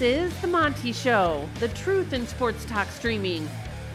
[0.00, 3.46] This is The Monty Show, the truth in sports talk streaming.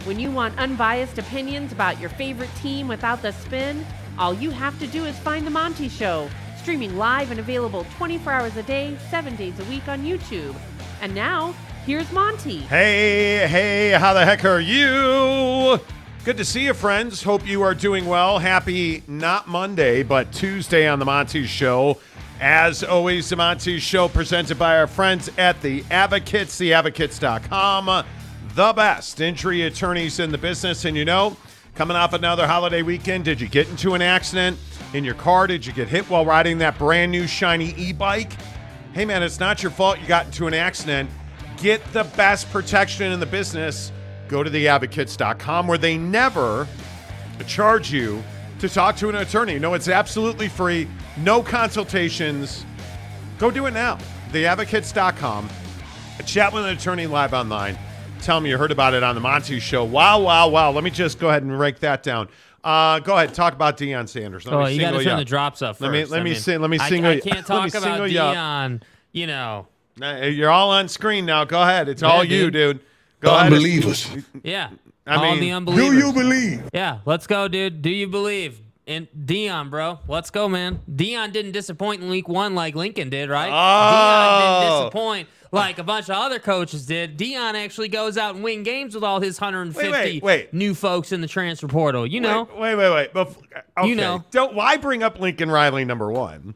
[0.04, 3.83] When you want unbiased opinions about your favorite team without the spin,
[4.20, 6.29] all you have to do is find The Monty Show,
[6.62, 10.55] streaming live and available 24 hours a day, 7 days a week on YouTube.
[11.02, 11.55] And now,
[11.88, 12.59] here's Monty.
[12.59, 15.79] Hey, hey, how the heck are you?
[16.23, 17.23] Good to see you, friends.
[17.23, 18.37] Hope you are doing well.
[18.37, 21.97] Happy not Monday, but Tuesday on The Monty Show.
[22.41, 28.05] As always, The Monty Show presented by our friends at The Advocates, theadvocates.com.
[28.55, 30.83] The best injury attorneys in the business.
[30.83, 31.37] And you know,
[31.75, 34.58] coming off another holiday weekend, did you get into an accident
[34.94, 35.47] in your car?
[35.47, 38.33] Did you get hit while riding that brand new shiny e bike?
[38.94, 41.09] Hey, man, it's not your fault you got into an accident.
[41.58, 43.94] Get the best protection in the business.
[44.27, 46.67] Go to theadvocates.com where they never
[47.47, 48.23] charge you
[48.59, 49.59] to talk to an attorney.
[49.59, 52.66] No, it's absolutely free, no consultations.
[53.38, 53.97] Go do it now.
[54.31, 55.50] Theadvocates.com.
[56.25, 57.77] Chat with an attorney live online.
[58.22, 59.83] Tell me you heard about it on the Monty Show.
[59.83, 60.71] Wow, wow, wow.
[60.71, 62.30] Let me just go ahead and break that down.
[62.63, 64.45] Uh, go ahead, talk about Deion Sanders.
[64.45, 65.19] Let Oh, me you got to turn up.
[65.19, 65.81] the drops up first.
[65.81, 68.08] Let me- let I me mean, sing- let me I- I, can't talk about single
[68.08, 68.13] you
[69.11, 69.67] You know,
[70.02, 71.43] You're all on screen now.
[71.45, 71.87] Go ahead.
[71.89, 72.53] It's all you, dude.
[72.53, 72.80] dude.
[73.19, 73.53] Go ahead.
[73.53, 74.09] Unbelievers.
[74.43, 74.69] yeah.
[75.08, 75.89] I all mean, the do unbelievers.
[76.02, 76.70] Do you believe?
[76.73, 77.81] Yeah, let's go, dude.
[77.81, 78.59] Do you believe?
[78.88, 80.80] And Deion, bro, let's go, man.
[80.92, 83.50] Deion didn't disappoint in week one like Lincoln did, right?
[83.50, 83.52] Oh.
[83.52, 84.83] Deion didn't Oh.
[84.83, 87.17] disappoint like a bunch of other coaches did.
[87.17, 90.53] Deion actually goes out and win games with all his 150 Wait, wait, wait.
[90.53, 92.06] new folks in the transfer portal.
[92.06, 92.94] You know, Wait, wait, wait.
[92.94, 93.14] wait.
[93.14, 93.89] Bef- uh, okay.
[93.89, 94.23] You know.
[94.30, 96.53] Don't why bring up Lincoln Riley number one?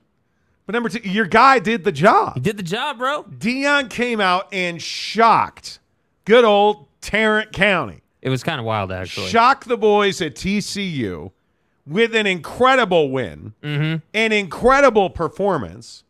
[0.68, 2.36] But number two, your guy did the job.
[2.36, 3.24] he did the job, bro.
[3.24, 5.80] Deion came out and shocked
[6.26, 8.02] good old Tarrant County.
[8.22, 9.28] It was kind of wild, actually.
[9.30, 11.32] Shock the boys at TCU
[11.88, 13.98] with an incredible win, Mm-hmm.
[14.14, 16.04] an incredible performance.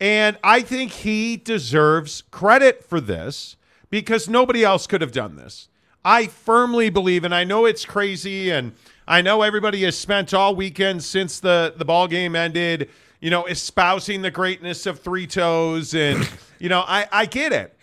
[0.00, 3.56] And I think he deserves credit for this
[3.90, 5.68] because nobody else could have done this.
[6.04, 8.72] I firmly believe, and I know it's crazy, and
[9.06, 12.88] I know everybody has spent all weekend since the, the ball game ended,
[13.20, 15.94] you know, espousing the greatness of three toes.
[15.94, 17.76] And, you know, I, I get it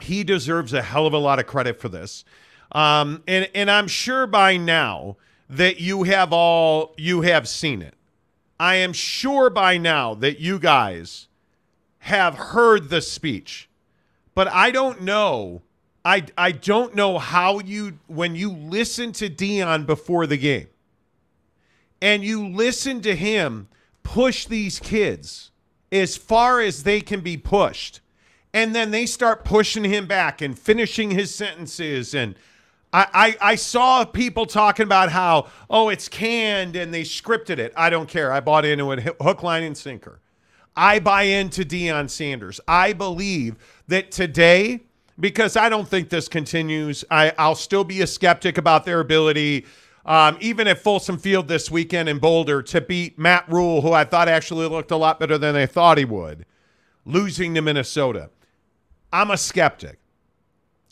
[0.00, 2.24] he deserves a hell of a lot of credit for this.
[2.72, 5.16] Um, and and I'm sure by now
[5.48, 7.94] that you have all you have seen it.
[8.60, 11.28] I am sure by now that you guys
[12.00, 13.68] have heard the speech.
[14.34, 15.62] But I don't know.
[16.04, 20.68] I I don't know how you when you listen to Deion before the game
[22.00, 23.68] and you listen to him
[24.02, 25.50] push these kids
[25.90, 28.00] as far as they can be pushed
[28.54, 32.34] and then they start pushing him back and finishing his sentences and
[32.92, 37.90] I, I, saw people talking about how oh it's canned and they scripted it i
[37.90, 40.20] don't care i bought into it hook line and sinker
[40.74, 43.56] i buy into Deion sanders i believe
[43.88, 44.80] that today
[45.20, 49.66] because i don't think this continues I, i'll still be a skeptic about their ability
[50.06, 54.04] um, even at Folsom Field this weekend in Boulder to beat Matt Rhule, who I
[54.04, 56.46] thought actually looked a lot better than they thought he would,
[57.04, 58.30] losing to Minnesota.
[59.12, 59.98] I'm a skeptic.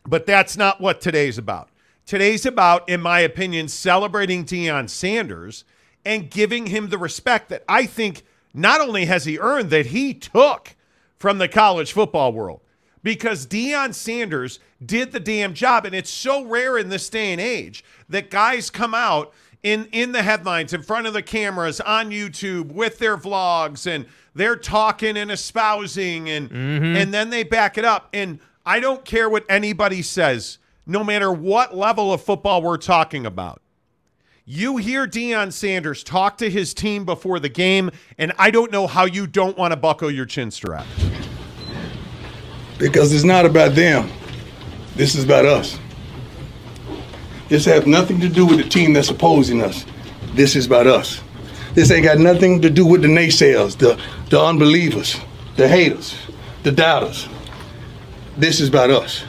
[0.05, 1.71] But that's not what today's about.
[2.07, 5.65] Today's about, in my opinion, celebrating Deion Sanders
[6.05, 8.23] and giving him the respect that I think
[8.55, 10.77] not only has he earned, that he took
[11.19, 12.61] from the college football world.
[13.03, 15.85] Because Deion Sanders did the damn job.
[15.85, 19.33] And it's so rare in this day and age that guys come out
[19.65, 24.07] in, in the headlines, in front of the cameras, on YouTube, with their vlogs, and
[24.33, 26.97] they're talking and espousing, and, mm-hmm.
[26.97, 28.09] and then they back it up.
[28.13, 33.27] And I don't care what anybody says, no matter what level of football we're talking
[33.27, 33.61] about.
[34.45, 38.87] You hear Deion Sanders talk to his team before the game, and I don't know
[38.87, 40.87] how you don't want to buckle your chin strap.
[42.79, 44.09] Because it's not about them.
[44.95, 45.79] This is about us.
[47.49, 49.85] This has nothing to do with the team that's opposing us.
[50.35, 51.21] This is about us.
[51.75, 55.21] This ain't got nothing to do with the naysayers, the, the unbelievers,
[55.57, 56.17] the haters,
[56.63, 57.29] the doubters.
[58.37, 59.25] This is about us.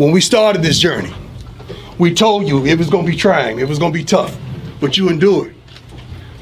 [0.00, 1.12] When we started this journey,
[1.98, 4.34] we told you it was going to be trying, it was going to be tough,
[4.80, 5.54] but you endured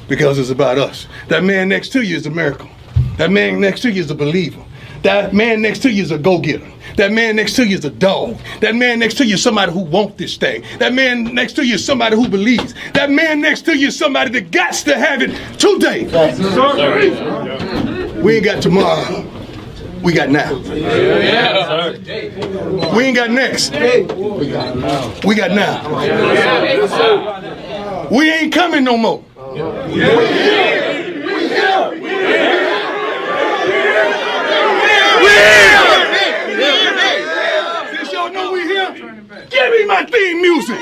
[0.07, 1.09] because it's about us.
[1.27, 2.69] That man next to you is a miracle.
[3.17, 4.65] That man next to you is a believer.
[5.03, 6.71] That man next to you is a go-getter.
[6.99, 8.39] That man next to you is a dog.
[8.61, 10.63] That man next to you is somebody who wants this thing.
[10.79, 12.75] That man next to you is somebody who believes.
[12.95, 16.05] That man next to you is somebody that got to have it today.
[18.23, 19.38] We ain't got tomorrow
[20.03, 20.55] we got now.
[22.95, 23.73] We ain't got next.
[23.73, 25.89] We got now.
[28.11, 29.25] We ain't coming no more.
[29.53, 30.17] We here.
[30.17, 31.91] We here.
[31.91, 32.79] We here.
[37.97, 38.93] Since y'all know we here,
[39.51, 40.79] give me my theme music.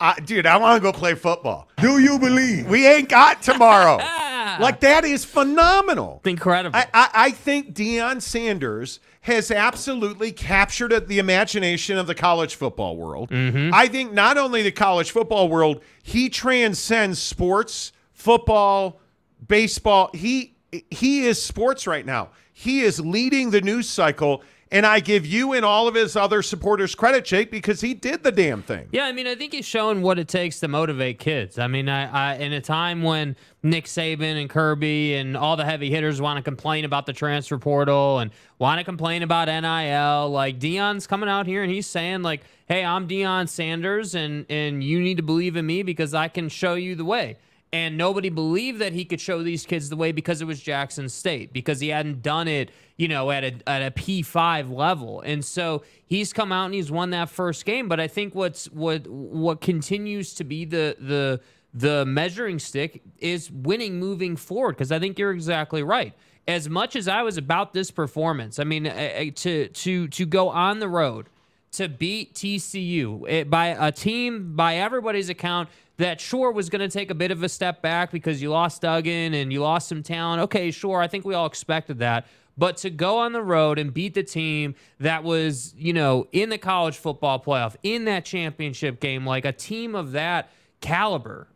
[0.00, 1.68] I, dude, I want to go play football.
[1.80, 2.66] Do you believe?
[2.66, 4.00] We ain't got tomorrow.
[4.60, 6.20] like that is phenomenal.
[6.24, 6.76] Incredible.
[6.76, 12.96] I, I, I think Deion Sanders has absolutely captured the imagination of the college football
[12.96, 13.30] world.
[13.30, 13.70] Mm-hmm.
[13.72, 19.00] I think not only the college football world, he transcends sports, football,
[19.46, 20.10] baseball.
[20.12, 20.56] He
[20.90, 22.30] he is sports right now.
[22.52, 24.42] He is leading the news cycle.
[24.70, 28.22] And I give you and all of his other supporters credit, Jake, because he did
[28.22, 28.88] the damn thing.
[28.90, 31.58] Yeah, I mean, I think he's showing what it takes to motivate kids.
[31.58, 35.66] I mean, I, I in a time when Nick Saban and Kirby and all the
[35.66, 40.30] heavy hitters want to complain about the transfer portal and want to complain about NIL,
[40.30, 44.82] like Deion's coming out here and he's saying like, "Hey, I'm Deion Sanders, and and
[44.82, 47.36] you need to believe in me because I can show you the way."
[47.74, 51.08] And nobody believed that he could show these kids the way because it was Jackson
[51.08, 55.22] State, because he hadn't done it, you know, at a at a P5 level.
[55.22, 57.88] And so he's come out and he's won that first game.
[57.88, 61.40] But I think what's what what continues to be the the
[61.72, 64.72] the measuring stick is winning moving forward.
[64.72, 66.12] Because I think you're exactly right.
[66.46, 70.26] As much as I was about this performance, I mean, uh, uh, to to to
[70.26, 71.30] go on the road
[71.72, 75.70] to beat TCU by a team, by everybody's account,
[76.02, 78.82] that sure was going to take a bit of a step back because you lost
[78.82, 80.42] Duggan and you lost some talent.
[80.42, 81.00] Okay, sure.
[81.00, 82.26] I think we all expected that.
[82.58, 86.50] But to go on the road and beat the team that was, you know, in
[86.50, 90.50] the college football playoff, in that championship game, like a team of that
[90.80, 91.48] caliber,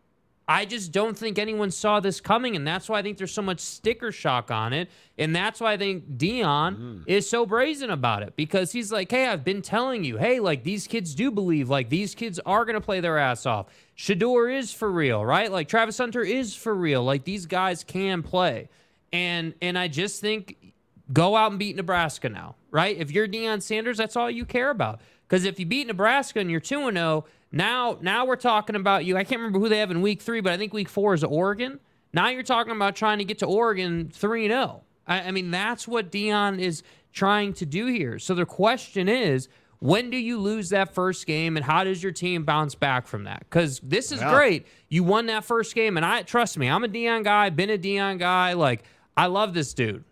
[0.49, 3.43] I just don't think anyone saw this coming, and that's why I think there's so
[3.43, 4.89] much sticker shock on it,
[5.19, 7.03] and that's why I think Deion mm-hmm.
[7.07, 10.63] is so brazen about it because he's like, "Hey, I've been telling you, hey, like
[10.63, 13.67] these kids do believe, like these kids are gonna play their ass off.
[13.99, 15.51] Shedeur is for real, right?
[15.51, 17.03] Like Travis Hunter is for real.
[17.03, 18.69] Like these guys can play,
[19.13, 20.75] and and I just think
[21.13, 22.97] go out and beat Nebraska now, right?
[22.97, 25.01] If you're Deion Sanders, that's all you care about.
[25.29, 27.25] Because if you beat Nebraska and you're 2 0,
[27.57, 29.17] now now we're talking about you.
[29.17, 31.25] I can't remember who they have in week three, but I think week four is
[31.25, 31.81] Oregon.
[32.13, 34.83] Now you're talking about trying to get to Oregon 3 0.
[35.07, 36.83] I, I mean, that's what Deion is
[37.13, 38.19] trying to do here.
[38.19, 39.49] So the question is,
[39.81, 43.25] when do you lose that first game and how does your team bounce back from
[43.25, 43.41] that?
[43.41, 44.35] Because this is Yeah.
[44.35, 44.67] great.
[44.89, 47.77] You won that first game, and I trust me, I'm a Deion guy, been a
[47.77, 48.55] Deion guy.
[48.55, 48.85] Like,
[49.17, 50.05] I love this dude.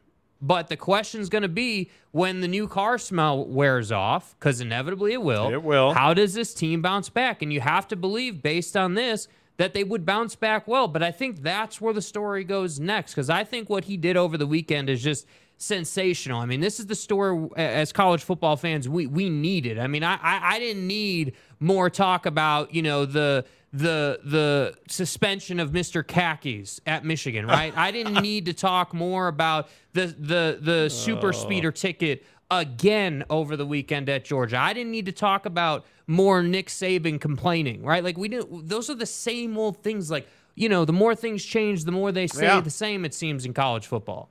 [0.46, 5.14] But the question's going to be when the new car smell wears off, because inevitably
[5.14, 5.48] it will.
[5.48, 5.94] It will.
[5.94, 7.40] How does this team bounce back?
[7.40, 9.26] And you have to believe, based on this,
[9.56, 10.86] that they would bounce back well.
[10.86, 14.18] But I think that's where the story goes next, because I think what he did
[14.18, 15.26] over the weekend is just
[15.56, 16.40] sensational.
[16.40, 19.78] I mean, this is the story as college football fans we we needed.
[19.78, 24.74] I mean, I I, I didn't need more talk about you know the the the
[24.88, 26.06] suspension of Mr.
[26.06, 27.76] Khakis at Michigan, right?
[27.76, 31.32] I didn't need to talk more about the the the super oh.
[31.32, 34.58] speeder ticket again over the weekend at Georgia.
[34.58, 38.04] I didn't need to talk about more Nick Saban complaining, right?
[38.04, 41.44] Like we didn't those are the same old things like you know, the more things
[41.44, 42.60] change, the more they say Yeah.
[42.60, 44.30] the same, it seems, in college football.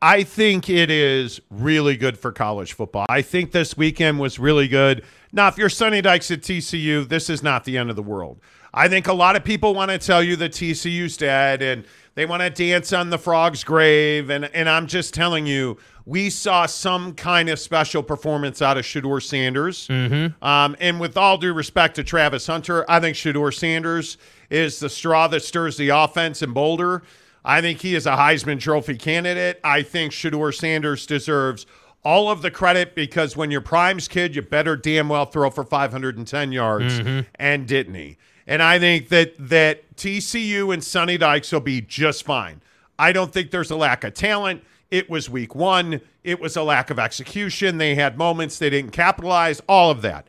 [0.00, 3.06] I think it is really good for college football.
[3.08, 5.02] I think this weekend was really good.
[5.32, 8.38] Now, if you're Sonny Dykes at TCU, this is not the end of the world.
[8.74, 11.84] I think a lot of people want to tell you that TCU's dead and
[12.16, 14.30] they want to dance on the frog's grave.
[14.30, 18.84] And, and I'm just telling you, we saw some kind of special performance out of
[18.84, 19.88] Shedeur Sanders.
[20.42, 24.18] Um, and with all due respect to Travis Hunter, I think Shedeur Sanders
[24.50, 27.04] is the straw that stirs the offense in Boulder.
[27.44, 29.60] I think he is a Heisman Trophy candidate.
[29.62, 31.64] I think Shedeur Sanders deserves
[32.02, 35.64] all of the credit because when you're Prime's kid, you better damn well throw for
[35.64, 36.98] 510 yards,
[37.36, 38.18] and didn't he?
[38.46, 42.60] And I think that that TCU and Sonny Dykes will be just fine.
[42.98, 44.62] I don't think there's a lack of talent.
[44.90, 46.00] It was week one.
[46.22, 47.78] It was a lack of execution.
[47.78, 49.60] They had moments they didn't capitalize.
[49.68, 50.26] All of that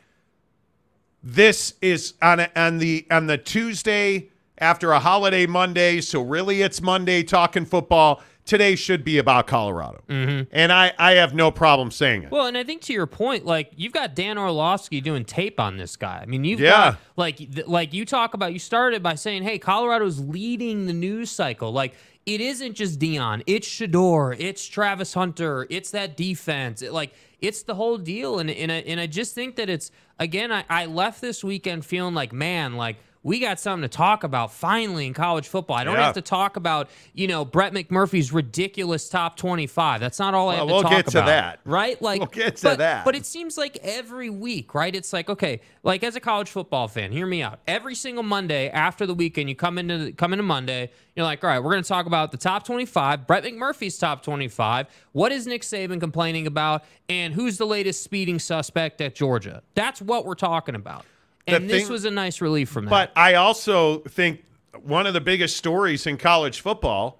[1.25, 4.29] this is on a, on the on the Tuesday
[4.59, 8.21] after a holiday Monday, so really it's Monday talking football.
[8.45, 10.43] Today should be about Colorado, mm-hmm.
[10.51, 12.31] and I I have no problem saying it.
[12.31, 15.77] Well, and I think to your point, like you've got Dan Orlovsky doing tape on
[15.77, 16.19] this guy.
[16.21, 16.69] I mean, you've Yeah.
[16.69, 18.53] got like like you talk about.
[18.53, 21.95] You started by saying, "Hey, Colorado's leading the news cycle." Like
[22.27, 26.83] it isn't just Deion, it's Shedeur, it's Travis Hunter, it's that defense.
[26.83, 29.89] It, like it's the whole deal, and and I, and I just think that it's
[30.19, 30.51] again.
[30.51, 32.97] I, I left this weekend feeling like, man, like.
[33.25, 35.75] We got something to talk about finally in college football.
[35.77, 36.03] I don't Yeah.
[36.05, 39.99] have to talk about, you know, Brett McMurphy's ridiculous top 25.
[39.99, 41.25] That's not all I have Well, to we'll talk get to about.
[41.25, 41.59] that.
[41.65, 41.99] Right?
[41.99, 43.03] Like We'll get to but, that.
[43.03, 44.95] But it seems like every week, right?
[44.95, 47.61] It's like, okay, like as a college football fan, hear me out.
[47.67, 51.49] Every single Monday after the weekend, you come into come into Monday, you're like, all
[51.49, 54.85] right, we're gonna talk about the top 25, Brett McMurphy's top 25.
[55.13, 56.83] What is Nick Saban complaining about?
[57.09, 59.63] And who's the latest speeding suspect at Georgia?
[59.73, 61.05] That's what we're talking about.
[61.47, 62.89] And this thing- was a nice relief from that.
[62.91, 64.43] But I also think
[64.83, 67.19] one of the biggest stories in college football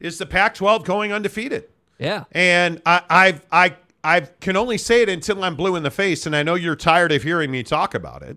[0.00, 1.64] is the Pac-12 going undefeated.
[1.98, 2.24] yeah.
[2.32, 6.26] And I, I've I I can only say it until I'm blue in the face,
[6.26, 8.36] and I know you're tired of hearing me talk about it.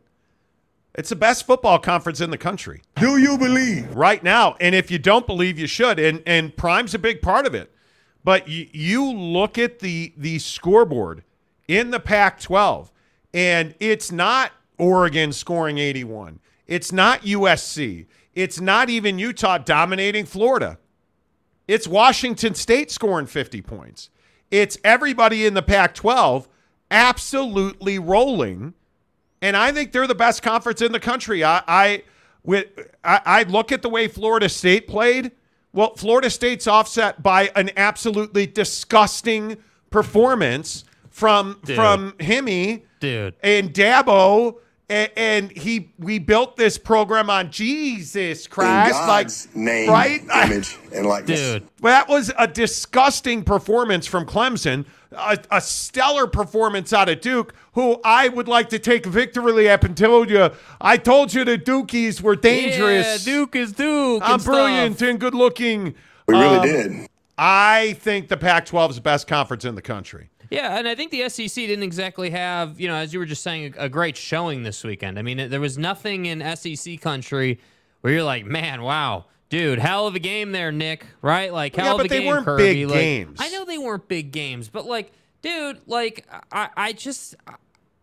[0.96, 3.94] It's the best football conference in the country Do you believe?
[3.94, 4.56] right now.
[4.60, 6.00] And if you don't believe, you should.
[6.00, 7.72] And and Prime's a big part of it.
[8.24, 11.24] But you, you look at the the scoreboard
[11.68, 12.90] in the Pac-12,
[13.34, 16.40] and it's not Oregon scoring 81.
[16.68, 18.06] It's not USC.
[18.36, 20.78] It's not even Utah dominating Florida.
[21.68, 24.10] It's Washington State scoring 50 points.
[24.52, 26.48] It's everybody in the Pac 12
[26.92, 28.74] absolutely rolling.
[29.42, 31.44] And I think they're the best conference in the country.
[31.44, 32.04] I, I,
[32.44, 32.68] with,
[33.04, 35.32] I, I look at the way Florida State played.
[35.74, 39.58] Well, Florida State's offset by an absolutely disgusting
[39.90, 41.76] performance from Dude.
[41.76, 43.36] from Himmy Dude.
[43.44, 44.58] and Dabo.
[44.90, 50.22] And, and he, we built this program on Jesus Christ, God's like name, right?
[50.46, 51.40] image, and likeness.
[51.42, 51.68] Dude.
[51.82, 58.00] That was a disgusting performance from Clemson, a, a stellar performance out of Duke, who
[58.06, 62.22] I would like to take victory up and tell you, I told you the Dukies
[62.22, 63.28] were dangerous.
[63.28, 64.24] Yeah, Duke is Duke.
[64.24, 64.54] I'm and stuff.
[64.54, 65.96] brilliant and good looking.
[66.28, 67.08] We really Um, did.
[67.38, 70.30] I think the Pac 12 is the best conference in the country.
[70.50, 73.44] Yeah, and I think the SEC didn't exactly have, you know, as you were just
[73.44, 75.18] saying, a, a great showing this weekend.
[75.20, 77.60] I mean, there was nothing in SEC country
[78.02, 81.06] where you're like, man, wow, dude, hell of a game there, Nick.
[81.22, 81.52] Right?
[81.52, 82.64] Like, hell Yeah, of but a they game, weren't Kirby.
[82.64, 83.38] big Like, games.
[83.42, 85.12] I know they weren't big games, but like,
[85.42, 87.36] dude, like, I, I just,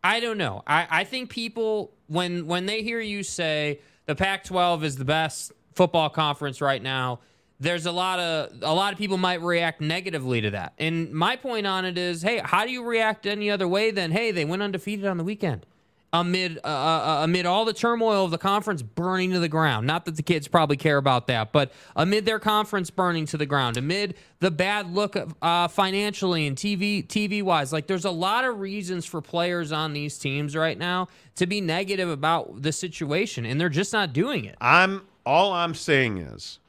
[0.02, 0.62] I don't know.
[0.66, 5.50] I, I think people when when they hear you say the Pac-12 is the best
[5.74, 7.20] football conference right now,
[7.60, 10.74] there's a lot of a lot of people might react negatively to that.
[10.78, 14.10] And my point on it is, hey, how do you react any other way than
[14.10, 15.66] hey, they went undefeated on the weekend?
[16.12, 19.84] Amid uh, uh, amid all the turmoil of the conference burning to the ground.
[19.84, 23.46] Not that the kids probably care about that, but amid their conference burning to the
[23.46, 28.12] ground, amid the bad look of, uh, financially and TV TV wise, like there's a
[28.12, 32.70] lot of reasons for players on these teams right now to be negative about the
[32.70, 34.54] situation, and they're just not doing it.
[34.60, 36.60] I'm all I'm saying is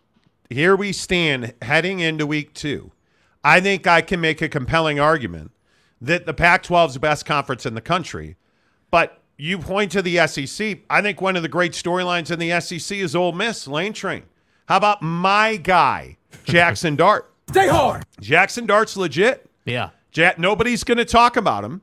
[0.49, 2.91] here we stand heading into week two.
[3.43, 5.51] I think I can make a compelling argument
[6.01, 8.35] that the Pac 12 is the best conference in the country.
[8.91, 10.79] But you point to the SEC.
[10.89, 14.23] I think one of the great storylines in the SEC is Ole Miss, Lane Train.
[14.67, 17.31] How about my guy, Jackson Dart?
[17.49, 18.03] Stay hard.
[18.19, 19.49] Jackson Dart's legit.
[19.65, 19.89] Yeah.
[20.13, 21.81] Ja- nobody's going to talk about him.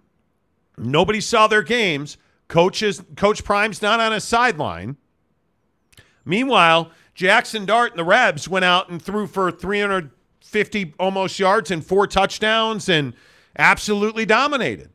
[0.77, 2.17] Nobody saw their games.
[2.49, 4.97] Coach is Coach Prime's not on a sideline.
[6.25, 11.85] Meanwhile, Jackson Dart and the Rebs went out and threw for 350 almost yards and
[11.85, 13.15] four touchdowns and
[13.59, 14.91] absolutely dominated.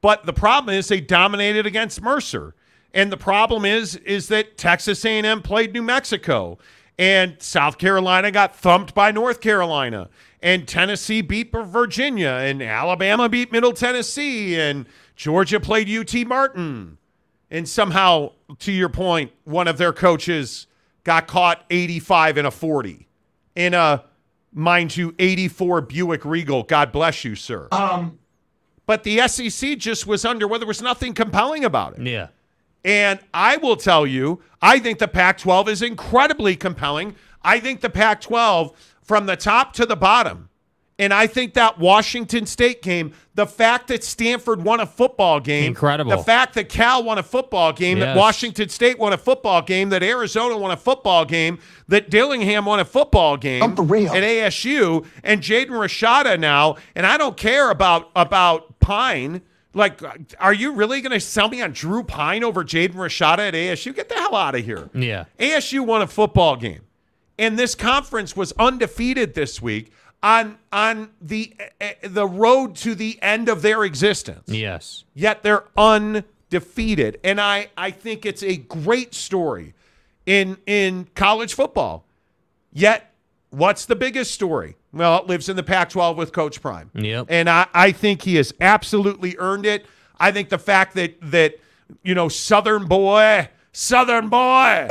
[0.00, 2.54] But the problem is they dominated against Mercer.
[2.94, 6.58] And the problem is is that Texas A&M played New Mexico
[6.98, 10.08] and South Carolina got thumped by North Carolina
[10.42, 16.96] and Tennessee beat Virginia and Alabama beat Middle Tennessee and Georgia played UT Martin.
[17.50, 20.66] And somehow to your point one of their coaches
[21.08, 23.08] got caught 85 in a 40
[23.56, 24.04] in a
[24.52, 26.64] mind you 84 Buick Regal.
[26.64, 27.66] God bless you, sir.
[27.72, 28.18] Um,
[28.84, 32.06] But the SEC just was under where there was nothing compelling about it.
[32.06, 32.26] Yeah.
[32.84, 37.16] And I will tell you, I think the Pac 12 is incredibly compelling.
[37.42, 40.47] I think the Pac 12, from the top to the bottom,
[41.00, 45.66] and I think that Washington State game, the fact that Stanford won a football game,
[45.66, 46.10] Incredible.
[46.10, 49.90] The fact that Cal won a football game, that Washington State won a football game,
[49.90, 54.12] that Arizona won a football game, that Dillingham won a football game I'm for real.
[54.12, 56.76] at ASU, and Jaden Rashada now.
[56.96, 59.42] And I don't care about about Pyne.
[59.74, 60.00] Like,
[60.40, 63.94] are you really going to sell me on Drew Pyne over Jaden Rashada at ASU?
[63.94, 64.90] Get the hell out of here.
[64.94, 65.26] Yeah.
[65.38, 66.80] ASU won a football game,
[67.38, 73.18] and this conference was undefeated this week on on the eh, the road to the
[73.22, 74.48] end of their existence.
[74.48, 75.04] Yes.
[75.14, 79.74] Yet they're undefeated, and I I think it's a great story
[80.26, 82.04] in in college football.
[82.72, 83.12] Yet,
[83.50, 84.76] what's the biggest story?
[84.92, 86.90] Well, it lives in the Pac-12 with Coach Prime.
[86.94, 87.26] Yep.
[87.28, 89.84] And I, I think he has absolutely earned it.
[90.18, 91.58] I think the fact that that
[92.02, 94.88] you know Southern boy, Southern boy,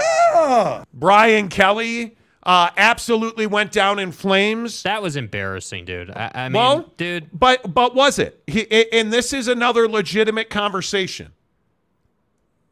[0.94, 2.17] Brian Kelly
[2.48, 4.82] uh, absolutely went down in flames.
[4.84, 6.10] That was embarrassing, dude.
[6.10, 8.42] I, I mean, Well, dude, But but was it?
[8.48, 11.34] He, and this is another legitimate conversation.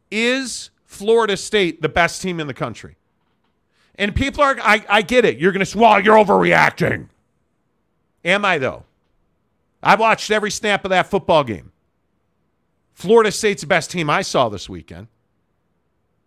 [0.09, 2.95] Is Florida State the best team in the country?
[3.95, 5.37] And people are I, I get it.
[5.39, 7.09] You're gonna say, well, you're overreacting.
[8.23, 8.85] Am I though?
[9.83, 11.73] I watched every snap of that football game.
[12.93, 15.07] Florida State's the best team I saw this weekend.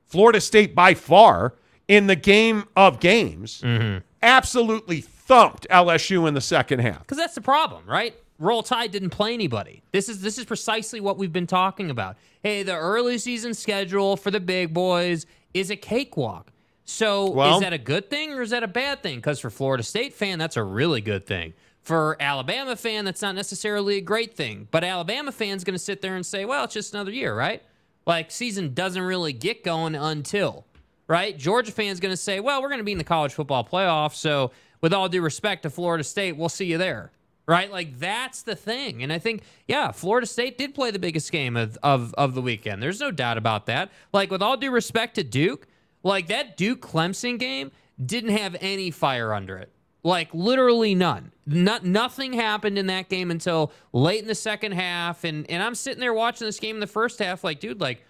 [0.06, 1.54] Florida State by far
[1.88, 3.98] in the game of games mm-hmm.
[4.22, 7.00] absolutely thumped LSU in the second half.
[7.00, 8.14] Because that's the problem, right?
[8.38, 9.82] Roll Tide didn't play anybody.
[9.90, 12.16] This is this is precisely what we've been talking about.
[12.42, 16.52] Hey, the early season schedule for the big boys is a cakewalk.
[16.84, 19.16] So Well- is that a good thing or is that a bad thing?
[19.16, 21.54] Because for Florida State fan, that's a really good thing.
[21.82, 24.68] For Alabama fan, that's not necessarily a great thing.
[24.70, 27.62] But Alabama fan's going to sit there and say, "Well, it's just another year, right?"
[28.06, 30.64] Like season doesn't really get going until
[31.08, 31.36] right?
[31.36, 34.14] Georgia fans going to say, well, we're going to be in the college football playoff.
[34.14, 37.10] So, with all due respect to Florida State, we'll see you there,
[37.46, 37.72] right?
[37.72, 39.02] Like, that's the thing.
[39.02, 42.42] And I think, yeah, Florida State did play the biggest game of, of, of the
[42.42, 42.80] weekend.
[42.80, 43.90] There's no doubt about that.
[44.12, 45.66] Like, with all due respect to Duke,
[46.04, 47.72] like that Duke Clemson game
[48.04, 49.72] didn't have any fire under it.
[50.04, 51.32] Like literally none.
[51.44, 55.24] Not nothing happened in that game until late in the second half.
[55.24, 58.04] And and I'm sitting there watching this game in the first half, like, dude, like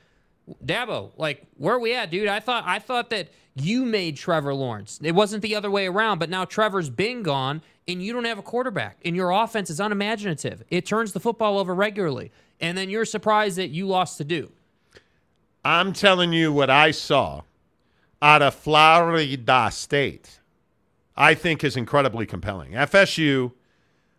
[0.65, 2.29] Dabo, like where are we at, dude?
[2.29, 5.01] I thought I thought that you made Trevor Lawrence.
[5.03, 8.39] It wasn't the other way around, but now Trevor's been gone and you don't have
[8.39, 10.63] a quarterback and your offense is unimaginative.
[10.71, 12.31] It turns the football over regularly.
[12.61, 14.53] And then you're surprised that you lost to Duke.
[15.65, 17.43] I'm telling you what I saw
[18.21, 20.41] out of Florida State,
[21.17, 22.73] I think is incredibly compelling.
[22.73, 23.53] FSU,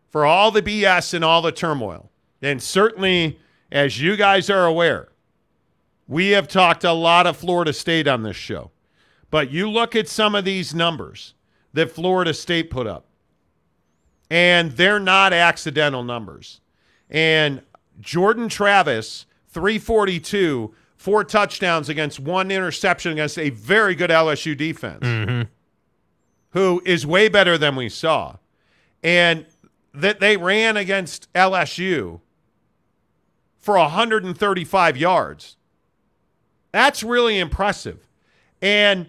[0.08, 2.10] for all the BS and all the turmoil,
[2.42, 3.40] and certainly
[3.72, 5.10] as you guys are aware,
[6.10, 8.72] we have talked a lot of Florida State on this show.
[9.30, 11.36] But you look at some of these numbers
[11.72, 13.06] that Florida State put up,
[14.30, 16.62] and they're not accidental numbers.
[17.12, 17.62] And
[18.02, 25.44] Jordan Travis, 342, four touchdowns against one interception against a very good LSU defense, mm-hmm.
[26.52, 28.38] who is way better than we saw.
[29.04, 29.46] And
[29.94, 32.20] that they ran against LSU
[33.60, 35.56] for 135 yards.
[36.72, 38.08] That's really impressive.
[38.62, 39.08] And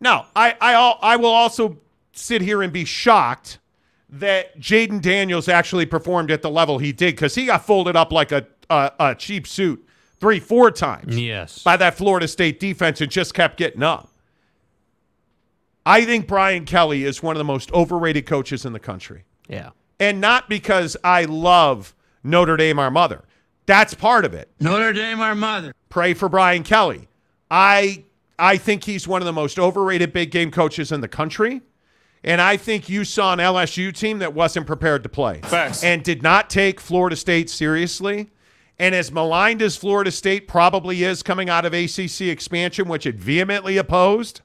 [0.00, 1.78] now I, I, I will also
[2.12, 3.58] sit here and be shocked
[4.10, 8.10] that Jayden Daniels actually performed at the level he did because he got folded up
[8.12, 9.86] like a, a, a cheap suit
[10.20, 11.62] three, four times Yes.
[11.62, 14.08] by that Florida State defense and just kept getting up.
[15.84, 19.24] I think Brian Kelly is one of the most overrated coaches in the country.
[19.48, 19.70] Yeah.
[20.00, 23.24] And not because I love Notre Dame, our mother.
[23.68, 24.50] That's part of it.
[24.60, 25.74] Notre Dame, our mother.
[25.90, 27.06] Pray for Brian Kelly.
[27.50, 28.04] I
[28.38, 31.60] I think he's one of the most overrated big game coaches in the country.
[32.24, 35.84] And I think you saw an LSU team that wasn't prepared to play Facts.
[35.84, 38.30] and did not take Florida State seriously.
[38.78, 43.16] And as maligned as Florida State probably is coming out of ACC expansion, which it
[43.16, 44.40] vehemently opposed,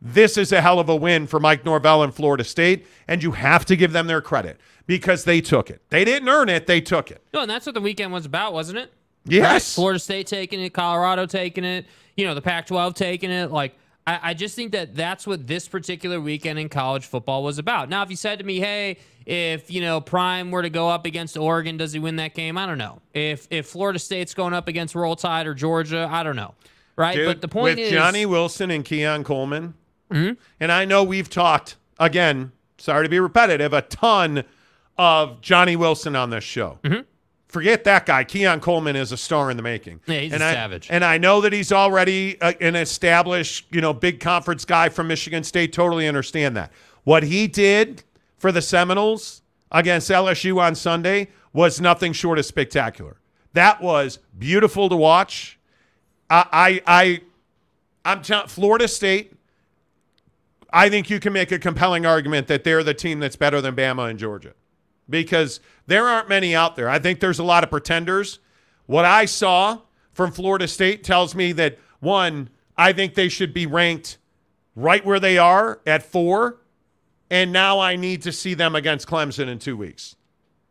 [0.00, 2.86] this is a hell of a win for Mike Norvell and Florida State.
[3.06, 5.82] And you have to give them their credit because they took it.
[5.90, 7.22] They didn't earn it, they took it.
[7.32, 8.92] No, and that's what the weekend was about, wasn't it?
[9.24, 9.52] Yes.
[9.52, 9.62] Right?
[9.62, 13.50] Florida State taking it, Colorado taking it, you know, the Pac 12 taking it.
[13.50, 13.74] Like,
[14.06, 17.88] I, I just think that that's what this particular weekend in college football was about.
[17.88, 21.04] Now, if you said to me, hey, if, you know, Prime were to go up
[21.04, 22.56] against Oregon, does he win that game?
[22.56, 23.00] I don't know.
[23.12, 26.54] If if Florida State's going up against Roll Tide or Georgia, I don't know.
[26.94, 27.16] Right?
[27.16, 27.92] Dude, but the point with is.
[27.92, 29.74] Johnny Wilson and Keon Coleman,
[30.10, 30.40] mm-hmm.
[30.60, 32.52] and I know we've talked again.
[32.78, 34.44] Sorry to be repetitive, a ton
[34.98, 36.78] of Johnny Wilson on this show.
[37.48, 38.24] Forget that guy.
[38.24, 40.00] Keon Coleman is a star in the making.
[40.06, 40.88] Yeah, he's and a I- savage.
[40.90, 45.06] And I know that he's already uh, an established, you know, big conference guy from
[45.08, 45.72] Michigan State.
[45.72, 46.72] Totally understand that.
[47.04, 48.02] What he did
[48.36, 53.16] for the Seminoles against LSU on Sunday was nothing short of spectacular.
[53.52, 55.58] That was beautiful to watch.
[56.28, 57.22] I, I,
[58.04, 59.32] I I'm telling Florida State.
[60.72, 63.74] I think you can make a compelling argument that they're the team that's better than
[63.76, 64.52] Bama and Georgia
[65.08, 66.88] because there aren't many out there.
[66.88, 68.38] I think there's a lot of pretenders.
[68.86, 69.80] What I saw
[70.12, 74.18] from Florida State tells me that one, I think they should be ranked
[74.74, 76.60] right where they are at four.
[77.30, 80.14] And now I need to see them against Clemson in two weeks.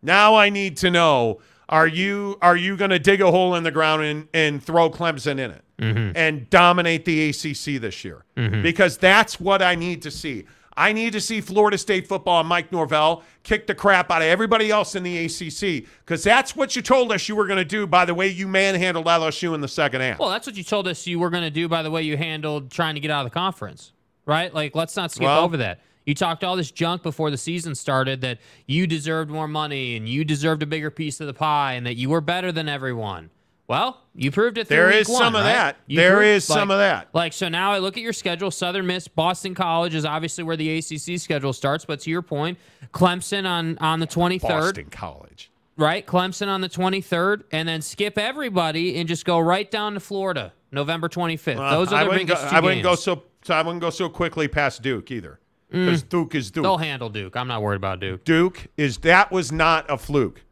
[0.01, 3.63] Now I need to know are you are you going to dig a hole in
[3.63, 6.15] the ground and, and throw Clemson in it mm-hmm.
[6.15, 8.23] and dominate the ACC this year?
[8.37, 8.61] Mm-hmm.
[8.61, 10.45] Because that's what I need to see.
[10.77, 14.27] I need to see Florida State football and Mike Norvell kick the crap out of
[14.27, 17.65] everybody else in the ACC because that's what you told us you were going to
[17.65, 20.19] do by the way you manhandled LSU in the second half.
[20.19, 22.17] Well, that's what you told us you were going to do by the way you
[22.17, 23.93] handled trying to get out of the conference,
[24.25, 24.53] right?
[24.53, 25.79] Like, let's not skip Well- over that.
[26.05, 30.07] You talked all this junk before the season started that you deserved more money and
[30.07, 33.31] you deserved a bigger piece of the pie and that you were better than everyone.
[33.67, 34.67] Well, you proved it.
[34.67, 35.53] There is one, some of right?
[35.53, 35.77] that.
[35.87, 37.07] You There proved- is some of that.
[37.13, 38.51] Like so now, I look at your schedule.
[38.51, 41.83] Southern Miss, Boston College is obviously where the ACC schedule starts.
[41.85, 42.59] But to your point,
[42.93, 45.49] Clemson on on the twenty third Boston College.
[45.77, 46.05] right?
[46.05, 50.53] Clemson on the 23rd, and then skip everybody and just go right down to Florida.
[50.71, 51.57] November 25th.
[51.59, 53.61] Uh, Those are I their wouldn't go, biggest two I wouldn't go so, so I
[53.61, 55.39] wouldn't go so quickly past Duke either.
[55.71, 56.63] Because Duke is Duke.
[56.63, 57.35] They'll handle Duke.
[57.35, 58.23] I'm not worried about Duke.
[58.23, 60.43] Duke is that was not a fluke.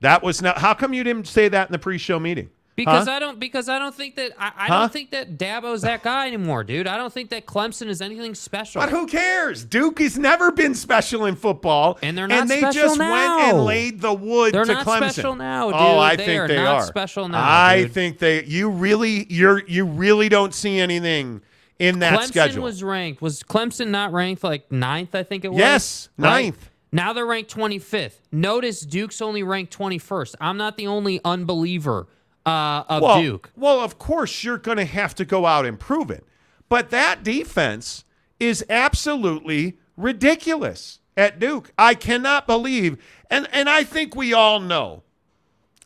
[0.00, 0.58] That was not.
[0.58, 2.50] How come you didn't say that in the pre-show meeting?
[2.76, 3.12] Because Huh?
[3.12, 4.78] I don't because I don't think that I, I Huh?
[4.80, 6.86] don't think that Dabo's that guy anymore, dude.
[6.86, 8.80] I don't think that Clemson is anything special.
[8.80, 9.64] But who cares?
[9.66, 13.64] Duke has never been special in football, And they're not And they just went and
[13.64, 15.10] laid the wood They're to not Clemson.
[15.10, 15.80] special now, oh, dude.
[15.80, 17.92] Oh, I They think are they not are special now, I dude.
[17.92, 18.44] think they.
[18.44, 21.42] You really, you're you really don't see anything
[21.78, 22.62] in that Clemson schedule.
[22.62, 23.20] was ranked.
[23.20, 25.14] Was Clemson not ranked like ninth?
[25.14, 25.58] I think it was.
[25.58, 26.54] Yes, Right?
[26.92, 28.20] Now they're ranked 25th.
[28.32, 30.34] Notice Duke's only ranked 21st.
[30.40, 32.08] I'm not the only unbeliever
[32.44, 33.50] uh, of well, Duke.
[33.56, 36.24] Well, of course you're going to have to go out and prove it.
[36.68, 38.04] But that defense
[38.38, 41.72] is absolutely ridiculous at Duke.
[41.76, 42.96] I cannot believe
[43.30, 45.02] and and I think we all know.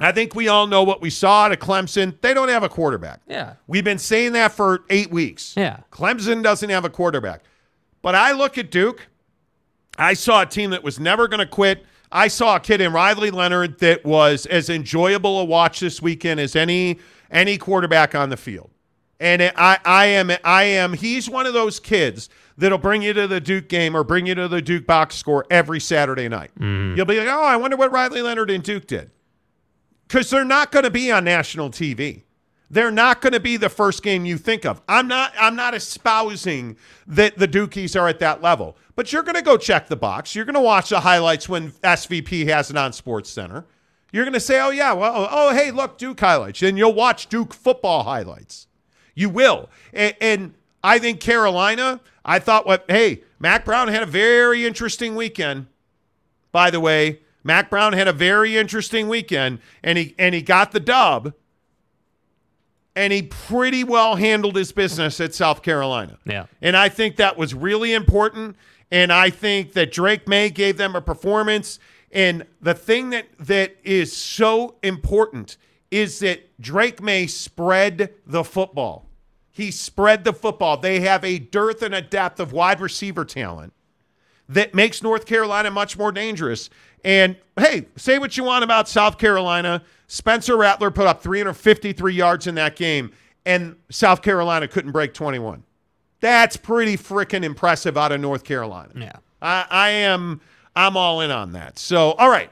[0.00, 2.20] I think we all know what we saw at Clemson.
[2.20, 3.20] They don't have a quarterback.
[3.28, 3.54] Yeah.
[3.68, 5.54] We've been saying that for 8 weeks.
[5.56, 5.80] Yeah.
[5.92, 7.42] Clemson doesn't have a quarterback.
[8.02, 9.06] But I look at Duke
[9.98, 11.84] I saw a team that was never going to quit.
[12.10, 16.40] I saw a kid in Riley Leonard that was as enjoyable a watch this weekend
[16.40, 16.98] as any
[17.30, 18.70] any quarterback on the field.
[19.20, 22.28] And it, I, I am I am he's one of those kids
[22.58, 25.44] that'll bring you to the Duke game or bring you to the Duke box score
[25.50, 26.50] every Saturday night.
[26.58, 26.96] Mm-hmm.
[26.96, 29.10] You'll be like, oh, I wonder what Riley Leonard and Duke did,
[30.06, 32.23] because they're not going to be on national TV.
[32.74, 34.82] They're not going to be the first game you think of.
[34.88, 38.76] I'm not I'm not espousing that the Dukies are at that level.
[38.96, 40.34] But you're going to go check the box.
[40.34, 43.64] You're going to watch the highlights when SVP has it on Sports Center.
[44.10, 47.28] You're going to say, "Oh yeah, well, oh hey, look, Duke highlights." And you'll watch
[47.28, 48.66] Duke football highlights.
[49.14, 49.70] You will.
[49.92, 55.14] And, and I think Carolina, I thought what hey, Mack Brown had a very interesting
[55.14, 55.68] weekend.
[56.50, 60.72] By the way, Mack Brown had a very interesting weekend and he and he got
[60.72, 61.34] the dub
[62.96, 66.18] and he pretty well handled his business at South Carolina.
[66.24, 66.46] Yeah.
[66.62, 68.56] And I think that was really important.
[68.90, 71.78] And I think that Drake Maye gave them a performance.
[72.12, 75.56] And the thing that that is so important
[75.90, 79.08] is that Drake Maye spread the football.
[79.50, 80.76] He spread the football.
[80.76, 83.72] They have a dearth and a depth of wide receiver talent
[84.48, 86.70] that makes North Carolina much more dangerous.
[87.04, 89.82] And hey, say what you want about South Carolina.
[90.06, 93.12] Spencer Rattler put up 353 yards in that game,
[93.44, 95.62] and South Carolina couldn't break 21.
[96.20, 98.92] That's pretty freaking impressive out of North Carolina.
[98.96, 99.12] Yeah.
[99.42, 100.40] I, I am
[100.76, 101.78] I'm all in on that.
[101.78, 102.50] So, all right.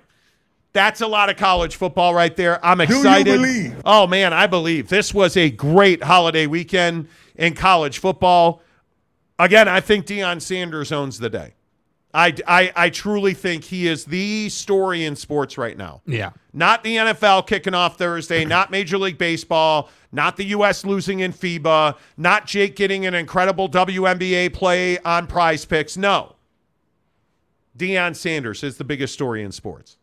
[0.74, 2.64] That's a lot of college football right there.
[2.64, 3.26] I'm you excited.
[3.34, 3.82] believe?
[3.84, 4.88] Oh man, I believe.
[4.88, 8.62] This was a great holiday weekend in college football.
[9.38, 11.54] Again, I think Deion Sanders owns the day.
[12.14, 16.02] I, I, I truly think he is the story in sports right now.
[16.06, 16.30] Yeah.
[16.52, 20.84] Not the NFL kicking off Thursday, not Major League Baseball, not the U.S.
[20.84, 25.96] losing in FIBA, not Jake getting an incredible WNBA play on PrizePicks.
[25.96, 26.36] No.
[27.78, 29.96] Deion Sanders is the biggest story in sports.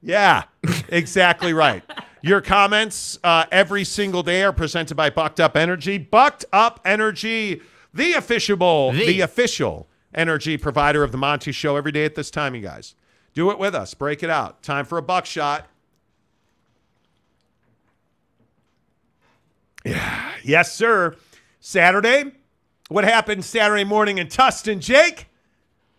[0.00, 0.44] Yeah,
[0.88, 1.82] exactly right.
[2.22, 5.98] Your comments uh, every single day are presented by Bucked Up Energy.
[5.98, 7.60] Bucked Up Energy,
[7.92, 9.06] the official, The.
[9.06, 12.94] the official energy provider of the Monty Show every day at this time, you guys.
[13.34, 13.94] Do it with us.
[13.94, 14.62] Break it out.
[14.62, 15.66] Time for a buckshot.
[19.84, 21.16] Yeah, yes, sir.
[21.60, 22.32] Saturday.
[22.88, 25.28] What happened Saturday morning in Tustin, Jake?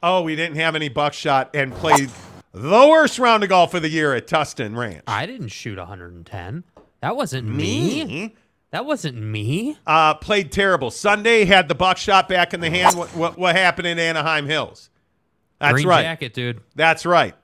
[0.01, 2.09] Oh, we didn't have any buckshot and played
[2.53, 5.03] the worst round of golf of the year at Tustin Ranch.
[5.07, 6.63] I didn't shoot 110.
[7.01, 8.35] That wasn't me.
[8.73, 9.77] That wasn't me.
[9.85, 10.89] Uh, played terrible.
[10.89, 12.97] Sunday had the buckshot back in the hand.
[12.97, 14.89] What, what, what happened in Anaheim Hills?
[15.59, 16.01] That's Green right.
[16.01, 16.59] jacket, dude.
[16.73, 17.35] That's right.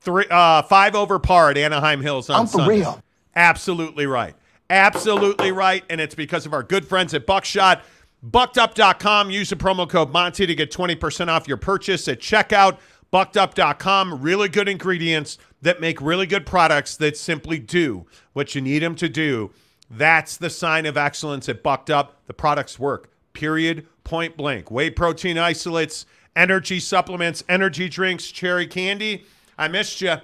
[0.00, 2.80] Three, uh, five over par at Anaheim Hills on I'm for Sunday.
[2.80, 3.02] real.
[3.34, 4.34] Absolutely right.
[4.68, 5.82] Absolutely right.
[5.88, 7.82] And it's because of our good friends at Buckshot.
[8.22, 9.30] Buckedup.com.
[9.30, 12.76] Use the promo code Monty to get 20% off your purchase at checkout.
[13.10, 14.20] Buckedup.com.
[14.20, 18.94] Really good ingredients that make really good products that simply do what you need them
[18.96, 19.50] to do.
[19.90, 22.16] That's the sign of excellence at Bucked Up.
[22.26, 23.10] The products work.
[23.32, 23.86] Period.
[24.04, 24.70] Point blank.
[24.70, 29.24] Whey protein isolates, energy supplements, energy drinks, cherry candy.
[29.56, 30.16] I missed you.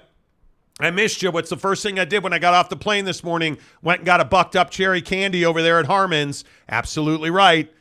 [0.79, 1.31] I missed you.
[1.31, 3.57] What's the first thing I did when I got off the plane this morning?
[3.81, 6.43] Went and got a bucked up cherry candy over there at Harmon's.
[6.69, 7.71] Absolutely right.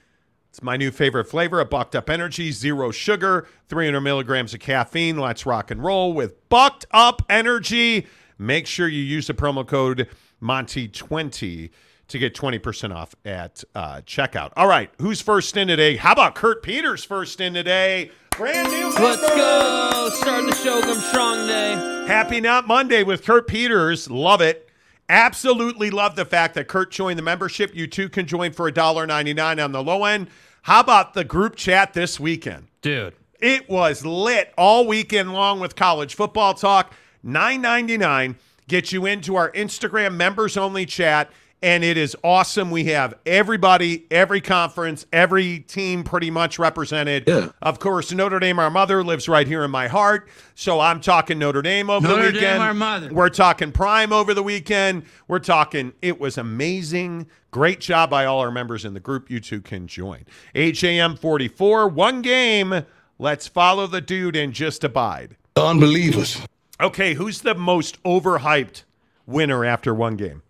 [0.51, 5.17] It's my new favorite flavor, a bucked up energy, zero sugar, 300 milligrams of caffeine.
[5.17, 8.07] Let's rock and roll with bucked up energy.
[8.37, 10.09] Make sure you use the promo code
[10.43, 11.71] Monty20
[12.09, 14.53] to get 20% off at uh, checkout.
[14.57, 15.97] All right, who's first in today?
[15.97, 18.11] How about Kurt Peters first in today?
[18.37, 18.91] Brand new.
[19.03, 20.11] Let's go.
[20.15, 21.75] Starting the show, come strong day.
[22.07, 24.11] Happy Not Monday with Kurt Peters.
[24.11, 24.69] Love it.
[25.09, 27.75] Absolutely love the fact that Kurt joined the membership.
[27.75, 30.29] You too can join for $1.99 on the low end.
[30.63, 32.69] How about the group chat this weekend?
[32.83, 33.15] Dude.
[33.41, 36.93] It was lit all weekend long with college football talk.
[37.25, 38.37] $9.99
[38.71, 41.31] gets you into our Instagram members only chat
[41.63, 42.71] and it is awesome.
[42.71, 47.25] We have everybody, every conference, every team pretty much represented.
[47.27, 47.51] Yeah.
[47.61, 50.29] Of course, Notre Dame, our mother, lives right here in my heart.
[50.55, 52.63] So I'm talking Notre Dame over Notre the Dame, weekend.
[52.63, 53.13] our mother.
[53.13, 55.03] We're talking Prime over the weekend.
[55.29, 57.27] We're talking, it was amazing.
[57.51, 59.31] Great job by all our members in the group.
[59.31, 60.25] You two can join.
[60.55, 62.87] HAM 44, one game.
[63.19, 65.37] Let's follow the dude and just abide.
[65.57, 66.41] Unbelievers.
[66.81, 68.85] Okay, who's the most overhyped
[69.27, 70.43] winner after one game?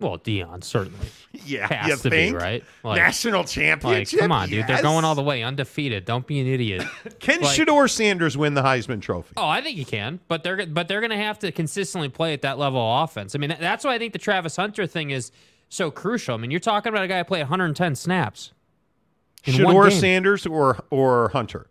[0.00, 1.08] Well, Deion certainly
[1.44, 2.32] Yeah, has you to think?
[2.36, 2.64] be right.
[2.84, 4.20] Like, National like, championship.
[4.20, 4.66] come on, dude.
[4.68, 6.04] They're going all the way, undefeated.
[6.04, 6.84] Don't be an idiot.
[7.18, 9.32] Can like- Shedeur Sanders win the Heisman Trophy?
[9.36, 12.32] Oh, I think he can, but they're but they're going to have to consistently play
[12.32, 13.34] at that level of offense.
[13.34, 15.32] I mean, that's why I think the Travis Hunter thing is
[15.68, 16.34] so crucial.
[16.34, 18.52] I mean, you're talking about a guy who played 110 snaps.
[19.44, 19.90] Shedeur.
[19.92, 21.66] Sanders or or Hunter?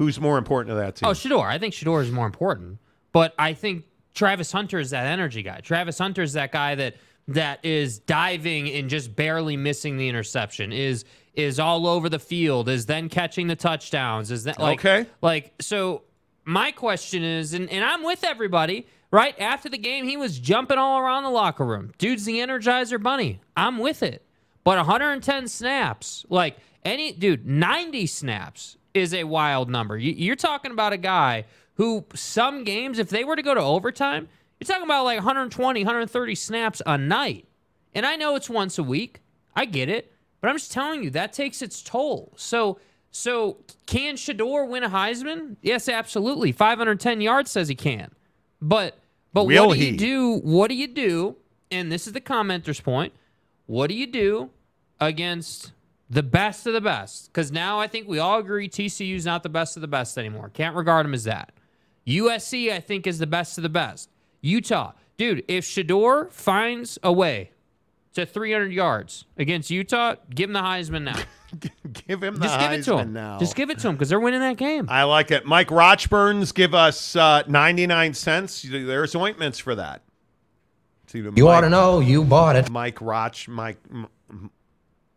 [0.00, 1.10] Who's more important to that team?
[1.10, 1.44] Oh, Shedeur.
[1.44, 2.78] I think Shedeur is more important,
[3.12, 3.84] but I think
[4.14, 5.60] Travis Hunter is that energy guy.
[5.60, 6.96] Travis Hunter is that guy that
[7.28, 10.72] that is diving and just barely missing the interception.
[10.72, 12.70] Is is all over the field.
[12.70, 14.30] Is then catching the touchdowns.
[14.30, 15.06] Is that like Okay.
[15.20, 16.04] Like so.
[16.46, 18.86] My question is, and, and I'm with everybody.
[19.10, 21.92] Right after the game, he was jumping all around the locker room.
[21.98, 23.42] Dude's the Energizer Bunny.
[23.54, 24.24] I'm with it.
[24.64, 29.96] But 110 snaps, like any dude, 90 snaps is a wild number.
[29.96, 33.60] You, you're talking about a guy who some games, if they were to go to
[33.60, 37.46] overtime, you're talking about like 120, 130 snaps a night.
[37.94, 39.20] And I know it's once a week.
[39.54, 40.12] I get it.
[40.40, 42.32] But I'm just telling you, that takes its toll.
[42.36, 42.78] So
[43.10, 45.56] so can Shedeur win a Heisman?
[45.62, 46.52] Yes, absolutely.
[46.52, 48.10] 510 yards says he can.
[48.60, 48.98] But
[49.32, 49.90] but Will what do he?
[49.90, 50.38] you do?
[50.38, 51.36] What do you do?
[51.70, 53.12] And this is the commenter's point.
[53.66, 54.50] What do you do
[55.00, 55.72] against
[56.10, 57.26] the best of the best?
[57.32, 60.50] Because now I think we all agree TCU's not the best of the best anymore.
[60.52, 61.52] Can't regard him as that.
[62.06, 64.10] USC, I think, is the best of the best.
[64.40, 67.50] Utah, dude, if Shedeur finds a way
[68.14, 71.20] to 300 yards against Utah, give him the Heisman now.
[72.08, 73.12] give him the Just give it to Heisman him.
[73.12, 73.38] now.
[73.38, 74.86] Just give it to him because they're winning that game.
[74.88, 75.46] I like it.
[75.46, 78.62] Mike Rochburns give us uh, 99 cents.
[78.68, 80.02] There's ointments for that.
[81.12, 81.98] You Mike, ought to know.
[82.00, 82.70] You bought it.
[82.70, 84.08] Mike Roch, Mike, m- m-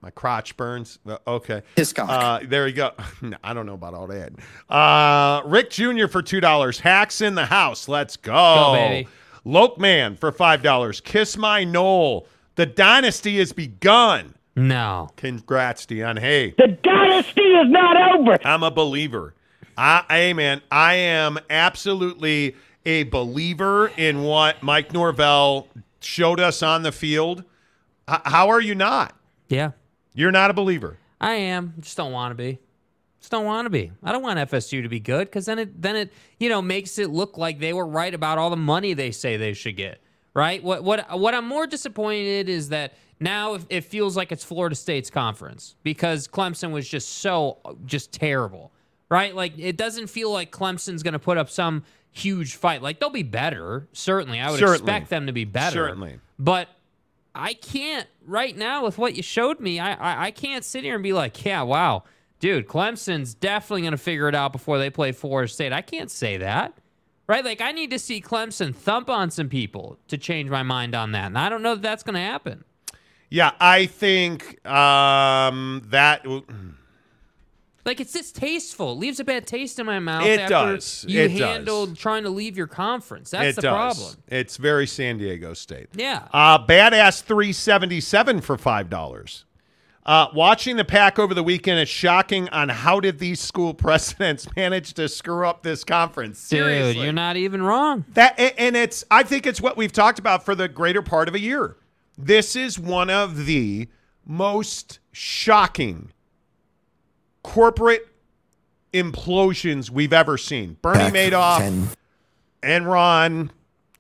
[0.04, 1.00] my crotch burns.
[1.08, 1.64] Uh, Okay.
[1.76, 2.10] His cock.
[2.10, 2.92] Uh, there you go.
[3.22, 4.34] No, I don't know about all that.
[4.70, 6.08] Uh, Rick Jr.
[6.08, 6.80] for $2.
[6.80, 7.88] Hacks in the house.
[7.88, 8.34] Let's go.
[8.34, 9.08] Go, baby.
[9.46, 11.04] Loke Man for $5.
[11.04, 12.28] Kiss my Knoll.
[12.56, 14.36] The dynasty has begun.
[14.56, 15.10] No.
[15.16, 16.20] Congrats, Deion.
[16.20, 16.54] Hey.
[16.58, 18.38] The dynasty is not over.
[18.46, 19.34] I'm a believer.
[19.76, 25.68] I, hey man, I am absolutely a believer in what Mike Norvell
[26.00, 27.44] showed us on the field.
[28.08, 29.16] H- how are you not?
[29.50, 29.72] Yeah,
[30.14, 30.98] You're not a believer.
[31.20, 31.74] I am.
[31.80, 32.60] Just don't want to be.
[33.20, 33.92] Just don't want to be.
[34.04, 37.00] I don't want FSU to be good because then it then it you know makes
[37.00, 40.02] it look like they were right about all the money they say they should get.
[40.34, 40.62] Right.
[40.64, 45.10] What what what I'm more disappointed is that now it- feels like it's Florida State's
[45.10, 48.72] conference because Clemson was just so just terrible.
[49.10, 49.34] Right.
[49.34, 52.82] Like it doesn't feel like Clemson's going to put up some huge fight.
[52.82, 53.88] Like they'll be better.
[53.94, 54.80] Certainly, I would Certainly.
[54.80, 55.86] expect them to be better.
[55.88, 56.20] Certainly.
[56.40, 56.68] But
[57.36, 59.80] I can't right now with what you showed me.
[59.80, 62.04] I, I I can't sit here and be like, yeah, wow,
[62.40, 65.74] dude, Clemson's definitely going to figure it out before they play Florida State.
[65.74, 66.78] I can't say that,
[67.28, 67.44] right?
[67.44, 71.12] Like I need to see Clemson thump on some people to change my mind on
[71.14, 72.64] that, and I don't know that that's going to happen.
[73.30, 76.24] Yeah, I think um, that
[77.86, 78.94] Like it's distasteful.
[78.94, 80.26] It leaves a bad taste in my mouth.
[80.26, 81.06] It does.
[81.08, 81.40] You It does.
[81.40, 83.32] handled trying to leave your conference.
[83.32, 83.98] That's it the does.
[83.98, 84.24] problem.
[84.28, 85.90] It's very San Diego State.
[85.94, 86.28] Yeah.
[86.32, 89.44] Uh, Badass 377 for $5.
[90.06, 94.48] Uh, watching the pack over the weekend is shocking on how did these school presidents
[94.56, 96.40] manage to screw up this conference.
[96.40, 96.94] Seriously.
[96.96, 98.04] Dude, you're not even wrong.
[98.14, 101.36] That and it's I think it's what we've talked about for the greater part of
[101.36, 101.78] a year.
[102.18, 103.88] This is one of the
[104.26, 106.12] most shocking
[107.44, 108.08] corporate
[108.94, 110.78] implosions we've ever seen.
[110.82, 111.96] Bernie Madoff,
[112.62, 113.50] Enron.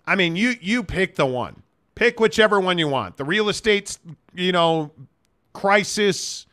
[0.06, 1.64] I mean, you you pick the one.
[1.96, 3.18] Pick whichever one you want.
[3.18, 3.98] The real estate,
[4.34, 4.92] you know,
[5.54, 6.48] crisis,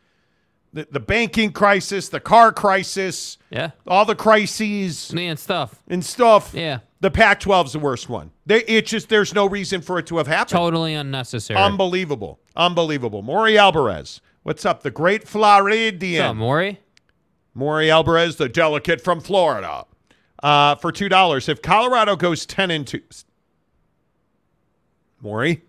[0.73, 3.71] the, the banking crisis, the car crisis, Yeah.
[3.87, 5.83] all the crises Man, stuff.
[5.89, 6.53] and stuff.
[6.55, 6.81] Yeah.
[7.01, 8.31] The Pac-12 is the worst one.
[8.45, 10.51] They, it just there's no reason for it to have happened.
[10.51, 11.59] Totally unnecessary.
[11.59, 13.23] Unbelievable, unbelievable.
[13.23, 14.83] Maury Alvarez, what's up?
[14.83, 16.23] The great Floridian.
[16.23, 16.81] What's up, Maury?
[17.55, 19.85] Maury Alvarez, the delicate from Florida,
[20.43, 21.49] uh, for two dollars.
[21.49, 23.03] If Colorado goes ten and two,
[25.21, 25.63] Maury.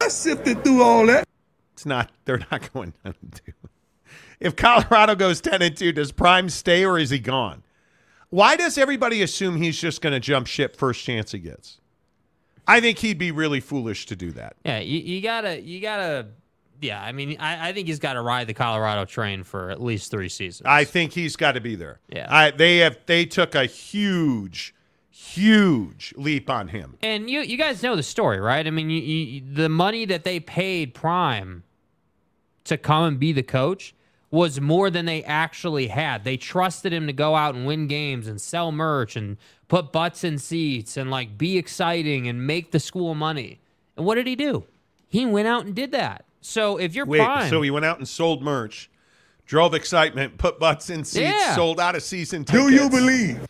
[0.00, 1.26] I sifted through all that.
[1.72, 2.10] It's not.
[2.24, 3.52] They're not going 10 and 2.
[4.40, 7.62] If Colorado goes 10 and 2, does Prime stay or is he gone?
[8.30, 11.80] Why does everybody assume he's just going to jump ship first chance he gets?
[12.66, 14.56] I think he'd be really foolish to do that.
[14.64, 16.28] Yeah, you, you gotta, you gotta.
[16.80, 19.82] Yeah, I mean, I, I think he's got to ride the Colorado train for at
[19.82, 20.66] least three seasons.
[20.66, 22.00] I think he's got to be there.
[22.08, 22.26] Yeah.
[22.28, 22.98] I, they have.
[23.06, 24.74] They took a huge,
[25.10, 26.96] huge leap on him.
[27.02, 28.66] And you you guys know the story, right?
[28.66, 31.62] I mean, you, you, the money that they paid Prime
[32.64, 33.94] to come and be the coach
[34.30, 36.24] was more than they actually had.
[36.24, 39.36] They trusted him to go out and win games and sell merch and
[39.68, 43.60] put butts in seats and like be exciting and make the school money.
[43.96, 44.64] And what did he do?
[45.08, 46.24] He went out and did that.
[46.46, 48.90] So if you're Wait, Prime, so he went out and sold merch,
[49.46, 51.54] drove excitement, put butts in seats, Yeah.
[51.54, 52.68] sold out of season tickets.
[52.68, 53.46] Do you believe?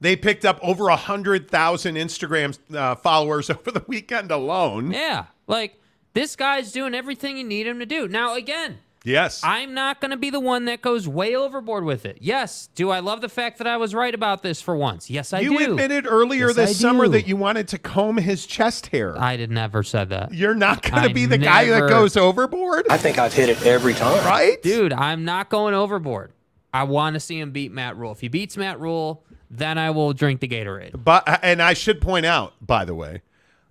[0.00, 4.92] They picked up over a hundred thousand Instagram uh, followers over the weekend alone.
[4.92, 5.78] yeah, like
[6.14, 8.08] this guy's doing everything you need him to do.
[8.08, 12.04] Now again, Yes, I'm not going to be the one that goes way overboard with
[12.04, 12.18] it.
[12.20, 12.68] Yes.
[12.74, 15.08] Do I love the fact that I was right about this for once?
[15.08, 15.64] Yes, I you do.
[15.64, 17.12] You admitted earlier Yes, this I summer do.
[17.12, 19.16] that you wanted to comb his chest hair.
[19.16, 20.34] I did never said that.
[20.34, 23.64] You're not going to be the guy that goes overboard, I think I've hit it
[23.64, 24.24] every time.
[24.26, 24.60] right?
[24.60, 26.32] Dude, I'm not going overboard.
[26.74, 28.10] I want to see him beat Matt Rhule.
[28.12, 31.02] If he beats Matt Rhule, then I will drink the Gatorade.
[31.04, 33.22] But and I should point out, by the way,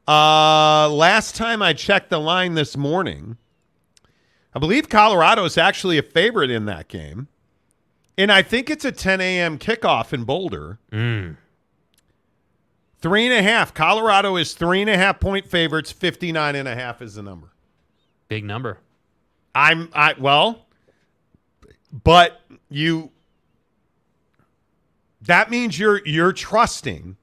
[0.07, 3.37] uh, last time I checked the line this morning,
[4.55, 7.27] I believe Colorado is actually a favorite in that game.
[8.17, 9.59] And I think it's a 10 a.m.
[9.59, 10.79] kickoff in Boulder.
[10.93, 11.35] Mm.
[12.99, 13.73] Three and a half.
[13.73, 15.91] Colorado is three and a half point favorites.
[15.91, 17.51] 59 and a half is the number.
[18.29, 18.79] Big number.
[19.53, 20.65] I'm I well,
[21.91, 23.11] but you
[25.21, 27.15] that means you're you're trusting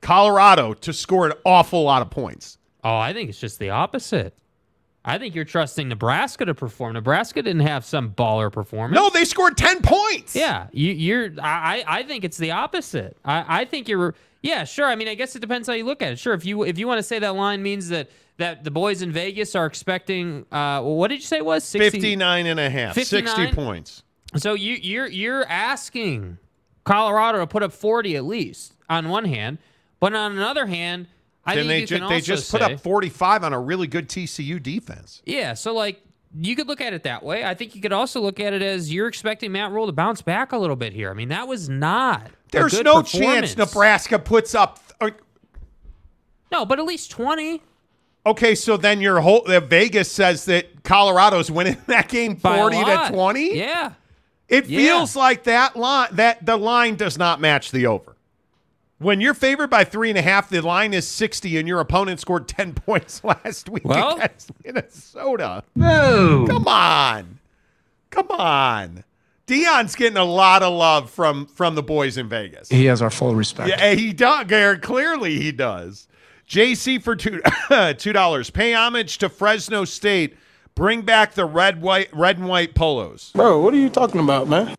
[0.00, 2.58] Colorado to score an awful lot of points.
[2.84, 4.34] Oh, I think it's just the opposite.
[5.04, 6.94] I think you're trusting Nebraska to perform.
[6.94, 8.94] Nebraska didn't have some baller performance.
[8.94, 10.34] No, they scored 10 points.
[10.36, 11.30] Yeah, you, you're.
[11.40, 13.16] I, I think it's the opposite.
[13.24, 14.14] I, I think you're.
[14.42, 14.86] Yeah, sure.
[14.86, 16.18] I mean, I guess it depends how you look at it.
[16.18, 19.02] Sure, if you if you want to say that line means that that the boys
[19.02, 20.46] in Vegas are expecting.
[20.50, 21.90] Uh, what did you say it was 60?
[21.90, 24.02] 59 and a half, 60 points.
[24.36, 26.38] So you you're you're asking
[26.84, 29.58] Colorado to put up forty at least on one hand,
[30.00, 31.08] but on another hand,
[31.48, 34.62] I Then they, ju- they just put say- up 45 on a really good TCU
[34.62, 35.22] defense.
[35.24, 36.02] Yeah, so like
[36.38, 37.44] you could look at it that way.
[37.44, 40.20] I think you could also look at it as you're expecting Matt Rhule to bounce
[40.22, 41.10] back a little bit here.
[41.10, 42.26] I mean, that was not.
[42.26, 44.78] a There's no chance Nebraska puts up.
[45.00, 45.10] uh,
[46.52, 47.62] No, but at least twenty.
[48.26, 53.08] Okay, so then your whole uh, Vegas says that Colorado's winning that game 40 to
[53.10, 53.56] 20.
[53.56, 53.92] Yeah.
[54.48, 54.78] It Yeah.
[54.78, 58.16] feels like that line that the line does not match the over.
[58.98, 62.18] When you're favored by three and a half, the line is 60, and your opponent
[62.20, 65.62] scored 10 points last week Well- against Minnesota.
[65.76, 66.46] No.
[66.48, 67.38] Come on.
[68.10, 69.04] Come on.
[69.46, 72.68] Deion's getting a lot of love from from the boys in Vegas.
[72.68, 73.70] He has our full respect.
[73.70, 74.44] Yeah, he does.
[74.46, 76.06] Garrett, Clearly, he does.
[76.46, 77.40] JC for two
[77.98, 78.50] two dollars.
[78.50, 80.36] Pay homage to Fresno State.
[80.74, 83.30] Bring back the red white red and white polos.
[83.34, 84.74] Bro, what are you talking about, man?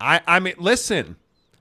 [0.00, 1.16] I I mean, listen.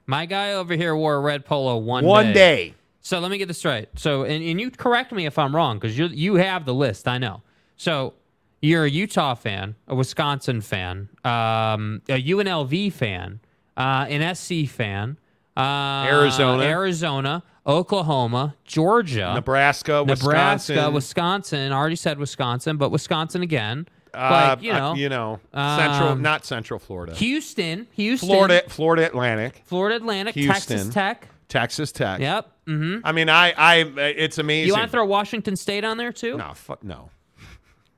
[0.10, 2.74] My guy over here wore a red polo one One day.
[3.02, 3.90] So let me get this straight.
[3.96, 7.08] So, and, and you correct me if I'm wrong because you you have the list.
[7.08, 7.42] I know.
[7.76, 8.14] So
[8.62, 13.40] you're a Utah fan, a Wisconsin fan, um, a UNLV fan,
[13.76, 15.18] uh, an SC fan,
[15.56, 16.64] uh, Arizona.
[16.64, 21.72] Arizona, Oklahoma, Georgia, Nebraska, Nebraska, Wisconsin, Wisconsin.
[21.72, 23.88] Already said Wisconsin, but Wisconsin again.
[24.18, 28.64] Uh, like you know, uh, you know, central, um, not Central Florida, Houston, Houston, Florida,
[28.68, 30.78] Florida Atlantic, Florida Atlantic, Houston.
[30.78, 31.28] Texas Tech.
[31.48, 32.20] Texas Tech.
[32.20, 32.52] Yep.
[32.68, 33.06] Mm-hmm.
[33.06, 34.68] I mean, I, I, it's amazing.
[34.68, 36.38] You want to throw Washington State on there too?
[36.38, 37.10] No, fuck no.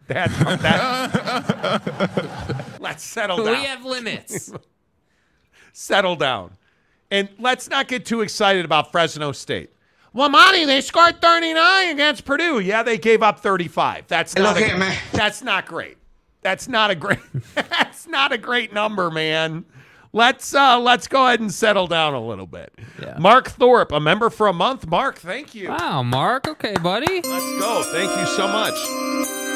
[0.09, 0.31] That,
[0.63, 1.11] that
[2.79, 3.59] let's settle down.
[3.59, 4.51] We have limits.
[5.71, 6.57] settle down.
[7.11, 9.69] And let's not get too excited about Fresno State.
[10.11, 12.59] Well, Monty, they scored 39 against Purdue.
[12.59, 14.07] Yeah, they gave up 35.
[14.07, 14.97] That's not a, man.
[15.11, 15.98] That's not great.
[16.41, 17.19] That's not a great
[17.55, 19.65] that's not a great number, man.
[20.13, 22.73] Let's uh let's go ahead and settle down a little bit.
[23.01, 23.17] Yeah.
[23.19, 24.87] Mark Thorpe, a member for a month.
[24.87, 25.69] Mark, thank you.
[25.69, 26.47] wow, Mark.
[26.47, 27.21] Okay, buddy.
[27.21, 27.83] Let's go.
[27.91, 28.73] Thank you so much.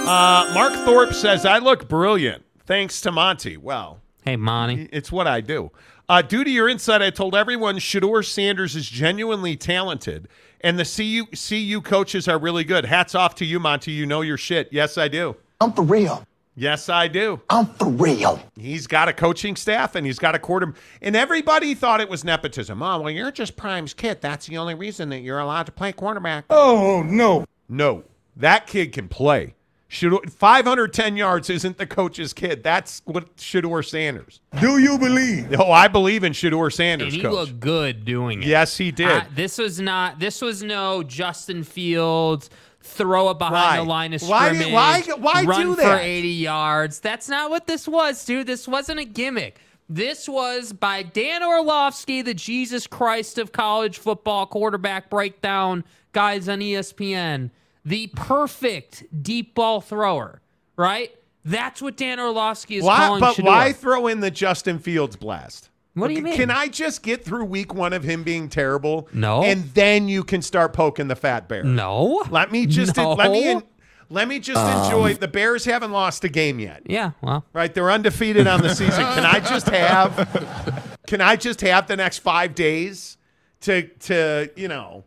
[0.05, 2.43] Uh, Mark Thorpe says, I look brilliant.
[2.65, 3.57] Thanks to Monty.
[3.57, 4.89] Well, Hey, Monty.
[4.91, 5.71] it's what I do.
[6.09, 10.27] Uh, due to your insight, I told everyone Shedeur Sanders is genuinely talented,
[10.61, 12.83] and the CU, CU coaches are really good.
[12.85, 13.91] Hats off to you, Monty.
[13.93, 14.67] You know your shit.
[14.71, 15.37] Yes, I do.
[15.61, 16.25] I'm for real.
[16.55, 17.41] Yes, I do.
[17.49, 18.39] I'm for real.
[18.55, 20.73] He's got a coaching staff and he's got a quarter.
[21.01, 22.81] And everybody thought it was nepotism.
[22.83, 24.21] Oh, well, you're just Prime's kid.
[24.21, 26.45] That's the only reason that you're allowed to play quarterback.
[26.49, 27.45] Oh no.
[27.69, 28.03] No,
[28.35, 29.55] that kid can play.
[29.89, 32.63] Shedeur, 510 yards isn't the coach's kid.
[32.63, 34.41] That's what Shedeur Sanders.
[34.59, 35.53] Do you believe?
[35.59, 36.73] Oh, I believe in Shedeur Sanders.
[36.73, 37.31] And Sanders, he coach.
[37.49, 38.47] looked good doing it.
[38.47, 39.07] Yes, he did.
[39.07, 40.19] I- this was not.
[40.19, 42.49] This was no Justin Fields
[42.83, 43.77] throw it behind Why?
[43.77, 44.67] the line of scrimmage.
[44.67, 46.01] do- why- why run do for that?
[46.03, 46.99] 80 yards?
[46.99, 48.47] That's not what this was, dude.
[48.47, 49.59] This wasn't a gimmick.
[49.89, 56.59] This was by Dan Orlovsky, the Jesus Christ of college football quarterback breakdown guys on
[56.59, 57.49] ESPN,
[57.85, 60.41] the perfect deep ball thrower.
[60.75, 61.13] Right?
[61.45, 63.43] That's what Dan Orlovsky is why, calling but Shedeur.
[63.45, 65.69] why throw in the Justin Fields blast?
[65.95, 66.35] What do you mean?
[66.35, 69.07] Can I just get through week one of him being terrible?
[69.13, 69.43] No.
[69.43, 71.63] And then you can start poking the fat bear.
[71.63, 72.23] No.
[72.29, 73.13] Let me just No.
[73.13, 73.61] let me
[74.09, 74.85] let me just um.
[74.85, 75.13] enjoy.
[75.15, 76.81] The Bears haven't lost a game yet.
[76.85, 77.11] Yeah.
[77.21, 77.45] Well.
[77.53, 79.03] Right, they're undefeated on the season.
[79.03, 80.97] Can I just have?
[81.07, 83.17] Can I just have the next five days
[83.61, 85.03] to to you know?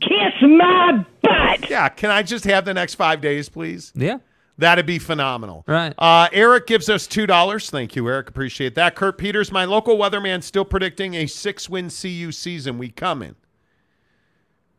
[0.00, 1.70] Kiss my butt.
[1.70, 3.92] Yeah, can I just have the next five days, please?
[3.94, 4.18] Yeah.
[4.58, 5.64] That'd be phenomenal.
[5.66, 5.92] Right.
[5.98, 7.68] Uh, Eric gives us two dollars.
[7.68, 8.28] Thank you, Eric.
[8.28, 8.94] Appreciate that.
[8.94, 12.78] Kurt Peters, my local weatherman, still predicting a six-win CU season.
[12.78, 13.36] We come in.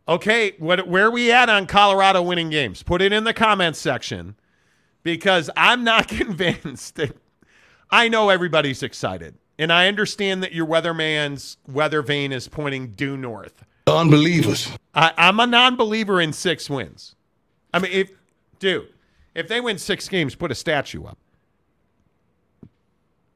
[0.08, 2.82] Okay, what where are we at on Colorado winning games?
[2.82, 4.36] Put it in the comments section
[5.04, 7.16] because I'm not convinced that
[7.92, 9.36] I know everybody's excited.
[9.60, 13.64] And I understand that your weatherman's weather vane is pointing due north.
[13.88, 14.70] Unbelievers.
[14.94, 17.16] I, I'm a non-believer in six wins.
[17.74, 18.12] I mean, if
[18.60, 18.90] dude,
[19.38, 21.18] if they win six games, put a statue up.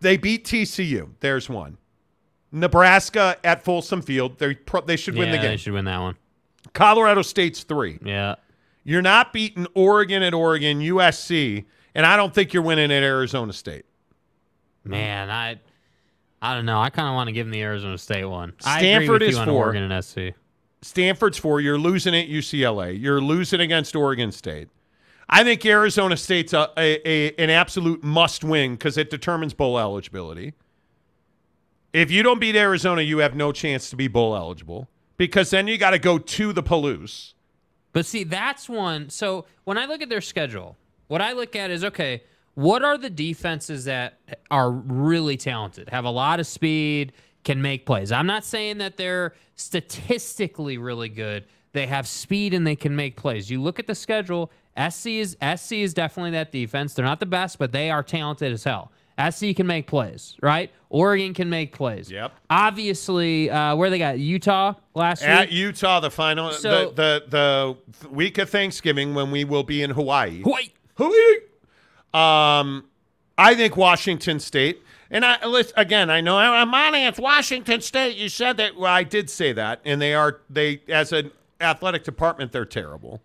[0.01, 1.11] They beat TCU.
[1.19, 1.77] There's one.
[2.51, 4.39] Nebraska at Folsom Field.
[4.39, 5.51] They pro- they should win the game.
[5.51, 6.17] They should win that one.
[6.73, 7.99] Colorado State's three.
[8.03, 8.35] Yeah.
[8.83, 13.53] You're not beating Oregon at Oregon, USC, and I don't think you're winning at Arizona
[13.53, 13.85] State.
[14.83, 15.59] Man, I
[16.41, 16.81] I don't know.
[16.81, 18.53] I kind of want to give them the Arizona State one.
[18.59, 19.65] Stanford is four.
[19.65, 20.35] Oregon and SC.
[20.81, 21.61] Stanford's four.
[21.61, 22.99] You're losing at UCLA.
[22.99, 24.69] You're losing against Oregon State.
[25.32, 29.79] I think Arizona State's a, a, a an absolute must win because it determines bowl
[29.79, 30.53] eligibility.
[31.93, 35.67] If you don't beat Arizona, you have no chance to be bowl eligible because then
[35.67, 37.34] you got to go to the Palouse.
[37.93, 39.09] But see, that's one.
[39.09, 40.77] So when I look at their schedule,
[41.07, 42.23] what I look at is okay,
[42.53, 44.19] what are the defenses that
[44.49, 47.13] are really talented, have a lot of speed,
[47.43, 48.11] can make plays?
[48.11, 51.45] I'm not saying that they're statistically really good.
[51.73, 53.49] They have speed and they can make plays.
[53.49, 54.51] You look at the schedule,
[54.89, 56.93] SC is SC is definitely that defense.
[56.93, 58.91] They're not the best, but they are talented as hell.
[59.30, 60.72] SC can make plays, right?
[60.89, 62.09] Oregon can make plays.
[62.09, 62.32] Yep.
[62.49, 65.51] Obviously, uh, where they got Utah last At week.
[65.57, 69.91] Utah, the final, So- the, the the week of Thanksgiving when we will be in
[69.91, 70.41] Hawaii.
[70.43, 70.74] Wait.
[70.95, 71.38] Hawaii.
[72.13, 72.86] Um,
[73.38, 76.09] I think Washington State, and I listen, again.
[76.09, 77.07] I know I'm on it.
[77.07, 78.17] It's Washington State.
[78.17, 78.76] You said that.
[78.76, 83.22] Well, I did say that, and they are they as an athletic department, they're terrible.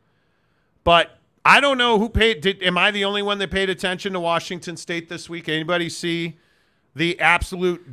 [0.85, 1.16] But
[1.47, 2.41] I don't know who paid.
[2.41, 5.49] Did am I the only one that paid attention to Washington State this week?
[5.49, 6.39] Anybody see
[6.97, 7.87] the absolute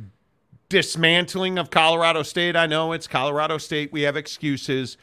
[0.68, 2.56] dismantling of Colorado State?
[2.56, 3.92] I know it's Colorado State.
[3.92, 4.96] We have excuses.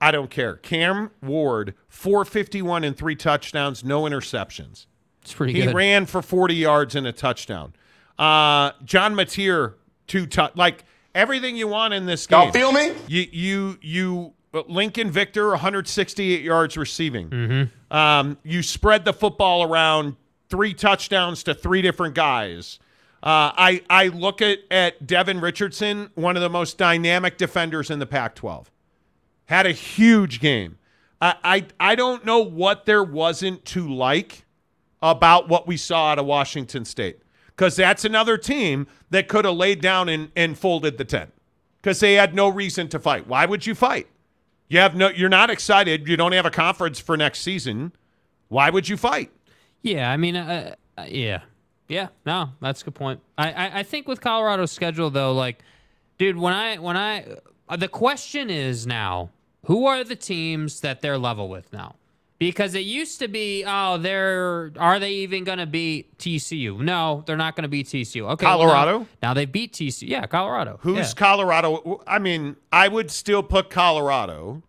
[0.00, 0.56] I don't care.
[0.56, 4.86] Cam Ward, 451 and three touchdowns, no interceptions.
[5.20, 5.68] It's pretty He good.
[5.68, 7.74] He ran for 40 yards and a touchdown.
[8.18, 9.74] Uh, John Mateer,
[10.06, 10.84] two tou- like
[11.14, 12.40] everything you want in this game.
[12.40, 12.92] Y'all feel me?
[13.06, 17.68] You you you uh, Lincoln Victor 168 yards receiving.
[17.90, 20.16] Um, you spread the football around,
[20.48, 22.78] three touchdowns to three different guys.
[23.22, 27.98] Uh, I I look at at Devin Richardson, one of the most dynamic defenders in
[27.98, 28.66] the Pac-12.
[29.46, 30.78] Had a huge game.
[31.20, 34.44] I I, I don't know what there wasn't to like
[35.02, 37.20] about what we saw out of Washington State.
[37.48, 41.32] Because that's another team that could have laid down and, and folded the tent.
[41.80, 43.26] Because they had no reason to fight.
[43.26, 44.06] Why would you fight?
[44.68, 46.06] You have no you're not excited.
[46.06, 47.92] You don't have a conference for next season.
[48.48, 49.30] Why would you fight?
[49.82, 51.42] Yeah, I mean, uh, uh, yeah,
[51.86, 52.08] yeah.
[52.26, 53.20] No, that's a good point.
[53.36, 55.62] I, I, I think with Colorado's schedule though, like,
[56.18, 57.36] dude, when I when I
[57.68, 59.30] uh, the question is now,
[59.66, 61.96] who are the teams that they're level with now?
[62.38, 66.78] Because it used to be, oh, they're are they even going to beat TCU?
[66.78, 68.30] No, they're not going to beat TCU.
[68.32, 69.06] Okay, well, now- Colorado?
[69.22, 70.08] now, they beat TCU.
[70.08, 70.78] Yeah, Colorado.
[70.82, 71.12] Who's Yeah.
[71.16, 72.00] Colorado?
[72.06, 74.62] I mean, I would still put Colorado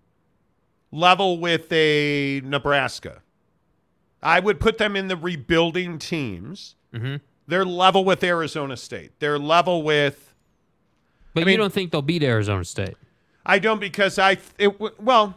[0.92, 3.22] level with a Nebraska.
[4.24, 6.76] I would put them in the rebuilding teams.
[6.94, 7.18] Mm-hmm.
[7.48, 9.12] They're level with Arizona State.
[9.20, 10.34] They're level with
[11.36, 12.96] but I mean- you don't think they'll beat Arizona State?
[13.46, 15.36] I don't because I it w- well,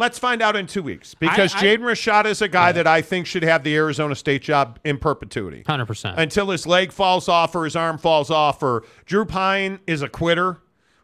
[0.00, 2.86] Let's find out in two weeks because I- I- Jaden Rashada is a guy that
[2.86, 5.62] I think should have the Arizona State job in perpetuity.
[5.68, 6.14] 100%.
[6.18, 10.08] until his leg falls off or his arm falls off or Drew Pyne is a
[10.08, 10.58] quitter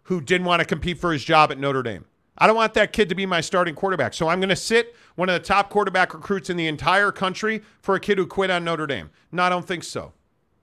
[0.05, 2.07] who didn't want to compete for his job at Notre Dame.
[2.38, 4.14] I don't want that kid to be my starting quarterback.
[4.14, 7.62] So I'm going to sit one of the top quarterback recruits in the entire country
[7.82, 9.11] for a kid who quit on Notre Dame.
[9.30, 10.12] No, I don't think so.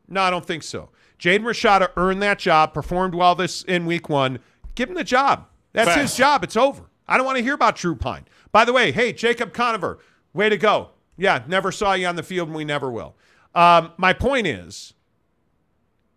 [0.08, 0.90] No, I don't think so.
[1.20, 4.40] Jaden Rashada earned that job, performed well this in week one.
[4.76, 5.46] Give him the job.
[5.72, 6.44] That's his job.
[6.44, 6.84] It's over.
[7.08, 8.26] I don't want to hear about Drew Pyne.
[8.52, 10.00] By the way, hey, Jacob Conover,
[10.34, 10.92] way to go.
[11.18, 13.16] Yeah, never saw you on the field, and we never will.
[13.54, 14.94] Um, my point is,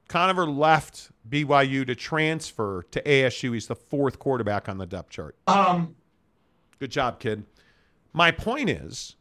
[0.09, 3.53] Conover left BYU to transfer to ASU.
[3.55, 5.37] He's the fourth quarterback on the depth chart.
[5.47, 5.97] Um,
[6.78, 7.45] good job, kid.
[8.12, 9.16] My point is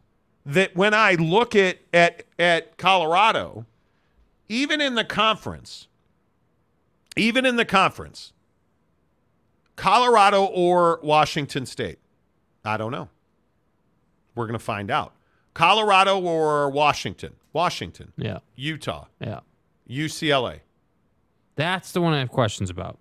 [0.46, 3.66] that when I look at at at Colorado,
[4.48, 5.88] even in the conference,
[7.18, 8.32] even in the conference,
[9.76, 12.00] Colorado or Washington State,
[12.64, 13.10] I don't know.
[14.36, 15.14] We're going to find out.
[15.54, 18.40] Colorado or Washington, Washington, yeah.
[18.56, 19.40] Utah, Yeah.
[19.90, 20.60] UCLA.
[21.56, 22.98] That's the one I have questions about.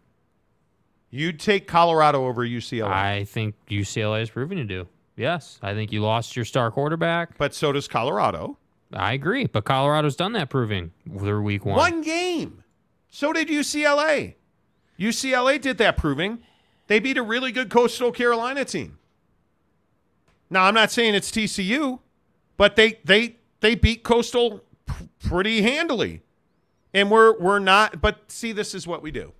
[1.10, 4.86] You'd take Colorado over UCLA, I think UCLA is proving to do.
[5.16, 5.58] Yes.
[5.62, 7.38] I think you lost your star quarterback.
[7.38, 8.58] but so does Colorado.
[8.92, 9.46] I agree.
[9.46, 11.76] But Colorado's done that proving through week one.
[11.76, 12.62] One game.
[13.08, 14.34] So did UCLA.
[14.98, 16.38] UCLA did that proving.
[16.86, 18.98] They beat a really good Coastal Carolina team.
[20.50, 22.00] Now, I'm not saying it's TCU,
[22.56, 26.22] but they they they beat Coastal p- pretty handily.
[26.92, 29.32] And we're we're not but see this is what we do.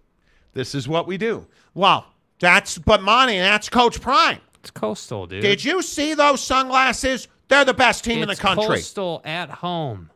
[0.54, 1.46] This is what we do.
[1.74, 2.06] Wow.
[2.40, 4.40] That's but Monty, that's Coach Prime.
[4.60, 5.42] It's Coastal, dude.
[5.42, 7.28] Did you see those sunglasses?
[7.48, 8.76] They're the best team in the country.
[8.76, 10.10] Coastal at home.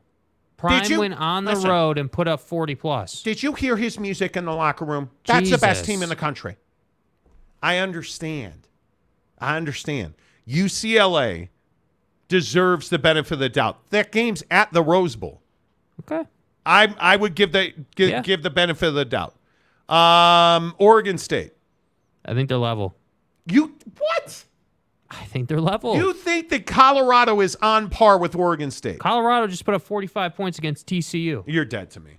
[0.57, 1.71] Prime you- went on the listen.
[1.71, 3.23] road and put up 40 plus.
[3.23, 5.11] Did you hear his music in the locker room?
[5.27, 6.57] That's the best team in the country.
[7.63, 8.69] I understand.
[9.39, 10.15] I understand.
[10.49, 11.49] UCLA
[12.29, 13.91] deserves the benefit of the doubt.
[13.91, 15.43] That game's at the Rose Bowl.
[16.01, 16.29] Okay.
[16.67, 18.23] I I would give the give, Yeah.
[18.23, 19.35] give the benefit of the doubt.
[19.89, 21.53] Um, Oregon State.
[22.25, 22.95] I think they're level.
[23.47, 24.45] You what?
[25.11, 25.97] I think they're level.
[25.97, 28.99] You think that Colorado is on par with Oregon State?
[28.99, 31.43] Colorado just put up 45 points against TCU.
[31.47, 32.18] You're dead to me.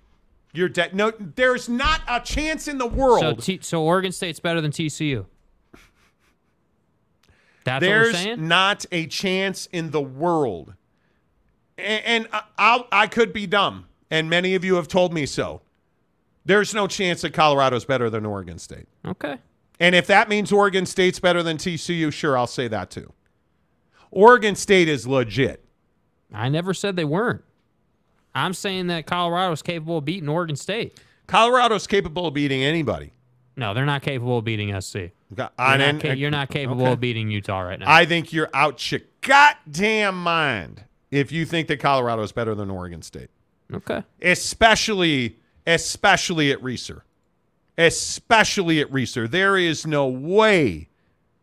[0.52, 0.94] You're dead.
[0.94, 3.20] No, there's not a chance in the world.
[3.20, 5.26] So, T- so Oregon State's better than TCU.
[7.64, 8.48] That's There's saying.
[8.48, 10.74] not a chance in the world.
[11.78, 15.26] And, and I- I'll, I could be dumb, and many of you have told me
[15.26, 15.60] so.
[16.44, 18.86] There's no chance that Colorado's better than Oregon State.
[19.06, 19.38] okay.
[19.78, 23.14] And if that means Oregon State's better than TCU, sure, I'll say that too.
[24.10, 25.64] Oregon State is legit.
[26.34, 27.42] I never said they weren't.
[28.34, 30.98] I'm saying that Colorado is capable of beating Oregon State.
[31.26, 33.12] Colorado's capable of beating anybody.
[33.56, 34.94] No, they're not capable of beating SC.
[35.36, 36.92] You're, I, not, ca- you're not capable okay.
[36.92, 37.86] of beating Utah right now.
[37.92, 42.70] I think you're out your goddamn mind if you think that Colorado is better than
[42.70, 43.28] Oregon State.
[43.72, 44.02] okay.
[44.22, 47.02] especially especially at Reser.
[47.78, 49.30] Especially at Reser.
[49.30, 50.88] There is no way.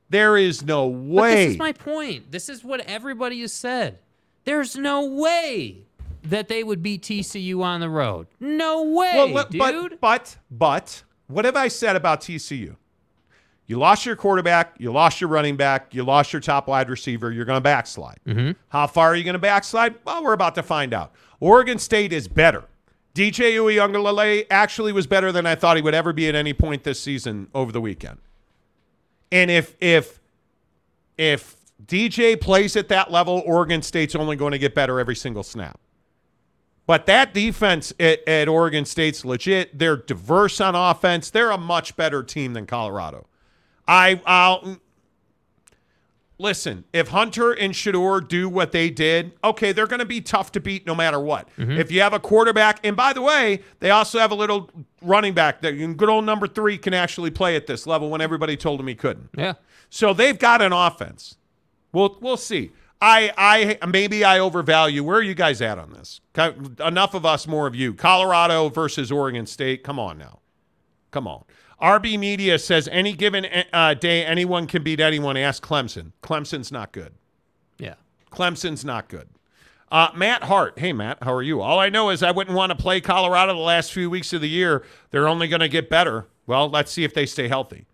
[0.10, 1.46] There is no But way.
[1.46, 2.32] this is my point.
[2.32, 4.00] This is what everybody has said.
[4.46, 5.87] There's no way
[6.24, 8.28] that they would beat TCU on the road.
[8.40, 9.60] No way, well, but, dude.
[9.60, 12.76] but but but what have I said about TCU?
[13.68, 17.32] You lost your quarterback, you lost your running back, you lost your top wide receiver.
[17.32, 18.20] You're going to backslide.
[18.26, 18.52] Mm-hmm.
[18.70, 19.96] How far are you going to backslide?
[20.06, 21.12] Well, we're about to find out.
[21.42, 22.64] Oregon State is better.
[23.14, 26.84] DJ Uiagalelei actually was better than I thought he would ever be at any point
[26.84, 28.20] this season over the weekend.
[29.32, 30.22] And if if
[31.18, 35.44] if DJ plays at that level, Oregon State's only going to get better every single
[35.44, 35.80] snap.
[36.88, 39.78] But that defense at, at Oregon State's legit.
[39.78, 41.30] They're diverse on offense.
[41.30, 43.28] They're a much better team than Colorado.
[43.88, 44.78] I I'll
[46.40, 50.52] listen, if Hunter and Shedeur do what they did, okay, they're going to be tough
[50.54, 51.50] to beat no matter what.
[51.58, 51.72] Mm-hmm.
[51.72, 54.70] If you have a quarterback, and by the way, they also have a little
[55.02, 58.56] running back that good old number three can actually play at this level when everybody
[58.56, 59.30] told him he couldn't.
[59.38, 59.54] yeah.
[59.90, 61.38] So they've got an offense.
[61.94, 62.72] We'll we'll see.
[63.02, 65.04] I I maybe I overvalue.
[65.04, 66.22] Where are you guys at on this?
[66.84, 67.94] Enough of us, more of you.
[67.94, 69.84] Colorado versus Oregon State.
[69.84, 70.40] Come on now.
[71.12, 71.44] Come on.
[71.82, 75.38] RB Media says any given uh, day anyone can beat anyone.
[75.38, 76.12] Ask Clemson.
[76.24, 77.14] Clemson's not good.
[77.78, 77.96] Yeah.
[78.32, 79.30] Clemson's not good.
[79.92, 80.80] Uh, Matt Hart.
[80.80, 81.62] Hey, Matt, how are you?
[81.62, 84.42] All I know is I wouldn't want to play Colorado the last few weeks of
[84.42, 84.84] the year.
[85.12, 86.28] They're only going to get better.
[86.46, 87.86] Well, let's see if they stay healthy.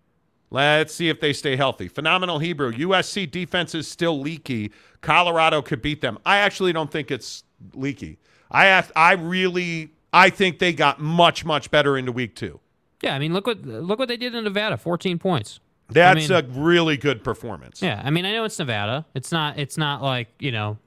[0.54, 1.88] Let's see if they stay healthy.
[1.88, 2.70] Phenomenal Hebrew.
[2.70, 4.70] USC defense is still leaky.
[5.00, 6.16] Colorado could beat them.
[6.24, 7.42] I actually don't think it's
[7.74, 8.18] leaky.
[8.52, 12.60] I have, I really I think they got much much better into week two.
[13.02, 14.76] Yeah, I mean, look what look what they did in Nevada.
[14.76, 15.58] 14 points.
[15.88, 17.82] That's mean- a really good performance.
[17.82, 19.04] Yeah, I mean, I know it's Nevada.
[19.12, 19.58] It's not.
[19.58, 20.78] It's not like you know,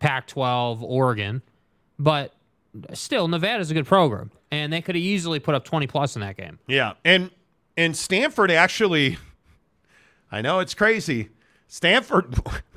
[0.00, 1.42] Pac-12 Oregon,
[1.98, 2.32] but
[2.94, 6.20] still, Nevada's a good program, and they could have easily put up 20 plus in
[6.22, 6.58] that game.
[6.66, 7.30] Yeah, and
[7.76, 9.18] and Stanford actually,
[10.30, 11.30] I know it's crazy.
[11.66, 12.34] Stanford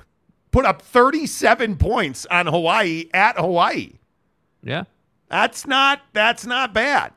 [0.51, 3.93] put up 37 points on Hawaii at Hawaii.
[4.63, 4.85] Yeah,
[5.29, 7.13] That's not that's not bad.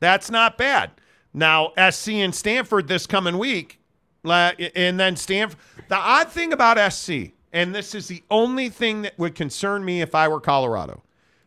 [0.00, 0.90] That's not bad.
[1.32, 3.80] Now SC and Stanford this coming week,
[4.24, 5.58] and then Stanford.
[5.88, 10.02] The odd thing about SC, and this is the only thing that would concern me
[10.02, 11.02] if I were Colorado.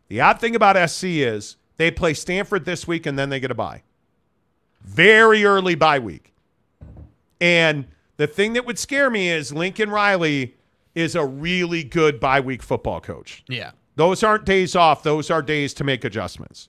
[0.08, 3.52] The odd thing about SC is they play Stanford this week and then they get
[3.52, 3.84] a bye.
[4.84, 6.34] Very early bye week.
[7.42, 10.56] And the thing that would scare me is Lincoln Riley
[10.96, 13.44] is a really good bye week football coach.
[13.48, 13.72] yeah.
[13.96, 15.04] Those aren't days off.
[15.04, 16.68] Those are days to make adjustments.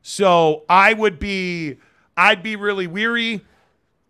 [0.00, 1.78] So I would be,
[2.16, 3.44] I'd be really weary.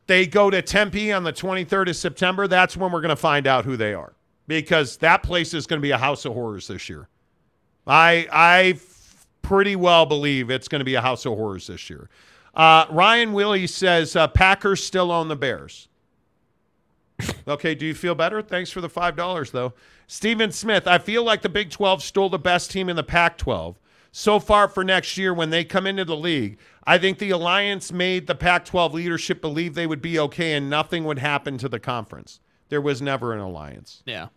[0.07, 2.47] They go to Tempe on the 23rd of September.
[2.47, 4.12] That's when we're going to find out who they are
[4.49, 7.09] because that place is going to be a house of horrors this year.
[7.86, 8.78] I I
[9.40, 12.11] pretty well believe it's going to be a house of horrors this year.
[12.55, 15.88] Uh, Ryan Willie says uh, Packers still own the Bears.
[17.46, 18.42] Okay, do you feel better?
[18.42, 19.74] Thanks for the $5, though.
[20.07, 23.38] Steven Smith, I feel like the Big 12 stole the best team in the Pac
[23.38, 23.78] 12.
[24.11, 27.90] So far for next year, when they come into the league, I think the alliance
[27.90, 31.68] made the Pac 12 leadership believe they would be okay and nothing would happen to
[31.68, 32.40] the conference.
[32.68, 34.03] There was never an alliance.
[34.05, 34.28] Yeah.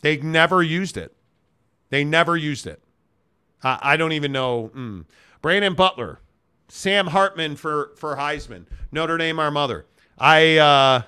[0.00, 1.14] They never used it.
[1.90, 2.82] They never used it.
[3.62, 4.70] I, I don't even know.
[4.74, 5.04] Mm.
[5.42, 6.20] Brandon Butler,
[6.74, 9.84] Sam Hartman for for Heisman, Notre Dame, our mother.
[10.18, 11.02] I uh,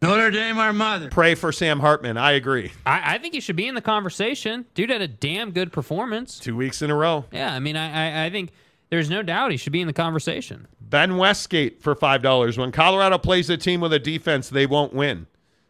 [0.00, 1.10] Notre Dame, our mother.
[1.10, 2.16] pray for Sam Hartman.
[2.16, 2.72] I agree.
[2.86, 4.64] I, I think he should be in the conversation.
[4.74, 6.38] Dude had a damn good performance.
[6.38, 7.26] Two weeks in a row.
[7.30, 8.52] Yeah, I mean, I, I, I think
[8.88, 10.66] there's no doubt he should be in the conversation.
[10.80, 12.56] Ben Westgate for five dollars.
[12.56, 15.26] When Colorado plays a team with a defense, they won't win.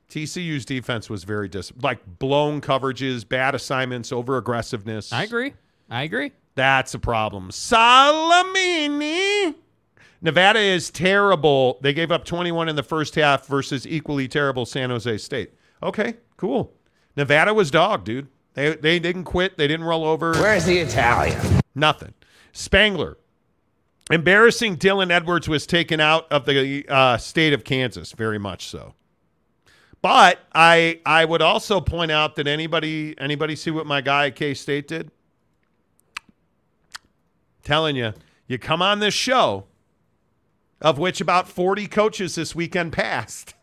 [0.08, 5.12] TCU's defense was very dis like blown coverages, bad assignments, over aggressiveness.
[5.12, 5.54] I agree.
[5.90, 6.30] I agree.
[6.54, 7.50] That's a problem.
[7.50, 9.54] Salamini.
[10.22, 11.78] Nevada is terrible.
[11.80, 15.54] They gave up 21 in the first half versus equally terrible San Jose State.
[15.82, 16.74] Okay, cool.
[17.16, 18.28] Nevada was dog, dude.
[18.54, 19.56] They they didn't quit.
[19.56, 20.34] They didn't roll over.
[20.34, 21.40] Where's the Italian?
[21.74, 22.12] Nothing.
[22.52, 23.16] Spangler.
[24.10, 28.94] Embarrassing Dylan Edwards was taken out of the uh, state of Kansas, very much so.
[30.02, 34.36] But I I would also point out that anybody anybody see what my guy at
[34.36, 35.10] K State did?
[37.70, 38.14] Telling you,
[38.48, 39.66] you come on this show,
[40.80, 43.54] of which about 40 coaches this weekend passed.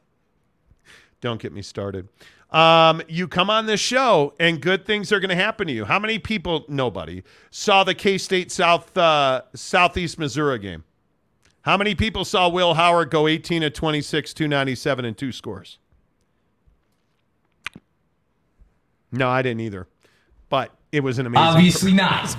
[1.20, 2.08] Don't get me started.
[2.50, 5.84] Um, you come on this show and good things are going to happen to you.
[5.84, 6.64] How many people?
[6.70, 10.86] Nobody saw the K State South uh, Southeast Missouri game.
[11.64, 15.80] How many people saw Will Howard go 18 at 26, 297, and two scores?
[19.12, 19.86] No, I didn't either.
[20.48, 21.46] But it was an amazing.
[21.46, 22.38] Obviously not.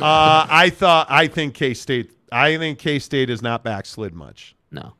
[0.00, 1.06] Uh, I thought.
[1.10, 2.12] I think K State.
[2.32, 4.54] I think K State has not backslid much.
[4.70, 4.94] No.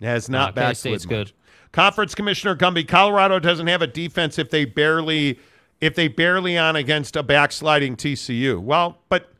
[0.00, 1.10] Has not No, backslid K-State's much.
[1.28, 1.32] good.
[1.72, 5.38] Conference Commissioner Gumby, Colorado doesn't have a defense if they barely
[5.80, 8.58] if they barely on against a backsliding TCU.
[8.60, 9.30] Well, but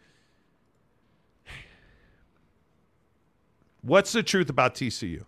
[3.83, 5.25] what's the truth about TCU?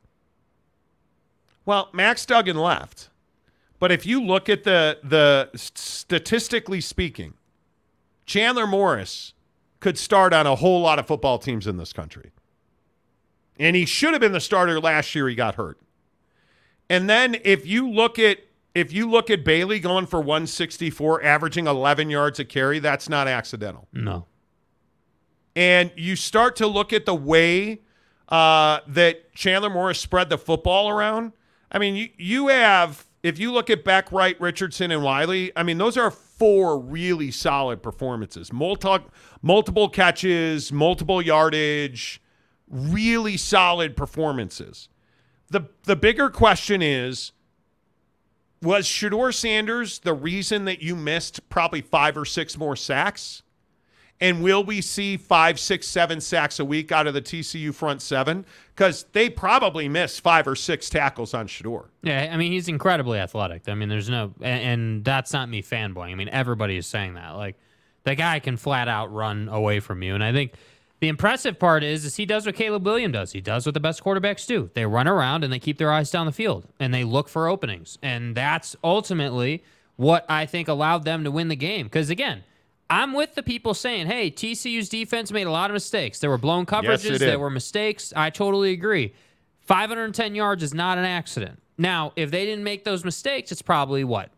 [1.64, 3.10] Well, Max Duggan left.
[3.78, 7.34] But if you look at the the statistically speaking,
[8.28, 9.32] Chandler Morris
[9.80, 12.30] could start on a whole lot of football teams in this country.
[13.58, 15.80] And he should have been the starter last year he got hurt.
[16.90, 18.38] And then if you look at
[18.74, 23.26] if you look at Bailey going for 164, averaging 11 yards a carry, that's not
[23.26, 23.88] accidental.
[23.92, 24.26] No.
[25.56, 27.80] And you start to look at the way
[28.28, 31.32] uh, that Chandler Morris spread the football around.
[31.72, 35.64] I mean, you, you have, if you look at Beck, Wright, Richardson, and Wiley, I
[35.64, 38.52] mean, those are four really solid performances.
[38.52, 38.98] Multi,
[39.42, 42.22] multiple catches, multiple yardage,
[42.68, 44.88] really solid performances.
[45.50, 47.32] The, the bigger question is,
[48.62, 53.42] was Shedeur Sanders the reason that you missed probably five or six more sacks?
[54.20, 58.02] And will we see five, six, seven sacks a week out of the TCU front
[58.02, 58.44] seven?
[58.74, 61.86] Because they probably missed five or six tackles on Shedeur.
[62.02, 63.68] Yeah, I mean he's incredibly athletic.
[63.68, 66.12] I mean, there's no, and, and that's not me fanboying.
[66.12, 67.36] I mean, everybody is saying that.
[67.36, 67.56] Like,
[68.04, 70.52] the guy can flat out run away from you, and I think
[71.00, 73.32] the impressive part is, is he does what Caleb Williams does.
[73.32, 74.70] He does what the best quarterbacks do.
[74.74, 77.46] They run around and they keep their eyes down the field and they look for
[77.46, 79.62] openings, and that's ultimately
[79.94, 81.86] what I think allowed them to win the game.
[81.86, 82.44] Because again,
[82.90, 86.20] I'm with the people saying, hey, TCU's defense made a lot of mistakes.
[86.20, 87.20] There were blown coverages, did.
[87.20, 88.12] there were mistakes.
[88.16, 89.14] I totally agree.
[89.60, 91.60] 510 yards is not an accident.
[91.76, 94.30] Now, if they didn't make those mistakes, it's probably what?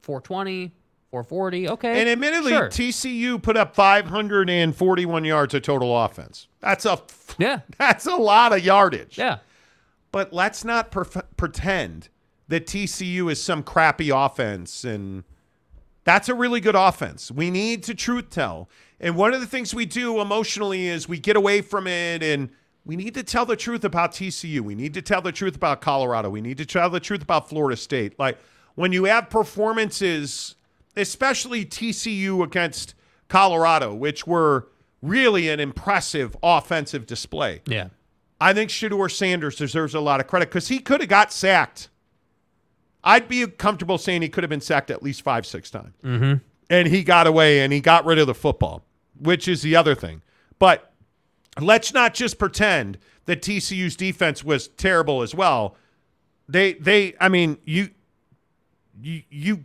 [0.00, 0.72] 420,
[1.10, 1.68] 440.
[1.68, 2.00] Okay.
[2.00, 2.68] And admittedly, sure.
[2.68, 6.48] TCU put up 541 yards of total offense.
[6.60, 6.98] That's a
[7.38, 7.60] yeah.
[7.78, 9.18] that's a lot of yardage.
[9.18, 9.38] Yeah.
[10.10, 12.08] But let's not perf- pretend
[12.48, 15.24] that TCU is some crappy offense and
[16.08, 17.30] that's a really good offense.
[17.30, 18.70] We need to truth tell.
[18.98, 22.48] And one of the things we do emotionally is we get away from it and
[22.86, 24.60] we need to tell the truth about TCU.
[24.60, 26.30] We need to tell the truth about Colorado.
[26.30, 28.18] We need to tell the truth about Florida State.
[28.18, 28.38] Like
[28.74, 30.56] when you have performances,
[30.96, 32.94] especially TCU against
[33.28, 34.68] Colorado, which were
[35.02, 37.60] really an impressive offensive display.
[37.66, 37.88] Yeah.
[38.40, 41.90] I think Shedeur Sanders deserves a lot of credit because he could have got sacked.
[43.08, 45.94] I'd be comfortable saying he could have been sacked at least five, six times.
[46.04, 46.34] Mm-hmm.
[46.68, 48.84] And he got away and he got rid of the football,
[49.18, 50.20] which is the other thing.
[50.58, 50.92] But
[51.58, 55.74] let's not just pretend that TCU's defense was terrible as well.
[56.50, 57.88] They, they, I mean, you,
[59.00, 59.64] you, you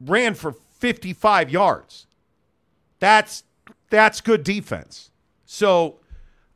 [0.00, 2.08] ran for 55 yards.
[2.98, 3.44] That's
[3.88, 5.10] that's good defense.
[5.44, 6.00] So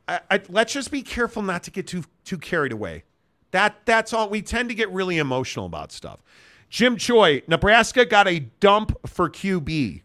[0.09, 3.05] I, I, let's just be careful not to get too too carried away.
[3.57, 4.28] That that's all.
[4.28, 6.20] We tend to get really emotional about stuff.
[6.68, 10.02] Jim Choi, Nebraska got a dump for QB.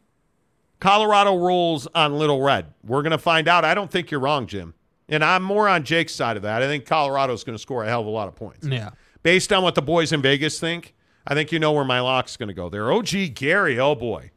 [0.79, 2.73] Colorado rolls on Little Red.
[2.81, 3.65] We're gonna find out.
[3.65, 4.73] I don't think you're wrong, Jim.
[5.09, 6.63] And I'm more on Jake's side of that.
[6.63, 8.65] I think Colorado's going to score a hell of a lot of points.
[8.65, 8.91] Yeah.
[9.23, 10.95] Based on what the boys in Vegas think,
[11.27, 12.89] I think you know where my lock's going to go there.
[12.93, 14.31] OG Gary, oh boy.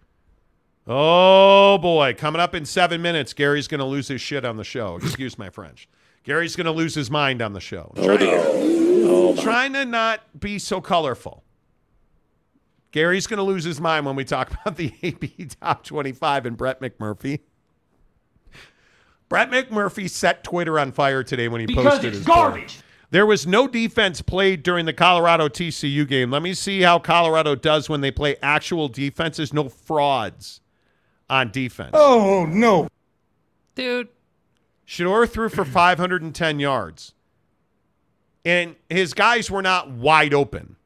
[0.89, 2.15] Oh boy.
[2.19, 4.97] Coming up in seven minutes, Gary's going to lose his shit on the show.
[4.97, 5.89] Excuse my French.
[6.25, 7.93] Gary's going to lose his mind on the show.
[7.97, 8.84] Oh,
[9.15, 11.43] Trying, trying to not be so colorful.
[12.91, 16.57] Gary's going to lose his mind when we talk about the AP Top 25 and
[16.57, 17.41] Brett McMurphy.
[19.29, 22.79] Brett McMurphy set Twitter on fire today when he Because posted it's his garbage.
[23.11, 26.31] there was no defense played during the Colorado TCU game.
[26.31, 29.53] Let me see how Colorado does when they play actual defenses.
[29.53, 30.61] No frauds
[31.29, 31.91] on defense.
[31.95, 32.87] Oh no.
[33.75, 34.09] Dude.
[34.87, 37.14] Shedeur threw for 510 yards.
[38.45, 40.77] And his guys were not wide open.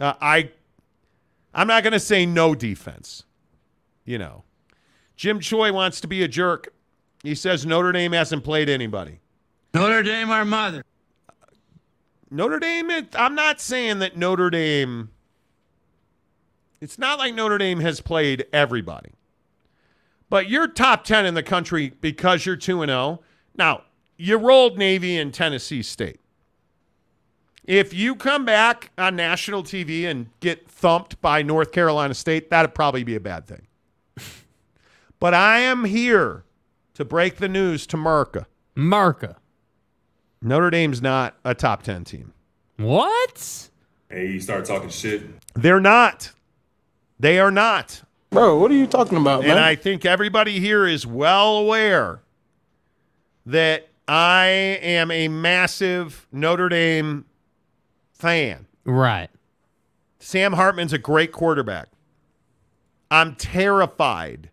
[0.00, 0.50] Uh, I
[1.52, 3.24] I'm not going to say no defense.
[4.04, 4.44] You know.
[5.16, 6.72] Jim Choi wants to be a jerk.
[7.24, 9.18] He says Notre Dame hasn't played anybody.
[9.74, 10.84] Notre Dame, our mother.
[12.30, 15.10] Notre Dame, I'm not saying that Notre Dame,
[16.80, 19.10] it's not like Notre Dame has played everybody.
[20.30, 23.20] But you're top 10 in the country because you're 2 and 0.
[23.56, 23.82] Now,
[24.18, 26.20] you rolled Navy and Tennessee State.
[27.64, 32.74] If you come back on national TV and get thumped by North Carolina State, that'd
[32.74, 33.66] probably be a bad thing.
[35.20, 36.44] but I am here
[36.94, 38.46] to break the news to Merca.
[38.74, 39.36] Marca.
[40.40, 42.32] Notre Dame's not a top 10 team.
[42.78, 43.68] What?
[44.08, 45.22] Hey, you start talking shit.
[45.54, 46.32] They're not.
[47.20, 48.02] They are not.
[48.30, 49.50] Bro, what are you talking about, man?
[49.50, 52.20] And I think everybody here is well aware
[53.46, 57.26] that I am a massive Notre Dame
[58.12, 58.66] fan.
[58.84, 59.28] Right.
[60.18, 61.88] Sam Hartman's a great quarterback.
[63.10, 64.50] I'm terrified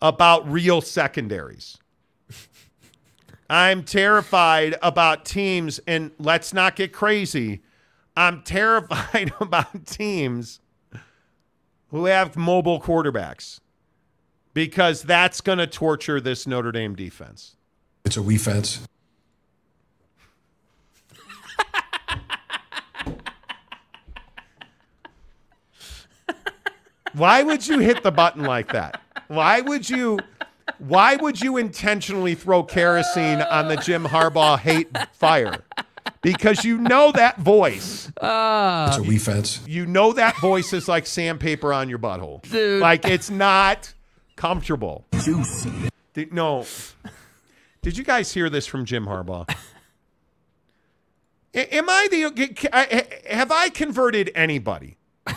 [0.00, 1.78] about real secondaries.
[3.48, 7.62] I'm terrified about teams, and let's not get crazy.
[8.16, 10.60] I'm terrified about teams
[11.88, 13.60] who have mobile quarterbacks
[14.54, 17.55] because that's going to torture this Notre Dame defense.
[18.06, 18.86] It's a wee fence.
[27.14, 29.00] Why would you hit the button like that?
[29.26, 30.20] Why would you
[30.78, 35.64] why would you intentionally throw kerosene on the Jim Harbaugh hate fire?
[36.22, 38.12] Because you know that voice.
[38.22, 38.86] Ah.
[38.88, 39.60] It's a wee fence.
[39.66, 42.42] You know that voice is like sandpaper on your butthole.
[42.42, 42.80] Dude.
[42.80, 43.94] Like it's not
[44.36, 45.06] comfortable.
[46.14, 46.66] Did, no.
[47.86, 49.48] Did you guys hear this from Jim Harbaugh?
[51.54, 54.96] Am I the have I converted anybody?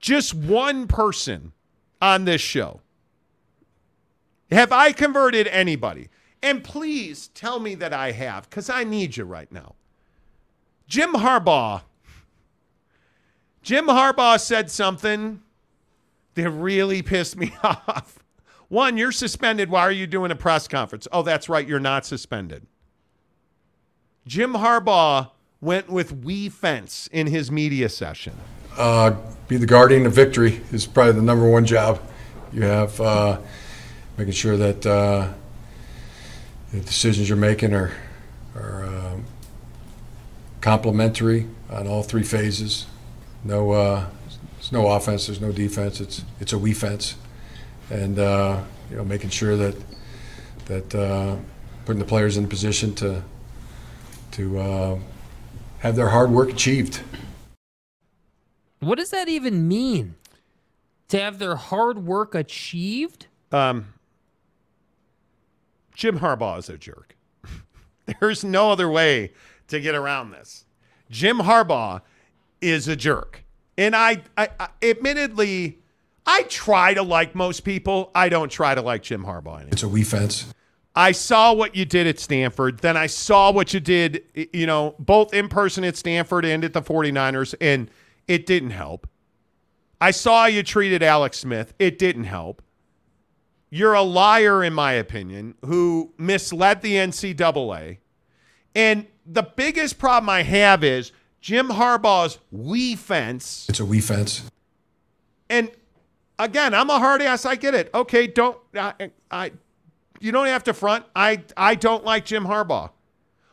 [0.00, 1.52] Just one person
[2.00, 2.80] on this show.
[4.50, 6.08] Have I converted anybody?
[6.42, 9.76] And please tell me that I have, because I need you right now.
[10.88, 11.82] Jim Harbaugh.
[13.62, 15.40] Jim Harbaugh said something
[16.34, 18.18] that really pissed me off.
[18.72, 19.68] One, you're suspended.
[19.68, 21.06] Why are you doing a press conference?
[21.12, 21.68] Oh, that's right.
[21.68, 22.66] You're not suspended.
[24.26, 28.32] Jim Harbaugh went with we fence in his media session.
[28.78, 29.14] uh,
[29.46, 32.00] be the guardian of victory is probably the number one job.
[32.50, 33.40] You have uh,
[34.16, 35.28] making sure that uh,
[36.72, 37.92] the decisions you're making are
[38.56, 39.26] are um,
[40.62, 42.86] complementary on all three phases.
[43.44, 44.06] No, uh,
[44.54, 45.26] there's no offense.
[45.26, 46.00] There's no defense.
[46.00, 47.16] It's it's a we fence,
[47.90, 49.76] and uh, you know making sure that
[50.66, 51.36] that uh,
[51.84, 53.22] putting the players in a position to
[54.32, 54.98] to uh,
[55.78, 57.02] have their hard work achieved.
[58.80, 60.16] What does that even mean?
[61.08, 63.26] To have their hard work achieved?
[63.52, 63.92] Um,
[65.94, 67.16] Jim Harbaugh is a jerk.
[68.20, 69.32] There's no other way
[69.68, 70.64] to get around this.
[71.10, 72.00] Jim Harbaugh
[72.60, 73.44] is a jerk.
[73.76, 75.78] And I, I, I admittedly,
[76.26, 78.10] I try to like most people.
[78.14, 79.56] I don't try to like Jim Harbaugh.
[79.56, 79.68] Anymore.
[79.72, 80.52] It's a we fence.
[80.94, 82.78] I saw what you did at Stanford.
[82.78, 86.74] Then I saw what you did, you know, both in person at Stanford and at
[86.74, 87.90] the 49ers, and
[88.28, 89.08] it didn't help.
[90.00, 91.72] I saw you treated Alex Smith.
[91.78, 92.60] It didn't help.
[93.70, 97.98] You're a liar, in my opinion, who misled the NCAA.
[98.74, 103.66] And the biggest problem I have is Jim Harbaugh's we fence.
[103.68, 104.42] It's a we fence.
[105.48, 105.70] And
[106.38, 107.44] again, I'm a hard ass.
[107.44, 107.90] I get it.
[107.94, 109.52] Okay, don't I, I
[110.20, 111.04] you don't have to front.
[111.14, 112.90] I I don't like Jim Harbaugh.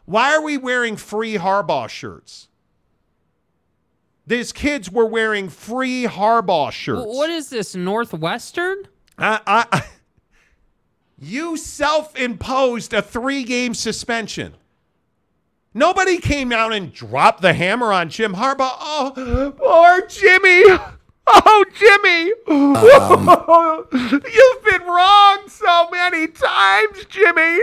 [0.05, 2.47] Why are we wearing free Harbaugh shirts?
[4.25, 7.05] These kids were wearing free Harbaugh shirts.
[7.05, 8.87] What is this, Northwestern?
[9.17, 9.83] I, I, I
[11.19, 14.55] you self-imposed a three-game suspension.
[15.73, 18.77] Nobody came out and dropped the hammer on Jim Harbaugh.
[18.79, 20.63] Oh, poor Jimmy.
[21.31, 22.31] Oh, Jimmy.
[22.47, 23.85] Um,
[24.33, 27.59] You've been wrong so many times, Jimmy.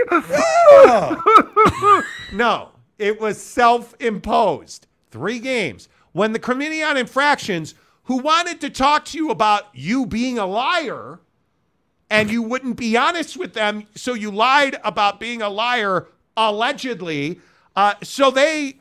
[2.33, 4.87] no, it was self imposed.
[5.11, 5.89] Three games.
[6.13, 10.45] When the Committee on Infractions, who wanted to talk to you about you being a
[10.45, 11.19] liar,
[12.09, 16.07] and you wouldn't be honest with them, so you lied about being a liar
[16.37, 17.41] allegedly.
[17.75, 18.79] Uh, so they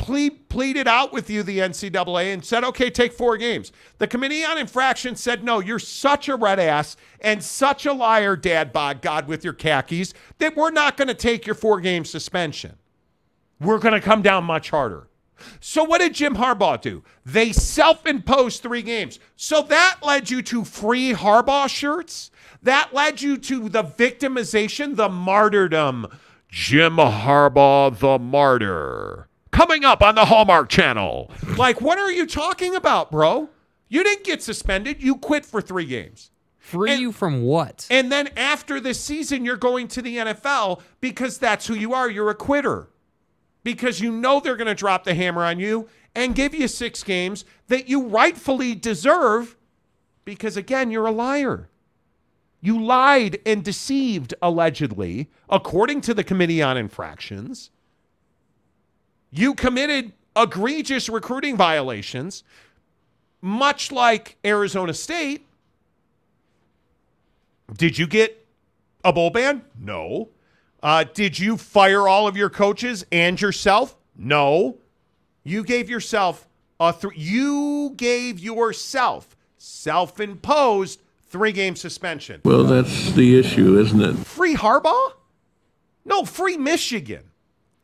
[0.00, 3.70] plead, pleaded out with you, the NCAA, and said, okay, take four games.
[3.98, 8.34] The Committee on Infraction said, no, you're such a red ass and such a liar,
[8.34, 12.06] Dad Bod God, with your khakis, that we're not going to take your four game
[12.06, 12.76] suspension.
[13.60, 15.06] We're going to come down much harder.
[15.60, 17.02] So, what did Jim Harbaugh do?
[17.24, 19.18] They self imposed three games.
[19.36, 22.30] So, that led you to free Harbaugh shirts.
[22.62, 26.08] That led you to the victimization, the martyrdom.
[26.50, 29.29] Jim Harbaugh, the martyr
[29.60, 31.30] coming up on the Hallmark Channel.
[31.58, 33.50] Like, what are you talking about, bro?
[33.88, 35.02] You didn't get suspended.
[35.02, 36.30] You quit for three games.
[36.58, 37.86] Free and, you from what?
[37.90, 42.08] And then after this season, you're going to the NFL because that's who you are.
[42.08, 42.88] You're a quitter.
[43.62, 47.04] Because you know they're going to drop the hammer on you and give you six
[47.04, 49.58] games that you rightfully deserve
[50.24, 51.68] because, again, you're a liar.
[52.62, 57.70] You lied and deceived, allegedly, according to the Committee on Infractions.
[59.30, 62.44] You committed egregious recruiting violations,
[63.40, 65.46] much like Arizona State.
[67.76, 68.46] Did you get
[69.04, 69.62] a bowl ban?
[69.78, 70.28] No.
[70.82, 73.96] Uh, did you fire all of your coaches and yourself?
[74.16, 74.78] No.
[75.44, 76.48] You gave yourself
[76.80, 82.40] a you gave yourself self-imposed three-game suspension.
[82.44, 84.14] Well, that's the issue, isn't it?
[84.26, 85.12] Free Harbaugh?
[86.04, 87.29] No, free Michigan.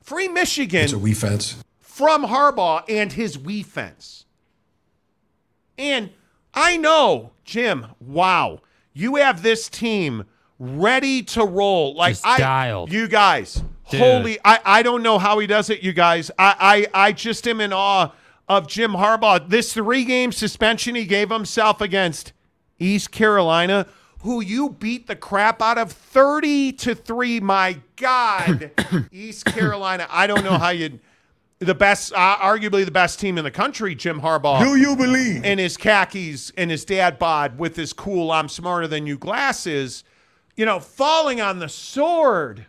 [0.06, 0.84] Free Michigan.
[0.84, 1.56] It's a we fence.
[1.80, 4.24] From Harbaugh and his we fence.
[5.76, 6.10] And
[6.54, 8.60] I know, Jim, wow,
[8.92, 10.24] you have this team
[10.60, 11.96] ready to roll.
[11.96, 12.92] Like Just I dialed.
[12.92, 14.00] you guys, Dude.
[14.00, 16.30] holy I, I don't know how he does it, you guys.
[16.38, 18.12] I, I I just am in awe
[18.48, 19.48] of Jim Harbaugh.
[19.48, 22.32] This three game suspension he gave himself against
[22.78, 23.88] East Carolina,
[24.26, 27.38] who you beat the crap out of 30 to 3.
[27.38, 28.72] My God.
[29.12, 30.08] East Carolina.
[30.10, 30.98] I don't know how you
[31.60, 34.58] the best uh, arguably the best team in the country, Jim Harbaugh.
[34.58, 35.44] Do you believe?
[35.44, 40.02] in his khakis and his dad bod with his cool I'm smarter than you glasses,
[40.56, 42.66] you know, falling on the sword,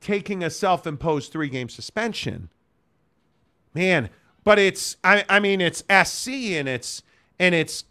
[0.00, 2.48] taking a self-imposed three-game suspension.
[3.74, 4.08] Man,
[4.44, 7.02] but it's I, I mean it's SC and it's
[7.40, 7.84] and it's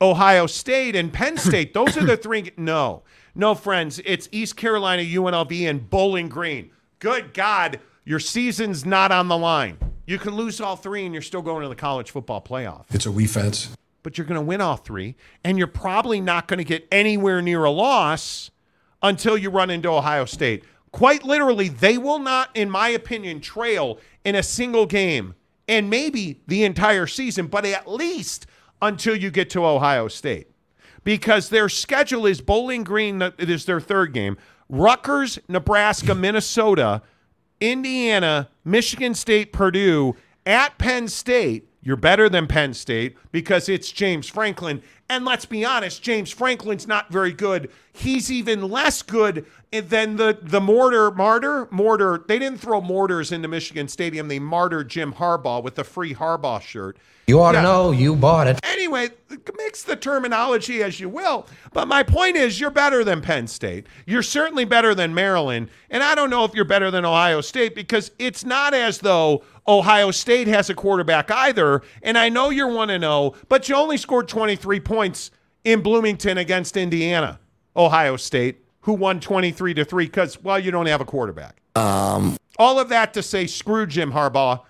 [0.00, 1.74] Ohio State and Penn State.
[1.74, 2.52] Those are the three.
[2.56, 3.02] No,
[3.34, 4.00] no, friends.
[4.04, 6.70] It's East Carolina, UNLV, and Bowling Green.
[6.98, 9.78] Good God, your season's not on the line.
[10.06, 12.86] You can lose all three and you're still going to the college football playoff.
[12.90, 13.76] It's a we fence.
[14.02, 17.42] But you're going to win all three, and you're probably not going to get anywhere
[17.42, 18.50] near a loss
[19.02, 20.64] until you run into Ohio State.
[20.92, 25.34] Quite literally, they will not, in my opinion, trail in a single game
[25.68, 28.46] and maybe the entire season, but at least
[28.80, 30.48] until you get to Ohio State.
[31.04, 34.36] Because their schedule is Bowling Green, it is their third game,
[34.68, 37.02] Rutgers, Nebraska, Minnesota,
[37.60, 41.68] Indiana, Michigan State, Purdue, at Penn State.
[41.82, 44.82] You're better than Penn State because it's James Franklin.
[45.08, 47.70] And let's be honest, James Franklin's not very good.
[47.98, 52.24] He's even less good than the the mortar martyr mortar.
[52.26, 54.28] They didn't throw mortars into Michigan Stadium.
[54.28, 56.96] They martyred Jim Harbaugh with the free Harbaugh shirt.
[57.26, 57.62] You ought Yeah.
[57.62, 58.58] to know you bought it.
[58.62, 59.10] Anyway,
[59.58, 61.46] mix the terminology as you will.
[61.74, 63.86] But my point is, you're better than Penn State.
[64.06, 65.68] You're certainly better than Maryland.
[65.90, 69.42] And I don't know if you're better than Ohio State because it's not as though
[69.66, 71.82] Ohio State has a quarterback either.
[72.02, 75.30] And I know you're 1 0, but you only scored 23 points
[75.64, 77.40] in Bloomington against Indiana,
[77.76, 81.60] Ohio State, who won 23 to 3 because, well, you don't have a quarterback.
[81.76, 84.62] Um, All of that to say, screw Jim Harbaugh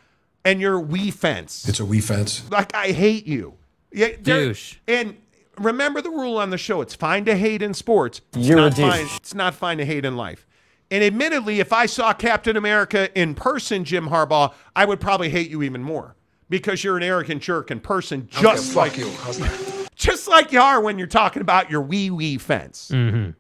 [0.45, 1.69] and your wee fence.
[1.69, 2.43] It's a wee fence.
[2.51, 3.55] Like I hate you.
[3.93, 4.77] Yeah, there- Douche.
[4.87, 5.17] And
[5.59, 8.21] remember the rule on the show: it's fine to hate in sports.
[8.35, 8.91] It's You're a not douche.
[8.93, 9.07] fine.
[9.17, 10.47] It's not fine to hate in life.
[10.91, 15.51] And admittedly, if I saw Captain America in person, Jim Harbaugh, I would probably hate
[15.51, 16.15] you even more
[16.51, 19.11] because you're an arrogant jerk in person, just like you.
[19.23, 19.68] How's that?
[19.99, 22.91] Just like you are when you're talking about your wee wee fence.
[22.93, 23.31] Mm-hmm.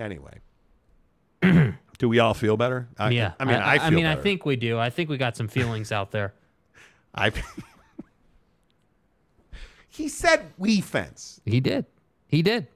[0.00, 0.38] Anyway,
[1.98, 2.88] do we all feel better?
[2.98, 3.32] I, Yeah.
[3.38, 4.78] I mean, I, feel I mean, I think we do.
[4.78, 6.32] I think we got some feelings out there.
[7.14, 7.32] I.
[9.88, 11.40] he said wee fence.
[11.44, 11.84] He did.
[12.26, 12.66] He did.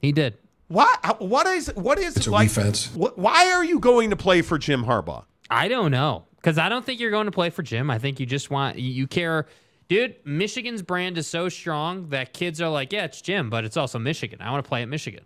[0.00, 0.36] He did.
[0.68, 1.20] What?
[1.20, 1.72] What is?
[1.74, 2.44] What is It's a like?
[2.44, 2.86] we fence.
[2.88, 5.24] Wh- why are you going to play for Jim Harbaugh?
[5.50, 7.90] I don't know because I don't think you're going to play for Jim.
[7.90, 9.46] I think you just want you- you care,
[9.88, 10.16] dude.
[10.24, 13.98] Michigan's brand is so strong that kids are like, yeah, it's Jim, but it's also
[13.98, 14.40] Michigan.
[14.40, 15.24] I want to play at Michigan.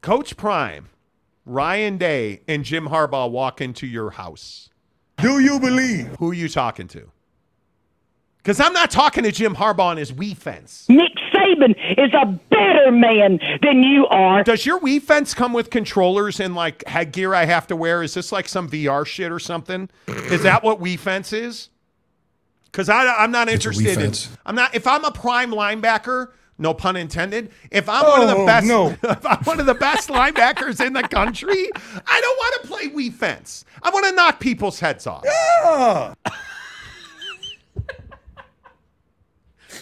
[0.00, 0.90] Coach Prime,
[1.46, 4.68] Ryan Day, and Jim Harbaugh walk into your house.
[5.16, 6.16] Do you believe?
[6.18, 7.10] Who are you talking to?
[8.38, 10.84] Because I'm not talking to Jim Harbaugh on his Wii fence.
[10.90, 14.44] Nick Saban is a better man than you are.
[14.44, 18.02] Does your Wii fence come with controllers and like headgear I have to wear?
[18.02, 19.88] Is this like some VR shit or something?
[20.06, 21.70] Is that what Wii fence is?
[22.74, 24.36] Because I'm not It's a Wii interested in.
[24.44, 24.74] I'm not.
[24.74, 27.52] If I'm a prime linebacker, no pun intended.
[27.70, 28.88] If I'm one of the Oh, best, no.
[29.04, 31.70] if I'm one of the best linebackers in the country,
[32.04, 33.64] I don't want to play Wii fence.
[33.80, 35.24] I want to knock people's heads off.
[35.28, 36.14] Ah,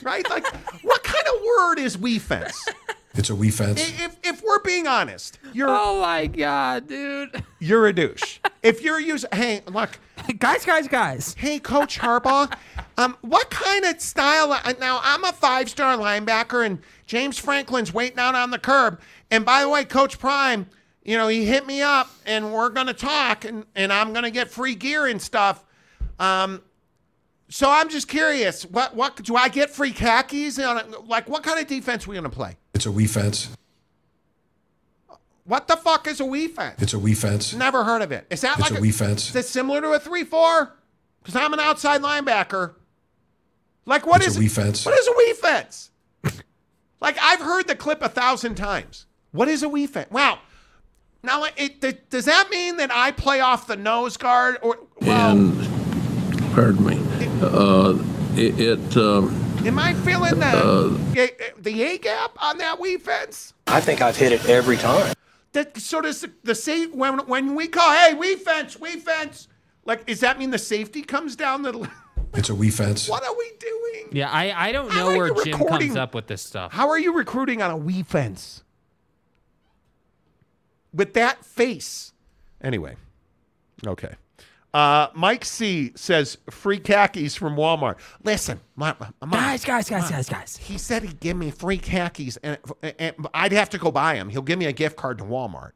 [0.03, 0.29] Right?
[0.29, 0.45] Like,
[0.83, 2.69] what kind of word is Wii fence?
[3.15, 3.81] It's a wee fence.
[4.01, 7.45] If if we're being honest, you're Oh my god, dude!
[7.61, 8.39] you're a douche.
[8.63, 9.99] If you're using, hey, look.
[10.39, 11.35] guys, guys, guys.
[11.37, 12.53] Hey, Coach Harbaugh,
[12.97, 14.53] um, what kind of style?
[14.53, 19.01] uh, Now, I'm a five star linebacker, and James Franklin's waiting out on the curb.
[19.31, 20.67] And by the way, Coach Prime,
[21.03, 24.25] you know, he hit me up, and we're going to talk, and, and I'm going
[24.25, 25.65] to get free gear and stuff.
[26.21, 26.63] Um,
[27.49, 30.59] so I'm just curious, what what do I get free khakis?
[30.59, 32.57] On a- Like, what kind of defense we going to play?
[32.83, 33.49] It's a we fence.
[35.45, 36.83] What the fuck is a wee fence?
[36.83, 37.55] It's a we fence.
[37.55, 38.27] Never heard of it.
[38.29, 39.29] Is that It's like a we fence.
[39.29, 40.75] Is that similar to a three four?
[41.23, 42.75] Because I'm an outside linebacker.
[43.87, 44.85] Like what It's is a wee fence.
[44.85, 45.93] What is a wee fence?
[47.01, 49.07] like I've heard the clip a thousand times.
[49.31, 50.11] What is a wee fence?
[50.11, 50.41] Wow.
[51.23, 55.39] Now, it, it, does that mean that I play off the nose guard or well?
[55.39, 57.01] And, pardon me,
[57.43, 57.97] uh,
[58.35, 63.55] it, it um, am I feeling the uh, the A gap on that wee fence?
[63.67, 65.15] I think I've hit it every time.
[65.53, 69.49] That, so does the, the safe when when we call hey wee fence wee fence
[69.85, 71.89] like does that mean the safety comes down the?
[72.35, 73.09] It's a we fence.
[73.09, 74.09] What are we doing?
[74.13, 76.73] Yeah, I, I don't know are where you Jim comes up with this stuff.
[76.73, 78.65] How are you recruiting on a wee fence?
[80.95, 82.13] With that face.
[82.63, 82.97] Anyway.
[83.87, 84.15] Okay.
[84.75, 87.97] Uh, Mike C says free khakis from Walmart.
[88.25, 90.57] Listen, my, my, my- guys, guys, guys, guys, guys.
[90.57, 92.57] he said he'd give me free khakis and,
[92.99, 94.31] and I'd have to go buy them.
[94.31, 95.73] He'll give me a gift card to Walmart.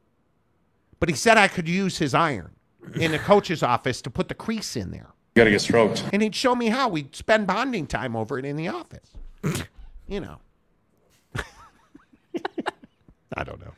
[0.99, 2.51] But he said I could use his iron
[2.95, 5.09] in the coach's office to put the crease in there.
[5.35, 6.03] You gotta get stroked.
[6.11, 9.11] And he'd show me how we'd spend bonding time over it in the office.
[10.07, 10.39] you know.
[13.35, 13.73] I don't know.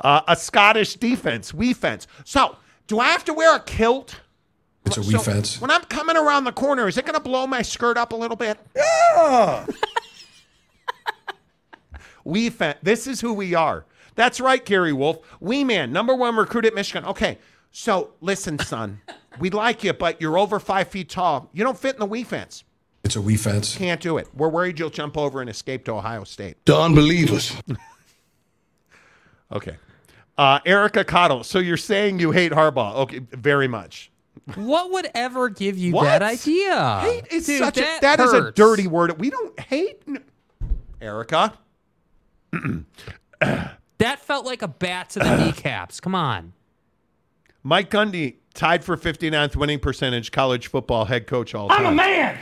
[0.00, 2.06] Uh, a Scottish defense, we fence.
[2.24, 2.56] So,
[2.86, 4.20] do I have to wear a kilt?
[4.84, 5.60] It's a we So, fence.
[5.60, 8.16] When I'm coming around the corner, is it going to blow my skirt up a
[8.16, 8.58] little bit?
[8.78, 9.66] ah.
[12.24, 12.78] We fence.
[12.82, 13.84] This is who we are.
[14.14, 15.18] That's right, Gary Wolf.
[15.40, 17.04] We man, number one recruit at Michigan.
[17.04, 17.38] Okay,
[17.72, 19.00] so listen, son,
[19.40, 21.50] we like you, but you're over five feet tall.
[21.52, 22.62] You don't fit in the we fence.
[23.02, 23.76] It's a we fence.
[23.76, 24.28] Can't do it.
[24.36, 26.64] We're worried you'll jump over and escape to Ohio State.
[26.64, 27.56] The unbelievers.
[29.50, 29.76] Okay.
[30.38, 31.44] Uh, Erica Cottle.
[31.44, 32.94] So you're saying you hate Harbaugh?
[32.94, 34.11] Okay, very much.
[34.56, 36.04] What would ever give you What?
[36.04, 36.98] that idea?
[37.00, 38.56] Hate is Dude, such that a that is a hurts.
[38.56, 39.18] dirty word.
[39.20, 40.24] We don't hate n-
[41.00, 41.54] Erica.
[43.98, 46.00] That felt like a bat to the kneecaps.
[46.00, 46.52] Come on.
[47.62, 51.86] Mike Gundy tied for 59th winning percentage college football head coach all time.
[51.86, 52.38] I'm a man.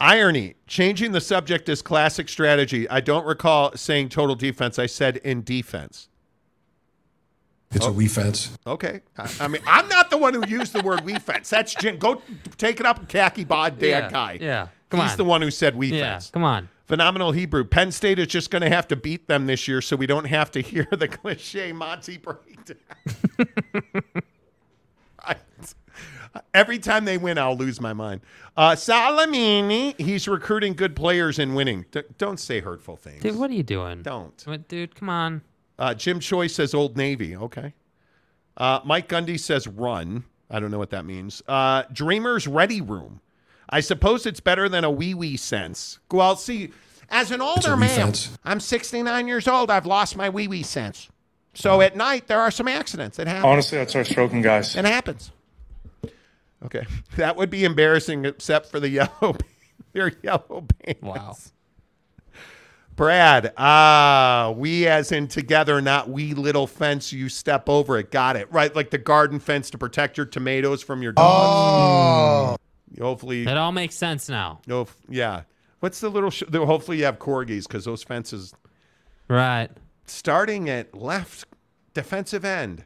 [0.00, 0.54] Irony.
[0.66, 2.88] Changing the subject is classic strategy.
[2.90, 4.78] I don't recall saying total defense.
[4.78, 6.08] I said in defense.
[7.74, 8.50] It's a we fence.
[8.66, 9.00] Okay.
[9.18, 11.50] I, I mean, I'm not the one who used the word we fence.
[11.50, 11.98] That's Jim.
[11.98, 12.22] Go
[12.56, 14.38] take it up with khaki bod dad Yeah, guy.
[14.40, 14.68] yeah.
[14.90, 15.16] Come He's on.
[15.18, 16.30] the one who said we Yeah, fence.
[16.30, 16.68] come on.
[16.86, 17.64] Phenomenal Hebrew.
[17.64, 20.26] Penn State is just going to have to beat them this year so we don't
[20.26, 22.76] have to hear the cliche Monty breakdown.
[25.26, 25.38] Right.
[26.52, 28.20] Every time they win, I'll lose my mind.
[28.56, 31.86] Uh, Salamini, he's recruiting good players and winning.
[31.92, 33.22] D- don't say hurtful things.
[33.22, 34.02] Dude, what are you doing?
[34.02, 34.40] Don't.
[34.44, 35.42] What, dude, come on.
[35.78, 37.36] Uh, Jim Choi says Old Navy.
[37.36, 37.74] Okay.
[38.56, 40.24] Uh, Mike Gundy says run.
[40.50, 41.42] I don't know what that means.
[41.48, 43.20] Uh, Dreamers Ready Room.
[43.68, 45.98] I suppose it's better than a wee wee sense.
[46.10, 46.70] Well, see,
[47.08, 48.30] as an older man, fence.
[48.44, 49.70] I'm 69 years old.
[49.70, 51.08] I've lost my wee wee sense.
[51.54, 53.18] So at night, there are some accidents.
[53.18, 53.44] It happens.
[53.44, 54.76] Honestly, I'd start stroking guys.
[54.76, 55.30] It happens.
[56.64, 56.86] Okay.
[57.16, 59.36] That would be embarrassing except for the yellow,
[59.92, 61.02] their yellow pants.
[61.02, 61.36] Wow.
[62.96, 67.12] Brad, ah, we as in together, not we little fence.
[67.12, 68.10] You step over it.
[68.12, 68.50] Got it.
[68.52, 68.74] Right.
[68.74, 72.58] Like the garden fence to protect your tomatoes from your dogs.
[73.00, 74.60] Hopefully, It all makes sense now.
[74.68, 75.42] no, yeah.
[75.80, 78.54] What's the little, sh- hopefully you have corgis because those fences
[79.28, 79.68] Right.
[80.06, 81.46] starting at left
[81.92, 82.84] defensive end.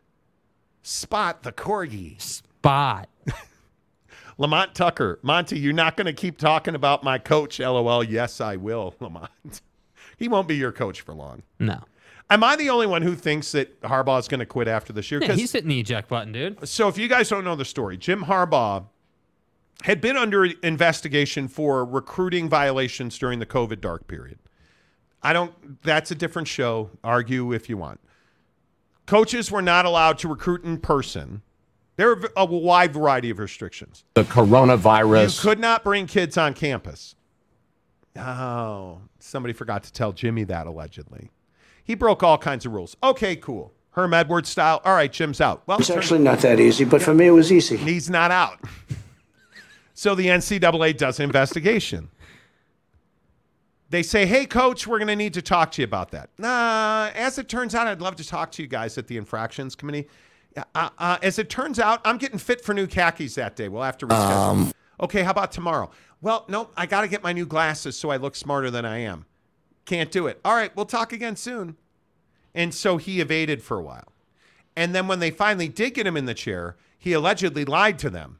[0.82, 2.20] Spot the corgi.
[2.20, 3.08] Spot.
[4.38, 5.18] Lamont Tucker.
[5.22, 8.02] Monty, you're not going to keep talking about my coach, LOL.
[8.02, 9.30] Yes, I will, Lamont.
[10.18, 11.42] He won't be your coach for long.
[11.58, 11.80] No.
[12.28, 15.10] Am I the only one who thinks that Harbaugh is going to quit after this
[15.10, 15.20] year?
[15.22, 16.68] Yeah, 'Cause- he's hitting the eject button, dude.
[16.68, 18.84] so if you guys don't know the story, Jim Harbaugh
[19.84, 24.38] had been under investigation for recruiting violations during the COVID dark period.
[25.22, 26.90] I don't that's a different show.
[27.02, 28.00] Argue if you want.
[29.06, 31.42] Coaches were not allowed to recruit in person.
[31.96, 34.04] There are a wide variety of restrictions.
[34.14, 35.42] The coronavirus.
[35.42, 37.14] You could not bring kids on campus.
[38.16, 41.30] Oh, somebody forgot to tell Jimmy that allegedly.
[41.84, 42.96] He broke all kinds of rules.
[43.02, 43.72] Okay, cool.
[43.92, 44.80] Herm Edwards style.
[44.84, 45.62] All right, Jim's out.
[45.66, 47.76] Well, It's actually not that easy, but for me it was easy.
[47.76, 48.60] He's not out.
[49.94, 52.10] so the NCAA does an investigation.
[53.90, 56.28] They say, hey, coach, we're going to need to talk to you about that.
[56.38, 59.74] Nah, as it turns out, I'd love to talk to you guys at the infractions
[59.74, 60.06] committee.
[60.74, 63.68] Uh, uh, as it turns out, I'm getting fit for new khakis that day.
[63.68, 64.72] We'll have to reschedule.
[65.00, 65.90] okay, how about tomorrow?
[66.20, 68.98] Well, no, I got to get my new glasses so I look smarter than I
[68.98, 69.26] am.
[69.84, 70.40] Can't do it.
[70.44, 71.76] All right, we'll talk again soon.
[72.54, 74.12] And so he evaded for a while.
[74.76, 78.10] And then when they finally did get him in the chair, he allegedly lied to
[78.10, 78.37] them.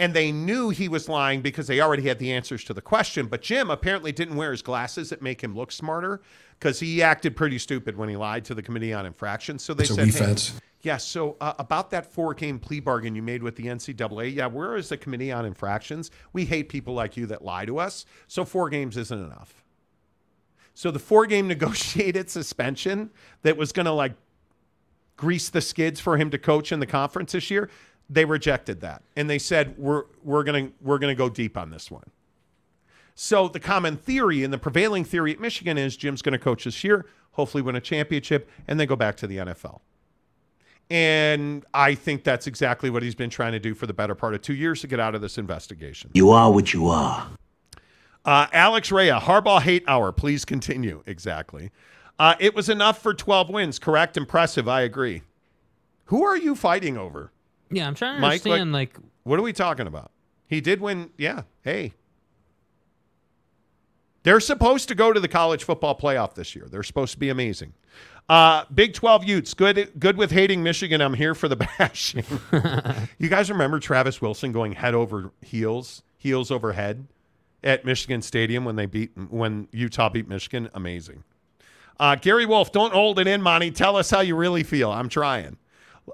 [0.00, 3.26] And they knew he was lying because they already had the answers to the question.
[3.26, 6.22] But Jim apparently didn't wear his glasses that make him look smarter
[6.58, 9.62] because he acted pretty stupid when he lied to the Committee on Infractions.
[9.62, 10.36] So they said, we "Hey,
[10.82, 14.46] yeah, so uh, about that four game plea bargain you made with the NCAA, yeah,
[14.46, 18.06] we're the Committee on Infractions, we hate people like you that lie to us.
[18.26, 19.62] So four games isn't enough.
[20.72, 23.10] So the four game negotiated suspension
[23.42, 24.14] that was going to like
[25.16, 27.68] grease the skids for him to coach in the conference this year,
[28.10, 29.02] they rejected that.
[29.16, 32.10] And they said we're we're going to we're going to go deep on this one.
[33.14, 36.64] So the common theory and the prevailing theory at Michigan is Jim's going to coach
[36.64, 39.80] this year, hopefully win a championship and then go back to the NFL.
[40.88, 44.34] And I think that's exactly what he's been trying to do for the better part
[44.34, 46.10] of 2 years to get out of this investigation.
[46.14, 47.28] You are what you are.
[48.24, 50.10] Uh, Alex Rea, Harbaugh hate hour.
[50.12, 51.02] Please continue.
[51.06, 51.70] Exactly.
[52.18, 53.78] Uh, it was enough for 12 wins.
[53.78, 54.16] Correct.
[54.16, 54.66] Impressive.
[54.66, 55.22] I agree.
[56.06, 57.30] Who are you fighting over?
[57.70, 60.10] Yeah, I'm trying to Mike, understand, like, What are we talking about?
[60.46, 61.10] He did win.
[61.16, 61.42] Yeah.
[61.62, 61.94] Hey.
[64.22, 66.66] They're supposed to go to the college football playoff this year.
[66.70, 67.72] They're supposed to be amazing.
[68.28, 71.00] Uh, Big 12 Utes, good good with hating Michigan.
[71.00, 72.24] I'm here for the bashing.
[73.18, 77.06] you guys remember Travis Wilson going head over heels, heels over head
[77.64, 80.68] at Michigan Stadium when they beat when Utah beat Michigan?
[80.74, 81.24] Amazing.
[81.98, 83.70] Uh, Gary Wolf, don't hold it in, Monty.
[83.70, 84.90] Tell us how you really feel.
[84.90, 85.56] I'm trying.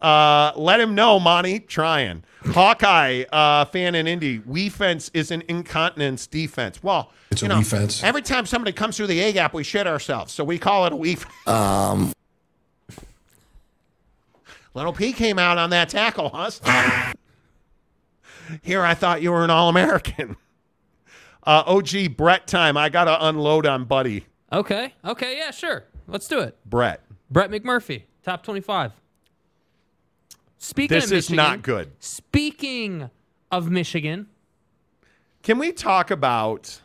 [0.02, 1.60] Uh, let him know, Monty.
[1.60, 2.22] Trying.
[2.44, 4.38] Hawkeye uh, fan in Indy.
[4.46, 6.82] We fence is an incontinence defense.
[6.82, 8.02] Well, It's you a know, we fence.
[8.04, 10.32] every time somebody comes through the A gap, we shit ourselves.
[10.32, 11.16] So we call it a we.
[11.16, 11.46] fence.
[11.48, 12.12] Um,
[14.74, 17.12] Little P came out on that tackle, huh?
[18.62, 20.36] Here, I thought you were an All American.
[21.44, 22.76] Uh, OG Brett time.
[22.76, 24.26] I got to unload on Buddy.
[24.52, 25.84] okay, okay, yeah, sure.
[26.08, 26.56] Let's do it.
[26.68, 27.02] Brett.
[27.30, 28.92] Brett McMurphy, top 25.
[30.58, 31.92] Speaking This of is Michigan, not good.
[32.00, 33.10] Speaking
[33.50, 34.26] of Michigan.
[35.42, 36.80] Can we talk about?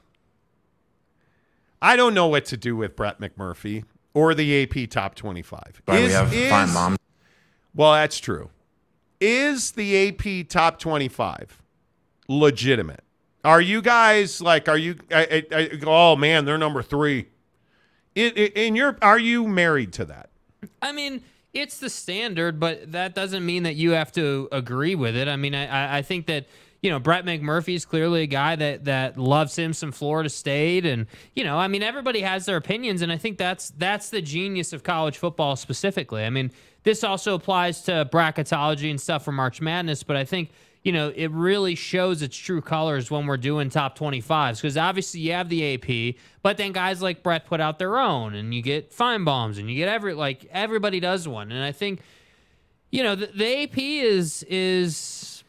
[1.82, 5.82] I don't know what to do with Brett McMurphy or the AP Top 25.
[5.86, 6.98] Why we have is- fine moms.
[7.74, 8.50] Well, that's true.
[9.20, 11.62] Is the AP Top 25
[12.28, 13.04] legitimate?
[13.44, 14.68] Are you guys like?
[14.70, 14.98] Are you?
[15.12, 17.28] I, I, I, oh man, they're number three.
[18.14, 20.30] In, in your, are you married to that?
[20.82, 21.24] I mean,
[21.54, 25.28] it's the standard, but that doesn't mean that you have to agree with it.
[25.28, 26.48] I mean, I, I- think that
[26.82, 30.86] you know Brett McMurphy is clearly a guy that that loves him some Florida State,
[30.86, 34.22] and you know, I mean, everybody has their opinions, and I think that's that's the
[34.22, 36.24] genius of college football specifically.
[36.24, 36.52] I mean,
[36.84, 40.52] this also applies to bracketology and stuff for March Madness, but I think.
[40.84, 45.20] You know, it really shows its true colors when we're doing top 25s because obviously
[45.20, 48.64] you have the AP, but then guys like Brett put out their own, and you
[48.64, 52.02] get fine bombs, and you get every like everybody does one, and I think
[52.90, 55.44] you know the, the AP is is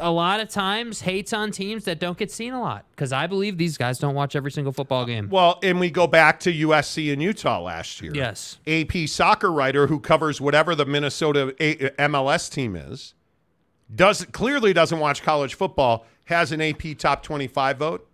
[0.00, 3.26] a lot of times hates on teams that don't get seen a lot because I
[3.26, 5.28] believe these guys don't watch every single football game.
[5.28, 8.12] Well, and we go back to USC and Utah last year.
[8.14, 8.58] Yes.
[8.66, 13.14] AP soccer writer who covers whatever the Minnesota A- MLS team is,
[13.94, 18.08] does clearly doesn't watch college football, has an AP top 25 vote.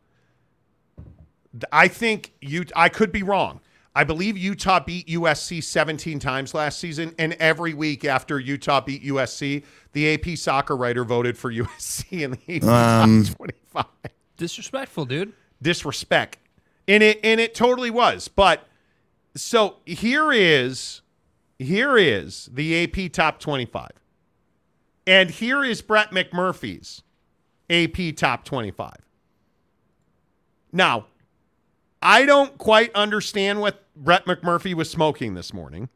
[1.71, 3.61] I think you I could be wrong.
[3.97, 9.05] I believe Utah beat USC 17 times last season, and every week after Utah beat
[9.05, 13.85] USC, the AP soccer writer voted for USC in the AP Um, top 25
[14.37, 15.33] Disrespectful, dude.
[15.63, 16.39] disrespect.
[16.89, 18.27] And it and it totally was.
[18.27, 18.67] But
[19.37, 21.03] so here is
[21.59, 23.89] here is the AP top 25.
[25.07, 27.03] And here is Brett McMurphy's
[27.71, 28.93] AP top 25.
[30.73, 31.07] Now,
[32.03, 35.89] I don't quite understand what Brett McMurphy was smoking this morning.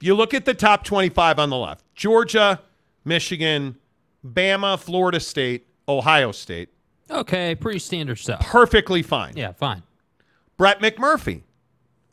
[0.00, 2.60] If you look at the top 25 on the left, Georgia,
[3.04, 3.76] Michigan,
[4.26, 6.70] Bama, Florida State, Ohio State,
[7.10, 8.40] Okay, pretty standard stuff.
[8.46, 9.36] perfectly fine.
[9.36, 9.82] Yeah, fine.
[10.56, 11.42] Brett McMurphy,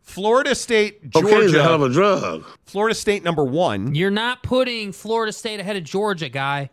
[0.08, 1.28] Florida State, Georgia.
[1.30, 2.46] Cocaine's a hell of a drug.
[2.66, 3.94] Florida State number one.
[3.94, 6.70] You're not putting Florida State ahead of Georgia, guy.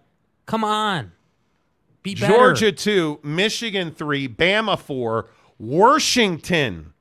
[0.46, 1.10] Come on.
[2.04, 2.32] Be better.
[2.32, 6.92] Georgia two, Michigan three, Bama four, Washington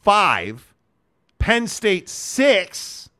[0.00, 0.72] five,
[1.40, 3.10] Penn State six,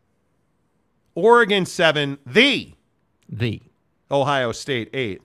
[1.16, 2.74] Oregon seven, the
[3.28, 3.60] The.
[4.10, 5.20] Ohio State eight,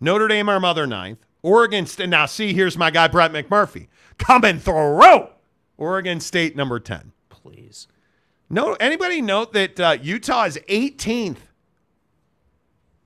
[0.00, 2.08] Notre Dame our mother ninth, Oregon State.
[2.08, 3.86] Now see, here's my guy Brett McMurphy
[4.18, 5.28] coming through.
[5.80, 7.12] Oregon State number ten.
[7.28, 7.88] Please.
[8.48, 11.38] No, anybody note that uh, Utah is 18th.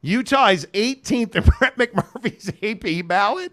[0.01, 3.53] Utah is 18th in Brett McMurphy's AP ballot.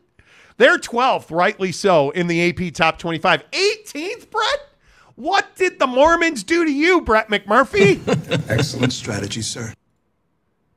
[0.58, 3.44] They're 12th, rightly so, in the AP top 25.
[3.52, 4.70] 18th, Brett?
[5.16, 8.00] What did the Mormons do to you, Brett McMurphy?
[8.50, 9.74] Excellent strategy, sir.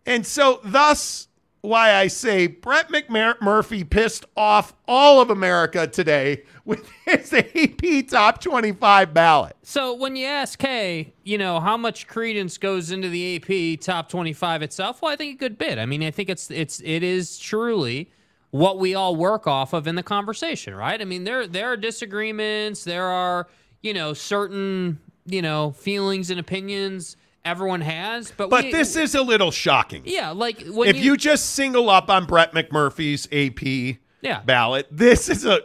[0.06, 1.28] and so, thus,
[1.60, 8.40] why I say Brett McMurphy pissed off all of America today with his AP top
[8.40, 9.56] 25 ballot.
[9.62, 14.08] So when you ask, hey, you know, how much credence goes into the AP top
[14.08, 15.02] 25 itself?
[15.02, 15.78] Well, I think a good bit.
[15.78, 18.10] I mean, I think it's it's it is truly
[18.50, 21.00] what we all work off of in the conversation, right?
[21.00, 23.48] I mean, there there are disagreements, there are,
[23.82, 29.14] you know, certain, you know, feelings and opinions everyone has, but But we- this is
[29.14, 30.02] a little shocking.
[30.06, 34.40] Yeah, like when if you, just single up on Brett McMurphy's AP Yeah.
[34.40, 35.60] ballot, this is a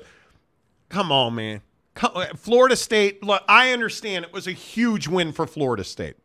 [0.90, 1.62] come on, man.
[1.96, 3.24] Come, uh, Florida State.
[3.24, 6.16] Look, I understand it was a huge win for Florida State.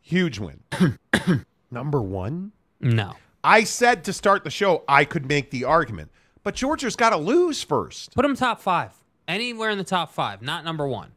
[0.00, 0.60] Huge win.
[1.70, 2.52] Number one.
[2.80, 3.14] No.
[3.44, 6.10] I said to start the show I could make the argument,
[6.42, 8.14] but Georgia's got to lose first.
[8.14, 8.92] Put them top 5.
[9.28, 11.12] Anywhere in the top 5, not number 1.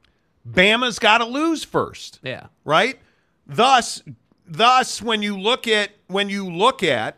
[0.47, 2.19] Bama's got to lose first.
[2.23, 2.47] Yeah.
[2.63, 2.99] right?
[3.47, 4.03] Thus,
[4.47, 7.17] thus, when you look at when you look at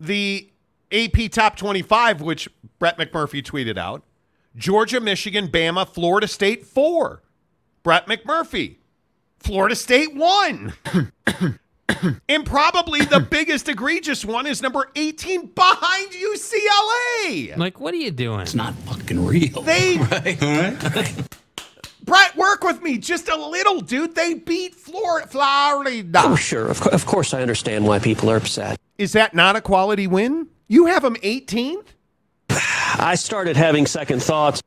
[0.00, 0.48] the
[0.92, 2.48] AP top twenty-five, which
[2.78, 4.02] Brett McMurphy tweeted out,
[4.56, 7.22] Georgia, Michigan, Bama, Florida State four,
[7.82, 8.76] Brett McMurphy,
[9.38, 10.72] Florida State one.
[12.28, 17.56] And probably the biggest egregious one is number 18 behind UCLA.
[17.58, 18.40] Like, what are you doing?
[18.40, 19.60] It's not fucking real.
[19.62, 21.14] They right?
[22.04, 24.14] Brett, work with me just a little, dude.
[24.14, 26.04] They beat Flor- Florida.
[26.24, 26.68] Oh, sure.
[26.68, 28.78] Of, co- of course, I understand why people are upset.
[28.96, 30.48] Is that not a quality win?
[30.68, 31.84] You have them 18th?
[32.98, 34.62] I started having second thoughts.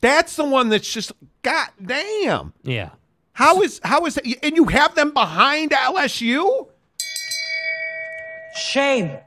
[0.00, 1.12] That's the one that's just
[1.42, 2.52] god damn.
[2.62, 2.90] Yeah.
[3.32, 4.26] How is how is that?
[4.42, 6.68] And you have them behind LSU?
[8.54, 9.18] Shame.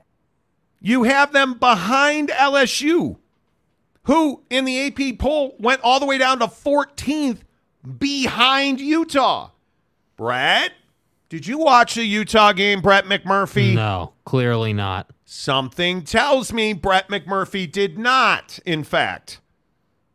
[0.82, 3.18] You have them behind LSU,
[4.04, 7.40] who in the AP poll went all the way down to 14th
[8.00, 9.52] behind Utah.
[10.18, 10.72] Brett,
[11.30, 13.74] Did you watch the Utah game, Brett McMurphy?
[13.76, 15.10] No, clearly not.
[15.34, 19.40] Something tells me Brett McMurphy did not, in fact,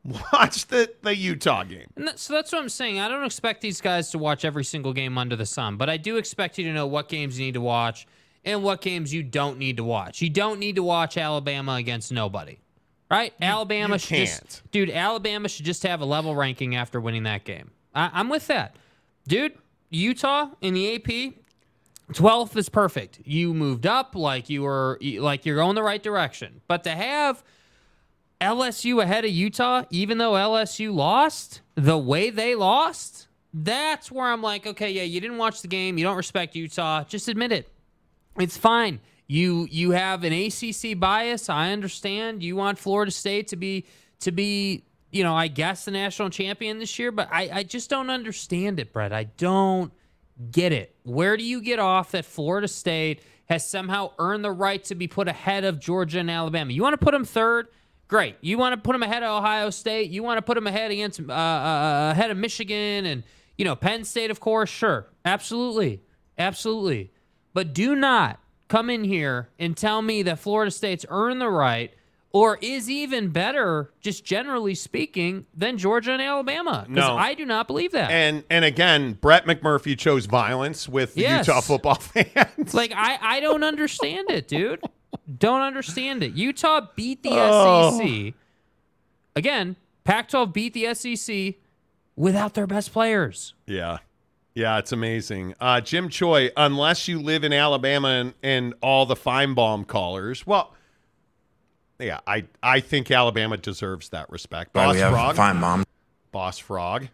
[0.04, 1.86] watch the, the Utah game.
[1.94, 3.00] That- so that's what I'm saying.
[3.00, 5.96] I don't expect these guys to watch every single game under the sun, but I
[5.96, 8.06] do expect you to know what games you need to watch
[8.44, 10.20] and what games you don't need to watch.
[10.20, 12.58] You don't need to watch Alabama against nobody,
[13.10, 13.32] right?
[13.40, 14.28] Alabama you should can't.
[14.44, 14.90] just, dude.
[14.90, 17.70] Alabama should just have a level ranking after winning that game.
[17.94, 18.76] I, I'm with that,
[19.26, 19.54] dude.
[19.88, 21.32] Utah in the AP,
[22.12, 23.20] 12th is perfect.
[23.24, 26.60] You moved up like you were like you're going the right direction.
[26.68, 27.42] But to have
[28.40, 34.42] LSU ahead of Utah, even though LSU lost the way they lost, that's where I'm
[34.42, 37.72] like, okay, yeah, you didn't watch the game, you don't respect Utah, just admit it.
[38.38, 39.00] It's fine.
[39.26, 41.48] You you have an ACC bias.
[41.48, 42.42] I understand.
[42.42, 43.86] You want Florida State to be
[44.20, 47.90] to be you know I guess the national champion this year, but I I just
[47.90, 49.12] don't understand it, Brett.
[49.12, 49.92] I don't
[50.50, 50.94] get it.
[51.02, 55.08] Where do you get off that Florida State has somehow earned the right to be
[55.08, 56.72] put ahead of Georgia and Alabama?
[56.72, 57.68] You want to put them third?
[58.08, 58.36] Great.
[58.40, 60.10] You want to put them ahead of Ohio State?
[60.10, 63.24] You want to put them ahead against uh, uh, ahead of Michigan and
[63.58, 64.70] you know Penn State, of course.
[64.70, 66.02] Sure, absolutely,
[66.38, 67.12] absolutely.
[67.52, 68.38] But do not
[68.68, 71.92] come in here and tell me that Florida State's earned the right
[72.36, 76.84] or is even better, just generally speaking, than Georgia and Alabama.
[76.86, 77.16] Because No.
[77.16, 78.10] I do not believe that.
[78.10, 81.46] And and again, Brett McMurphy chose violence with the Yes.
[81.46, 82.74] Utah football fans.
[82.74, 84.80] like I, I don't understand it, dude.
[85.38, 86.34] Don't understand it.
[86.34, 87.98] Utah beat the Oh.
[87.98, 88.34] SEC.
[89.34, 91.54] Again, Pac-12 beat the SEC
[92.16, 93.54] without their best players.
[93.66, 93.98] Yeah.
[94.54, 95.54] Yeah, it's amazing.
[95.60, 100.74] Uh, Jim Choi, unless you live in Alabama and, and all the Finebaum callers, well,
[101.98, 104.74] yeah, I, I think Alabama deserves that respect.
[104.74, 105.36] Why Boss we have Frog.
[105.36, 105.84] Finebaum.
[106.32, 107.08] Boss Frog.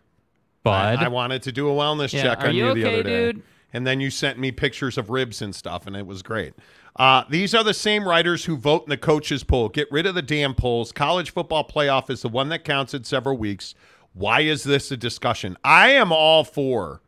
[0.63, 0.99] Bud.
[0.99, 3.03] I, I wanted to do a wellness Yeah, check on you you, the okay, other
[3.03, 3.33] day.
[3.33, 3.43] dude?
[3.73, 6.53] And then you sent me pictures of ribs and stuff, and it was great.
[6.97, 9.71] Uh, these are the same writers who vote in the coaches poll.
[9.71, 10.93] Get rid of the damn polls.
[10.93, 13.75] College football playoff is the one that counts in several weeks.
[14.13, 15.57] Why is this a discussion?
[15.65, 17.01] I am all for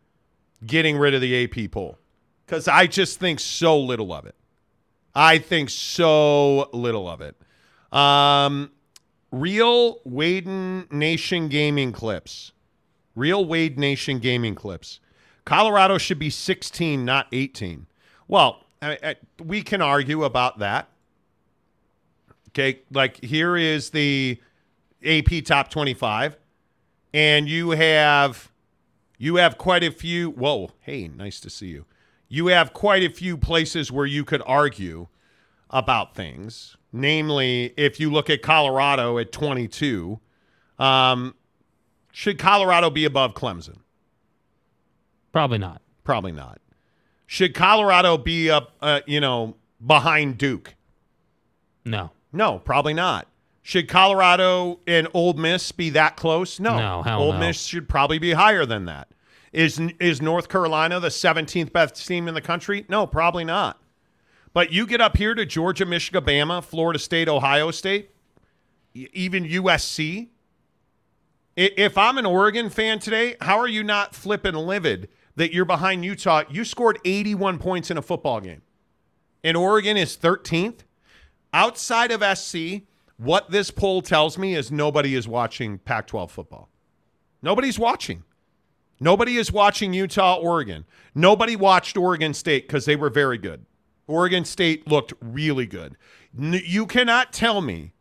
[0.65, 1.99] getting rid of the AP poll
[2.47, 4.35] because I just think so little of it.
[5.15, 7.37] I think so little of it.
[7.93, 8.71] Um,
[9.31, 12.53] real Waden Nation gaming clips.
[13.15, 15.01] Real Wade Nation gaming clips.
[15.45, 17.87] Colorado should be 16, not 18.
[18.27, 20.89] Well, I, I, we can argue about that.
[22.51, 24.41] Okay, like here is the
[25.05, 26.37] AP top 25
[27.13, 28.51] and you have
[29.19, 31.85] you have quite a few whoa, hey, nice to see you.
[32.29, 35.09] You have quite a few places where you could argue
[35.71, 36.77] about things.
[36.97, 40.21] Namely, if you look at Colorado at 22,
[40.79, 41.35] um,
[42.13, 43.79] should Colorado be above Clemson?
[45.33, 45.83] Probably not.
[46.05, 46.61] Probably not.
[47.27, 50.77] Should Colorado be up, uh, you know, behind Duke?
[51.85, 52.13] No.
[52.33, 53.27] No, probably not.
[53.63, 56.61] Should Colorado and Ole Miss be that close?
[56.61, 56.79] No.
[56.79, 57.41] No, hell Old no.
[57.41, 59.09] Miss should probably be higher than that.
[59.53, 62.85] Is is North Carolina the 17th best team in the country?
[62.89, 63.81] No, probably not.
[64.55, 68.13] But you get up here to Georgia, Michigan, Bama, Florida State, Ohio State,
[68.95, 70.29] even USC.
[71.57, 76.05] If I'm an Oregon fan today, how are you not flipping livid that you're behind
[76.05, 76.45] Utah?
[76.49, 78.63] You scored 81 points in a football game.
[79.43, 80.81] And Oregon is 13th.
[81.53, 82.83] Outside of SC,
[83.17, 86.69] what this poll tells me is nobody is watching Pac 12 football.
[87.43, 88.23] Nobody's watching.
[89.01, 90.85] Nobody is watching Utah, Oregon.
[91.15, 93.67] Nobody watched Oregon State because they were very good.
[94.07, 95.97] Oregon State looked really good.
[96.39, 97.93] You cannot tell me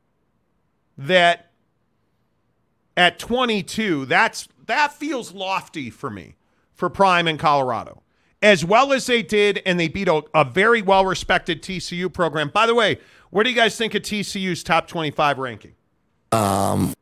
[0.98, 1.52] that
[2.98, 6.36] at 22, that's that feels lofty for me
[6.74, 8.02] for Prime in Colorado.
[8.42, 12.50] As well as they did, and they beat a, a very well respected TCU program.
[12.50, 13.00] By the way,
[13.30, 15.74] where do you guys think of TCU's top 25 ranking?
[16.34, 16.94] Um,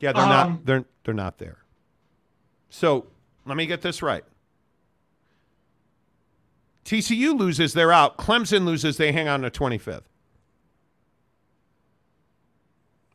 [0.00, 1.58] Yeah, they're Um, not they're they're not there.
[2.70, 3.06] So
[3.44, 4.24] let me get this right.
[6.88, 8.16] TCU loses, they're out.
[8.16, 10.04] Clemson loses, they hang on to 25th.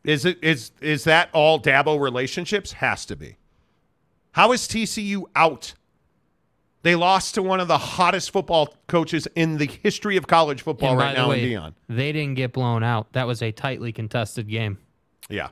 [0.04, 2.74] Is it is is that all Dabo relationships?
[2.74, 3.38] Has to be.
[4.34, 5.74] How is TCU out?
[6.84, 10.92] They lost to one of the hottest football coaches in the history of college football
[10.92, 11.74] And right now way, in Deion.
[11.88, 13.14] They didn't get blown out.
[13.14, 14.78] That was a tightly contested game.
[15.30, 15.48] Yeah.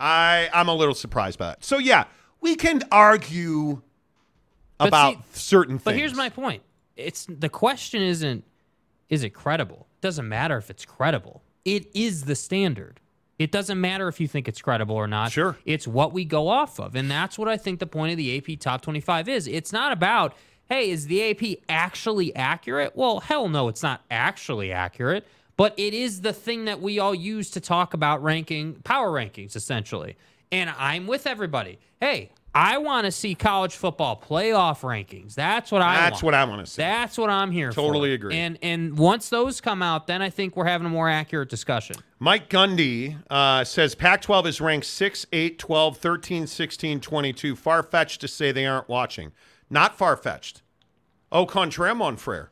[0.00, 1.62] I I'm a little surprised by that.
[1.62, 2.04] So yeah,
[2.40, 3.82] we can argue
[4.78, 5.84] But about see- certain things.
[5.84, 6.62] But here's my point.
[6.96, 8.44] It's the question isn't
[9.08, 9.88] is it credible?
[9.98, 11.42] It doesn't matter if it's credible.
[11.64, 13.00] It is the standard.
[13.38, 15.32] It doesn't matter if you think it's credible or not.
[15.32, 15.56] Sure.
[15.64, 16.94] It's what we go off of.
[16.94, 19.46] And that's what I think the point of the AP Top 25 is.
[19.48, 20.34] It's not about,
[20.68, 22.92] hey, is the AP actually accurate?
[22.94, 25.26] Well, hell no, it's not actually accurate,
[25.56, 29.56] but it is the thing that we all use to talk about ranking, power rankings,
[29.56, 30.16] essentially.
[30.52, 31.78] And I'm with everybody.
[31.98, 35.34] Hey, I want to see college football playoff rankings.
[35.34, 36.22] That's what I That's want.
[36.24, 36.82] what I want to see.
[36.82, 37.76] That's what I'm here for.
[37.76, 38.36] Totally agree.
[38.36, 41.96] And and once those come out, then I think we're having a more accurate discussion.
[42.18, 47.56] Mike Gundy uh, says Pac 12 is ranked 6, 8, 12, 13, 16, 22.
[47.56, 49.32] Far fetched to say they aren't watching.
[49.70, 50.62] Not far fetched.
[51.30, 52.50] Au contraire, mon frere.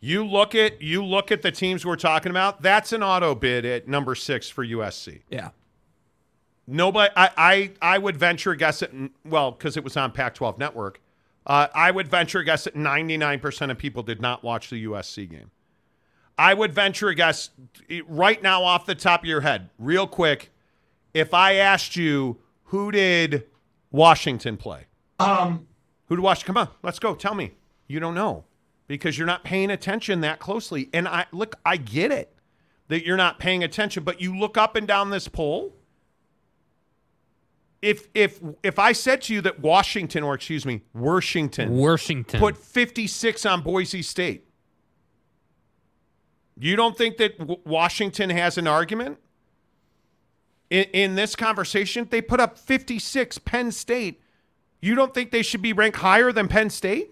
[0.00, 2.60] You look at you look at the teams we're talking about.
[2.60, 5.22] That's an auto bid at number six for USC.
[5.30, 5.50] Yeah.
[6.66, 8.90] Nobody, I, I, I would venture a guess at
[9.24, 11.00] well, because it was on Pac-12 Network.
[11.46, 15.30] Uh, I would venture a guess that 99% of people did not watch the USC
[15.30, 15.50] game.
[16.38, 17.50] I would venture a guess
[18.08, 20.50] right now off the top of your head, real quick.
[21.12, 23.44] If I asked you who did
[23.92, 24.86] Washington play,
[25.20, 25.66] Um,
[26.06, 26.54] who did Washington?
[26.54, 27.14] Come on, let's go.
[27.14, 27.52] Tell me.
[27.86, 28.44] You don't know
[28.86, 30.88] because you're not paying attention that closely.
[30.92, 32.34] And I look, I get it
[32.88, 35.74] that you're not paying attention, but you look up and down this poll.
[37.84, 42.56] If if if I said to you that Washington or excuse me, Washington, Washington put
[42.56, 44.48] 56 on Boise State,
[46.58, 49.18] you don't think that w- Washington has an argument
[50.70, 52.06] in, in this conversation?
[52.10, 53.38] They put up 56.
[53.38, 54.20] Penn State.
[54.80, 57.10] You don't think they should be ranked higher than Penn State?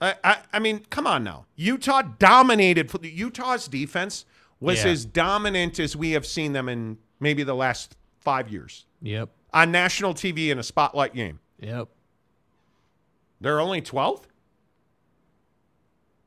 [0.00, 1.46] I, I, I mean, come on now.
[1.56, 2.90] Utah dominated.
[3.02, 4.24] Utah's defense
[4.60, 4.90] was Yeah.
[4.90, 9.28] as dominant as we have seen them in maybe the last five years Yep.
[9.52, 11.38] on national TV in a spotlight game.
[11.60, 11.88] Yep.
[13.40, 14.24] They're only 12th?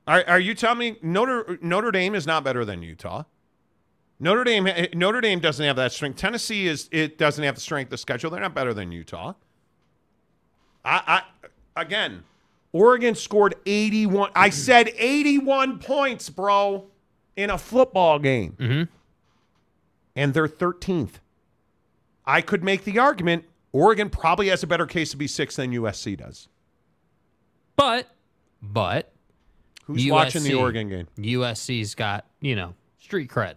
[0.08, 3.24] Are, are you telling me Notre Notre Dame is not better than Utah?
[4.20, 6.18] Notre Dame Notre Dame doesn't have that strength.
[6.18, 8.30] Tennessee is it doesn't have the strength of schedule.
[8.30, 9.34] They're not better than Utah.
[10.84, 11.24] I,
[11.76, 12.24] I again,
[12.72, 14.30] Oregon scored 81.
[14.36, 16.86] I said 81 points, bro,
[17.36, 18.54] in a football game.
[18.60, 18.84] Mm-hmm.
[20.16, 21.14] And they're 13th.
[22.28, 23.46] I could make the argument
[23.76, 26.48] Oregon probably has a better case to be six than USC does.
[27.76, 28.08] But,
[28.62, 29.12] but
[29.86, 31.08] Who's watching the Oregon game?
[31.18, 33.56] USC's got you know street cred.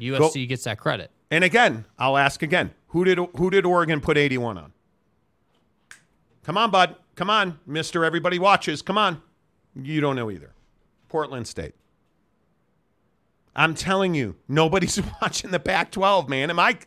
[0.00, 1.10] USC gets that credit.
[1.30, 2.70] And again, I'll ask again.
[2.88, 4.72] Who did who did Oregon put 81 on?
[6.44, 6.94] Come on, bud.
[7.16, 8.04] Come on, Mister.
[8.04, 8.82] Everybody watches.
[8.82, 9.20] Come on.
[9.74, 10.52] You don't know either.
[11.08, 11.74] Portland State.
[13.54, 16.50] I'm telling you, nobody's watching the Pac-12, man.
[16.50, 16.78] Am I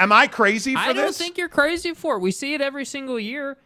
[0.00, 1.00] am I crazy for I this?
[1.00, 2.20] I don't think you're crazy for it.
[2.20, 3.56] We see it every single year.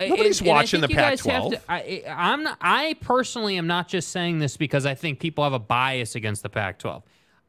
[0.00, 1.50] Nobody's And- and I watching think the you guys have Pac-12.
[1.50, 5.42] to- I, I'm not, I personally am not just saying this because I think people
[5.44, 7.02] have a bias against the Pac-12.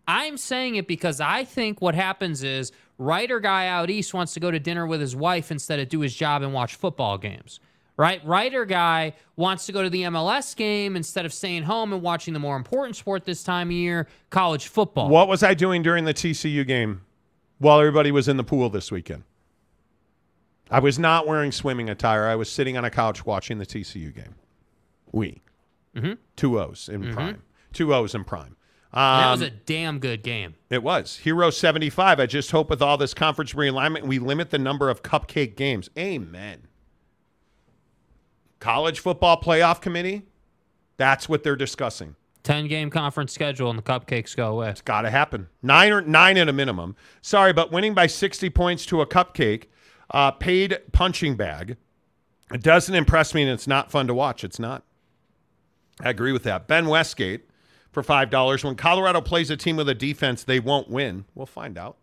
[0.07, 4.39] I'm saying it because I think what happens is writer guy out east wants to
[4.39, 7.59] go to dinner with his wife instead of do his job and watch football games.
[7.97, 8.25] Right?
[8.25, 12.33] Writer guy wants to go to the MLS game instead of staying home and watching
[12.33, 15.09] the more important sport this time of year, college football.
[15.09, 17.01] What was I doing during the TCU game
[17.59, 19.23] while everybody was in the pool this weekend?
[20.71, 22.25] I was not wearing swimming attire.
[22.27, 24.35] I was sitting on a couch watching the TCU game.
[25.11, 25.41] We.
[25.95, 26.13] Mm-hmm.
[26.35, 27.13] Two O's in Mhm.
[27.13, 27.41] prime.
[27.73, 28.55] Two O's in prime.
[28.91, 30.55] And that was Um, a damn good game.
[30.69, 31.17] It was.
[31.17, 32.19] Hero 75.
[32.19, 35.89] I just hope with all this conference realignment, we limit the number of cupcake games.
[35.97, 36.67] Amen.
[38.59, 40.23] College football playoff committee,
[40.97, 42.15] that's what they're discussing.
[42.43, 44.69] 10 game conference schedule and the cupcakes go away.
[44.69, 45.47] It's got to happen.
[45.61, 46.95] Nine or nine at a minimum.
[47.21, 49.65] Sorry, but winning by 60 points to a cupcake,
[50.11, 51.77] uh, paid punching bag,
[52.53, 54.43] it doesn't impress me and it's not fun to watch.
[54.43, 54.83] It's not.
[56.01, 56.67] I agree with that.
[56.67, 57.49] Ben Westgate
[57.91, 58.63] for $5.
[58.63, 61.25] When Colorado plays a team with a defense, they won't win.
[61.35, 61.97] We'll find out.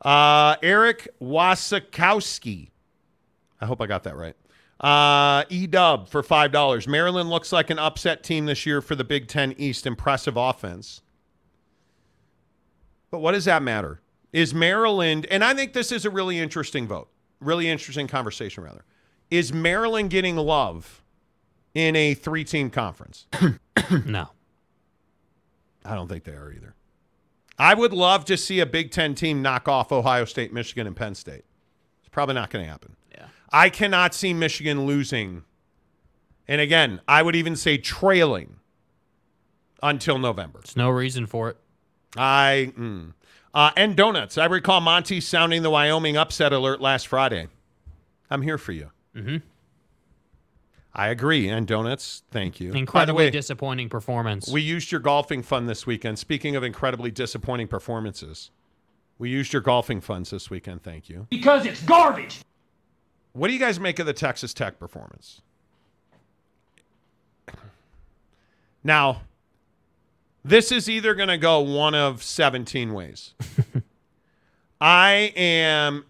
[0.00, 2.70] Uh, Eric Wasikowski.
[3.60, 4.34] I hope I got that right.
[4.82, 6.88] Uh, E Dub for five dollars.
[6.88, 9.86] Maryland looks like an upset team this year for the Big Ten East.
[9.86, 11.02] Impressive offense.
[13.10, 14.00] But what does that matter?
[14.32, 17.08] Is Maryland, and I think this is a really interesting vote,
[17.40, 18.84] really interesting conversation, rather.
[19.30, 21.02] Is Maryland getting love
[21.74, 23.26] in a three team conference?
[24.06, 24.28] no.
[25.84, 26.74] I don't think they are either.
[27.58, 30.96] I would love to see a Big Ten team knock off Ohio State, Michigan, and
[30.96, 31.44] Penn State.
[32.00, 32.96] It's probably not going to happen.
[33.52, 33.60] Yeah.
[33.60, 35.44] I cannot see Michigan losing.
[36.48, 38.56] And again, I would even say trailing
[39.82, 40.60] until November.
[40.60, 41.56] There's no reason for it.
[42.16, 43.12] I mm.
[43.54, 44.38] uh, and donuts.
[44.38, 47.48] I recall Monty sounding the Wyoming upset alert last Friday.
[48.30, 48.90] I'm here for you.
[49.16, 49.36] Mm-hmm.
[50.94, 51.48] I agree.
[51.48, 52.68] And donuts, thank you.
[52.68, 54.48] By the Incredibly way, disappointing performance.
[54.48, 56.18] we used your golfing fund this weekend.
[56.18, 58.50] Speaking of incredibly disappointing performances,
[59.18, 60.82] we used your golfing funds this weekend.
[60.82, 61.26] Thank you.
[61.30, 62.40] Because it's garbage.
[63.32, 65.40] What do you guys make of the Texas Tech performance?
[68.84, 69.22] Now,
[70.44, 73.34] this is either going to go one of 17 ways.
[74.80, 76.04] I am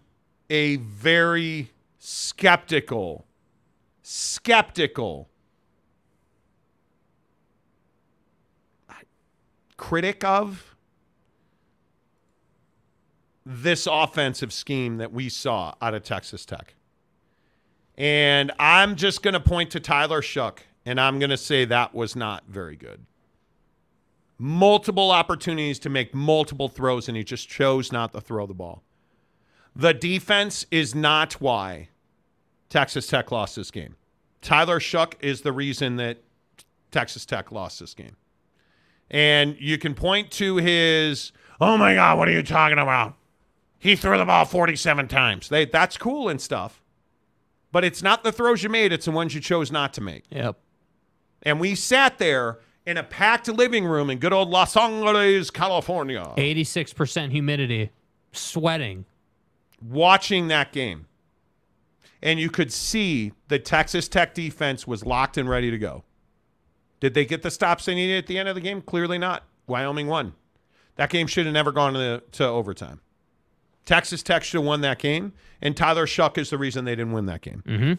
[0.49, 1.69] a very
[1.99, 3.25] skeptical,
[4.01, 5.29] skeptical
[9.77, 10.75] critic of
[13.45, 16.73] this offensive scheme that we saw out of Texas Tech.
[17.97, 21.93] And I'm just going to point to Tyler Shough and I'm going to say that
[21.93, 23.05] was not very good.
[24.37, 28.83] Multiple opportunities to make multiple throws, and he just chose not to throw the ball.
[29.75, 31.89] The defense is not why
[32.69, 33.95] Texas Tech lost this game.
[34.41, 36.17] Tyler Shough is the reason that
[36.91, 38.17] Texas Tech lost this game.
[39.09, 43.15] And you can point to his, oh my God, what are you talking about?
[43.79, 45.49] He threw the ball 47 times.
[45.49, 46.82] They, that's cool and stuff.
[47.73, 50.25] But it's not the throws you made, it's the ones you chose not to make.
[50.29, 50.57] Yep.
[51.41, 56.33] And we sat there in a packed living room in good old Los Angeles, California,
[56.37, 57.89] 86% humidity,
[58.31, 59.05] sweating.
[59.81, 61.07] watching that game.
[62.21, 66.03] And you could see the Texas Tech defense was locked and ready to go.
[66.99, 68.81] Did they get the stops they needed at the end of the game?
[68.81, 69.43] Clearly not.
[69.67, 70.33] Wyoming won.
[70.95, 73.01] That game should have never gone to, to overtime.
[73.85, 77.13] Texas Tech should have won that game, and Tyler Shough is the reason they didn't
[77.13, 77.63] win that game.
[77.65, 77.93] Mm-hmm.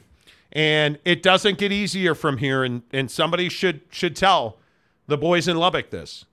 [0.53, 4.59] and it doesn't get easier from here and and somebody should should tell
[5.07, 6.25] the boys in Lubbock this.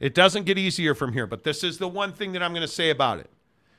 [0.00, 2.62] It doesn't get easier from here, but this is the one thing that I'm going
[2.62, 3.30] to say about it.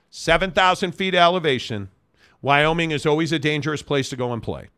[0.10, 1.90] 7,000 feet elevation.
[2.41, 4.70] Wyoming is always a dangerous place to go and play.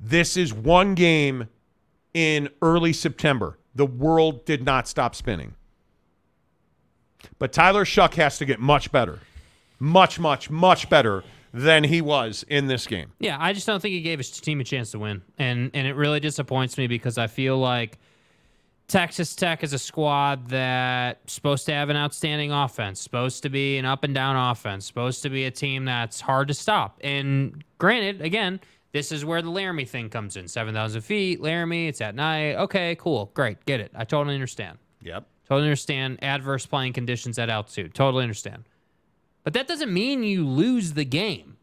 [0.00, 1.48] This is one game
[2.14, 3.58] in early September.
[3.74, 5.54] The world did not stop spinning.
[7.38, 9.20] But Tyler Shough has to get much better.
[9.78, 11.22] Much, much, much better
[11.52, 13.12] than he was in this game.
[13.18, 15.86] Yeah, I just don't think he gave his team a chance to win, and and
[15.86, 17.98] it really disappoints me because I feel like
[18.88, 23.78] Texas Tech is a squad that's supposed to have an outstanding offense, supposed to be
[23.78, 27.00] an up and down offense, supposed to be a team that's hard to stop.
[27.02, 28.60] And granted, again,
[28.92, 31.88] this is where the Laramie thing comes in: seven thousand feet, Laramie.
[31.88, 32.56] It's at night.
[32.56, 33.92] Okay, cool, great, get it.
[33.94, 34.78] I totally understand.
[35.00, 35.26] Yep.
[35.48, 37.94] Totally understand adverse playing conditions at altitude.
[37.94, 38.64] Totally understand.
[39.44, 41.56] But that doesn't mean you lose the game.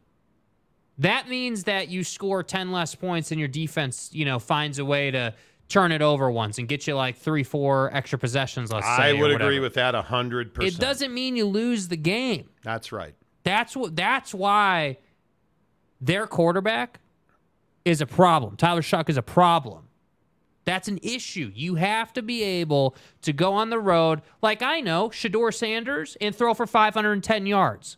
[0.98, 4.84] That means that you score 10 less points and your defense, you know, finds a
[4.84, 5.34] way to
[5.68, 9.10] turn it over once and get you like three, four extra possessions, let's say.
[9.10, 10.62] I would agree with that 100%.
[10.62, 12.48] It doesn't mean you lose the game.
[12.62, 13.14] That's right.
[13.42, 14.98] That's what that's why
[16.00, 17.00] their quarterback
[17.84, 18.56] is a problem.
[18.56, 19.83] Tyler Shough is a problem.
[20.64, 21.52] That's an issue.
[21.54, 26.16] You have to be able to go on the road, like I know, Shedeur Sanders,
[26.20, 27.96] and throw for 510 yards.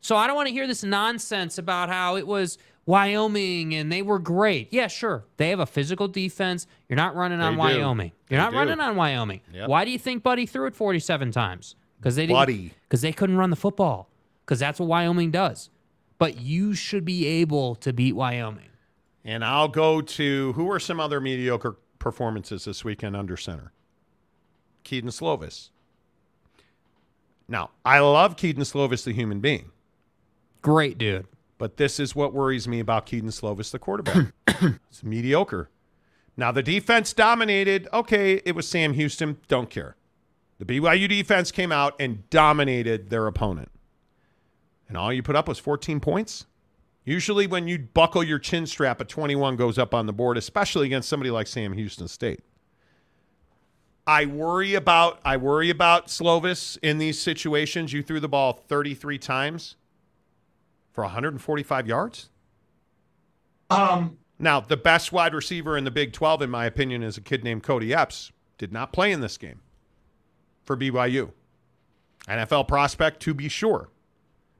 [0.00, 4.02] So I don't want to hear this nonsense about how it was Wyoming and they
[4.02, 4.70] were great.
[4.70, 5.24] Yeah, sure.
[5.38, 6.66] They have a physical defense.
[6.88, 7.78] You're not running on They do.
[7.80, 8.12] Wyoming.
[8.28, 8.58] You're They not do.
[8.58, 9.40] running on Wyoming.
[9.54, 9.68] Yep.
[9.68, 11.76] Why do you think Buddy threw it 47 times?
[11.98, 12.72] Because they didn't.
[12.82, 14.10] Because they couldn't run the football.
[14.44, 15.70] Because that's what Wyoming does.
[16.18, 18.68] But you should be able to beat Wyoming.
[19.24, 23.72] And I'll go to who are some other mediocre performances this weekend under center?
[24.82, 25.70] Kedon Slovis.
[27.48, 29.70] Now, I love Kedon Slovis, the human being,
[30.62, 31.26] Great dude.
[31.58, 34.32] but this is what worries me about Kedon Slovis, the quarterback.
[34.46, 35.68] it's mediocre.
[36.36, 37.86] Now, the defense dominated.
[37.92, 39.38] Okay, it was Sam Houston.
[39.48, 39.96] Don't care.
[40.58, 43.70] The BYU defense came out and dominated their opponent.
[44.88, 46.46] And all you put up was 14 points.
[47.04, 50.86] Usually, when you buckle your chin strap, a 21 goes up on the board, especially
[50.86, 52.40] against somebody like Sam Houston State.
[54.06, 57.92] I worry about I worry about Slovis in these situations.
[57.92, 59.76] You threw the ball 33 times
[60.92, 62.28] for 145 yards.
[63.70, 67.20] Um, Now, the best wide receiver in the Big 12, in my opinion, is a
[67.22, 68.30] kid named Kody Epps.
[68.58, 69.60] Did not play in this game
[70.64, 71.32] for BYU.
[72.28, 73.90] NFL prospect, to be sure.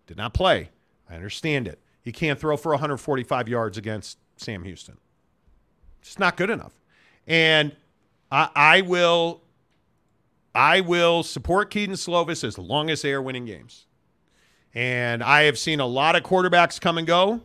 [0.06, 0.70] Did not play.
[1.08, 1.80] I understand it.
[2.04, 4.98] You can't throw for 145 yards against Sam Houston.
[6.00, 6.78] It's not good enough.
[7.26, 7.74] And
[8.30, 9.42] I, I will
[10.54, 13.86] I will support Kedon Slovis as long as they are winning games.
[14.74, 17.40] And I have seen a lot of quarterbacks come and go.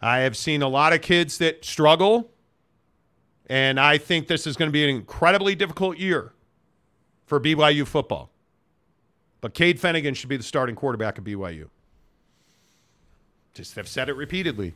[0.00, 2.30] I have seen a lot of kids that struggle.
[3.48, 6.32] And I think this is going to be an incredibly difficult year
[7.26, 8.30] for BYU football.
[9.40, 11.68] But Cade Fennegan should be the starting quarterback of BYU.
[13.56, 14.74] Just have said it repeatedly.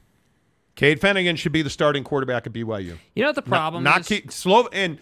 [0.74, 2.96] Cade Fennegan should be the starting quarterback at BYU.
[3.14, 4.20] You know what the problem not, not is?
[4.20, 4.98] Ke- Slo- and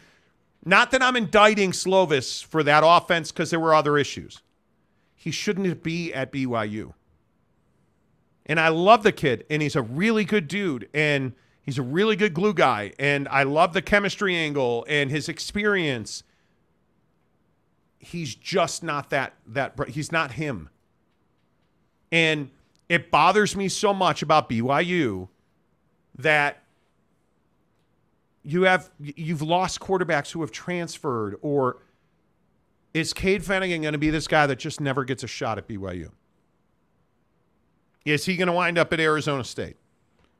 [0.64, 4.42] not that I'm indicting Slovis for that offense because there were other issues.
[5.14, 6.94] He shouldn't be at BYU.
[8.46, 12.16] And I love the kid, and he's a really good dude, and he's a really
[12.16, 16.24] good glue guy, and I love the chemistry angle and his experience.
[17.98, 20.70] He's just not that that he's not him.
[22.10, 22.50] And
[22.88, 25.28] it bothers me so much about BYU
[26.16, 26.62] that
[28.42, 31.78] you have you've lost quarterbacks who have transferred or
[32.94, 35.68] is Cade Fennegan going to be this guy that just never gets a shot at
[35.68, 36.10] BYU?
[38.04, 39.76] Is he going to wind up at Arizona State?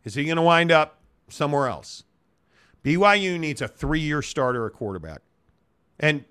[0.05, 0.99] Is he going to wind up
[1.29, 2.05] somewhere else?
[2.83, 5.21] BYU needs a three-year starter at quarterback.
[6.01, 6.25] And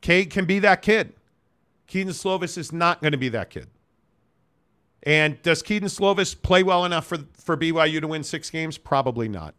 [0.00, 1.14] Cade can be that kid.
[1.88, 3.68] Kedon Slovis is not going to be that kid.
[5.06, 8.76] And does Kedon Slovis play well enough for, for BYU to win six games?
[8.76, 9.54] Probably not.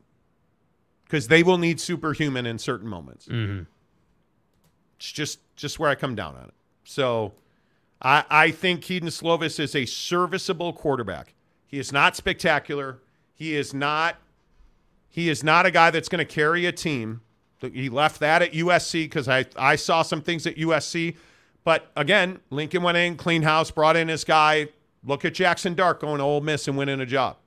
[1.05, 3.27] Because they will need superhuman in certain moments.
[3.27, 3.63] Mm-hmm.
[4.97, 6.53] It's just just where I come down on it.
[6.83, 7.33] So
[8.01, 11.33] I, I think Kedon Slovis is a serviceable quarterback.
[11.65, 12.99] He is not spectacular.
[13.33, 14.17] He is not
[15.07, 17.21] he is not a guy that's going to carry a team.
[17.61, 21.15] He left that at USC because I, I saw some things at USC.
[21.63, 24.67] But again, Lincoln went in, clean house, brought in his guy.
[25.07, 27.37] Look at Jackson Dart going to Ole Miss and winning a job.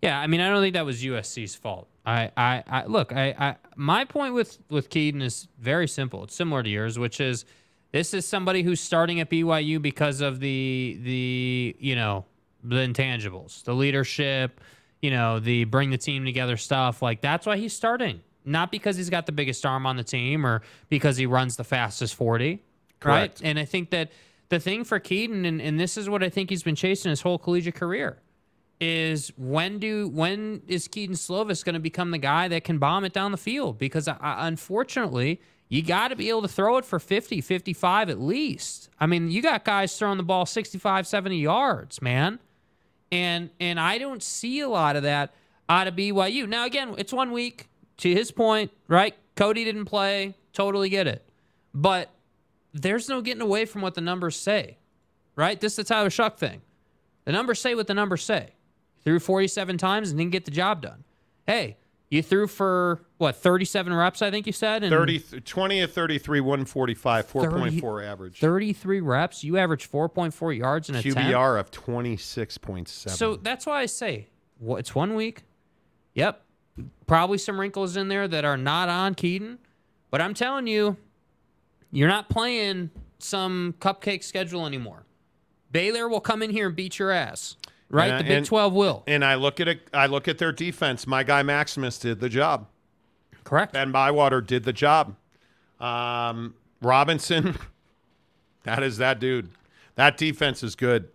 [0.00, 1.88] Yeah, I mean, I don't think that was USC's fault.
[2.06, 6.24] I, I, I look, I, I, my point with with Kedon is very simple.
[6.24, 7.44] It's similar to yours, which is
[7.92, 12.24] this is somebody who's starting at BYU because of the the you know
[12.64, 14.60] the intangibles, the leadership,
[15.02, 17.02] you know, the bring the team together stuff.
[17.02, 20.46] Like that's why he's starting, not because he's got the biggest arm on the team
[20.46, 22.62] or because he runs the fastest forty,
[23.00, 23.40] Correct.
[23.40, 23.48] right?
[23.48, 24.10] And I think that
[24.50, 27.22] the thing for Kedon, and, and this is what I think he's been chasing his
[27.22, 28.18] whole collegiate career
[28.80, 33.04] is when do when is Kedon Slovis going to become the guy that can bomb
[33.04, 33.78] it down the field?
[33.78, 38.88] Because unfortunately, you got to be able to throw it for 50, 55 at least.
[38.98, 42.38] I mean, you got guys throwing the ball 65, 70 yards, man.
[43.12, 45.34] And and I don't see a lot of that
[45.68, 46.48] out of BYU.
[46.48, 47.66] Now again, it's one week.
[47.98, 49.14] To his point, right?
[49.36, 50.34] Kody didn't play.
[50.54, 51.22] Totally get it.
[51.74, 52.08] But
[52.72, 54.78] there's no getting away from what the numbers say.
[55.36, 55.60] Right?
[55.60, 56.60] This is the Tyler Shough thing.
[57.24, 58.50] The numbers say what the numbers say
[59.04, 61.04] threw 47 times and didn't get the job done.
[61.46, 61.76] Hey,
[62.10, 66.40] you threw for what 37 reps, I think you said, and 30, 20 of 33,
[66.40, 68.40] 145, 4.4 30 average.
[68.40, 69.44] 33 reps.
[69.44, 71.14] You average 4.4 yards in a 10.
[71.14, 73.10] QBR of 26.7.
[73.10, 74.26] So that's why I say
[74.58, 75.44] well, it's one week.
[76.14, 76.42] Yep,
[77.06, 79.58] probably some wrinkles in there that are not on Kedon,
[80.10, 80.96] but I'm telling you,
[81.92, 85.04] you're not playing some cupcake schedule anymore.
[85.72, 87.56] Baylor will come in here and beat your ass.
[87.88, 89.02] Right, And- the Big and- 12 will.
[89.06, 89.88] And I look at it.
[89.92, 91.06] I look at their defense.
[91.06, 92.66] My guy Maximus did the job.
[93.44, 93.72] Correct.
[93.72, 95.16] Ben Bywater did the job.
[95.80, 97.56] Um, Robinson,
[98.64, 99.50] that is that dude.
[99.96, 101.08] That defense is good,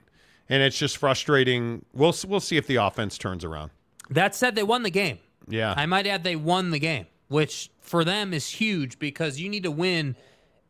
[0.50, 1.86] and it's just frustrating.
[1.94, 3.72] We'll we'll see if the offense turns around.
[4.10, 5.20] That said, they won the game.
[5.48, 9.50] Yeah, I might add they won the game, which for them is huge because you
[9.50, 10.16] need to win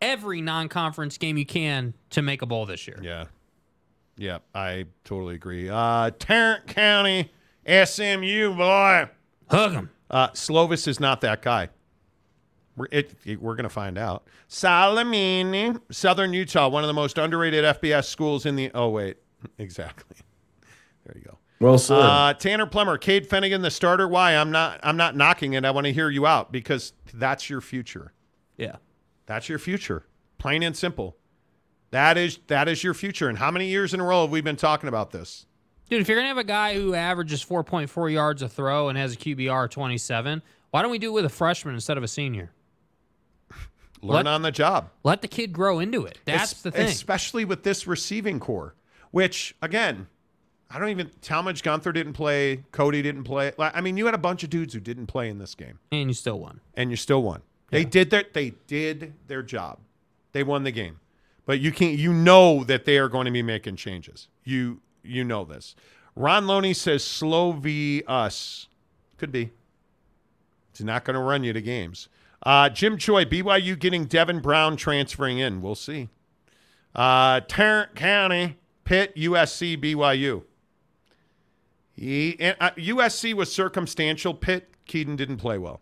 [0.06, 3.00] every non-conference game you can to make a bowl this year.
[3.02, 3.26] Yeah.
[4.18, 5.70] Yeah, I totally agree.
[5.70, 7.32] Uh, Tarrant County,
[7.68, 9.10] SMU boy,
[9.50, 9.90] hug him.
[10.10, 11.68] Uh, Slovis is not that guy.
[12.78, 14.26] We're, it, it- we're going to find out.
[14.50, 18.72] Salamini, Southern Utah, one of the most underrated FBS schools in the.
[18.74, 19.18] Oh wait,
[19.58, 20.16] exactly.
[21.06, 21.38] There you go.
[21.60, 21.98] Well said.
[22.00, 24.08] Uh, Tanner Plummer, Cade Fennegan, the starter.
[24.08, 24.36] Why?
[24.36, 24.80] I'm not.
[24.84, 25.66] I'm not knocking it.
[25.66, 28.14] I want to hear you out because that's your future.
[28.58, 28.76] Yeah.
[29.26, 30.06] That's your future.
[30.38, 31.18] Plain and simple.
[31.92, 33.30] That is that is your future.
[33.30, 35.46] And how many years in a row have we been talking about this?
[35.90, 39.14] Dude, if you're gonna have a guy who averages 4.4 yards a throw and has
[39.14, 40.42] a QBR 27,
[40.72, 42.52] why don't we do it with a freshman instead of a senior?
[44.02, 44.90] Learn Let- on the job.
[45.04, 46.20] Let the kid grow into it.
[46.26, 46.88] That's Es- the thing.
[46.88, 48.76] Especially with this receiving core,
[49.12, 50.08] which again,
[50.70, 51.10] I don't even.
[51.22, 52.66] Talmadge Gunther didn't play.
[52.72, 53.54] Kody didn't play.
[53.58, 56.10] I mean, you had a bunch of dudes who didn't play in this game, and
[56.10, 56.60] you still won.
[56.74, 57.42] and you still won.
[57.76, 58.24] They did their.
[58.32, 59.80] They did their job.
[60.32, 61.00] They won the game,
[61.46, 61.98] but you can't.
[61.98, 64.28] You know that they are going to be making changes.
[64.44, 65.76] You you know this.
[66.16, 68.68] Ron Loney says slow v us.
[69.18, 69.52] Could be.
[70.72, 72.10] It's not going to run you to games.
[72.44, 75.62] Uh, Jim Choi, BYU getting Devin Brown transferring in.
[75.62, 76.10] We'll see.
[76.94, 80.44] Uh, Tarrant County, Pitt, USC, BYU.
[81.94, 84.34] He, and, uh, USC was circumstantial.
[84.34, 85.82] Pitt, Kedon didn't play well.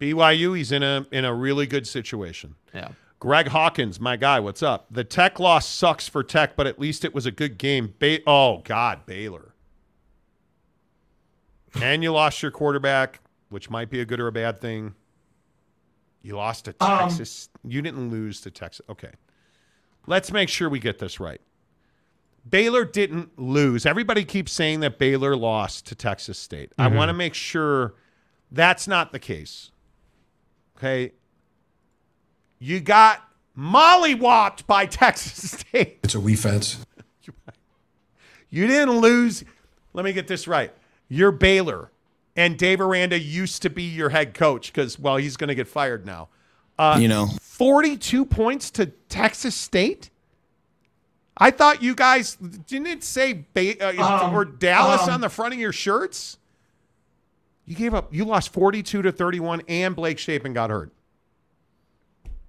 [0.00, 2.54] BYU, he's in a in a really good situation.
[2.74, 2.90] Yeah.
[3.20, 4.86] Greg Hawkins, my guy, what's up?
[4.92, 7.94] The Tech loss sucks for Tech, but at least it was a good game.
[7.98, 9.54] Ba- oh God, Baylor.
[11.82, 13.20] and you lost your quarterback,
[13.50, 14.94] which might be a good or a bad thing.
[16.22, 17.48] You lost to Um, Texas.
[17.64, 18.84] you didn't lose to Texas.
[18.88, 19.12] Okay.
[20.06, 21.40] Let's make sure we get this right.
[22.48, 23.84] Baylor didn't lose.
[23.84, 26.72] Everybody keeps saying that Baylor lost to Texas State.
[26.78, 26.94] I Mhm.
[26.96, 27.94] want to make sure
[28.50, 29.70] that's not the case.
[30.78, 31.12] Okay.
[32.60, 35.98] You got mollywopped by Texas State.
[36.04, 36.84] It's a wee fence.
[38.50, 39.44] You didn't lose.
[39.92, 40.72] Let me get this right.
[41.08, 41.90] You're Baylor,
[42.36, 45.68] and Dave Aranda used to be your head coach because, well, he's going to get
[45.68, 46.28] fired now.
[46.78, 47.26] Uh, You know.
[47.42, 50.10] 42 points to Texas State?
[51.36, 55.28] I thought you guys didn't it say ba- uh, Um, or Dallas um, on the
[55.28, 56.37] front of your shirts?
[57.68, 58.12] You gave up.
[58.14, 60.90] You lost 42 to 31, and Blake Shapen got hurt.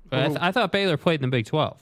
[0.09, 1.77] But I, th- I thought Baylor played in the Big 12.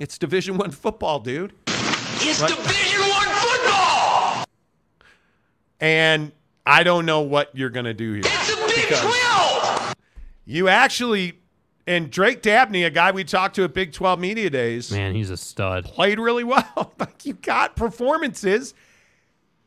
[0.00, 1.52] It's Division One football, dude.
[1.68, 2.50] It's Right.
[2.50, 4.44] Division One football.
[5.80, 6.32] And
[6.66, 8.22] I don't know what you're going to do here.
[8.24, 9.94] It's a Big Twelve.
[10.44, 11.38] You actually,
[11.86, 15.30] and Drake Dabney, a guy we talked to at Big 12 Media Days, Man, he's
[15.30, 15.84] a stud.
[15.84, 16.92] played really well.
[16.98, 18.74] like you got performances,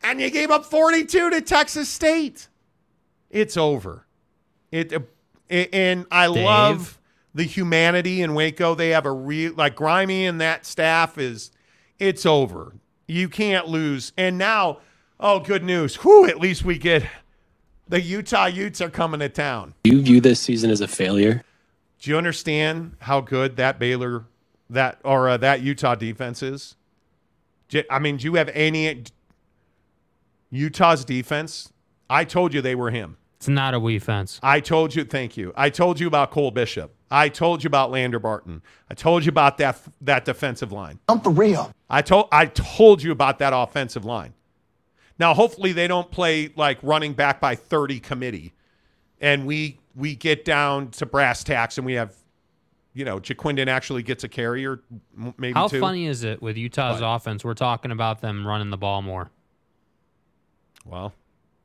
[0.04, 2.50] and you gave up 42 to Texas State.
[3.32, 4.06] It's over.
[4.72, 5.00] It, uh,
[5.50, 6.46] and I Dave?
[6.46, 7.00] love
[7.34, 8.76] the humanity in Waco.
[8.76, 11.52] They have a real like Grimy and that staff is.
[11.98, 12.74] It's over.
[13.08, 14.12] You can't lose.
[14.18, 14.80] And now,
[15.20, 15.96] oh, good news.
[15.96, 17.04] Whew, at least we get
[17.88, 19.74] the Utah Utes are coming to town.
[19.84, 21.44] Do you view this season as a failure?
[22.00, 24.26] Do you understand how good that Baylor
[24.70, 26.76] that or uh, that Utah defense is?
[27.70, 29.04] Do- I mean, do you have any
[30.50, 31.72] Utah's defense?
[32.10, 33.18] I told you they were him.
[33.42, 34.40] It's not a we fence.
[34.44, 35.52] I told you, thank you.
[35.58, 36.94] I told you about Cole Bishop.
[37.10, 38.62] I told you about Lander Barton.
[38.88, 41.00] I told you about that that defensive line.
[41.10, 41.74] I'm for real.
[41.90, 44.36] I told I told you about that offensive line.
[45.18, 48.54] Now, hopefully, they don't play like running back by thirty committee,
[49.20, 52.14] and we we get down to brass tacks, and we have,
[52.94, 54.84] you know, Ja'Quinden actually gets a carrier.
[55.40, 55.80] maybe How two.
[55.80, 57.44] funny is it with Utah's offense?
[57.44, 59.32] We're talking about them running the ball more
[60.86, 61.14] Well,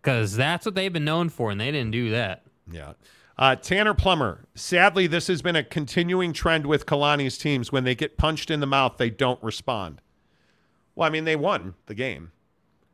[0.06, 2.44] because that's what they've been known for, and they didn't do that.
[2.70, 2.92] Yeah.
[3.36, 4.46] Uh, Tanner Plummer.
[4.54, 7.72] Sadly, this has been a continuing trend with Kalani's teams.
[7.72, 10.00] When they get punched in the mouth, they don't respond.
[10.94, 12.30] Well, I mean, they won the game.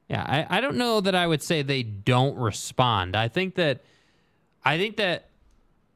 [0.09, 3.14] Yeah, I, I don't know that I would say they don't respond.
[3.14, 3.82] I think that
[4.64, 5.28] I think that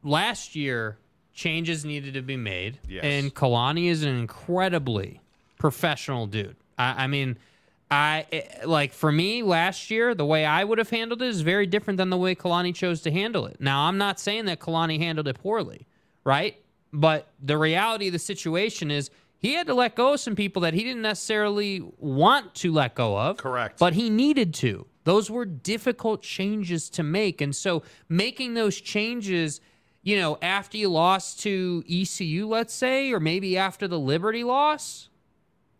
[0.04, 0.98] last year
[1.32, 2.78] changes needed to be made.
[2.86, 3.04] Yes.
[3.04, 5.22] And Kalani is an incredibly
[5.58, 6.56] professional dude.
[6.78, 7.38] I, I mean,
[7.90, 11.42] I it- like for me last year, the way I would have handled it is
[11.42, 13.60] very different than the way Kalani chose to handle it.
[13.60, 15.86] Now, I'm not saying that Kalani handled it poorly,
[16.24, 16.56] right?
[16.92, 20.62] But the reality of the situation is he had to let go of some people
[20.62, 23.36] that he didn't necessarily want to let go of.
[23.36, 23.78] Correct.
[23.78, 24.86] But he needed to.
[25.04, 27.40] Those were difficult changes to make.
[27.40, 29.60] And so making those changes,
[30.02, 35.08] you know, after you lost to ECU, let's say, or maybe after the Liberty loss,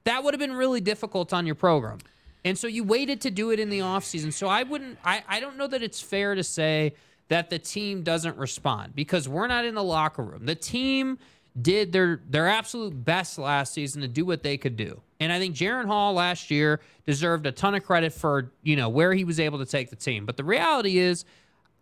[0.06, 1.98] that would have been really difficult on your program.
[2.44, 4.32] And so you waited to do it in the offseason.
[4.32, 6.94] So I wouldn't I, I don't know that it's fair to say
[7.28, 10.46] that the team doesn't respond because we're not in the locker room.
[10.46, 11.18] The team
[11.60, 15.00] did their their absolute best last season to do what they could do.
[15.18, 18.88] And I think Jaren Hall last year deserved a ton of credit for, you know,
[18.88, 20.24] where he was able to take the team.
[20.24, 21.24] But the reality is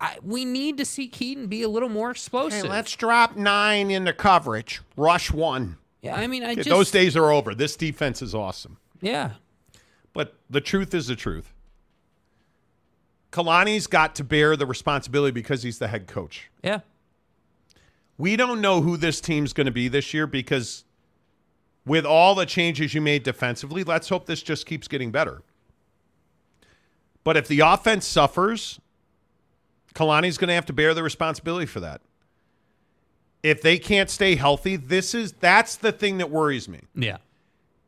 [0.00, 2.62] I, we need to see Kedon be a little more explosive.
[2.62, 4.80] Hey, let's drop nine into coverage.
[4.96, 5.76] Rush one.
[6.04, 7.54] Yeah, I mean, I just Those days are over.
[7.54, 8.76] This defense is awesome.
[9.00, 9.32] Yeah.
[10.12, 11.52] But the truth is the truth.
[13.32, 16.50] Kalani's got to bear the responsibility because he's the head coach.
[16.62, 16.80] Yeah.
[18.16, 20.84] We don't know who this team's going to be this year because
[21.84, 25.42] with all the changes you made defensively, let's hope this just keeps getting better.
[27.24, 28.78] But if the offense suffers,
[29.94, 32.02] Kalani's going to have to bear the responsibility for that.
[33.44, 36.80] If they can't stay healthy, this is that's the thing that worries me.
[36.94, 37.18] Yeah.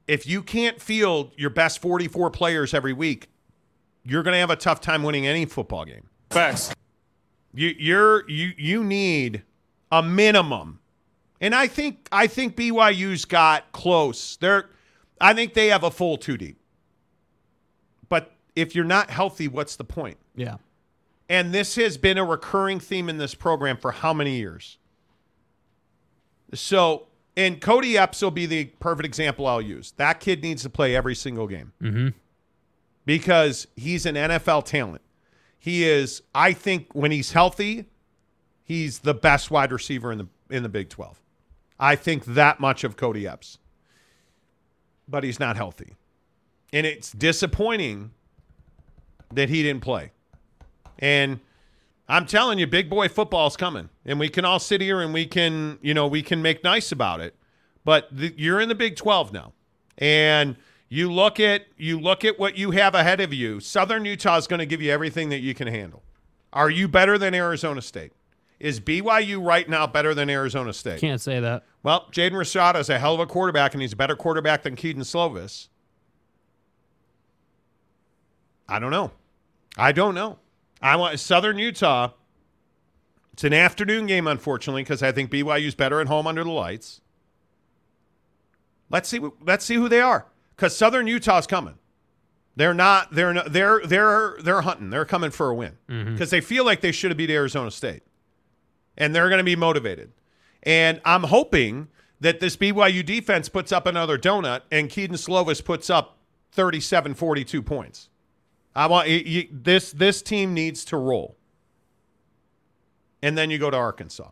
[0.06, 3.30] If you can't field your best 44 players every week,
[4.04, 6.10] you're going to have a tough time winning any football game.
[6.28, 6.74] Facts.
[7.54, 9.44] You you're you you need
[9.90, 10.80] a minimum.
[11.40, 14.36] And I think I think BYU's got close.
[14.36, 14.68] They're
[15.22, 16.60] I think they have a full two deep.
[18.10, 20.18] But if you're not healthy, what's the point?
[20.34, 20.56] Yeah.
[21.30, 24.76] And this has been a recurring theme in this program for how many years?
[26.54, 27.06] So,
[27.36, 29.92] and Kody Epps will be the perfect example I'll use.
[29.96, 32.08] That kid needs to play every single game Mm-hmm.
[33.04, 35.02] because he's an NFL talent.
[35.58, 37.86] He is, I think, when he's healthy,
[38.62, 41.20] he's the best wide receiver in the in the Big 12.
[41.80, 43.58] I think that much of Kody Epps.
[45.08, 45.94] But he's not healthy.
[46.72, 48.12] And it's disappointing
[49.32, 50.12] that he didn't play.
[50.98, 51.40] And
[52.08, 55.26] I'm telling you, big boy football's coming, and we can all sit here and we
[55.26, 57.34] can, you know, we can make nice about it.
[57.84, 59.52] But the, you're in the Big 12 now,
[59.98, 60.56] and
[60.88, 63.60] you look at you look at what you have ahead of you.
[63.60, 66.02] Southern Utah is going to give you everything that you can handle.
[66.52, 68.12] Are you better than Arizona State?
[68.58, 71.00] Is BYU right now better than Arizona State?
[71.00, 71.64] Can't say that.
[71.82, 74.76] Well, Jaden Rashada is a hell of a quarterback, and he's a better quarterback than
[74.76, 75.68] Kedon Slovis.
[78.68, 79.12] I don't know.
[79.76, 80.38] I don't know.
[80.80, 82.10] I want Southern Utah.
[83.32, 87.00] It's an afternoon game, unfortunately, because I think BYU's better at home under the lights.
[88.88, 89.20] Let's see.
[89.44, 91.74] Let's see who they are, because Southern Utah's coming.
[92.54, 93.12] They're not.
[93.12, 94.90] They're not, they're they're they're hunting.
[94.90, 96.12] They're coming for a win mm-hmm.
[96.12, 98.02] because they feel like they should have beat Arizona State,
[98.96, 100.12] and they're going to be motivated.
[100.62, 101.88] And I'm hoping
[102.20, 106.16] that this BYU defense puts up another donut, and Kedon Slovis puts up
[106.52, 108.08] 37, 42 points.
[108.76, 109.90] I want you, you, this.
[109.90, 111.36] This team needs to roll,
[113.22, 114.28] and then you go to Arkansas,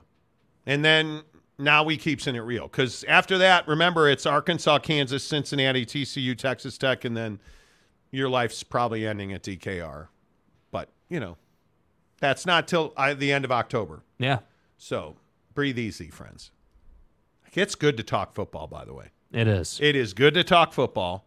[0.67, 1.23] and then
[1.59, 6.37] now we keep seeing it real because after that, remember it's Arkansas, Kansas, Cincinnati, TCU,
[6.37, 7.41] Texas Tech, and then
[8.11, 10.09] your life's probably ending at DKR.
[10.71, 11.39] But you know,
[12.21, 14.03] that's not till I, the end of October.
[14.19, 14.41] Yeah.
[14.77, 15.17] So
[15.55, 16.51] breathe easy, friends.
[17.55, 19.07] It's good to talk football, by the way.
[19.33, 19.79] It is.
[19.81, 21.27] It is good to talk football.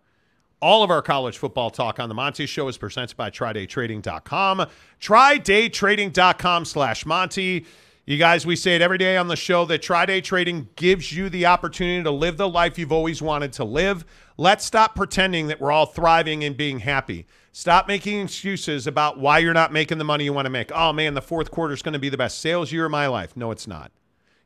[0.59, 4.65] All of our college football talk on the Monty Show is presented by TryDayTrading.com.
[4.99, 7.65] TryDayTrading.com slash Monty.
[8.07, 11.29] You guys, we say it every day on the show that Tri-Day Trading gives you
[11.29, 14.05] the opportunity to live the life you've always wanted to live.
[14.38, 17.27] Let's stop pretending that we're all thriving and being happy.
[17.51, 20.71] Stop making excuses about why you're not making the money you want to make.
[20.73, 23.07] Oh man, the fourth quarter is going to be the best sales year of my
[23.07, 23.35] life.
[23.35, 23.91] No, it's not.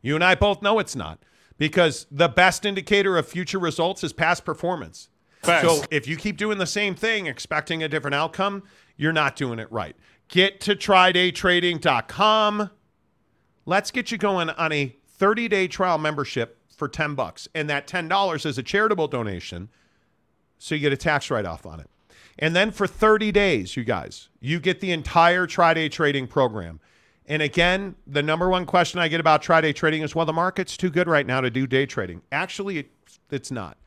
[0.01, 1.19] You and I both know it's not
[1.59, 5.07] because the best indicator of future results is past performance.
[5.43, 8.63] So if you keep doing the same thing, expecting a different outcome,
[8.95, 9.95] you're not doing it right.
[10.27, 12.69] Get to trydaytrading.com.
[13.65, 17.47] Let's get you going on a 30-day trial membership for 10 bucks.
[17.53, 19.69] And that $10 is a charitable donation,
[20.57, 21.89] so you get a tax write-off on it.
[22.39, 26.80] And then for 30 days, you guys, you get the entire Tri-Day trading program.
[27.26, 30.77] And again, the number one question I get about Tri-Day trading is, well, the market's
[30.77, 32.22] too good right now to do day trading.
[32.31, 32.89] Actually,
[33.30, 33.77] it's not.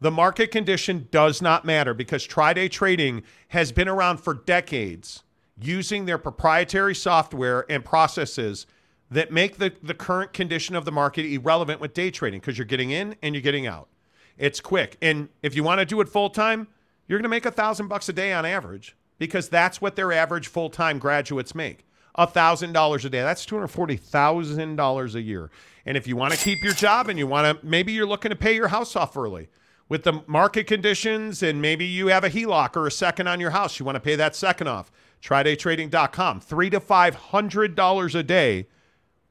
[0.00, 5.24] The market condition does not matter because Tri-Day trading has been around for decades
[5.60, 8.66] using their proprietary software and processes
[9.10, 12.64] that make the, the current condition of the market irrelevant with day trading because you're
[12.64, 13.88] getting in and you're getting out.
[14.36, 14.96] It's quick.
[15.02, 16.68] And if you want to do it full time,
[17.08, 20.12] you're going to make a thousand bucks a day on average because that's what their
[20.12, 21.86] average full time graduates make.
[22.14, 23.22] A thousand dollars a day.
[23.22, 25.50] That's two hundred forty thousand dollars a year.
[25.86, 28.30] And if you want to keep your job and you want to, maybe you're looking
[28.30, 29.48] to pay your house off early
[29.88, 33.50] with the market conditions, and maybe you have a HELOC or a second on your
[33.50, 33.78] house.
[33.78, 34.90] You want to pay that second off.
[35.22, 36.40] TryDayTrading.com.
[36.40, 38.66] Three to five hundred dollars a day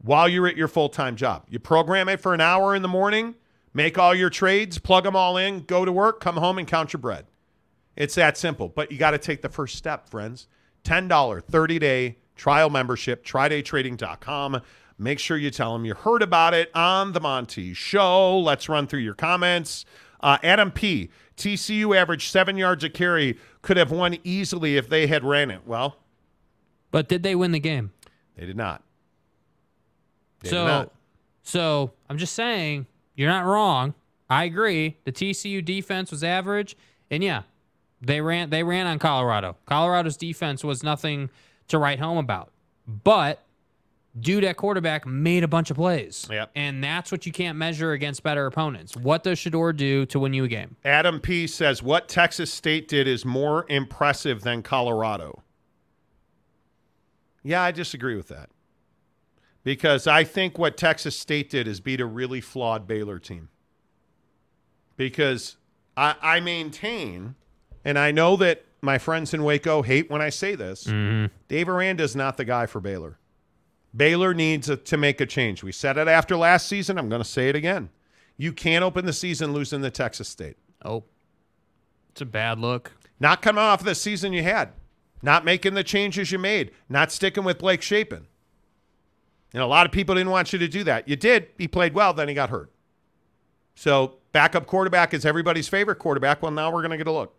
[0.02, 1.46] while you're at your full time job.
[1.50, 3.36] You program it for an hour in the morning,
[3.74, 6.94] make all your trades, plug them all in, go to work, come home, and count
[6.94, 7.26] your bread.
[7.96, 8.68] It's that simple.
[8.68, 10.48] But you got to take the first step, friends.
[10.84, 14.62] $10 30 day trial membership, trydaytrading.com.
[15.00, 18.40] Make sure you tell them you heard about it on the Monty Show.
[18.40, 19.86] Let's run through your comments.
[20.22, 21.10] Uh, Adam P.
[21.36, 25.62] TCU averaged seven yards a carry, could have won easily if they had ran it.
[25.68, 25.98] Well,
[26.92, 27.92] But did they win the game?
[28.36, 28.84] they did not.
[30.40, 30.94] They did so, not.
[31.44, 33.94] so I'm just saying you're not wrong.
[34.30, 34.98] I agree.
[35.06, 36.76] The TCU defense was average,
[37.10, 37.44] and yeah,
[38.02, 39.56] they ran they ran on Colorado.
[39.66, 41.30] Colorado's defense was nothing
[41.68, 42.52] to write home about,
[42.88, 43.44] but
[44.20, 46.28] dude at quarterback made a bunch of plays.
[46.30, 46.52] Yep.
[46.56, 48.96] and that's what you can't measure against better opponents.
[48.96, 50.76] What does Shedeur do to win you a game?
[50.84, 55.44] Adam P says what Texas State did is more impressive than Colorado.
[57.44, 58.50] Yeah, I disagree with that.
[59.64, 63.50] Because I think what Texas State did is beat a really flawed Baylor team.
[64.96, 65.58] Because
[65.96, 67.36] I, I maintain,
[67.84, 71.34] and I know that my friends in Waco hate when I say this, mm-hmm.
[71.48, 73.18] Dave Aranda is not the guy for Baylor.
[73.96, 75.64] Baylor needs a, to make a change.
[75.64, 76.98] We said it after last season.
[76.98, 77.90] I'm going to say it again.
[78.38, 80.58] You can't open the season losing to Texas State.
[80.86, 81.04] Oh,
[82.12, 82.92] it's a bad look.
[83.20, 84.70] Not coming off the season you had,
[85.24, 88.28] not making the changes you made, not sticking with Blake Shapen.
[89.54, 91.08] And a lot of people didn't want you to do that.
[91.08, 91.48] You did.
[91.58, 92.72] He played well, then he got hurt.
[93.74, 96.44] So backup quarterback is everybody's favorite quarterback.
[96.44, 97.36] Well, now we're going to get a look.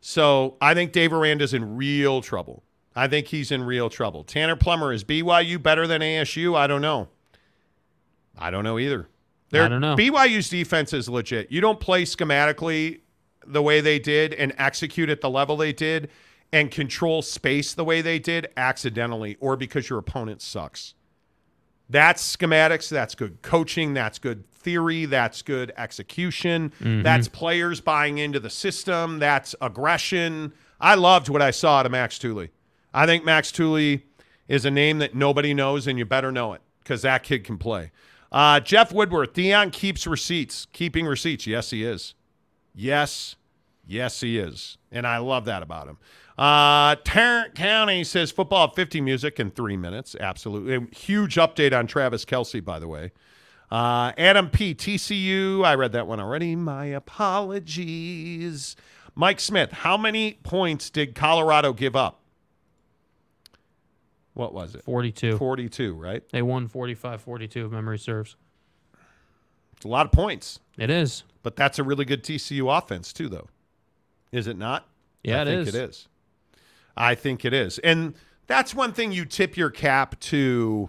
[0.00, 2.62] So I think Dave Aranda's in real trouble.
[2.94, 4.24] I think he's in real trouble.
[4.24, 6.56] Tanner Plummer is BYU better than ASU?
[6.56, 7.08] I don't know.
[8.38, 9.08] I don't know either.
[9.50, 9.96] They're- I don't know.
[9.96, 11.50] BYU's defense is legit.
[11.52, 13.00] You don't play schematically
[13.46, 16.10] the way they did and execute at the level they did
[16.52, 20.94] and control space the way they did accidentally or because your opponent sucks.
[21.88, 22.88] That's schematics.
[22.88, 23.94] That's good coaching.
[23.94, 25.04] That's good theory.
[25.06, 26.72] That's good execution.
[26.80, 27.02] Mhm.
[27.02, 29.18] That's players buying into the system.
[29.18, 30.52] That's aggression.
[30.80, 32.50] I loved what I saw out of Max Tooley.
[32.92, 34.04] I think Max Tooley
[34.48, 37.56] is a name that nobody knows, and you better know it because that kid can
[37.56, 37.92] play.
[38.32, 40.66] Uh, Jeff Woodworth, Deion keeps receipts.
[40.72, 41.46] Keeping receipts.
[41.46, 42.14] Yes, he is.
[42.74, 43.36] Yes,
[43.86, 44.78] yes, he is.
[44.92, 45.98] And I love that about him.
[46.38, 50.16] Uh, Tarrant County says football at 50 music in three minutes.
[50.18, 50.74] Absolutely.
[50.74, 53.12] A huge update on Travis Kelce, by the way.
[53.70, 54.74] Uh, Adam P.
[54.74, 55.64] TCU.
[55.64, 56.56] I read that one already.
[56.56, 58.74] My apologies.
[59.14, 59.70] Mike Smith.
[59.72, 62.19] How many points did Colorado give up?
[64.40, 64.82] What was it?
[64.84, 65.36] 42.
[65.36, 66.22] 42, right?
[66.32, 68.36] They won 45 42, if memory serves.
[69.76, 70.60] It's a lot of points.
[70.78, 71.24] It is.
[71.42, 73.48] But that's a really good TCU offense, too, though.
[74.32, 74.88] Is it not?
[75.22, 75.74] Yeah, I it think is.
[75.74, 76.08] it is.
[76.96, 77.78] I think it is.
[77.80, 78.14] And
[78.46, 80.88] that's one thing you tip your cap to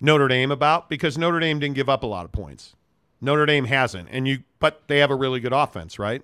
[0.00, 2.74] Notre Dame about because Notre Dame didn't give up a lot of points.
[3.20, 4.08] Notre Dame hasn't.
[4.10, 6.22] And you but they have a really good offense, right?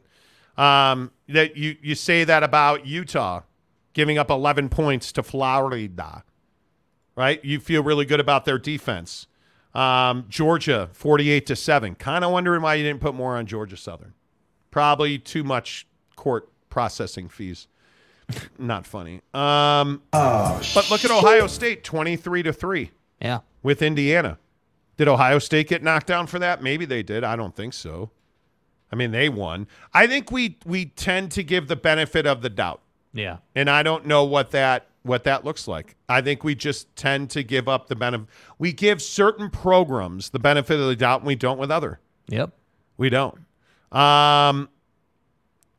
[0.59, 3.43] Um, that you you say that about Utah
[3.93, 6.25] giving up 11 points to Florida.
[7.16, 7.45] Right?
[7.45, 9.27] You feel really good about their defense.
[9.74, 11.95] Um, Georgia 48 to 7.
[11.97, 14.15] Kind of wondering why you didn't put more on Georgia Southern.
[14.70, 17.66] Probably too much court processing fees.
[18.59, 19.20] Not funny.
[19.35, 22.93] Um, but look at Ohio State, twenty-three to three.
[23.20, 24.39] Yeah, with Indiana.
[24.97, 26.62] Did Ohio State get knocked down for that?
[26.62, 27.24] Maybe they did.
[27.24, 28.11] I don't think so.
[28.93, 29.66] I mean, they won.
[29.95, 32.82] I think we we tend to give the benefit of the doubt,
[33.12, 33.39] Yeah.
[33.55, 35.97] and I don't know what that what that looks like.
[36.09, 38.28] I think we just tend to give up the benefit.
[38.59, 42.01] We give certain programs the benefit of the doubt, and we don't with other.
[42.28, 42.53] Yep.
[42.99, 43.39] We don't.
[43.91, 44.69] Um,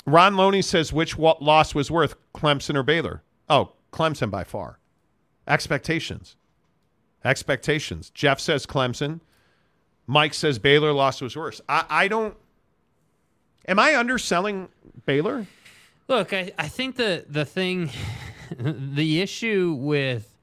[0.06, 3.22] Ron Loney says which loss was worth Clemson or Baylor?
[3.48, 4.80] Oh, Clemson by far.
[5.48, 6.36] Expectations.
[7.24, 8.10] Expectations.
[8.10, 9.22] Jeff says Clemson.
[10.08, 11.62] Mike says Baylor loss was worse.
[11.70, 12.36] I, I don't.
[13.68, 14.70] Am I underselling
[15.06, 15.46] Baylor?
[16.12, 17.90] Look, I, I think the the thing,
[18.60, 20.36] the issue with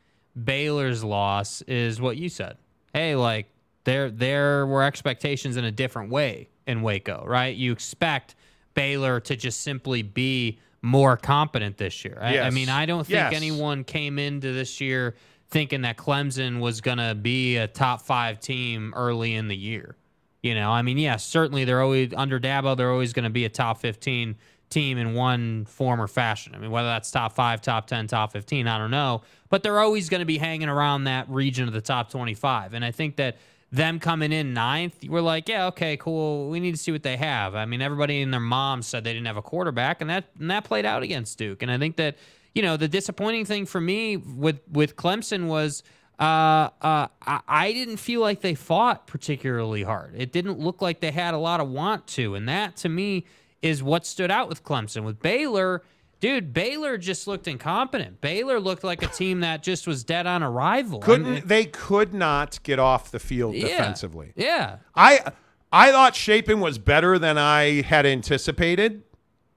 [0.43, 2.57] Baylor's loss is what you said.
[2.95, 3.49] Hey, like
[3.85, 7.55] there there were expectations in a different way in Waco, right?
[7.55, 8.35] You expect
[8.73, 12.16] Baylor to just simply be more competent this year.
[12.19, 13.35] I, I mean, I don't think Yes.
[13.35, 15.16] anyone came into this year
[15.49, 19.97] thinking that Clemson was going to be a top five team early in the year.
[20.43, 23.45] You know, I mean, yes, certainly they're always under Dabo, they're always going to be
[23.45, 24.36] a top 15
[24.70, 26.55] team in one form or fashion.
[26.55, 29.23] I mean, whether that's top five, top 10, top 15, I don't know.
[29.49, 32.74] But they're always going to be hanging around that region of the top 25.
[32.74, 33.39] And I think that
[33.70, 36.49] them coming in ninth, we're like, yeah, okay, cool.
[36.49, 37.55] We need to see what they have.
[37.55, 40.51] I mean, everybody and their mom said they didn't have a quarterback, and that and
[40.51, 41.62] that played out against Duke.
[41.62, 42.16] And I think that
[42.55, 45.82] you know the disappointing thing for me with with Clemson was
[46.19, 50.15] uh, uh, I, I didn't feel like they fought particularly hard.
[50.16, 53.27] It didn't look like they had a lot of want to, and that to me
[53.62, 55.05] is what stood out with Clemson.
[55.05, 55.82] With Baylor,
[56.20, 58.20] dude, Baylor just looked incompetent.
[58.20, 61.01] Baylor looked like a team that just was dead on arrival.
[61.01, 63.68] Couldn't mean, they could not get off the field Yeah.
[63.68, 64.32] defensively.
[64.36, 64.76] Yeah.
[64.94, 65.32] I
[65.72, 69.02] I thought Shapen was better than I had anticipated.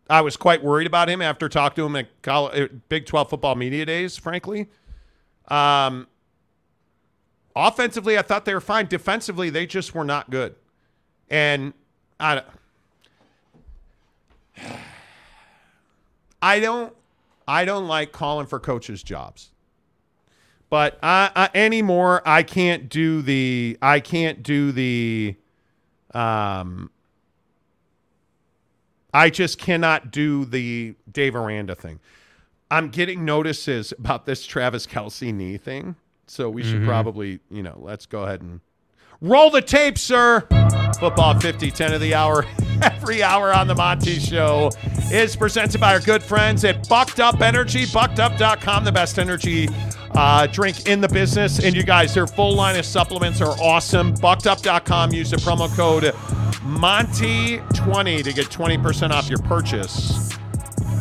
[0.09, 3.55] I was quite worried about him after talking to him at college, Big 12 football
[3.55, 4.67] media days, frankly.
[5.47, 6.07] Um,
[7.55, 8.87] offensively, I thought they were fine.
[8.87, 10.55] Defensively, they just were not good.
[11.29, 11.73] And
[12.19, 12.43] I,
[16.41, 16.93] I don't,
[17.47, 19.51] I don't like calling for coaches' jobs.
[20.69, 25.35] But I, I, anymore, I can't do the, I can't do the,
[26.13, 26.89] um,
[29.13, 31.99] I just cannot do the Dave Aranda thing.
[32.71, 35.95] I'm getting notices about this Travis Kelce knee thing.
[36.27, 36.85] So we should Mhm.
[36.85, 38.61] probably, you know, let's go ahead and
[39.19, 40.47] roll the tape, sir.
[40.97, 42.45] Football 50, 10 of the hour,
[42.81, 44.71] every hour on the Monty Show
[45.11, 49.67] is presented by our good friends at Bucked Up Energy, buckedup.com, the best energy
[50.11, 51.63] uh, drink in the business.
[51.63, 54.13] And you guys, their full line of supplements are awesome.
[54.15, 56.03] Buckedup.com, use the promo code
[56.63, 60.31] Monty20 to get 20% off your purchase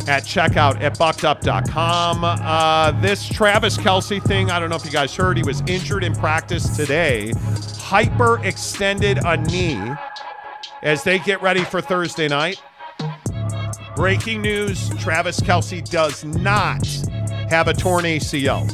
[0.09, 2.25] at checkout at buckedup.com.
[2.25, 6.05] Uh, this Travis Kelce thing, I don't know if you guys heard, he was injured
[6.05, 7.33] in practice today.
[7.35, 9.95] Hyperextended a knee
[10.83, 12.63] as they get ready for Thursday night.
[13.97, 16.87] Breaking news Travis Kelce does not
[17.51, 18.67] have a torn ACL.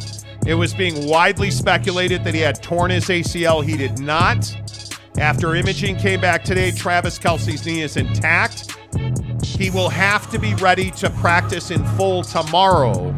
[0.46, 3.64] It was being widely speculated that he had torn his ACL.
[3.64, 4.54] He did not.
[5.18, 8.76] After imaging came back today, Travis Kelce's knee is intact.
[9.44, 13.14] He will have to be ready to practice in full tomorrow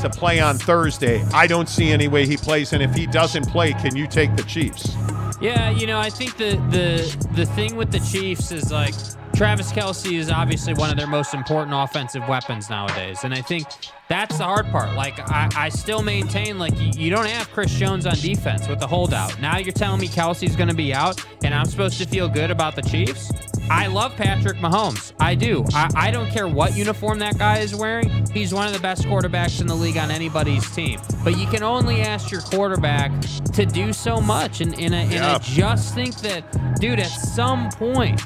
[0.00, 1.22] to play on Thursday.
[1.32, 4.36] I don't see any way he plays, and if he doesn't play, can you take
[4.36, 4.94] the Chiefs?
[5.40, 8.94] Yeah, you know, I think the the the thing with the Chiefs is like
[9.34, 13.66] Travis Kelce is obviously one of their most important offensive weapons nowadays, and I think
[14.08, 14.94] that's the hard part.
[14.94, 18.80] Like, I, I still maintain like you, you don't have Chris Jones on defense with
[18.80, 19.40] the holdout.
[19.40, 22.50] Now you're telling me Kelce's going to be out, and I'm supposed to feel good
[22.50, 23.30] about the Chiefs?
[23.70, 25.12] I love Patrick Mahomes.
[25.20, 25.64] I do.
[25.72, 28.26] I, I don't care what uniform that guy is wearing.
[28.32, 31.00] He's one of the best quarterbacks in the league on anybody's team.
[31.22, 33.12] But you can only ask your quarterback
[33.54, 34.60] to do so much.
[34.60, 38.20] And, and, I, and I just think that, dude, at some point,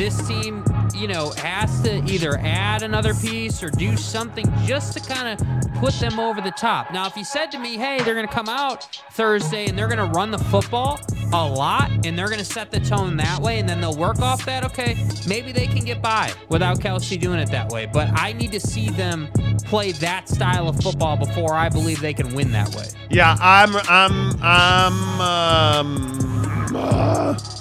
[0.00, 0.64] this team,
[0.94, 5.74] you know, has to either add another piece or do something just to kind of
[5.74, 6.90] put them over the top.
[6.90, 9.88] Now, if you said to me, hey, they're going to come out Thursday and they're
[9.88, 10.98] going to run the football
[11.34, 14.20] a lot and they're going to set the tone that way and then they'll work
[14.20, 14.96] off that, okay,
[15.28, 17.84] maybe they can get by without Kelce doing it that way.
[17.84, 19.28] But I need to see them
[19.66, 22.86] play that style of football before I believe they can win that way.
[23.10, 27.59] Yeah, I'm, I'm, I'm, um, uh,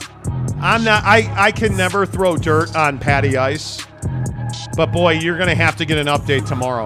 [0.61, 1.03] I'm not.
[1.03, 3.85] I, I can never throw dirt on Patty Ice,
[4.75, 6.85] but boy, you're going to have to get an update tomorrow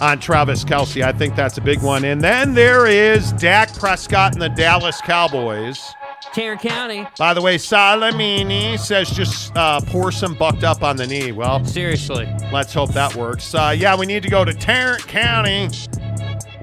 [0.00, 1.02] on Travis Kelce.
[1.02, 2.04] I think that's a big one.
[2.04, 5.94] And then there is Dak Prescott and the Dallas Cowboys.
[6.32, 7.06] Tarrant County.
[7.18, 11.32] By the way, Salamini says just uh, pour some bucked up on the knee.
[11.32, 13.54] Well, seriously, let's hope that works.
[13.54, 15.68] Uh, yeah, we need to go to Tarrant County.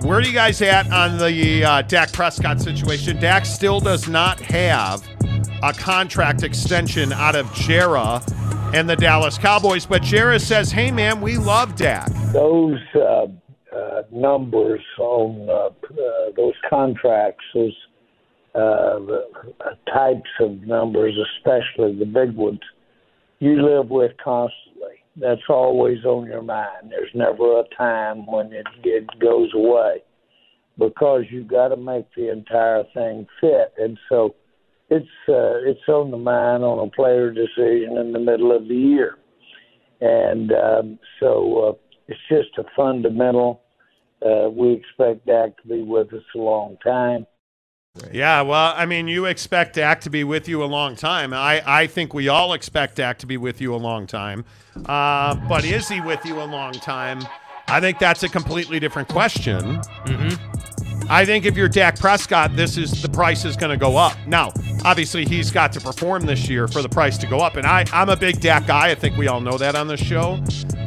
[0.02, 3.20] Where are you guys at on the uh, Dak Prescott situation?
[3.20, 5.04] Dak still does not have
[5.68, 8.20] a contract extension out of Jerry
[8.74, 13.28] and the Dallas Cowboys, but Jerry says, "Hey, man, we love Dak." those uh,
[13.76, 17.76] uh, numbers on uh, uh, those contracts, those
[18.56, 19.00] uh,
[19.94, 22.60] types of numbers, especially the big ones,
[23.40, 25.04] you live with constantly.
[25.16, 26.92] That's always on your mind.
[26.92, 30.04] There's never a time when it, it goes away
[30.78, 33.74] because you've got to make the entire thing fit.
[33.80, 34.36] And so
[34.90, 38.76] it's uh, it's on the mind on a player decision in the middle of the
[38.76, 39.18] year.
[40.00, 41.74] And um, so uh,
[42.08, 43.62] it's just a fundamental.
[44.26, 47.26] Uh, we expect Dak to be with us a long time.
[48.12, 51.34] Yeah, well, I mean, you expect Dak to be with you a long time.
[51.34, 54.46] I, I think we all expect Dak to be with you a long time.
[54.86, 57.22] Uh, but is he with you a long time?
[57.68, 59.62] I think that's a completely different question.
[60.06, 60.57] Mm-hmm.
[61.10, 64.18] I think if you're Dak Prescott, this is the price is going to go up.
[64.28, 64.52] Now,
[64.84, 67.56] obviously, he's got to perform this year for the price to go up.
[67.56, 68.90] And I, I'm a big Dak guy.
[68.92, 70.44] I think we all know that on the show.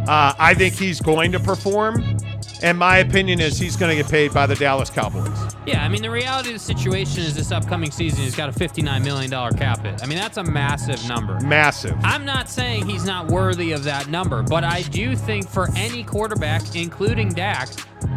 [0.06, 2.18] Uh, I think he's going to perform.
[2.62, 5.55] And my opinion is he's going to get paid by the Dallas Cowboys.
[5.66, 8.53] Yeah, I mean, the reality of the situation is this upcoming season, he's got a
[8.53, 10.03] $59 million cap hit.
[10.03, 11.39] I mean, that's a massive number.
[11.41, 11.97] Massive.
[12.03, 16.05] I'm not saying he's not worthy of that number, but I do think for any
[16.05, 17.69] quarterback, including Dak,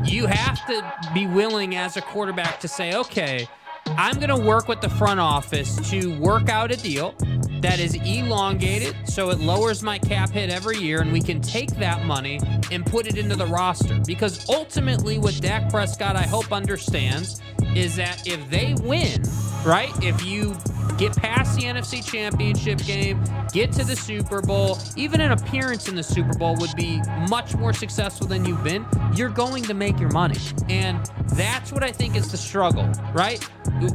[0.04, 3.48] you have to be willing as a quarterback to say, okay,
[3.88, 7.16] I'm going to work with the front office to work out a deal
[7.62, 11.70] that is elongated so it lowers my cap hit every year and we can take
[11.78, 12.40] that money
[12.72, 14.00] and put it into the roster.
[14.06, 17.42] Because ultimately what Dak Prescott I hope understands
[17.76, 19.24] is that if they win,
[19.66, 19.92] right?
[20.04, 20.56] If you
[20.98, 25.96] get past the NFC Championship game, get to the Super Bowl, even an appearance in
[25.96, 28.86] the Super Bowl would be much more successful than you've been.
[29.16, 30.40] You're going to make your money.
[30.70, 33.48] And that's what I think is the struggle, right?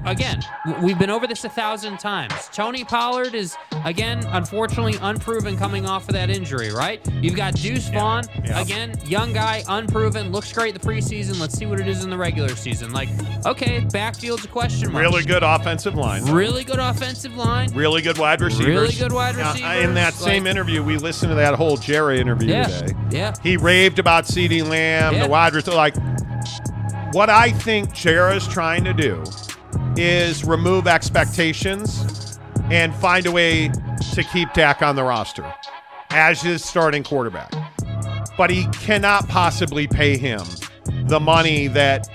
[0.05, 0.43] Again,
[0.83, 2.33] we've been over this a thousand times.
[2.53, 7.01] Tony Pollard is, again, unfortunately unproven coming off of that injury, right?
[7.23, 8.61] You've got Deuce Vaughn, yeah.
[8.61, 11.41] again, young guy, unproven, looks great the preseason.
[11.41, 12.93] Let's see what it is in the regular season.
[12.93, 13.09] Like,
[13.47, 15.03] okay, backfield's a question mark.
[15.03, 16.25] Really good offensive line.
[16.27, 17.73] Really good offensive line.
[17.75, 18.67] Really good wide receivers.
[18.67, 19.85] Really good wide Now, receivers.
[19.85, 22.95] in that same Like- interview, we listened to that whole Jerry interview Yeah, today.
[23.11, 23.35] yeah.
[23.43, 25.23] He raved about CeeDee Lamb, Yeah.
[25.25, 25.77] the wide receiver.
[25.77, 25.95] Like,
[27.13, 29.23] what I think Jerry's trying to do
[29.97, 32.39] is remove expectations
[32.71, 33.71] and find a way
[34.15, 35.45] to keep Dak on the roster
[36.11, 37.53] as his starting quarterback.
[38.37, 40.43] But he cannot possibly pay him
[41.07, 42.07] the money that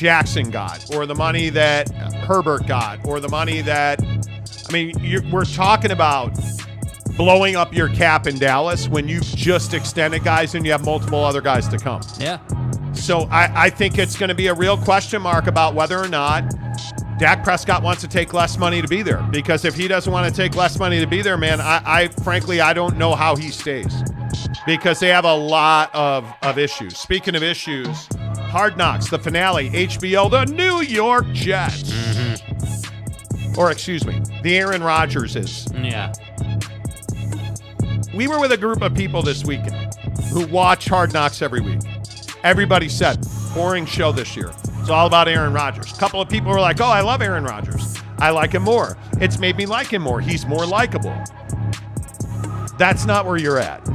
[0.00, 4.00] Jackson got, or the money that Herbert got, or the money that
[4.66, 4.94] I mean,
[5.30, 6.38] we're talking about
[7.18, 11.22] blowing up your cap in Dallas when you've just extended guys and you have multiple
[11.22, 12.00] other guys to come.
[12.18, 12.38] Yeah.
[12.94, 16.08] So I, I think it's going to be a real question mark about whether or
[16.08, 16.50] not
[17.18, 19.22] Dak Prescott wants to take less money to be there.
[19.30, 22.08] Because if he doesn't want to take less money to be there, man, I, I
[22.22, 24.02] frankly I don't know how he stays.
[24.64, 26.96] Because they have a lot of, of issues.
[26.96, 28.08] Speaking of issues,
[28.50, 31.92] Hard Knocks, the finale, HBO, the New York Jets.
[33.56, 35.66] Or excuse me, the Aaron Rodgers is.
[35.72, 36.12] Yeah.
[38.12, 39.94] we were with a group of people this weekend
[40.32, 41.78] who watch Hard Knocks every week.
[42.42, 43.24] Everybody said,
[43.54, 44.50] boring show this year.
[44.80, 45.92] It's all about Aaron Rodgers.
[45.92, 47.96] A couple of people were like, oh, I love Aaron Rodgers.
[48.18, 48.96] I like him more.
[49.20, 50.20] It's made me like him more.
[50.20, 51.16] He's more likable.
[52.78, 53.86] That's not where you're at.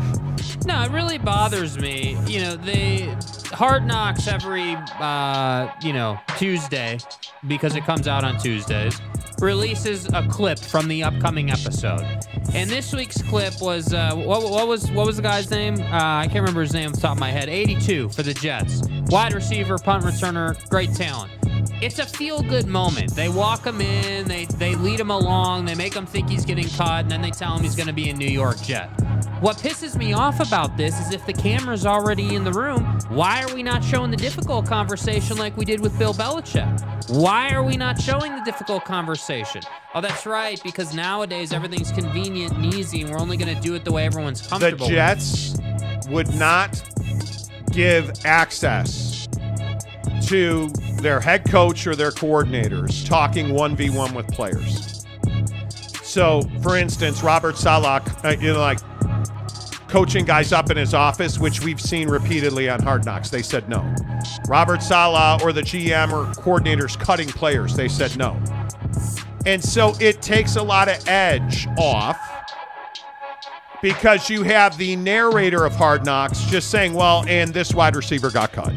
[0.66, 2.18] No, it really bothers me.
[2.26, 3.16] You know, they
[3.56, 7.00] Hard Knocks every uh, you know Tuesday
[7.48, 9.02] because it comes out on Tuesdays.
[9.40, 12.02] Releases a clip from the upcoming episode,
[12.54, 15.76] and this week's clip was uh, what, what was what was the guy's name?
[15.80, 17.48] Uh, I can't remember his name off the top of my head.
[17.48, 21.32] 82 for the Jets, wide receiver, punt returner, great talent.
[21.82, 23.16] It's a feel good moment.
[23.16, 26.70] They walk him in, they they lead him along, they make him think he's getting
[26.70, 28.90] caught, and then they tell him he's going to be a New York Jet.
[29.42, 33.44] What pisses me off about this is if the camera's already in the room, why
[33.44, 37.10] are we not showing the difficult conversation like we did with Bill Belichick?
[37.10, 39.62] Why are we not showing the difficult conversation?
[39.94, 43.76] Oh, that's right, because nowadays everything's convenient and easy, and we're only going to do
[43.76, 44.88] it the way everyone's comfortable.
[44.88, 44.94] The.
[44.94, 45.58] Jets
[46.10, 46.82] would not
[47.72, 49.15] give access
[50.28, 50.68] to
[51.02, 55.06] their head coach or their coordinators talking 1v1 with players.
[56.04, 58.80] So, for instance, Robert Saleh, uh, you know, like
[59.88, 63.70] coaching guys up in his office, which we've seen repeatedly on Hard Knocks, they said
[63.70, 63.94] no.
[64.48, 68.42] Robert Saleh or the GM or coordinators cutting players, they said no.
[69.46, 72.18] And so it takes a lot of edge off
[73.82, 78.32] because you have the narrator of Hard Knocks just saying, well, and this wide receiver
[78.32, 78.74] got cut.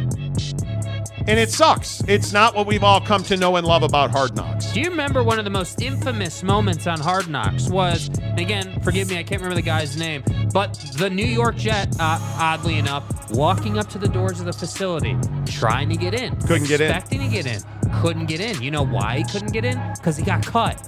[1.28, 2.02] And it sucks.
[2.08, 4.72] It's not what we've all come to know and love about Hard Knocks.
[4.72, 9.10] Do you remember one of the most infamous moments on Hard Knocks was, again, forgive
[9.10, 10.24] me, I can't remember the guy's name,
[10.54, 14.54] but the New York Jet, uh, oddly enough, walking up to the doors of the
[14.54, 16.34] facility, trying to get in.
[16.46, 16.90] Couldn't get in.
[16.90, 17.60] Expecting to get in.
[18.00, 18.62] Couldn't get in.
[18.62, 19.78] You know why he couldn't get in?
[19.96, 20.82] Because he got cut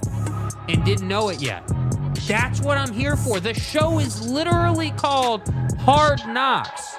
[0.67, 1.67] and didn't know it yet.
[2.27, 3.39] That's what I'm here for.
[3.39, 5.47] The show is literally called
[5.81, 6.95] Hard Knocks.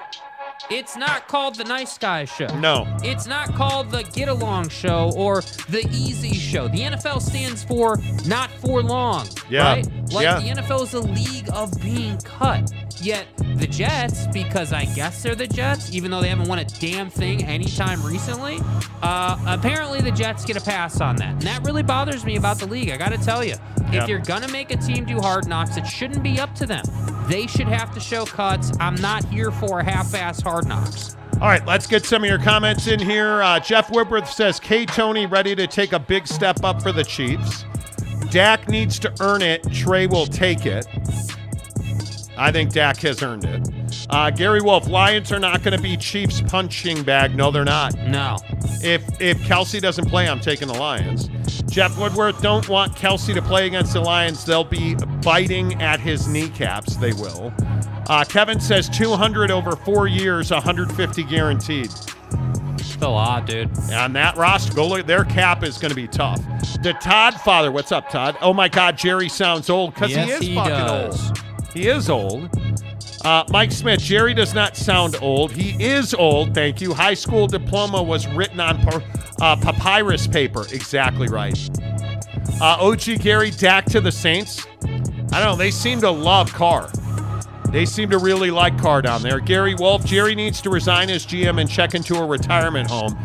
[0.70, 2.46] It's not called the Nice Guy Show.
[2.58, 2.86] No.
[3.02, 6.68] It's not called the Get Along Show or the Easy Show.
[6.68, 9.26] The NFL stands for not for long.
[9.50, 9.74] Yeah.
[9.74, 9.86] Right?
[10.12, 10.38] Like Yeah.
[10.40, 12.72] the NFL is a league of being cut.
[13.02, 13.26] Yet
[13.56, 17.10] the Jets, because I guess they're the Jets, even though they haven't won a damn
[17.10, 18.58] thing anytime recently,
[19.02, 21.32] uh, apparently the Jets get a pass on that.
[21.32, 22.90] And that really bothers me about the league.
[22.90, 23.56] I got to tell you.
[23.90, 24.02] Yeah.
[24.02, 26.66] If you're going to make a team do hard knocks, it shouldn't be up to
[26.66, 26.84] them.
[27.28, 28.70] They should have to show cuts.
[28.78, 31.16] I'm not here for half ass hard knocks.
[31.40, 33.42] All right, let's get some of your comments in here.
[33.42, 34.86] Uh, Jeff Whitworth says, K.
[34.86, 37.64] Toney ready to take a big step up for the Chiefs.
[38.30, 39.62] Dak needs to earn it.
[39.72, 40.86] Trey will take it.
[42.36, 43.68] I think Dak has earned it.
[44.08, 47.34] Uh, Gary Wolf, Lions are not going to be Chiefs punching bag.
[47.34, 47.94] No, they're not.
[47.98, 48.36] No.
[48.82, 51.28] If if Kelce doesn't play, I'm taking the Lions.
[51.70, 54.44] Jeff Woodworth, don't want Kelce to play against the Lions.
[54.44, 56.96] They'll be biting at his kneecaps.
[56.96, 57.52] They will.
[58.08, 61.90] Uh, Kevin says 200 over four years, 150 guaranteed.
[62.78, 63.70] It's a lot, dude.
[63.92, 65.06] On that roster, go look.
[65.06, 66.40] Their cap is going to be tough.
[66.82, 68.36] The Todd father, what's up, Todd?
[68.40, 71.28] Oh my God, Jerry sounds old because Yes, he is he fucking does.
[71.28, 71.42] old.
[71.74, 72.50] He is old.
[73.24, 75.52] Uh, Mike Smith, Jerry does not sound old.
[75.52, 76.54] He is old.
[76.54, 76.92] Thank you.
[76.92, 79.02] High school diploma was written on par-
[79.40, 80.66] uh, papyrus paper.
[80.72, 81.58] Exactly right.
[82.60, 84.66] Uh, OG Gary, Dak to the Saints.
[84.84, 85.56] I don't know.
[85.56, 86.90] They seem to love Carr.
[87.70, 89.40] They seem to really like Carr down there.
[89.40, 93.16] Gary Wolf, Jerry needs to resign as GM and check into a retirement home.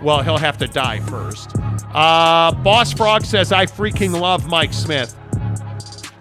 [0.00, 1.50] Well, he'll have to die first.
[1.92, 5.16] Uh, Boss Frog says, I freaking love Mike Smith.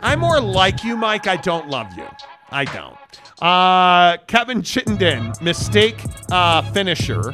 [0.06, 1.26] I'm more like you, Mike.
[1.26, 2.08] I don't love you.
[2.52, 2.96] I don't.
[3.42, 6.00] Uh, Kevin Chittenden, mistake
[6.32, 7.30] uh, finisher.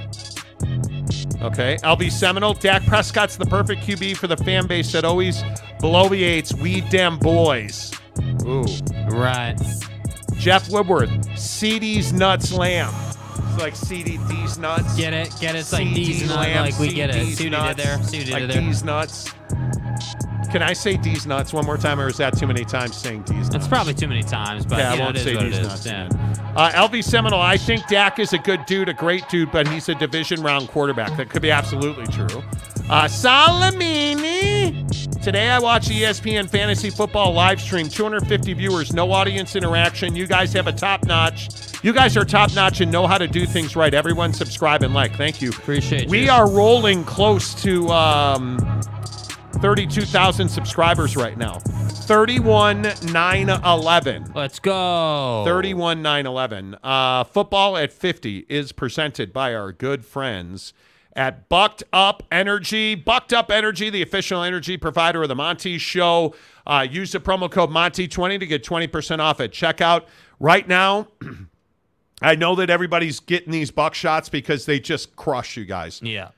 [1.41, 1.75] Okay.
[1.83, 5.43] LB Seminole, Dak Prescott's the perfect QB for the fan base that always
[5.81, 7.91] bloviates we dem boys.
[8.43, 8.63] Ooh.
[9.09, 9.57] Right.
[10.37, 12.93] Jeff Woodworth, CD's nuts lamb.
[13.53, 14.95] It's like CD's nuts.
[14.95, 15.29] Get it?
[15.41, 15.59] Get it?
[15.59, 16.55] It's like CD D's nuts.
[16.55, 17.25] Like we get it.
[17.25, 17.83] CD's See what he did nuts.
[17.83, 18.03] there?
[18.03, 18.61] See what he like there?
[18.61, 19.33] D's nuts.
[20.51, 23.23] Can I say D's nuts one more time, or is that too many times saying
[23.23, 23.49] D's nuts?
[23.51, 25.85] That's probably too many times, but yeah, I won't it is say D's nuts.
[25.85, 26.09] Yeah.
[26.55, 29.87] Uh, LV Seminole, I think Dak is a good dude, a great dude, but he's
[29.87, 31.15] a division round quarterback.
[31.15, 32.43] That could be absolutely true.
[32.89, 35.21] Uh, Salamini.
[35.23, 37.87] Today I watched E ESPN Fantasy Football live stream.
[37.87, 40.15] 250 viewers, no audience interaction.
[40.15, 41.49] You guys have a top notch.
[41.83, 43.93] You guys are top notch and know how to do things right.
[43.93, 45.15] Everyone subscribe and like.
[45.15, 45.49] Thank you.
[45.49, 46.31] Appreciate We you.
[46.31, 48.57] are rolling close to um,
[49.61, 51.59] 32,000 subscribers right now.
[51.59, 52.81] 31
[53.11, 54.31] 9 11.
[54.33, 55.43] Let's go.
[55.45, 56.75] 31 9 11.
[56.83, 60.73] Uh, football at 50 is presented by our good friends
[61.15, 62.95] at Bucked Up Energy.
[62.95, 66.33] Bucked Up Energy, the official energy provider of the Monty Show.
[66.65, 70.05] Uh, use the promo code Monty20 to get 20% off at checkout.
[70.39, 71.07] Right now,
[72.21, 76.01] I know that everybody's getting these buck shots because they just crush you guys.
[76.01, 76.29] Yeah.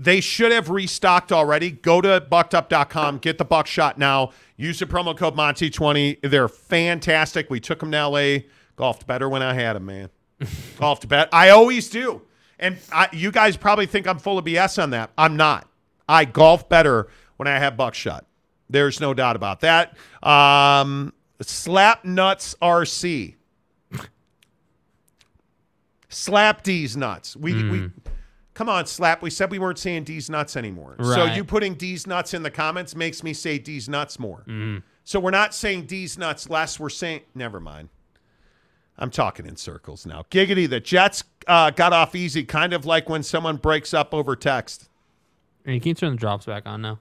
[0.00, 1.70] They should have restocked already.
[1.70, 4.30] Go to buckedup.com, get the buckshot now.
[4.56, 6.20] Use the promo code Monty20.
[6.22, 7.50] They're fantastic.
[7.50, 8.38] We took them to LA.
[8.76, 10.08] Golfed better when I had them, man.
[10.78, 11.28] Golfed bet.
[11.34, 12.22] I always do.
[12.58, 15.10] And I, you guys probably think I'm full of BS on that.
[15.18, 15.68] I'm not.
[16.08, 18.24] I golf better when I have buckshot.
[18.70, 19.98] There's no doubt about that.
[20.22, 21.12] Um,
[21.42, 23.34] Slap Nuts RC.
[26.08, 27.36] Slap D's nuts.
[27.36, 27.90] We we
[28.60, 29.22] come on, Slap.
[29.22, 30.94] We said we weren't saying D's nuts anymore.
[30.98, 31.14] Right.
[31.14, 34.44] So you putting D's nuts in the comments makes me say D's nuts more.
[34.46, 34.82] Mhm.
[35.02, 36.78] So we're not saying D's nuts less.
[36.78, 37.88] We're saying never mind.
[38.98, 40.26] I'm talking in circles now.
[40.30, 44.36] Giggity, the Jets uh, got off easy, kind of like when someone breaks up over
[44.36, 44.90] text.
[45.64, 46.98] And you can turn the drops back on now.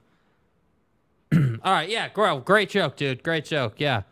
[1.34, 3.22] All right, yeah, Grow, great joke, dude.
[3.22, 3.81] Great joke.
[3.81, 4.03] Yeah.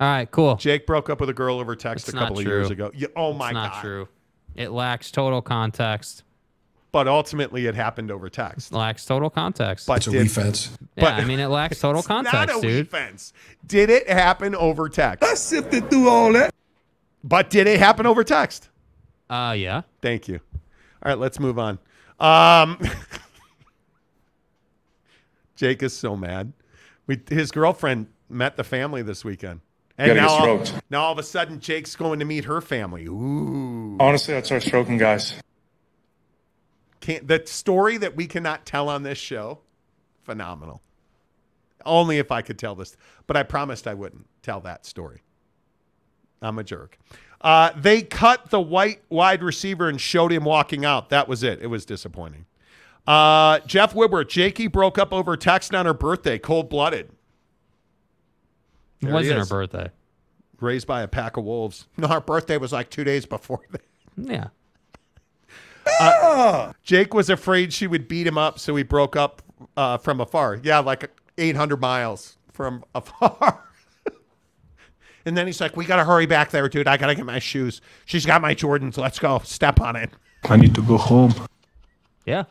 [0.00, 0.56] All right, cool.
[0.56, 2.90] Jake broke up with a girl over text It's a couple of years ago.
[2.92, 4.08] Yeah, oh my it's not true.
[4.56, 6.24] It lacks total context.
[6.96, 8.72] But ultimately, it happened over text.
[8.72, 9.86] Lacks total context.
[9.86, 10.70] But It's a did- wee fence.
[10.96, 12.84] yeah, I mean, it lacks total It's not context, a dude.
[12.86, 13.34] defense.
[13.66, 15.22] Did it happen over text?
[15.22, 16.54] I sifted through all that.
[17.22, 18.70] But did it happen over text?
[19.28, 19.82] Uh, yeah.
[20.00, 20.40] Thank you.
[21.02, 21.78] All right, let's move on.
[22.18, 22.80] Um,
[25.56, 26.54] Jake is so mad.
[27.06, 29.60] We, his girlfriend met the family this weekend.
[29.98, 30.82] And now, get all, stroked.
[30.88, 33.04] now all of a sudden, Jake's going to meet her family.
[33.04, 33.98] Ooh.
[34.00, 35.34] Honestly, I'd start stroking guys.
[37.06, 39.60] Can't, the story that we cannot tell on this show,
[40.24, 40.82] phenomenal.
[41.84, 42.96] Only if I could tell this.
[43.28, 45.22] But I promised I wouldn't tell that story.
[46.42, 46.98] I'm a jerk.
[47.40, 51.10] Uh, they cut the white wide receiver and showed him walking out.
[51.10, 51.62] That was it.
[51.62, 52.46] It was disappointing.
[53.06, 57.08] Uh, Jeff Whitworth, Jakey broke up over text on her birthday, cold blooded.
[59.00, 59.90] It wasn't her birthday.
[60.58, 61.86] Raised by a pack of wolves.
[61.96, 63.82] No, her birthday was like two days before that.
[64.16, 64.48] Yeah.
[66.00, 69.42] Uh, Jake was afraid she would beat him up, so he broke up
[69.76, 70.56] uh, from afar.
[70.62, 73.64] Yeah, like 800 miles from afar.
[75.26, 76.88] and then he's like, "We got to hurry back there, dude.
[76.88, 77.80] I got to get my shoes.
[78.04, 78.96] She's got my Jordans.
[78.96, 79.40] Let's go.
[79.44, 80.10] Step on it."
[80.44, 81.34] I need to go home.
[82.24, 82.44] Yeah.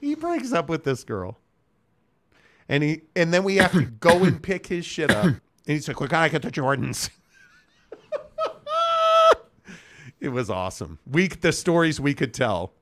[0.00, 1.38] He breaks up with this girl,
[2.68, 5.26] and he and then we have to go and pick his shit up.
[5.26, 7.10] And he's like, "We gotta get the Jordans."
[10.24, 10.98] it was awesome.
[11.10, 12.72] We the stories we could tell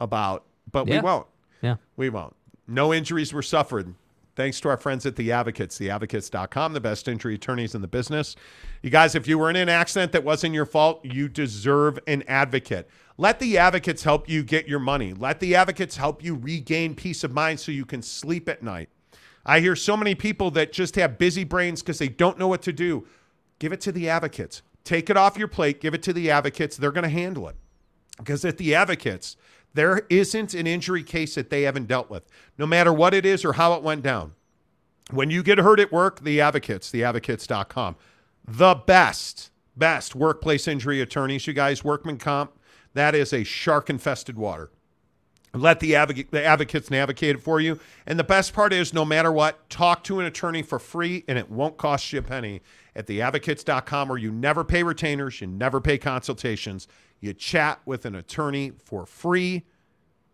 [0.00, 1.26] about, but we won't.
[1.62, 1.76] Yeah.
[1.96, 2.36] We won't.
[2.68, 3.94] No injuries were suffered.
[4.34, 8.34] Thanks to our friends at the Advocates, theadvocates.com, the best injury attorneys in the business.
[8.82, 12.24] You guys, if you were in an accident that wasn't your fault, you deserve an
[12.26, 12.88] advocate.
[13.18, 15.12] Let the advocates help you get your money.
[15.12, 18.88] Let the advocates help you regain peace of mind so you can sleep at night.
[19.44, 22.62] I hear so many people that just have busy brains because they don't know what
[22.62, 23.06] to do.
[23.58, 24.62] Give it to the advocates.
[24.84, 26.76] Take it off your plate, give it to the advocates.
[26.76, 27.56] They're going to handle it.
[28.18, 29.36] Because at the advocates,
[29.74, 32.24] there isn't an injury case that they haven't dealt with,
[32.58, 34.32] no matter what it is or how it went down.
[35.10, 37.96] When you get hurt at work, the advocates, theadvocates.com.
[38.46, 42.58] The best, best workplace injury attorneys, you guys, workman comp,
[42.94, 44.70] that is a shark infested water.
[45.54, 47.78] Let the, advocate, the advocates navigate it for you.
[48.06, 51.38] And the best part is, no matter what, talk to an attorney for free and
[51.38, 52.62] it won't cost you a penny
[52.94, 56.88] at theadvocates.com where you never pay retainers, you never pay consultations.
[57.20, 59.64] You chat with an attorney for free.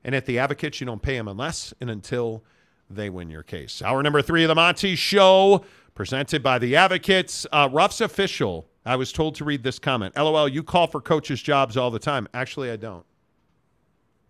[0.04, 2.42] And at the advocates, you don't pay them unless and until
[2.88, 3.82] they win your case.
[3.82, 5.64] Hour number three of the Monty Show,
[5.94, 7.46] presented by the advocates.
[7.52, 8.66] Uh, Ruff's official.
[8.86, 10.16] I was told to read this comment.
[10.16, 12.26] LOL, you call for coaches' jobs all the time.
[12.32, 13.04] Actually, I don't.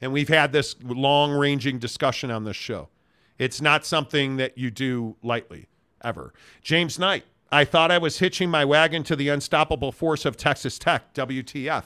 [0.00, 2.88] And we've had this long ranging discussion on this show.
[3.38, 5.66] It's not something that you do lightly,
[6.02, 6.32] ever.
[6.60, 10.78] James Knight, I thought I was hitching my wagon to the unstoppable force of Texas
[10.78, 11.14] Tech.
[11.14, 11.84] WTF.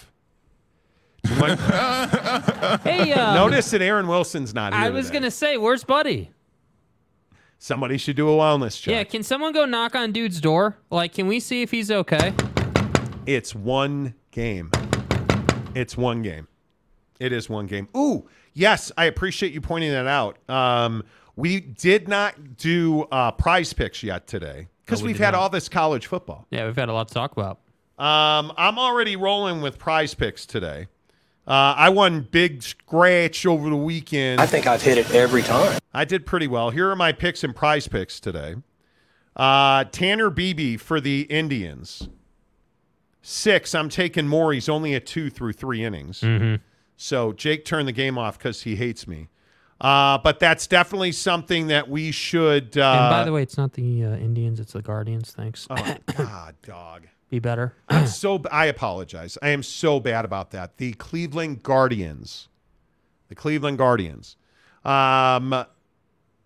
[2.83, 4.83] Hey, um, Notice that Aaron Wilson's not here.
[4.83, 5.19] I was today.
[5.21, 6.31] gonna say, where's Buddy?
[7.59, 8.93] Somebody should do a wellness check.
[8.93, 10.77] Yeah, can someone go knock on dude's door?
[10.91, 12.35] Like, can we see if he's okay?
[13.25, 14.71] It's one game.
[15.75, 16.49] It's one game.
[17.21, 17.89] It is one game.
[17.97, 20.39] Ooh, yes, I appreciate you pointing that out.
[20.51, 21.05] Um,
[21.37, 25.41] we did not do uh, prize picks yet today because we we've had not.
[25.41, 26.47] all this college football.
[26.51, 27.59] Yeah, we've had a lot to talk about.
[27.99, 30.89] Um, I'm already rolling with prize picks today.
[31.47, 34.41] Uh, I won big scratch over the weekend.
[34.41, 35.79] I think I've hit it every time.
[35.93, 36.71] I did pretty well.
[36.71, 38.57] Here are my picks and prize picks today.
[39.35, 42.09] Uh, Tanner Bibee for the Indians.
[43.23, 43.75] Six.
[43.75, 44.53] I'm taking more.
[44.53, 46.21] He's only at two through three innings.
[46.21, 46.57] Mm-hmm.
[46.97, 49.29] So Jake turned the game off because he hates me.
[49.83, 52.79] Uh, but that's definitely something that we should.
[52.79, 55.33] Uh, and by the way, it's not the uh, Indians; it's the Guardians.
[55.33, 55.67] Thanks.
[55.69, 57.09] oh God, dog.
[57.31, 57.75] Be better.
[57.89, 59.37] I'm so I apologize.
[59.43, 60.77] I am so bad about that.
[60.77, 62.49] The Cleveland Guardians.
[63.29, 64.37] The Cleveland Guardians.
[64.85, 65.65] Um,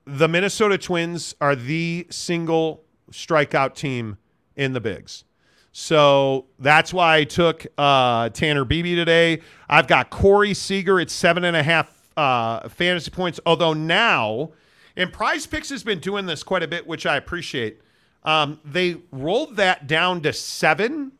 [0.06, 4.16] the Minnesota Twins are the single strikeout team
[4.54, 5.24] in the bigs.
[5.72, 9.42] So that's why I took uh, Tanner Bibee today.
[9.68, 13.40] I've got Corey Seager at seven and a half uh, fantasy points.
[13.46, 14.50] Although now,
[14.96, 17.80] and Prize Picks has been doing this quite a bit, which I appreciate.
[18.24, 21.12] Um, they rolled that down to seven,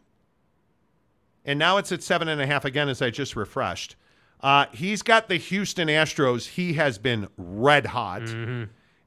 [1.45, 3.97] and now it's at seven and a half again as I just refreshed.
[4.41, 6.47] Uh, he's got the Houston Astros.
[6.49, 8.23] He has been red hot.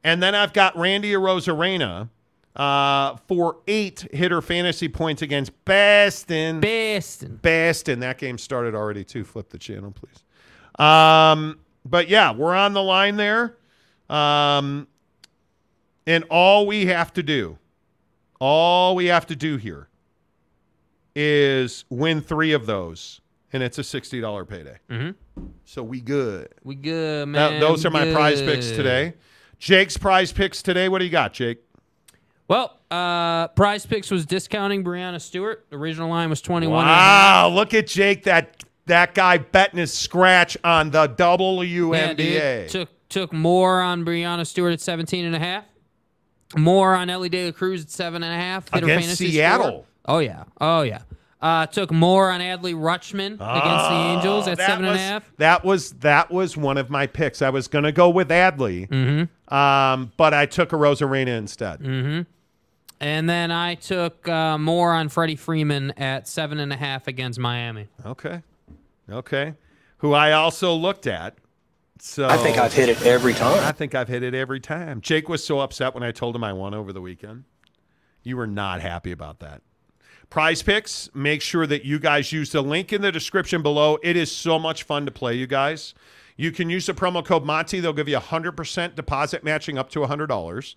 [0.04, 2.10] And then I've got Randy Arozarena
[2.56, 6.62] uh, for eight hitter fantasy points against Baston.
[6.62, 7.40] Baston.
[7.42, 8.00] Baston.
[8.00, 9.24] That game started already, too.
[9.24, 10.24] Flip the channel, please.
[10.84, 11.60] Um,
[11.90, 13.58] but yeah, we're on the line there.
[14.10, 14.88] Um,
[16.08, 17.58] and all we have to do,
[18.40, 19.88] all we have to do here
[21.16, 23.22] is win three of those,
[23.54, 24.78] and it's a $60 payday.
[24.90, 25.46] Mm-hmm.
[25.66, 26.50] So we good.
[26.64, 27.60] We good, That- man.
[27.60, 29.14] those we are my prize picks today.
[29.58, 30.88] Jake's prize picks today.
[30.90, 31.60] What do you got, Jake?
[32.48, 35.66] Well, uh, prize picks was discounting Breanna Stewart.
[35.70, 36.80] The original line was 21.
[36.80, 36.88] and.
[36.88, 38.24] Wow, look at Jake.
[38.24, 41.26] That that guy betting his scratch on the Yeah.
[41.28, 42.68] WNBA.
[42.70, 45.64] Took took more on Breanna Stewart at 17 and a half.
[46.56, 48.72] More on Elly De La Cruz at seven and a half.
[48.74, 49.66] Against Seattle.
[49.68, 49.86] score.
[50.06, 50.44] Oh yeah.
[50.62, 51.02] Oh yeah.
[51.42, 55.00] Uh, took more on Adley Rutschman against the Angels at Oh, that and a was,
[55.00, 55.32] half.
[55.38, 57.42] That was that was one of my picks.
[57.42, 59.54] I was going to go with Adley, Mm-hmm.
[59.56, 61.80] um, but I took Arozarena instead.
[61.80, 62.22] Mm-hmm.
[63.00, 67.40] And then I took uh, more on Freddie Freeman at seven and a half against
[67.40, 67.88] Miami.
[68.06, 68.42] Okay,
[69.12, 69.56] okay.
[69.98, 71.38] Who I also looked at.
[72.02, 73.62] So I think I've hit it every time.
[73.64, 75.02] I think I've hit it every time.
[75.02, 77.44] Jake was so upset when I told him I won over the weekend.
[78.24, 79.62] You were not happy about that.
[80.30, 83.98] Prize picks, make sure that you guys use the link in the description below.
[84.04, 85.94] It is so much fun to play, you guys.
[86.38, 87.80] You can use the promo code Monty.
[87.80, 90.76] They'll give you a 100% deposit matching up to $100.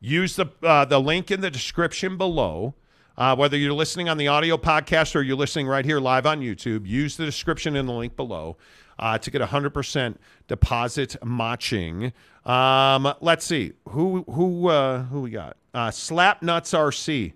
[0.00, 2.74] Use the, uh, the link in the description below.
[3.16, 6.40] Uh, whether you're listening on the audio podcast or you're listening right here live on
[6.40, 8.56] YouTube, use the description in the link below
[8.98, 10.16] uh, to get 100%
[10.48, 12.12] deposit matching.
[12.44, 13.72] Um, let's see.
[13.90, 15.56] Who who uh, who we got?
[15.72, 17.32] Uh, Slap Nuts RC.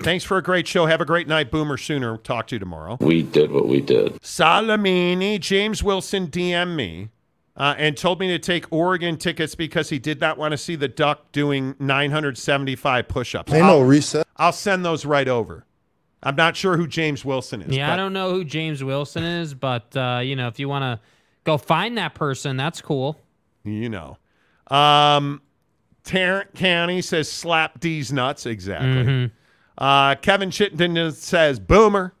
[0.00, 0.86] Thanks for a great show.
[0.86, 2.18] Have a great night, Boomer Sooner.
[2.18, 2.98] Talk to you tomorrow.
[3.00, 4.20] We did what we did.
[4.20, 7.10] Salamini, James Wilson DM me
[7.56, 10.76] uh, and told me to take Oregon tickets because he did not want to see
[10.76, 13.52] the Duck doing 975 push-ups.
[13.52, 14.23] Ain't no reset.
[14.36, 15.64] I'll send those right over.
[16.22, 17.76] I'm not sure who James Wilson is.
[17.76, 20.68] Yeah, but I don't know who James Wilson is, but uh, you know, if you
[20.68, 21.00] want to
[21.44, 23.20] go find that person, that's cool.
[23.64, 24.18] You know.
[24.68, 25.42] Um,
[26.02, 28.46] Tarrant County says slap D's nuts.
[28.46, 28.88] Exactly.
[29.04, 29.30] Mhm.
[29.76, 32.14] Uh, Kevin Chittenden says boomer.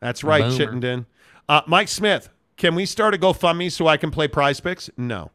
[0.00, 0.56] That's right, Boomer.
[0.56, 1.06] Chittenden.
[1.48, 4.90] Uh, Mike Smith, can we start a GoFundMe so I can play prize picks?
[4.96, 5.30] No.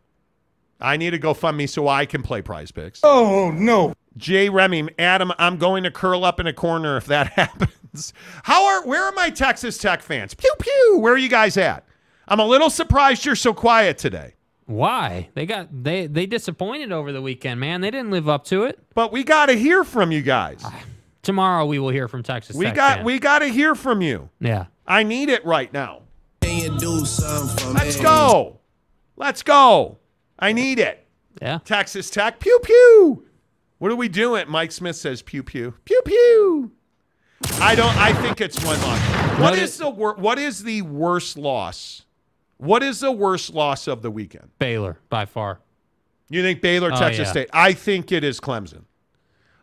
[0.80, 3.00] I need a GoFundMe so I can play prize picks.
[3.04, 3.94] Oh, no.
[4.18, 8.14] Jay Remy, Adam, I'm going to curl up in a corner if that happens.
[8.44, 10.34] How are where are my Texas Tech fans?
[10.34, 10.98] Pew pew.
[11.00, 11.86] Where are you guys at?
[12.28, 14.36] I'm a little surprised you're so quiet today.
[14.66, 15.30] Why?
[15.36, 17.82] They got they they disappointed over the weekend, man.
[17.82, 18.80] They didn't live up to it.
[18.94, 20.62] But we got to hear from you guys.
[20.64, 20.84] Ah,
[21.22, 22.56] tomorrow we will hear from Texas.
[22.56, 23.06] We Tech got fans.
[23.06, 24.30] we got to hear from you.
[24.40, 24.66] yeah.
[24.88, 26.02] I need it right now.
[26.42, 28.60] Can you do something for Let's go.
[29.16, 29.98] Let's go.
[30.40, 31.06] I need it.
[31.42, 31.60] Yeah.
[31.64, 32.40] Texas Tech.
[32.40, 33.26] Pew pew.
[33.84, 34.46] What are we doing?
[34.48, 35.74] Mike Smith says pew pew.
[35.84, 36.72] Pew pew.
[37.60, 38.98] I don't I think it's one loss.
[39.02, 42.06] What What is is- the wor- what is the worst loss?
[42.56, 44.52] What is the worst loss of the weekend?
[44.58, 45.60] Baylor by far.
[46.30, 47.32] You think Baylor, Oh, Texas yeah.
[47.32, 47.50] State?
[47.52, 48.84] I think it is Clemson.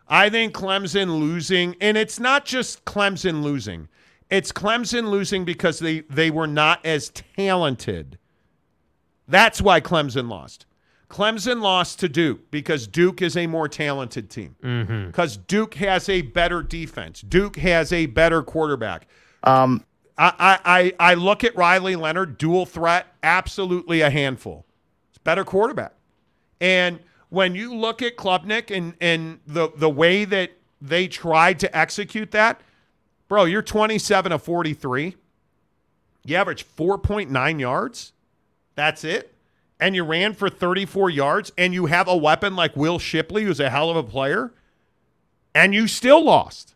[0.07, 3.87] I think Clemson losing, and it's not just Clemson losing.
[4.29, 8.19] It's Clemson losing because they they were not as talented.
[9.27, 10.67] That's why Clemson lost.
[11.11, 14.55] Clemson lost to Duke because Duke is a more talented team.
[14.63, 15.07] Mm-hmm.
[15.07, 17.21] Because Duke has a better defense.
[17.21, 19.07] Duke has a better quarterback.
[19.43, 19.83] Um,
[20.17, 24.65] I, I, I I look at Riley Leonard, dual threat, absolutely a handful.
[25.09, 25.93] It's a better quarterback.
[26.61, 30.51] And when you look at Klubnik and, and the, the way that
[30.81, 32.61] they tried to execute that,
[33.27, 35.15] bro, you're 27 of 43.
[36.23, 38.13] You average 4.9 yards.
[38.75, 39.33] That's it.
[39.81, 43.59] And you ran for 34 yards, and you have a weapon like Will Shipley, who's
[43.59, 44.53] a hell of a player,
[45.53, 46.75] and you still lost.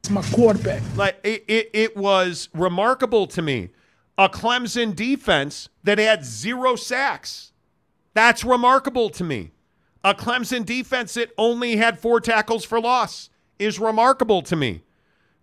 [0.00, 0.82] It's my quarterback.
[0.96, 3.70] Like it, it, it was remarkable to me.
[4.16, 7.52] a Clemson defense that had zero sacks.
[8.14, 9.50] That's remarkable to me.
[10.04, 14.82] A Clemson defense that only had four tackles for loss is remarkable to me.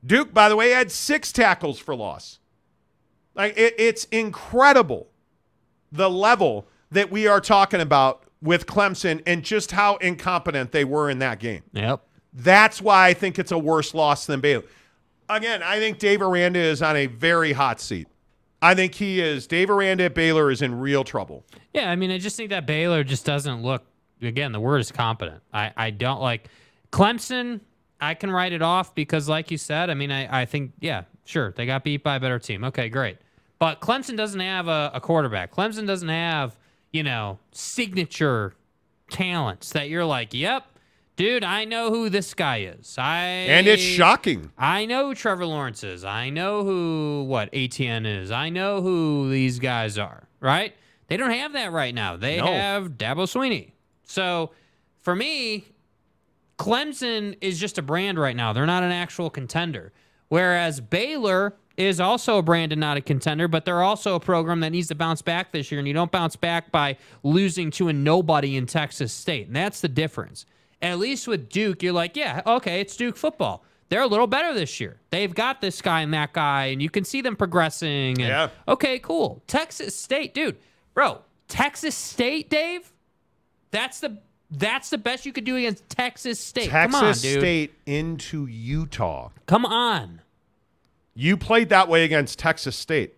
[0.05, 2.39] Duke, by the way, had six tackles for loss.
[3.35, 5.07] Like it, it's incredible
[5.91, 11.09] the level that we are talking about with Clemson and just how incompetent they were
[11.09, 11.63] in that game.
[11.73, 12.01] Yep.
[12.33, 14.63] That's why I think it's a worse loss than Baylor.
[15.29, 18.07] Again, I think Dave Aranda is on a very hot seat.
[18.61, 19.47] I think he is.
[19.47, 21.45] Dave Aranda at Baylor is in real trouble.
[21.73, 23.83] Yeah, I mean, I just think that Baylor just doesn't look.
[24.21, 25.41] Again, the word is competent.
[25.51, 26.47] I, I don't like
[26.91, 27.61] Clemson.
[27.99, 31.03] I can write it off because, like you said, I mean, I, I think, yeah,
[31.25, 32.63] sure, they got beat by a better team.
[32.65, 33.17] Okay, great.
[33.57, 35.51] But Clemson doesn't have a, a quarterback.
[35.51, 36.57] Clemson doesn't have,
[36.91, 38.53] you know, signature
[39.09, 40.65] talents that you're like, yep,
[41.15, 42.95] dude, I know who this guy is.
[42.97, 44.51] I And it's shocking.
[44.57, 46.03] I know who Trevor Lawrence is.
[46.03, 48.31] I know who what ATN is.
[48.31, 50.23] I know who these guys are.
[50.39, 50.73] Right?
[51.07, 52.15] They don't have that right now.
[52.17, 52.47] They No.
[52.47, 53.71] have Dabo Swinney.
[54.03, 54.51] So
[55.01, 55.65] for me,
[56.57, 58.53] Clemson is just a brand right now.
[58.53, 59.91] They're not an actual contender.
[60.29, 64.59] Whereas Baylor is also a brand and not a contender, but they're also a program
[64.61, 65.79] that needs to bounce back this year.
[65.79, 69.47] And you don't bounce back by losing to a nobody in Texas State.
[69.47, 70.45] And that's the difference.
[70.81, 73.63] At least with Duke, you're like, yeah, okay, it's Duke football.
[73.89, 74.97] They're a little better this year.
[75.09, 78.11] They've got this guy and that guy, and you can see them progressing.
[78.11, 78.49] And, Yeah.
[78.67, 79.43] Okay, cool.
[79.47, 80.57] Texas State, dude,
[80.93, 81.19] bro.
[81.47, 82.91] Texas State, Dave.
[83.71, 84.17] That's the
[84.49, 86.69] that's the best you could do against Texas State.
[86.69, 87.39] Texas Come on, dude.
[87.39, 89.29] State into Utah.
[89.45, 90.21] Come on.
[91.13, 93.15] You played that way against Texas State.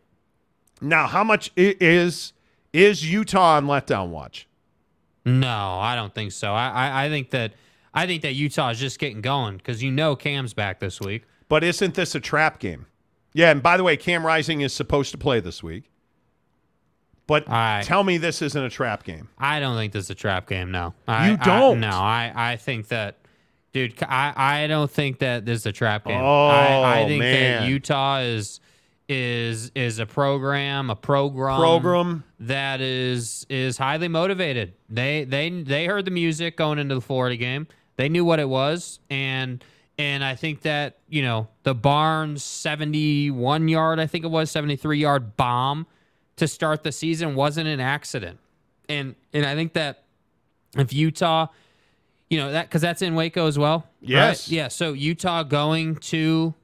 [0.82, 2.34] Now, how much is
[2.74, 4.48] is Utah on letdown watch?
[5.26, 6.54] No, I don't think so.
[6.54, 7.54] I, I, I think that
[7.94, 11.24] I think that Utah is just getting going because you know Cam's back this week.
[11.48, 12.88] But isn't this a trap game?
[13.34, 15.90] Yeah, and by the way, Cam Rising is supposed to play this week.
[17.26, 17.46] But
[17.86, 19.30] tell me this isn't a trap game.
[19.38, 20.72] I don't think this is a trap game.
[20.72, 21.80] No, I, You I- don't?
[21.80, 23.18] no, I, I think that,
[23.74, 24.02] dude.
[24.04, 24.34] I,
[24.64, 26.22] I don't think that this is a trap game.
[26.22, 27.62] Oh, I, I think man.
[27.64, 28.60] that Utah is
[29.10, 32.24] is is a program, a program, Program.
[32.40, 34.74] that is is highly motivated.
[34.90, 37.68] They they they heard the music going into the Florida game.
[37.98, 39.64] They knew what it was, and
[39.98, 44.50] and I think that you know the Barnes seventy one yard, I think it was
[44.50, 45.86] seventy three yard bomb
[46.38, 48.40] to start the season wasn't an accident,
[48.88, 50.04] and and I think that
[50.78, 51.48] if Utah,
[52.34, 53.88] you know that because that's in Waco as well.
[54.02, 54.48] Yes.
[54.48, 54.52] right?
[54.52, 54.68] yeah.
[54.70, 56.56] So Utah going to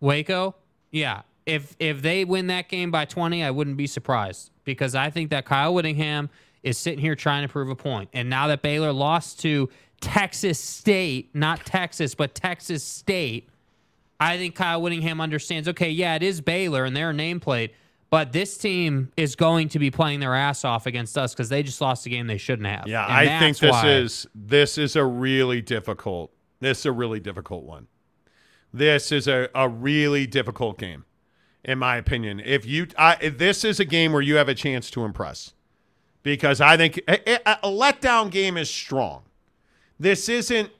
[0.00, 0.54] Waco,
[0.90, 1.22] yeah.
[1.44, 5.28] If if they win that game by 20, I wouldn't be surprised because I think
[5.28, 6.30] that Kyle Whittingham
[6.62, 8.08] is sitting here trying to prove a point.
[8.14, 9.68] And now that Baylor lost to
[10.00, 13.50] Texas State, not Texas, but Texas State,
[14.18, 17.72] I think Kyle Whittingham understands, okay, yeah, it is Baylor and they're a nameplate,
[18.10, 21.62] but this team is going to be playing their ass off against us because they
[21.62, 22.86] just lost a game they shouldn't have.
[22.88, 26.32] Yeah, And I think this why- is this is a really difficult.
[26.60, 27.86] This is a really difficult one.
[28.72, 31.04] This is a, a really difficult game,
[31.64, 32.40] in my opinion.
[32.44, 35.54] If you, I, this is a game where you have a chance to impress,
[36.22, 39.22] because I think a, a- a letdown game is strong.
[39.98, 40.70] This isn't.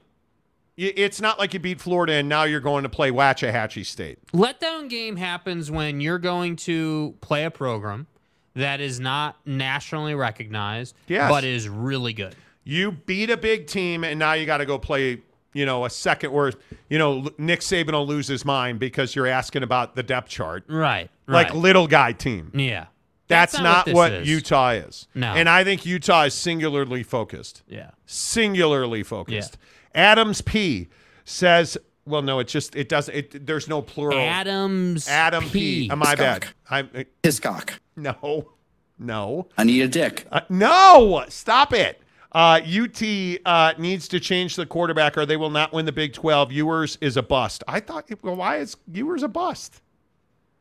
[0.83, 4.17] It's not like you beat Florida and now you're going to play Waxahachie State.
[4.33, 8.07] letdown game happens when you're going to play a program
[8.55, 11.29] that is not nationally recognized, Yes.
[11.29, 12.35] but is really good.
[12.63, 15.21] You beat a big team, and now you got to go play,
[15.53, 16.51] you know, a second where,
[16.89, 20.63] you know, Nick Saban will lose his mind because you're asking about the depth chart.
[20.67, 21.09] Right.
[21.27, 21.55] Like right.
[21.55, 22.51] little guy team.
[22.55, 22.87] Yeah.
[23.27, 24.27] That's, That's not not, what what, is.
[24.29, 25.07] Utah is.
[25.15, 25.27] No.
[25.33, 27.61] And I think Utah is singularly focused.
[27.67, 27.91] Yeah.
[28.05, 29.57] Singularly focused.
[29.95, 30.87] Adams P
[31.25, 34.19] says, well, no, it just, it doesn't, it, there's no plural.
[34.19, 35.87] Adams Adam P.
[35.87, 35.89] P.
[35.89, 36.43] Uh, my bad.
[36.43, 36.55] Hiscock.
[36.69, 37.79] I'm, Hiscock.
[37.95, 38.51] no,
[38.97, 39.47] no.
[39.57, 40.25] I need a dick.
[40.31, 42.01] Uh, no, stop it.
[42.33, 43.01] Uh, UT
[43.45, 46.49] uh, needs to change the quarterback, or they will not win the Big Twelve.
[46.49, 47.61] Ewers is a bust.
[47.67, 49.81] I thought, well, why is Ewers a bust?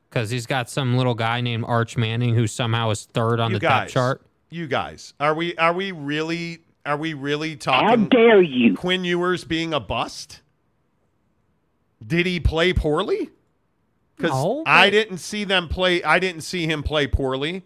[0.08, 3.58] Because he's got some little guy named Arch Manning who somehow is third on you
[3.58, 4.22] the guys, depth chart.
[4.50, 7.86] you guys, are we are we really are we really talking?
[7.88, 8.08] How talking?
[8.08, 8.74] dare you?
[8.76, 10.40] Quinn Ewers being a bust?
[12.06, 13.30] Did he play poorly?
[14.16, 16.02] Because No, I didn't see them play.
[16.02, 17.64] I didn't see him play poorly.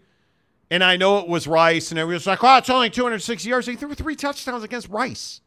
[0.71, 3.67] And I know it was Rice, and everyone was like, "Oh, it's only 260 yards."
[3.67, 5.41] He threw three touchdowns against Rice.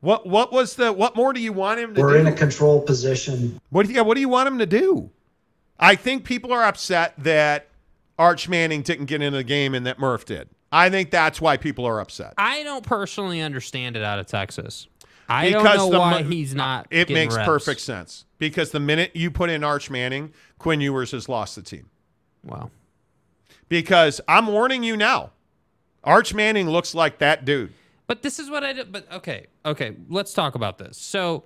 [0.00, 2.16] What what was the what more do you want him to We're do?
[2.16, 3.60] in a control position.
[3.70, 5.10] What do you, what do you want him to do?
[5.78, 7.68] I think people are upset that
[8.18, 10.48] Arch Manning didn't get into the game and that Murph did.
[10.72, 12.32] I think that's why people are upset.
[12.38, 14.88] I don't personally understand it out of Texas.
[15.28, 16.86] I Because don't know why mo- he's uh, not.
[16.90, 17.46] It makes reps.
[17.46, 21.62] perfect sense because the minute you put in Arch Manning, Quinn Ewers has lost the
[21.62, 21.88] team.
[22.44, 22.70] Wow.
[23.68, 25.30] Because I'm warning you now.
[26.04, 27.72] Arch Manning looks like that dude.
[28.06, 28.90] But this is what I did.
[28.92, 30.98] But okay, okay, let's talk about this.
[30.98, 31.44] So,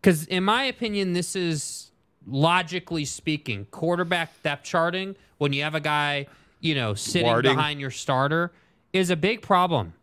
[0.00, 1.90] because in my opinion, this is
[2.26, 6.26] logically speaking, quarterback depth charting when you have a guy,
[6.60, 7.54] you know, sitting Warding.
[7.54, 8.52] behind your starter
[8.92, 9.94] is a big problem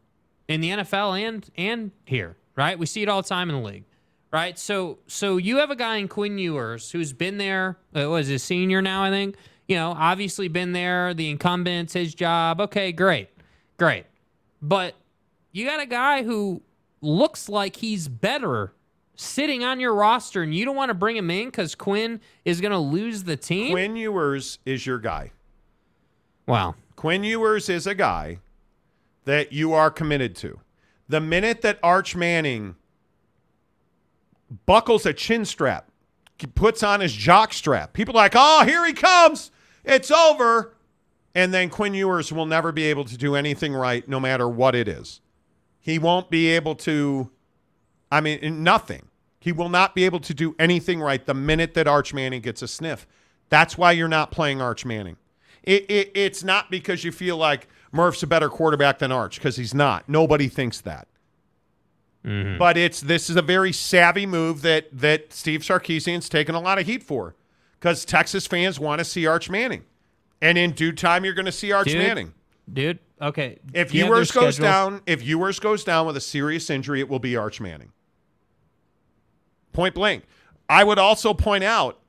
[0.48, 2.78] in the NFL and and here, right?
[2.78, 3.86] We see it all the time in the league,
[4.32, 4.58] right?
[4.58, 7.78] So so you have a guy in Quinn Ewers who's been there.
[7.96, 9.36] Uh, was a senior now, I think.
[9.68, 11.14] You know, obviously been there.
[11.14, 12.62] The incumbent's his job.
[12.62, 13.30] Okay, great,
[13.78, 14.06] great.
[14.62, 14.96] But
[15.52, 16.62] you got a guy who
[17.02, 18.74] looks like he's better
[19.16, 22.62] sitting on your roster, and you don't want to bring him in because Quinn is
[22.62, 23.72] going to lose the team.
[23.72, 25.32] Quinn Ewers is your guy.
[26.48, 26.76] Wow.
[26.96, 28.40] Quinn Ewers is a guy
[29.26, 30.60] that you are committed to.
[31.08, 32.76] The minute that Arch Manning
[34.66, 35.90] buckles a chin strap,
[36.54, 39.52] puts on his jock strap, people are like, oh, here he comes.
[39.84, 40.76] It's over.
[41.34, 44.74] And then Quinn Ewers will never be able to do anything right, no matter what
[44.74, 45.22] it is.
[45.80, 47.30] He won't be able to,
[48.12, 49.08] I mean, nothing.
[49.40, 52.62] He will not be able to do anything right the minute that Arch Manning gets
[52.62, 53.06] a sniff.
[53.50, 55.18] That's why you're not playing Arch Manning.
[55.66, 59.58] It, it, it's not because you feel like Murph's a better quarterback than Arch, because
[59.58, 60.08] he's not.
[60.08, 61.08] Nobody thinks that.
[62.24, 62.58] Mm-hmm.
[62.58, 66.80] But it's this is a very savvy move that that Steve Sarkisian's taken a lot
[66.80, 67.36] of heat for,
[67.80, 69.84] because Texas fans want to see Arch Manning,
[70.42, 72.34] and in due time you're going to see Arch Dude, Manning.
[72.72, 73.60] Dude, okay.
[73.74, 77.20] If Do Ewers goes down, if Ewers goes down with a serious injury, it will
[77.20, 77.92] be Arch Manning.
[79.72, 80.24] Point blank.
[80.68, 82.00] I would also point out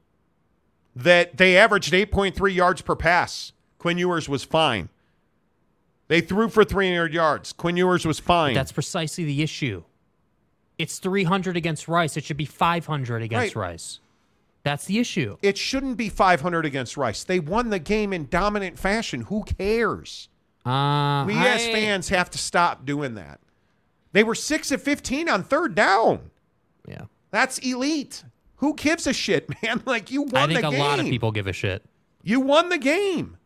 [0.97, 3.53] that they averaged 8.3 yards per pass.
[3.79, 4.89] Quinn Ewers was fine.
[6.09, 7.53] They threw for 300 yards.
[7.53, 8.55] Quinn Ewers was fine.
[8.55, 9.85] That's precisely the issue.
[10.79, 12.17] It's 300 against Rice.
[12.17, 13.71] It should be 500 against Right.
[13.71, 14.01] Rice.
[14.63, 15.37] That's the issue.
[15.43, 17.23] it shouldn't be 500 against Rice.
[17.23, 19.23] They won the game in dominant fashion.
[19.23, 20.29] Who cares?
[20.65, 23.39] Uh, We I- as fans have to stop doing that.
[24.13, 26.31] They were 6 of 15 on third down.
[26.89, 27.03] Yeah.
[27.31, 28.25] That's elite.
[28.57, 29.83] Who gives a shit, man?
[29.85, 30.43] Like you won the game.
[30.43, 30.81] I think the a game.
[30.81, 31.85] lot of people give a shit.
[32.23, 33.37] You won the game.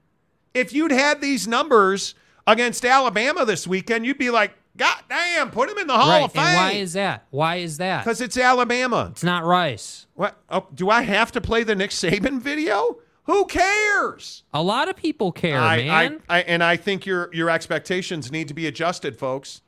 [0.55, 2.15] If you'd had these numbers
[2.47, 6.24] against Alabama this weekend, you'd be like, God damn, put him in the Hall right.
[6.24, 6.45] of Fame.
[6.45, 7.27] And why is that?
[7.31, 8.05] Why is that?
[8.05, 9.09] Because it's Alabama.
[9.12, 10.07] It's not Rice.
[10.15, 10.37] What?
[10.49, 12.99] Oh, do I have to play the Nick Saban video?
[13.24, 14.45] Who cares?
[14.55, 16.23] A lot of people care, I, man.
[16.28, 19.63] I, I, and I think your your expectations need to be adjusted, folks,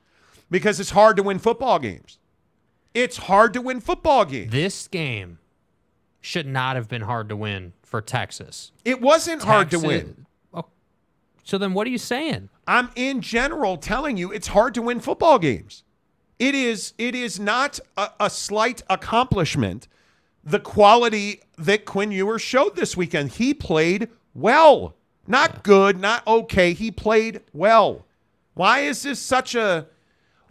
[0.50, 2.18] because it's hard to win football games.
[2.94, 4.52] It's hard to win football games.
[4.52, 5.38] this game
[6.20, 8.72] should not have been hard to win for Texas.
[8.84, 10.26] It wasn't hard to win.
[10.54, 10.66] Oh,
[11.42, 12.48] so then what are you saying?
[12.66, 15.84] I'm in general telling you it's hard to win football games.
[16.38, 19.88] It is it is not a, a slight accomplishment.
[20.44, 24.96] The quality that Quinn Ewers showed this weekend, he played well.
[25.26, 26.72] Not good, not okay.
[26.72, 28.06] He played well.
[28.54, 29.86] Why is this such a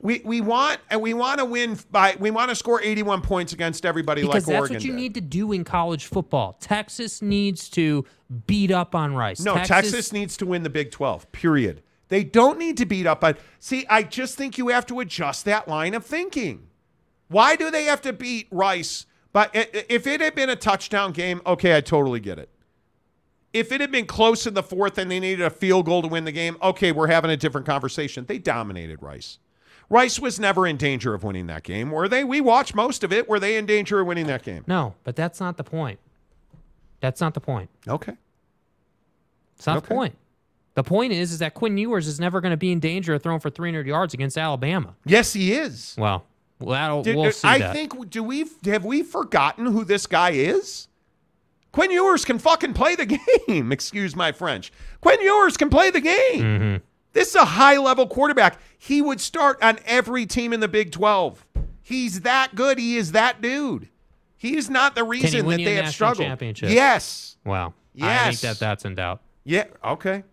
[0.02, 3.54] we we want and we want to win by we want to score 81 points
[3.54, 5.00] against everybody Because like that's Oregon what you did.
[5.00, 6.58] need to do in college football.
[6.60, 8.06] Texas needs to
[8.48, 9.42] beat up on Rice.
[9.42, 11.84] No, Texas, needs to win the Big 12, period.
[12.08, 13.36] They don't need to beat up on.
[13.60, 16.68] See, I just think you have to adjust that line of thinking.
[17.28, 19.06] Why do they have to beat Rice?
[19.34, 22.50] But if it had been a touchdown game, okay, I totally get it.
[23.54, 26.08] If it had been close in the fourth and they needed a field goal to
[26.08, 28.26] win the game, okay, we're having a different conversation.
[28.26, 29.40] They dominated Rice.
[29.92, 32.24] Rice was never in danger of winning that game, were they?
[32.24, 33.28] We watched most of it.
[33.28, 34.64] Were they in danger of winning that game?
[34.66, 36.00] No, but that's not the point.
[37.02, 37.70] That's not the point.
[37.88, 38.14] Okay.
[39.58, 39.88] It's not Okay.
[39.90, 40.16] the point.
[40.76, 43.22] The point is, is that Quinn Ewers is never going to be in danger of
[43.22, 44.96] throwing for 300 yards against Alabama.
[45.06, 45.94] Yes, he is.
[45.98, 46.24] Well,
[46.62, 47.74] well that'll, Did- we'll see I that.
[47.74, 50.88] think do we have we forgotten who this guy is?
[51.74, 53.06] Quinn Ewers can fucking play the
[53.48, 53.72] game.
[53.74, 54.72] Excuse my French.
[55.02, 56.42] Quinn Ewers can play the game.
[56.42, 56.78] Mm-hmm.
[57.14, 58.60] This is a high level quarterback.
[58.78, 61.46] He would start on every team in the Big 12.
[61.82, 62.78] He's that good.
[62.78, 63.90] He is that dude.
[64.38, 66.42] He is not the reason that they have struggled.
[66.62, 67.38] Yes.
[67.46, 67.74] Wow.
[67.96, 68.26] I Yes.
[68.42, 69.22] think that that's in doubt.
[69.44, 69.66] Yeah.
[69.84, 70.24] Okay.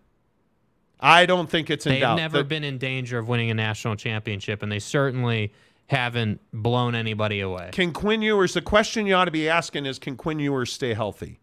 [0.99, 2.15] I don't think it's in doubt.
[2.15, 5.53] They've never The- been in danger of winning a national championship, and they certainly
[5.87, 7.69] haven't blown anybody away.
[7.71, 10.93] Can Quinn Ewers, the question you ought to be asking is can Quinn Ewers stay
[10.93, 11.39] healthy?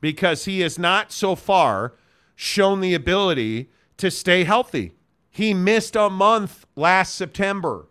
[0.00, 1.94] Because he has not so far
[2.34, 4.92] shown the ability to stay healthy.
[5.30, 7.86] He missed a month last September.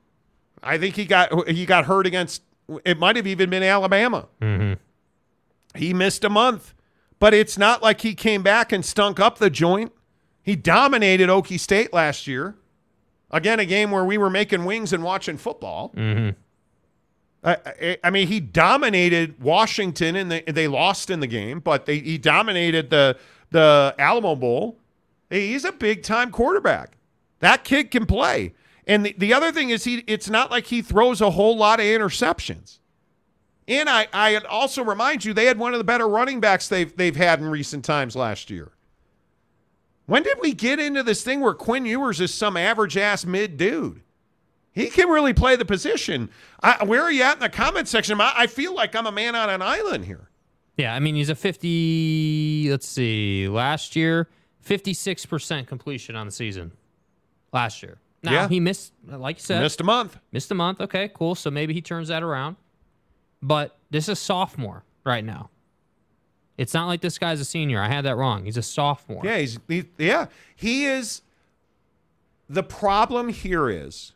[0.63, 2.41] I think he got he got hurt against
[2.83, 4.27] it might have even been Alabama.
[4.41, 4.73] Mm-hmm.
[5.77, 6.73] He missed a month.
[7.19, 9.93] But it's not like he came back and stunk up the joint.
[10.43, 12.55] He dominated Okie State last year.
[13.31, 15.91] Again, a game where we were making wings and watching football.
[15.95, 16.37] Mm-hmm.
[17.43, 21.85] I, I, I mean, he dominated Washington, and they, they lost in the game, but
[21.85, 23.17] they, he dominated the
[23.51, 24.77] the Alamo Bowl.
[25.29, 26.97] He's a big time quarterback.
[27.39, 28.53] That kid can play.
[28.87, 31.79] And the, the other thing is, he it's not like he throws a whole lot
[31.79, 32.79] of interceptions.
[33.67, 36.95] And I, I also remind you, they had one of the better running backs they've
[36.95, 38.71] they've had in recent times last year.
[40.05, 43.57] When did we get into this thing where Quinn Ewers is some average ass mid
[43.57, 44.01] dude?
[44.71, 46.29] He can really play the position.
[46.61, 48.19] I, where are you at in the comment section?
[48.19, 50.29] I, I feel like I'm a man on an island here.
[50.77, 52.67] Yeah, I mean he's a 50.
[52.69, 54.27] Let's see, last year
[54.65, 56.71] 56 percent completion on the season.
[57.53, 57.97] Last year.
[58.23, 58.47] Now Yeah.
[58.49, 60.17] he missed, like you said, Missed a month.
[60.31, 60.81] Missed a month.
[60.81, 61.35] Okay, cool.
[61.35, 62.55] So maybe he turns that around.
[63.41, 65.49] But this is sophomore right now.
[66.57, 67.79] It's not like this guy's a senior.
[67.81, 68.45] I had that wrong.
[68.45, 69.21] He's a sophomore.
[69.23, 70.27] Yeah, he's he, yeah.
[70.55, 71.21] He is.
[72.49, 74.13] The problem here is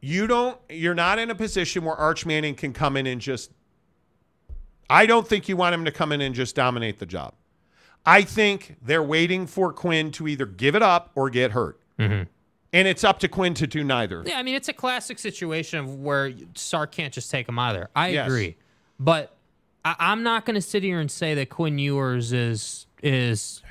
[0.00, 0.58] you don't.
[0.68, 3.52] You're not in a position where Arch Manning can come in and just.
[4.90, 7.34] I don't think you want him to come in and just dominate the job.
[8.04, 12.26] I think they're waiting for Quinn to either give it up or get hurt, Mhm.
[12.72, 14.24] and it's up to Quinn to do neither.
[14.26, 17.70] Yeah, I mean it's a classic situation of where Sark can't just take him out
[17.70, 17.90] of there.
[17.94, 18.26] I Yes.
[18.26, 18.56] agree,
[18.98, 19.36] but
[19.84, 23.62] I, I'm not going to sit here and say that Quinn Ewers is is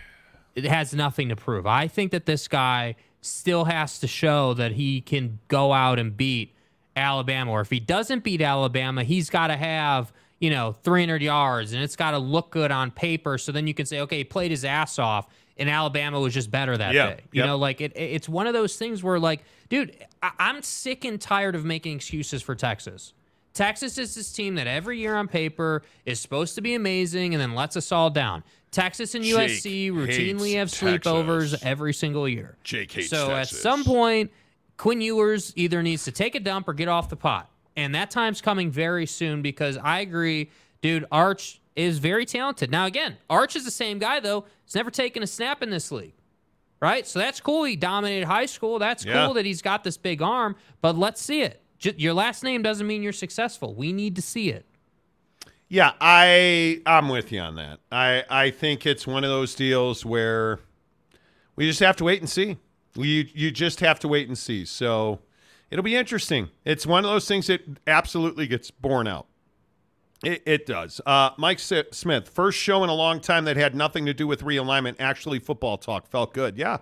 [0.55, 1.65] it has nothing to prove.
[1.65, 6.15] I think that this guy still has to show that he can go out and
[6.17, 6.53] beat
[6.95, 10.11] Alabama, or if he doesn't beat Alabama, he's got to have
[10.41, 13.37] you know 300 yards, and it's got to look good on paper.
[13.37, 16.51] So then you can say, okay, he played his ass off, and Alabama was just
[16.51, 17.21] better that Yeah, day.
[17.31, 20.61] You know, like it, it- it's one of those things where, like, dude, I, I'm
[20.63, 23.13] sick and tired of making excuses for Texas.
[23.53, 27.41] Texas is this team that every year on paper is supposed to be amazing and
[27.41, 28.43] then lets us all down.
[28.71, 31.63] Texas and Jake USC routinely have sleepovers Texas.
[31.63, 32.55] every single year.
[32.63, 33.57] Jake hates so Texas.
[33.57, 34.31] at some point,
[34.77, 37.49] Quinn Ewers either needs to take a dump or get off the pot.
[37.75, 40.49] And that time's coming very soon because I agree,
[40.81, 42.69] dude, Arch is very talented.
[42.69, 44.45] Now, again, Arch is the same guy, though.
[44.65, 46.13] He's never taken a snap in this league.
[46.81, 47.05] Right?
[47.05, 47.63] So that's cool.
[47.63, 48.79] He dominated high school.
[48.79, 49.25] That's Yeah.
[49.25, 51.61] cool that he's got this big arm, but let's see it.
[51.77, 53.75] Ju- your last name doesn't mean you're successful.
[53.75, 54.65] We need to see it.
[55.69, 57.79] Yeah, I I'm with you on that.
[57.91, 60.59] I I think it's one of those deals where
[61.55, 62.57] we just have to wait and see.
[62.95, 64.65] We you just have to wait and see.
[64.65, 65.19] So
[65.71, 66.49] it'll be interesting.
[66.65, 69.25] It's one of those things that absolutely gets borne out.
[70.23, 71.01] It, it does.
[71.03, 74.27] Uh, Mike Si- Smith, first show in a long time that had nothing to do
[74.27, 74.97] with realignment.
[74.99, 76.57] Actually, football talk felt good.
[76.57, 76.77] Yeah,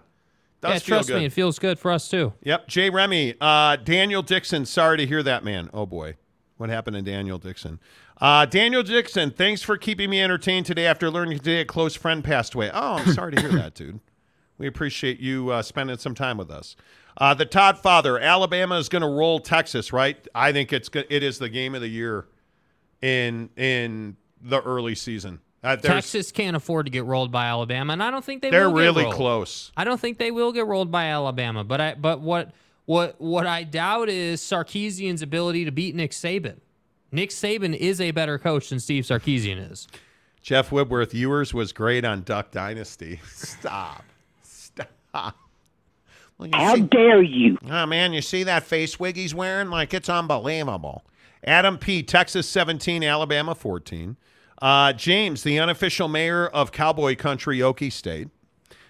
[0.60, 1.20] does yeah, trust good.
[1.20, 2.34] me, it feels good for us too.
[2.44, 2.68] Yep.
[2.68, 4.66] Jay Remy, uh, Daniel Dixon.
[4.66, 5.70] Sorry to hear that, man.
[5.74, 6.18] Oh boy,
[6.58, 7.80] what happened to Daniel Dixon?
[8.20, 10.86] Uh, Daniel Dixon, thanks for keeping me entertained today.
[10.86, 12.70] After learning today a close friend passed away.
[12.74, 14.02] Oh, I'm sorry to hear that, dude.
[14.58, 16.76] We appreciate you uh, spending some time with us.
[17.20, 20.26] Uh, the Todd Father, Alabama is going to roll Texas, right?
[20.34, 22.28] I think it's go- it is the game of the year
[23.02, 25.40] in in the early season.
[25.62, 28.70] Uh, Texas can't afford to get rolled by Alabama, and I don't think they They're
[28.70, 29.16] will get really rolled.
[29.16, 29.72] close.
[29.76, 32.54] I don't think they will get rolled by Alabama, but I but what
[32.86, 36.60] what what I doubt is Sarkisian's ability to beat Nick Saban.
[37.12, 39.88] Nick Saban is a better coach than Steve Sarkisian is.
[40.42, 43.20] Jeff Whitworth, Ewers was great on Duck Dynasty.
[43.34, 44.06] Stop.
[44.42, 45.36] Stop.
[46.40, 47.58] Well, How see- dare you?
[47.70, 49.70] Oh, man, you see that face wig he's wearing?
[49.70, 51.04] Like, it's unbelievable.
[51.44, 54.16] Adam P., Texas 17, Alabama 14.
[54.62, 58.30] Uh, James, the unofficial mayor of Cowboy Country, Okie State.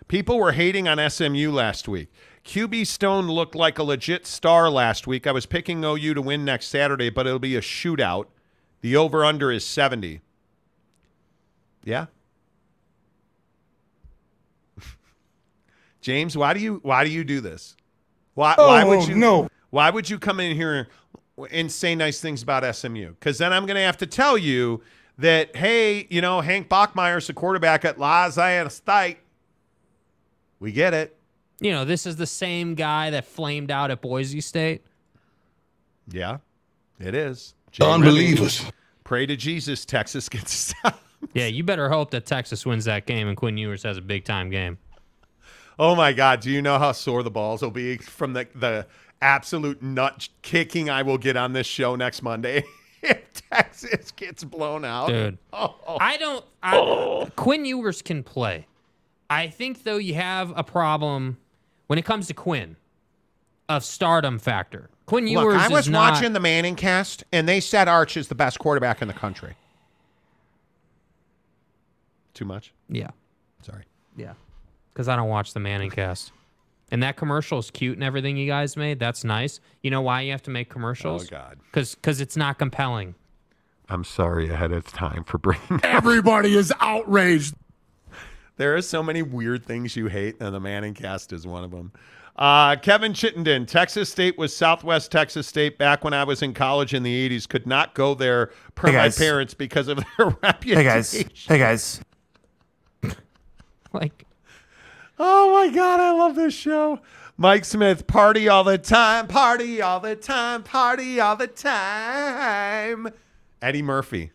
[0.07, 2.09] People were hating on SMU last week.
[2.45, 5.27] QB Stone looked like a legit star last week.
[5.27, 8.25] I was picking OU to win next Saturday, but it'll be a shootout.
[8.81, 10.21] The over under is 70.
[11.83, 12.07] Yeah.
[16.01, 17.75] James, why do you why do you do this?
[18.33, 19.49] Why why oh, would Oh, you no.
[19.69, 20.87] Why would you come in here
[21.51, 23.11] and say nice things about SMU?
[23.11, 24.81] Because then I'm going to have to tell you
[25.17, 29.17] that hey, you know Hank Bachmeier's the quarterback at La Zion State.
[30.59, 31.17] We get it.
[31.61, 34.85] You know, this is the same guy that flamed out at Boise State.
[36.11, 36.37] Yeah,
[36.99, 37.53] it is.
[37.81, 38.61] Unbelievers.
[38.61, 41.03] Remy, Pray to Jesus, Texas gets stopped.
[41.33, 44.23] Yeah, you better hope that Texas wins that game and Quinn Ewers has a big
[44.23, 44.77] time game.
[45.79, 46.41] Oh my God!
[46.41, 48.85] Do you know how sore the balls will be from the the
[49.21, 52.63] absolute nut kicking I will get on this show next Monday
[53.01, 55.37] if Texas gets blown out, Dude.
[55.53, 55.97] Oh.
[55.99, 56.45] I don't.
[56.61, 58.67] I, Quinn Ewers can play.
[59.29, 61.37] I think though you have a problem
[61.87, 62.75] when it comes to Quinn
[63.69, 64.89] of stardom factor.
[65.05, 65.45] Quinn Ewers.
[65.45, 68.35] Look, Ewers I was not, watching the Manning cast, and they said Arch is the
[68.35, 69.55] best quarterback in the country.
[72.33, 72.73] Too much?
[72.89, 73.09] Yeah,
[73.61, 73.83] Sorry.
[74.15, 74.33] yeah,
[74.99, 76.33] because I don't watch the Manning cast.
[76.91, 78.99] And that commercial is cute and everything you guys made.
[78.99, 79.61] That's nice.
[79.81, 81.23] You know why you have to make commercials?
[81.23, 81.57] Oh, God.
[81.71, 83.15] Because it's not compelling.
[83.87, 85.79] I'm sorry ahead of time for bringing.
[85.83, 87.55] Everybody is outraged.
[88.57, 91.71] There are so many weird things you hate, and the Manning cast is one of
[91.71, 91.93] them.
[92.35, 96.93] Uh, Kevin Chittenden, Texas State was Southwest Texas State back when I was in college
[96.93, 97.47] in the 80s.
[97.47, 100.77] Could not go there per Hey, my parents because of their reputation.
[100.77, 101.25] Hey guys.
[101.47, 102.01] Hey guys.
[103.91, 104.25] Like,
[105.19, 106.99] Oh my God, I love this show.
[107.37, 113.09] Mike Smith, party all the time, party all the time, party all the time.
[113.61, 114.31] Eddie Murphy.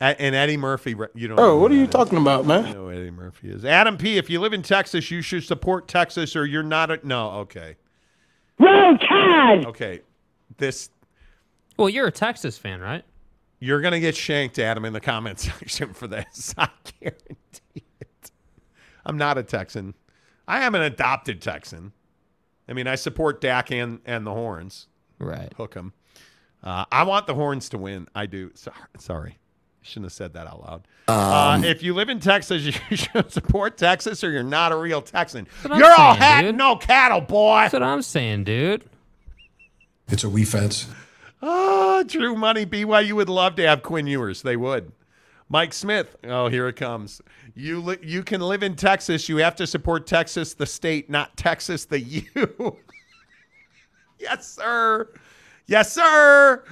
[0.00, 1.92] And Eddie Murphy, you don't Oh, what are you that is.
[1.94, 2.66] talking about, man?
[2.66, 3.64] You know who Eddie Murphy is.
[3.64, 6.98] Adam P., if you live in Texas, you should support Texas or you're not a.
[7.06, 7.76] No, okay.
[8.58, 9.64] Roll Tide!
[9.66, 10.00] Okay.
[10.58, 10.90] This,
[11.76, 13.04] well, you're a Texas fan, right?
[13.60, 16.52] you're going to get shanked, Adam, in the comment section for this.
[16.58, 16.68] I
[17.00, 17.60] guarantee it.
[19.04, 19.94] I'm not a Texan.
[20.46, 21.92] I am an adopted Texan.
[22.68, 24.86] I mean, I support Dak and, and the Horns.
[25.18, 25.52] Right.
[25.56, 25.92] Hook 'em.
[26.62, 28.06] Uh, I want the Horns to win.
[28.14, 28.50] I do.
[28.54, 29.38] So, sorry.
[29.84, 30.86] Shouldn't have said that out loud.
[31.08, 34.76] Um, uh, if you live in Texas, you should support Texas or you're not a
[34.76, 35.48] real Texan.
[35.62, 36.48] what I'm You're all saying, hat dude.
[36.50, 37.62] and no cattle, boy.
[37.62, 38.84] That's what I'm saying, dude.
[40.08, 40.86] It's a we fence.
[41.42, 44.42] Ah, True Money BYU would love to have Quinn Ewers.
[44.42, 44.92] They would.
[45.52, 46.16] Mike Smith.
[46.24, 47.20] Oh, here it comes.
[47.54, 49.28] You li- you can live in Texas.
[49.28, 52.78] You have to support Texas, the state, not Texas, the you.
[54.18, 55.10] yes, sir.
[55.66, 56.64] Yes, sir.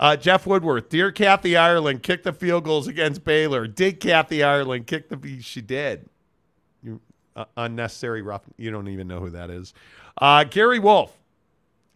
[0.00, 0.88] Uh, Jeff Woodworth.
[0.88, 3.68] Dear Kathy Ireland, kicked the field goals against Baylor.
[3.68, 5.40] Did Kathy Ireland kick the?
[5.40, 6.08] She did.
[6.82, 7.00] You
[7.36, 8.42] uh, unnecessary rough.
[8.56, 9.74] You don't even know who that is.
[10.18, 11.16] Uh, Gary Wolf.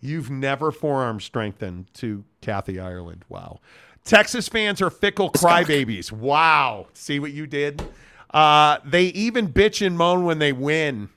[0.01, 3.25] You've never forearm strengthened to Kathy Ireland.
[3.29, 3.59] Wow.
[4.09, 6.11] Texas fans are fickle crybabies.
[6.11, 6.87] Wow.
[6.95, 7.83] See what you did?
[8.31, 11.11] Uh, they even bitch and moan when they win.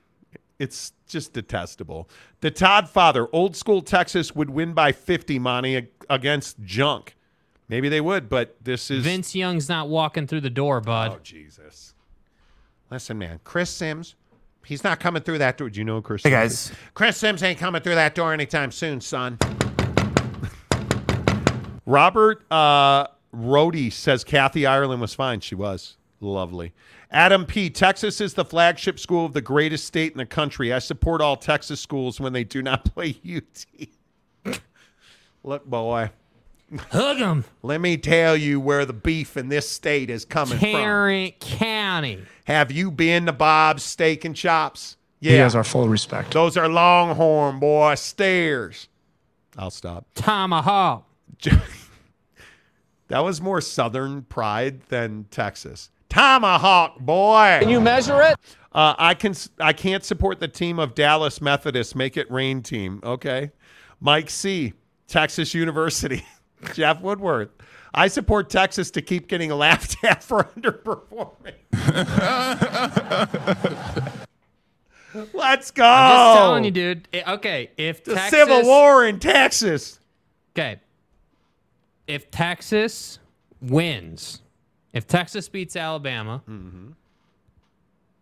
[0.59, 2.09] It's just detestable.
[2.41, 7.15] The Todd father, old school Texas would win by 50, Monty, ag- against junk.
[7.69, 9.03] Maybe they would, but this is.
[9.03, 11.11] Vince Young's not walking through the door, bud.
[11.15, 11.93] Oh, Jesus.
[12.89, 13.39] Listen, man.
[13.45, 14.15] Chris Simms,
[14.65, 15.69] he's not coming through that door.
[15.69, 16.51] Do you know who Chris Hey, Simms guys.
[16.51, 16.71] is?
[16.93, 19.37] Chris Simms ain't coming through that door anytime soon, son.
[21.85, 25.39] Robert uh, Rhodey says Kathy Ireland was fine.
[25.39, 25.97] She was.
[26.19, 26.73] Lovely.
[27.09, 27.69] Adam P.
[27.69, 30.71] Texas is the flagship school of the greatest state in the country.
[30.71, 34.59] I support all Texas schools when they do not play UT.
[35.43, 36.11] Look, boy.
[36.91, 37.43] Hug them.
[37.63, 40.69] Let me tell you where the beef in this state is coming from.
[40.71, 42.23] Tarrant County.
[42.45, 44.95] Have you been to Bob's Steak and Chops?
[45.19, 45.31] Yeah.
[45.31, 46.31] He has our full respect.
[46.33, 47.95] Those are Longhorn, boy.
[47.95, 48.87] Stairs.
[49.57, 50.05] I'll stop.
[50.15, 51.05] Tomahawk.
[53.11, 55.89] That was more Southern pride than Texas.
[56.07, 57.57] Tomahawk, boy.
[57.59, 58.37] Can you measure it?
[58.71, 59.35] Uh, I can.
[59.59, 61.93] I can't support the team of Dallas Methodist.
[61.93, 63.01] Make it rain team.
[63.03, 63.51] Okay.
[63.99, 64.71] Mike C.
[65.07, 66.25] Texas University.
[66.73, 67.49] Jeff Woodworth.
[67.93, 71.55] I support Texas to keep getting laughed at for underperforming.
[75.33, 75.83] Let's go.
[75.83, 77.09] I'm just telling you, dude.
[77.27, 79.99] Okay, if The Texas, Civil War in Texas.
[80.55, 80.79] Okay,
[82.11, 83.19] if Texas
[83.61, 84.41] wins,
[84.93, 86.89] if Texas beats Alabama, Mm-hmm.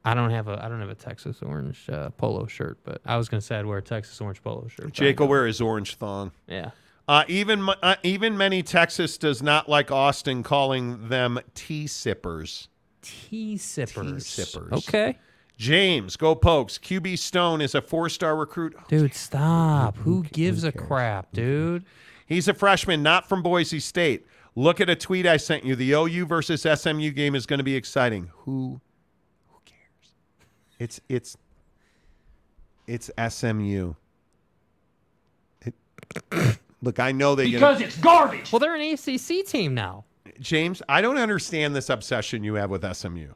[0.05, 3.17] I don't have a I don't have a Texas orange uh, polo shirt, but I
[3.17, 4.85] was gonna say I'd wear a Texas orange polo shirt.
[4.85, 6.31] but I Jake will wear his orange thong.
[6.47, 6.71] Yeah.
[7.07, 12.69] Uh, even uh, even many Texas does not like Austin calling them tea sippers.
[13.01, 14.23] Tea sippers.
[14.23, 14.71] Tea sippers.
[14.71, 15.17] Okay.
[15.57, 16.77] James, go Pokes.
[16.77, 18.75] QB Stone is a four-star recruit.
[18.87, 19.97] Dude, stop.
[19.97, 21.83] Who gives a crap, dude?
[22.29, 24.25] He's a freshman, not from Boise State.
[24.55, 25.75] Look at a tweet I sent you.
[25.75, 28.29] The OU versus SMU game is going to be exciting.
[28.45, 28.79] Who
[29.47, 30.13] who cares?
[30.77, 31.37] It's it's
[32.87, 33.95] it's SMU.
[35.63, 35.73] It-
[36.83, 38.51] look, I know they Because get it's garbage.
[38.51, 40.05] Well, they're an ACC team now.
[40.39, 43.29] James, I don't understand this obsession you have with SMU.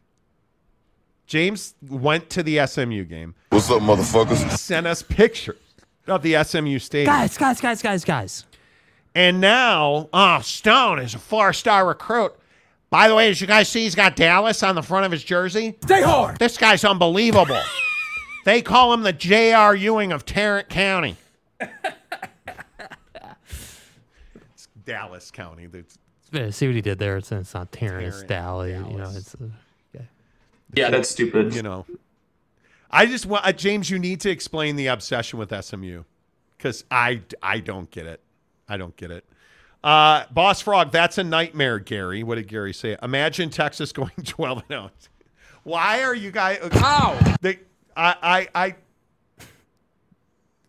[1.25, 3.33] James went to the SMU game.
[3.49, 4.57] What's up, motherfuckers?
[4.57, 5.57] Sent us pictures
[6.05, 7.07] of the SMU stadium.
[7.15, 8.45] Guys, guys, guys, guys, guys.
[9.15, 12.33] And now, oh, Stone is a four-star recruit.
[12.89, 15.23] By the way, as you guys see, he's got Dallas on the front of his
[15.23, 15.75] jersey.
[15.83, 16.37] Stay hard.
[16.37, 17.59] This guy's unbelievable.
[18.45, 19.75] they call him the J.R.
[19.75, 21.17] Ewing of Tarrant County.
[21.59, 21.71] it's
[24.85, 25.67] Dallas County.
[25.73, 25.97] It's
[26.31, 27.17] Yeah, see what he did there.
[27.17, 28.73] It's, it's not Terrence Tarrant, Dally.
[28.73, 29.17] You know, Dallas.
[29.17, 29.45] it's uh,
[29.95, 30.07] okay.
[30.73, 31.55] Yeah, that's stupid.
[31.55, 31.85] you know.
[32.91, 33.89] I just want uh, James.
[33.89, 36.03] You need to explain the obsession with SMU
[36.57, 38.21] because I I don't get it.
[38.67, 39.25] I don't get it.
[39.83, 42.23] Uh, Boss Frog, that's a nightmare, Gary.
[42.23, 42.95] What did Gary say?
[43.03, 44.91] Imagine Texas going 12 and 0.
[45.63, 46.59] Why are you guys?
[46.73, 47.17] How?
[47.41, 47.59] They,
[47.95, 48.75] I, I, I,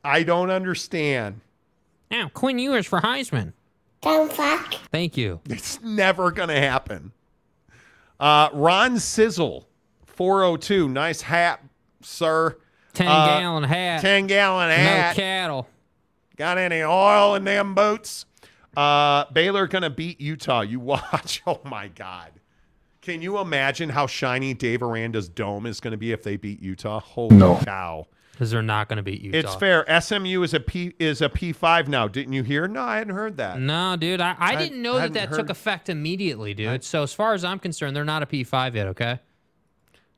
[0.05, 1.41] I don't understand.
[2.11, 3.53] Now, Quinn Ewers for Heisman.
[4.03, 4.75] Don't fuck.
[4.93, 5.41] Thank you.
[5.49, 7.13] It's never going to happen.
[8.21, 9.67] Uh, Ron Sizzle,
[10.07, 10.89] 402.
[10.89, 11.61] Nice hat,
[12.03, 12.57] sir.
[12.93, 14.03] 10 Uh, gallon hat.
[14.03, 15.17] 10 gallon hat.
[15.17, 15.69] No cattle.
[16.37, 18.27] Got any oil in them boots?
[18.77, 20.63] Uh, Baylor going to beat Utah.
[20.63, 21.43] You watch.
[21.47, 22.31] Oh, my God.
[23.03, 26.61] Can you imagine how shiny Dave Aranda's dome is going to be if they beat
[26.63, 27.01] Utah?
[27.01, 27.59] Holy No.
[27.65, 28.07] cow.
[28.33, 29.39] Because they're not going to beat Utah.
[29.39, 29.85] It's fair.
[30.01, 32.09] SMU is a P is a P five now.
[32.09, 32.67] Didn't you hear?
[32.67, 33.61] No, I hadn't heard that.
[33.61, 36.83] No, dude, I, I I- didn't know I that that heard- took effect immediately, dude.
[36.83, 39.21] so as far as I'm concerned, they're not a P5 yet, okay?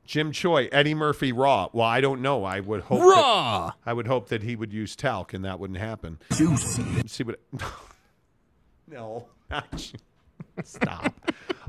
[0.07, 1.67] Jim Choi, Eddie Murphy, Raw.
[1.73, 2.45] Well, I don't know.
[2.45, 3.01] I would hope.
[3.01, 3.67] Raw!
[3.67, 6.17] That, I would hope that he would use talc, and that wouldn't happen.
[6.31, 7.05] Juicy.
[7.07, 7.41] See what?
[8.87, 9.27] no,
[10.63, 11.13] stop.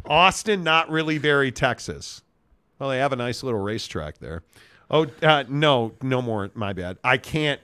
[0.06, 2.22] Austin, not really very Texas.
[2.78, 4.44] Well, they have a nice little racetrack there.
[4.88, 6.48] Oh uh, no, no more.
[6.54, 6.98] My bad.
[7.02, 7.60] I can't.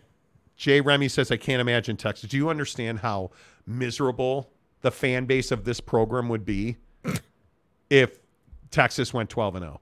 [0.57, 2.29] Jay Remy says I can't imagine Texas.
[2.29, 3.31] Do you understand how
[3.65, 6.79] miserable the fan base of this program would be
[7.91, 8.19] if
[8.73, 9.81] Texas went twelve and zero?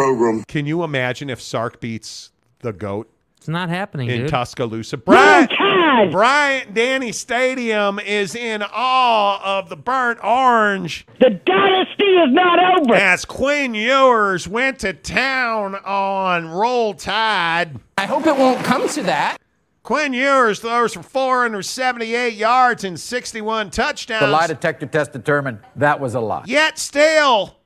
[0.00, 0.44] Program.
[0.48, 2.30] Can you imagine if Sark beats
[2.60, 4.28] the goat It's not happening, in dude.
[4.30, 4.96] Tuscaloosa?
[4.98, 6.10] Bryant, oh, God!
[6.12, 12.94] Bryant Denny Stadium is in awe of the burnt orange The dynasty is not over.
[12.94, 17.78] as Quinn Ewers went to town on Roll Tide.
[17.98, 19.36] I hope it won't come to that.
[19.82, 24.20] Quinn Ewers throws for 478 yards and 61 touchdowns.
[24.20, 26.44] The lie detector test determined that was a lie.
[26.46, 27.56] Yet still,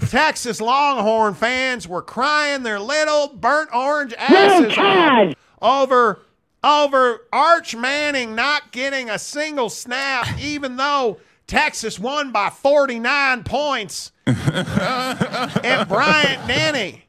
[0.00, 6.20] Texas Longhorn fans were crying their little burnt orange asses off over
[6.62, 14.12] over Arch Manning not getting a single snap, even though Texas won by 49 points.
[14.26, 17.04] and Bryant Denny.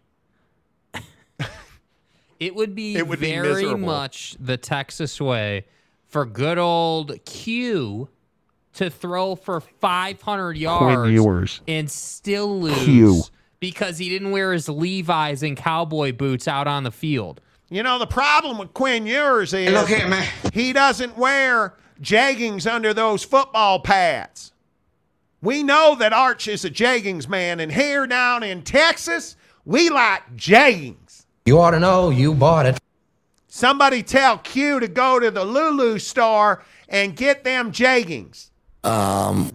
[2.40, 3.86] It would be It would be very miserable.
[3.86, 5.66] much the Texas way
[6.06, 8.10] for good old Q
[8.76, 11.62] to throw for 500 yards Ewers.
[11.68, 13.24] and still lose Q.
[13.60, 17.42] because he didn't wear his Levi's and cowboy boots out on the field.
[17.70, 20.28] You know, the problem with Quinn Ewers is Look here, man.
[20.54, 24.52] he doesn't wear jeggings under those football pads.
[25.42, 30.36] We know that Arch is a jeggings man, and here down in Texas, we like
[30.36, 31.26] jeggings.
[31.46, 32.80] You ought to know you bought it.
[33.48, 38.50] Somebody tell Q to go to the Lulu store and get them jeggings.
[38.86, 39.52] Um,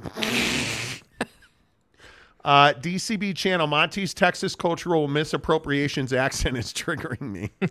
[2.43, 7.51] Uh, DCB channel, Monty's Texas cultural misappropriations accent is triggering me.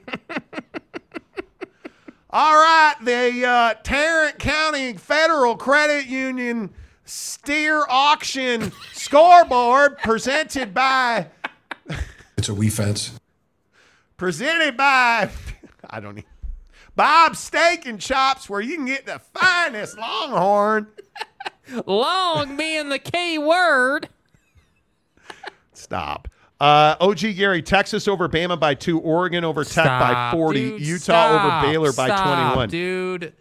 [2.30, 6.70] All right, the uh, Tarrant County Federal Credit Union
[7.04, 11.26] steer auction scoreboard presented by
[12.38, 13.20] It's a we fence.
[14.18, 15.32] presented by
[15.90, 16.22] I don't know
[16.96, 20.86] Bob Steak and Chops, where you can get the finest Longhorn.
[21.86, 24.10] Long being the key word.
[25.74, 26.28] Stop.
[26.60, 31.00] Uh, OG Gary, Texas over Bama by two, Oregon over Tech by 40, dude, Utah
[31.00, 32.70] stop, over Baylor by stop, 21.
[32.70, 33.34] Dude.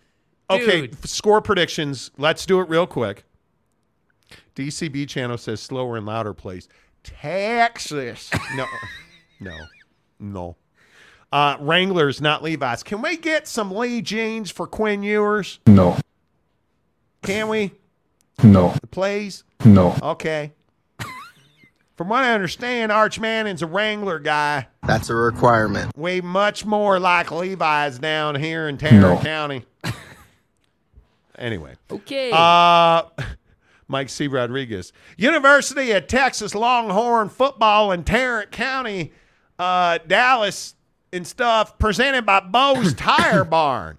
[0.51, 0.93] Okay, Dude.
[0.95, 2.13] f- score predictions.
[2.17, 3.25] Let's do it real quick.
[4.55, 6.69] DCB channel says slower and louder, please.
[7.03, 8.31] Texas.
[8.55, 8.67] No,
[9.41, 9.57] no,
[10.21, 10.57] no.
[11.33, 12.83] Uh, Wranglers, not Levi's.
[12.85, 15.59] Can we get some Lee jeans for Quinn Ewers?
[15.67, 15.97] No.
[17.23, 17.73] Can we,
[18.43, 18.75] No.
[18.91, 19.45] please?
[19.65, 19.97] No.
[20.03, 20.53] Okay.
[21.97, 24.69] From what I understand, Arch Manning's a Wrangler guy.
[24.87, 25.97] that's a requirement.
[25.97, 29.19] Way much more like Levi's down here in Tarrant No.
[29.19, 29.65] County.
[31.39, 31.75] anyway.
[31.91, 32.31] Okay.
[32.33, 33.03] Uh,
[33.89, 34.29] Mike C.
[34.29, 34.93] Rodriguez.
[35.17, 39.13] University of Texas Longhorn football in Tarrant County,
[39.59, 40.75] uh, Dallas
[41.13, 43.97] and stuff, presented by Bose Tire Barn.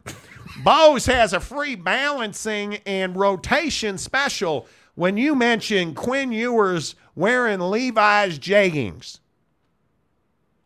[0.64, 8.38] Bose has a free balancing and rotation special when you mention Quinn Ewers wearing Levi's
[8.38, 9.20] jeggings.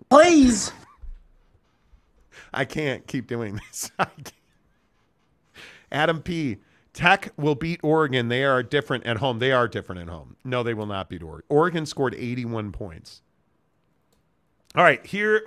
[0.10, 0.72] Please.
[2.54, 3.92] I can't keep doing this.
[5.92, 6.58] Adam P.
[6.94, 8.28] Tech will beat Oregon.
[8.30, 9.40] They are different at home.
[9.40, 10.36] They are different at home.
[10.44, 11.46] No, they will not beat Oregon.
[11.50, 13.22] Oregon scored 81 points.
[14.76, 15.44] All right, here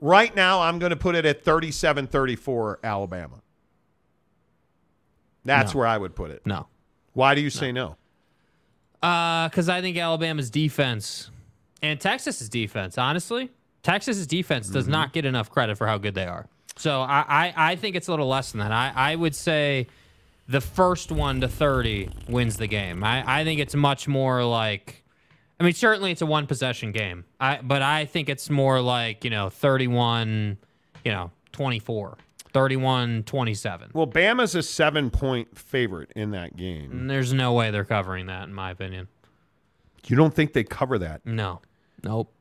[0.00, 3.42] right now I'm going to put it at 37-34 Alabama.
[5.44, 5.78] That's No.
[5.78, 6.42] where I would put it.
[6.44, 6.66] No.
[7.12, 7.96] Why do you say no?
[9.00, 11.30] Because Uh, I think Alabama's defense
[11.82, 13.50] and Texas's defense, honestly,
[13.82, 14.92] Texas's defense does Mm-hmm.
[14.92, 16.46] not get enough credit for how good they are.
[16.76, 18.72] So I, I, I think it's a little less than that.
[18.72, 19.86] I, I would say
[20.48, 23.02] the first one to 30 wins the game.
[23.04, 25.02] I, I think it's much more like,
[25.58, 29.24] I mean, certainly it's a one possession game, I, but I think it's more like,
[29.24, 30.56] you know, 31,
[31.04, 32.16] you know, 24.
[32.52, 33.94] 31-27.
[33.94, 36.90] Well, Bama's a seven point favorite in that game.
[36.90, 39.08] And there's no way they're covering that, in my opinion.
[40.06, 41.24] You don't think they cover that?
[41.24, 41.60] No.
[42.02, 42.32] Nope.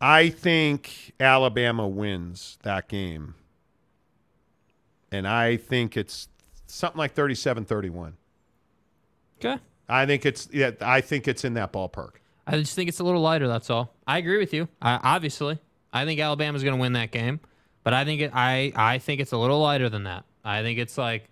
[0.00, 3.34] I think Alabama wins that game.
[5.12, 6.28] And I think it's
[6.66, 8.14] something like 37-31.
[9.38, 9.58] Okay.
[9.88, 12.12] I think it's yeah, I think it's in that ballpark.
[12.46, 13.48] I just think it's a little lighter.
[13.48, 13.92] That's all.
[14.06, 14.68] I agree with you.
[14.80, 15.58] I, obviously,
[15.92, 17.40] I think Alabama's going to win that game,
[17.82, 20.24] but I think it, I I think it's a little lighter than that.
[20.44, 21.28] I think it's like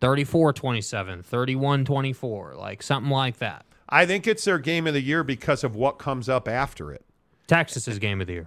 [0.00, 3.64] 34-27, 31-24, like something like that.
[3.88, 7.04] I think it's their game of the year because of what comes up after it.
[7.46, 8.46] Texas's game of the year.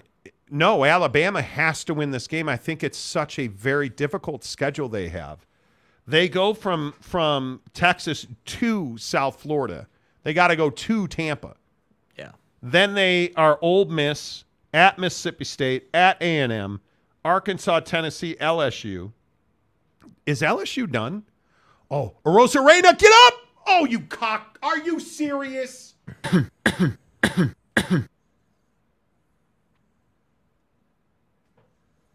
[0.52, 2.50] No, Alabama has to win this game.
[2.50, 5.46] I think it's such a very difficult schedule they have.
[6.08, 9.88] They go from from Texas to South Florida.
[10.24, 11.56] They got to go to Tampa.
[12.18, 12.32] Yeah.
[12.64, 16.82] Then they are Ole Miss at Mississippi State at A and M,
[17.24, 19.12] Arkansas, Tennessee, LSU.
[20.26, 21.24] Is LSU done?
[21.90, 23.34] Oh, Arozarena, get up!
[23.68, 24.60] Oh, you cock!
[24.62, 25.96] Are you serious?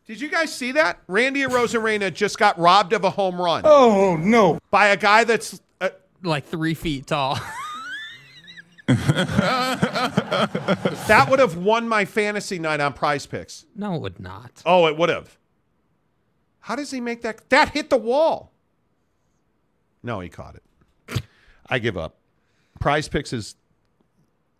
[0.06, 1.00] Did you guys see that?
[1.06, 3.62] Randy Arozarena just got robbed of a home run.
[3.64, 4.58] Oh no!
[4.70, 5.88] By a guy that's uh,
[6.22, 7.38] like three feet tall.
[11.06, 13.64] that would have won my fantasy night on PrizePicks.
[13.74, 14.62] No, it would not.
[14.66, 15.38] Oh, it would have.
[16.60, 17.48] How does he make that?
[17.50, 18.52] That hit the wall.
[20.02, 21.22] No, he caught it.
[21.68, 22.16] I give up.
[22.80, 23.54] PrizePicks is.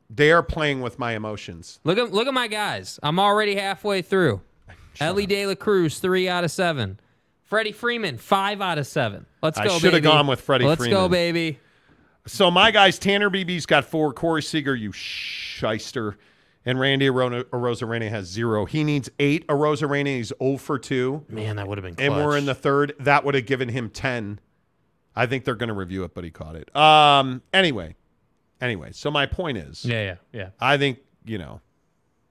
[0.09, 1.81] They are playing with my emotions.
[1.85, 2.99] Look at look at my guys.
[3.03, 4.41] I'm already halfway through.
[5.01, 6.99] Elly De La Cruz, three out of seven.
[7.43, 9.27] Freddie Freeman, five out of seven.
[9.43, 10.99] Let's I go, should have gone with Freddie Let's Freeman.
[10.99, 11.59] go, baby.
[12.27, 14.13] So my guys, Tanner Bibee's got four.
[14.13, 16.17] Corey Seager, you shyster.
[16.67, 18.65] And Randy Arozarena has zero.
[18.65, 19.47] He needs eight.
[19.49, 21.27] Arozarena, he's 0 for 2.
[21.29, 22.95] Man, that would have been And we're in the third.
[23.01, 24.41] That would have given him 10.
[25.15, 26.75] I think they're going to review it, but he caught it.
[26.75, 27.43] Um.
[27.53, 27.97] Anyway.
[28.63, 29.85] Anyway, so my point is.
[29.85, 30.49] Yeah, yeah, yeah.
[30.59, 31.61] I think, you know,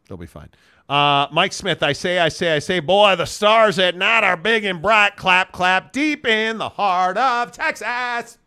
[0.08, 0.50] they'll be fine.
[0.90, 4.36] Uh, Mike Smith, I say, I say, I say, boy, the stars at night are
[4.36, 5.16] big and bright.
[5.16, 8.40] Clap, clap, deep in the heart of Texas.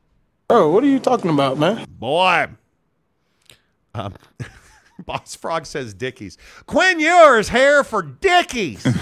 [0.49, 1.87] Bro, what are you talking about, man?
[1.89, 2.47] Boy.
[3.95, 4.15] Um,
[5.05, 6.39] Boss Frog says Dickies.
[6.67, 8.83] Quinn Ewers hair for Dickies.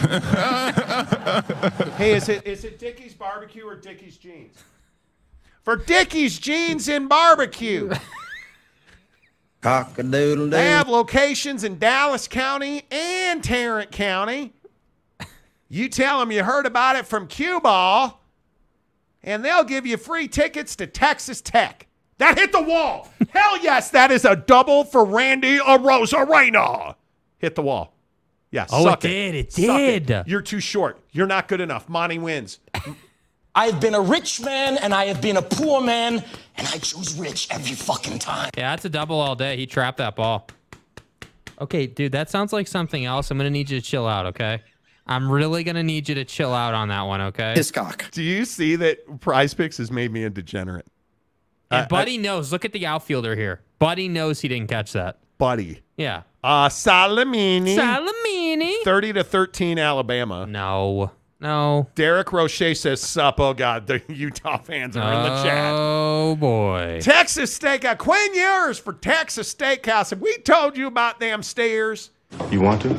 [1.97, 4.57] hey, is it is it Dickies barbecue or Dickies jeans?
[5.63, 7.91] For Dickies jeans and barbecue.
[9.61, 10.51] Cock-a-doodle-doo.
[10.51, 14.53] They have locations in Dallas County and Tarrant County.
[15.71, 18.21] You tell them you heard about it from Cue Ball,
[19.25, 21.87] and they'll give you free tickets to Texas Tech.
[22.19, 23.11] That hit the wall.
[23.31, 26.95] Hell yes, that is a double for Randy Arozarena.
[27.39, 27.93] Hit the wall.
[28.51, 29.35] Yeah, Oh, suck it did.
[29.35, 30.23] It Suck did.
[30.27, 31.01] You're too short.
[31.11, 31.89] You're not good enough.
[31.89, 32.61] Monty wins.
[33.57, 36.25] I have been a rich man and I have been a poor man,
[36.57, 38.51] and I choose rich every fucking time.
[38.57, 39.57] Yeah, that's a double all day.
[39.57, 40.47] He trapped that ball.
[41.61, 43.31] Okay, dude, that sounds like something else.
[43.31, 44.63] I'm gonna need you to chill out, okay?
[45.07, 47.55] I'm really gonna need you to chill out on that one, okay?
[47.73, 48.11] cock.
[48.11, 50.87] Do you see that PrizePicks has made me a degenerate?
[51.71, 52.53] And I- Buddy knows.
[52.53, 53.61] Look at the outfielder here.
[53.79, 55.19] Buddy knows he didn't catch that.
[55.37, 55.83] Buddy.
[55.97, 56.23] Yeah.
[56.43, 57.77] Uh, Salamini.
[57.77, 58.83] Salamini.
[58.85, 60.47] 30 to 13 Alabama.
[60.47, 61.11] No.
[61.41, 61.89] No.
[61.95, 63.39] Derek Roche says, Sup.
[63.41, 63.87] Oh, God.
[63.87, 65.73] The Utah fans are in the chat.
[65.77, 67.01] Oh boy.
[67.03, 67.99] Texas Steakhouse.
[67.99, 70.11] Quinn Ewers for Texas Steakhouse.
[70.11, 72.11] Have we told you about them stairs?
[72.51, 72.97] You want to?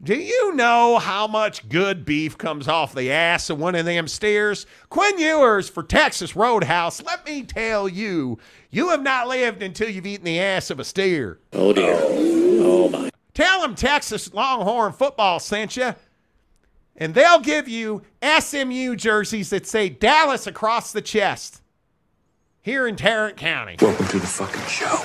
[0.00, 4.06] Do you know how much good beef comes off the ass of one of them
[4.06, 4.64] steers?
[4.90, 7.02] Quinn Ewers for Texas Roadhouse.
[7.02, 8.38] Let me tell you,
[8.70, 11.40] you have not lived until you've eaten the ass of a steer.
[11.52, 11.98] Oh dear.
[12.00, 13.10] Oh my.
[13.34, 15.96] Tell them Texas Longhorn football sent you.
[16.96, 21.60] And they'll give you SMU jerseys that say Dallas across the chest
[22.62, 23.76] here in Tarrant County.
[23.80, 25.02] Welcome to the fucking show.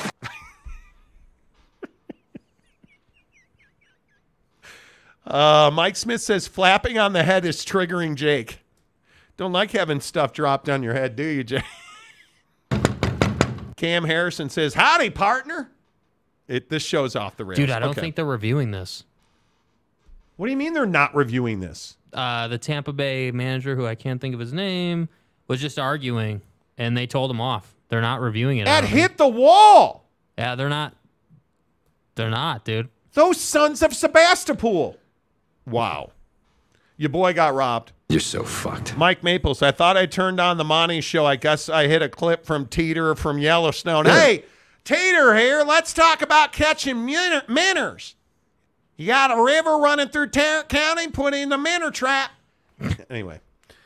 [5.26, 8.60] Uh, Mike Smith says flapping on the head is triggering Jake.
[9.38, 11.64] Don't like having stuff dropped on your head, do you, Jake?
[13.78, 15.70] Cam Harrison says, Howdy, partner.
[16.48, 17.58] It this show's off the rails.
[17.58, 18.02] Dude, I don't Okay.
[18.02, 19.06] think they're reviewing this.
[20.36, 21.96] What do you mean they're not reviewing this?
[22.12, 25.08] Uh, the Tampa Bay manager, who I can't think of his name,
[25.48, 26.42] was just arguing,
[26.78, 27.74] and they told him off.
[27.90, 28.66] They're not reviewing it.
[28.66, 30.06] That hit the wall.
[30.38, 30.96] Yeah, they're not.
[32.16, 32.90] They're not, dude.
[33.14, 34.98] Those sons of Sebastopol.
[35.66, 36.12] Wow.
[36.98, 37.92] Your boy got robbed.
[38.10, 38.96] You're so fucked.
[38.96, 41.26] Mike Maples, I thought I turned on the Monty show.
[41.26, 44.06] I guess I hit a clip from Teeter from Yellowstone.
[44.06, 44.44] Hey,
[44.84, 45.64] Teeter here.
[45.64, 48.16] Let's talk about catching min- minnows.
[48.98, 52.30] You got a river running through Tarrant County, put in the minnow trap.
[53.10, 53.40] anyway,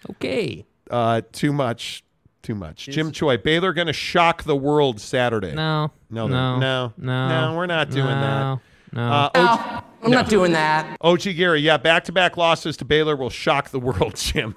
[0.09, 0.65] Okay.
[0.91, 2.03] uh, too much.
[2.43, 2.85] Too much.
[2.85, 5.53] Jim Choi, Baylor going to shock the world Saturday.
[5.53, 5.91] No.
[6.09, 6.59] No, No.
[6.59, 7.27] no, No.
[7.51, 8.22] no, we're not doing No.
[8.22, 8.59] that.
[8.93, 9.01] No.
[9.03, 10.98] Uh, OG, I'm not doing that.
[11.01, 14.56] OG Gary, yeah, back to back losses to Baylor will shock the world, Jim.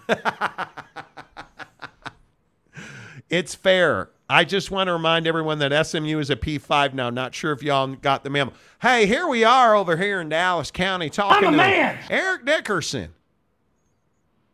[3.29, 4.11] it's fair.
[4.29, 7.11] I just want to remind everyone that SMU is a P5 now.
[7.11, 8.53] Not sure if y'all got the memo.
[8.81, 11.99] Hey, here we are over here in Dallas County talking I'm a to man.
[12.09, 13.13] Eric Dickerson.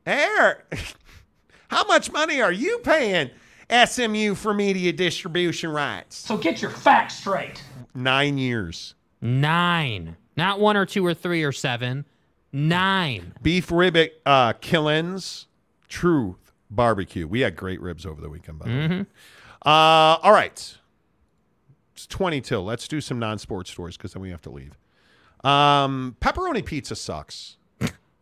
[0.07, 0.95] Eric,
[1.69, 3.31] how much money are you paying
[3.71, 6.17] SMU for media distribution rights?
[6.17, 7.63] So get your facts straight.
[7.95, 8.95] Nine years.
[9.27, 10.17] Nine.
[10.37, 12.05] Not one or two or three or seven.
[12.53, 13.35] Nine.
[13.43, 15.47] Beef rib uh, Killens,
[15.89, 17.27] Truth Barbecue.
[17.27, 18.89] We had great ribs over the weekend, by the way.
[18.89, 19.07] Mhm.
[19.65, 20.79] Uh, all right.
[21.95, 22.63] It's 20 till.
[22.65, 24.79] Let's do some non sports stories because then we have to leave.
[25.43, 27.57] Um, pepperoni pizza sucks.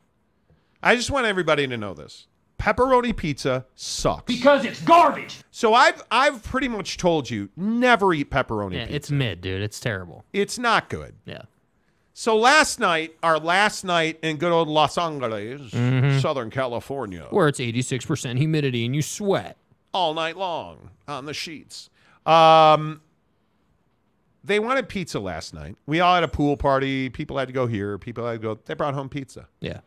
[0.83, 2.26] I just want everybody to know this.
[2.58, 4.24] Pepperoni pizza sucks.
[4.24, 5.39] Because it's garbage.
[5.50, 8.97] So I've I've pretty much told you never eat pepperoni Yeah, pizza.
[8.97, 9.60] it's mid, dude.
[9.62, 10.24] It's terrible.
[10.33, 11.15] It's not good.
[11.26, 11.42] Yeah.
[12.15, 16.20] So last night, our last night in good old Los Angeles, Mhm.
[16.23, 19.57] Southern California, Where it's 86% humidity and you sweat.
[19.92, 21.91] all night long on the sheets.
[22.24, 23.00] Um,
[24.44, 25.76] they wanted pizza last night.
[25.86, 27.08] We all had a pool party.
[27.10, 27.99] People had to go here.
[27.99, 28.58] People had to go.
[28.65, 29.49] They brought home pizza.
[29.60, 29.81] Yeah.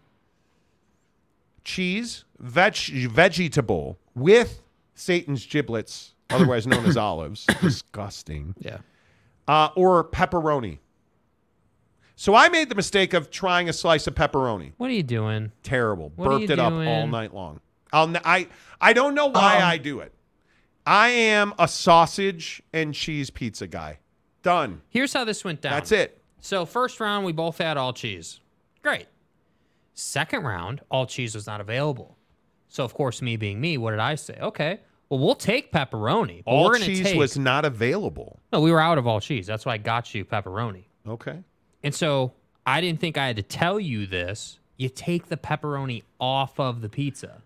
[1.68, 2.76] Cheese, veg,
[3.12, 4.62] vegetable with
[4.96, 7.46] Satan's giblets, otherwise known as olives.
[7.62, 8.56] Disgusting.
[8.58, 8.78] Yeah.
[9.50, 10.80] Uh, or pepperoni.
[12.16, 14.72] So I made the mistake of trying a slice of pepperoni.
[14.78, 15.52] What are you doing?
[15.62, 16.14] Terrible.
[16.16, 17.60] What Burped you it up all night long.
[17.92, 18.48] I'll, n- I,
[18.80, 20.14] I don't know why Um, I do it.
[20.86, 24.00] I am a sausage and cheese pizza guy.
[24.42, 24.82] Done.
[24.90, 25.74] Here's how this went down.
[25.74, 26.22] That's it.
[26.40, 28.40] So first round, we both had all cheese.
[28.82, 29.08] Great.
[30.00, 32.18] Second round, all cheese was not available.
[32.68, 34.38] So of course, me being me, what did I say?
[34.40, 36.44] Okay, well we'll take pepperoni.
[36.46, 37.18] But All we're cheese take...
[37.18, 38.40] was not available.
[38.54, 39.48] no, we were out of all cheese.
[39.48, 40.84] That's why I got you pepperoni.
[41.08, 41.40] Okay.
[41.84, 44.60] And so I didn't think I had to tell you this.
[44.78, 47.42] You take the pepperoni off of the pizza.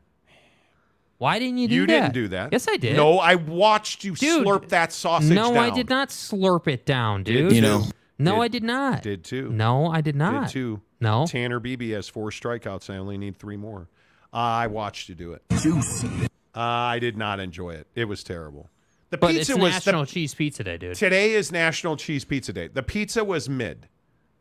[1.19, 1.93] Why didn't you do You that?
[1.93, 2.51] You didn't do that.
[2.51, 2.97] Yes, I did.
[2.97, 7.23] No, I watched you Dude, slurp that sausage No, I did not slurp it down,
[7.23, 7.51] dude.
[7.51, 7.55] too.
[7.55, 7.85] You know.
[8.19, 9.03] No, Did- I did not.
[9.03, 9.49] Did too.
[9.51, 10.47] No, I did not.
[10.47, 10.81] Did too.
[11.01, 11.25] No.
[11.25, 12.89] Tanner Bibee has four strikeouts.
[12.93, 13.89] I only need three more.
[14.33, 15.41] Uh, I watched you do it.
[15.59, 16.07] Juicy.
[16.55, 17.87] Uh, I did not enjoy it.
[17.95, 18.69] It was terrible.
[19.09, 20.95] The But pizza it's was National the, Cheese Pizza Day, dude.
[20.95, 22.67] today is National Cheese Pizza Day.
[22.69, 23.87] The pizza was mid,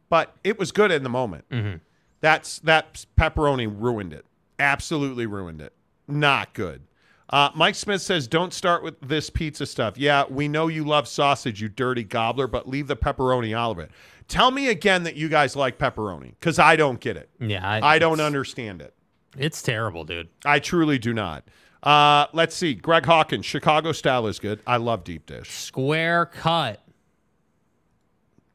[0.09, 1.45] but it was good in the moment.
[1.51, 1.79] Mm-hmm.
[2.21, 4.27] That's that pepperoni ruined it.
[4.61, 5.73] Absolutely ruined it.
[6.07, 6.83] Not good.
[7.31, 11.09] Uh, Mike Smith says, "Don't start with this pizza stuff." Yeah, we know you love
[11.09, 13.91] sausage, you dirty gobbler, but leave the pepperoni out of it.
[14.31, 17.29] Tell me again that you guys like pepperoni, because I don't get it.
[17.41, 18.95] Yeah, I, I don't understand it.
[19.37, 20.29] It's terrible, dude.
[20.45, 21.45] I truly do not.
[21.83, 22.75] Uh, let's see.
[22.75, 24.61] Greg Hawkins, Chicago style is good.
[24.69, 25.51] I love deep dish.
[25.51, 26.81] Square cut.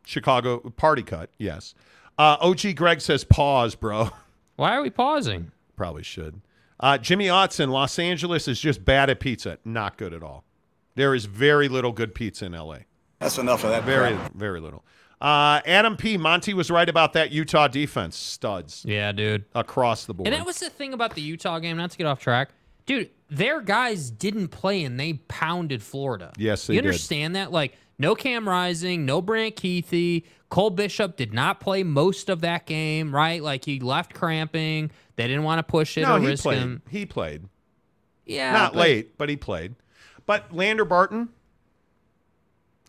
[0.05, 1.75] Chicago party cut, yes.
[2.17, 4.11] Uh, OG Greg says, pause, bro.
[4.55, 5.51] Why are we pausing?
[5.75, 6.39] Probably should.
[6.79, 9.57] Uh, Jimmy Otson, Los Angeles is just bad at pizza.
[9.65, 10.45] Not good at all.
[10.95, 12.79] There is very little good pizza in LA.
[13.19, 13.83] That's enough of that.
[13.83, 14.33] Very, crap.
[14.33, 14.85] very little.
[15.21, 16.17] Uh, Adam P.
[16.17, 18.15] Monty was right about that Utah defense.
[18.17, 19.45] Studs Yeah, dude.
[19.55, 20.27] across the board.
[20.27, 22.49] And that was the thing about the Utah game, not to get off track.
[22.85, 26.31] Dude, their guys didn't play and they pounded Florida.
[26.37, 26.89] Yes, they You did.
[26.89, 27.51] understand that?
[27.51, 30.23] Like, no Cam Rising, no Brant Kuithe.
[30.49, 33.41] Cole Bishop did not play most of that game, right?
[33.41, 34.91] Like, he left cramping.
[35.15, 36.57] They didn't want to push it no, or he risk played.
[36.59, 36.81] him.
[36.89, 37.45] He played.
[38.25, 38.51] Yeah.
[38.51, 39.75] Not but- late, but he played.
[40.27, 41.29] But Lander Barton,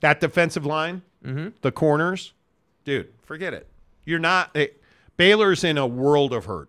[0.01, 1.53] that defensive line, Mhm.
[1.63, 2.33] the corners,
[2.85, 3.67] dude, forget it.
[4.05, 4.51] You're not.
[4.55, 4.69] eh,
[5.17, 6.69] Baylor's in a world of hurt.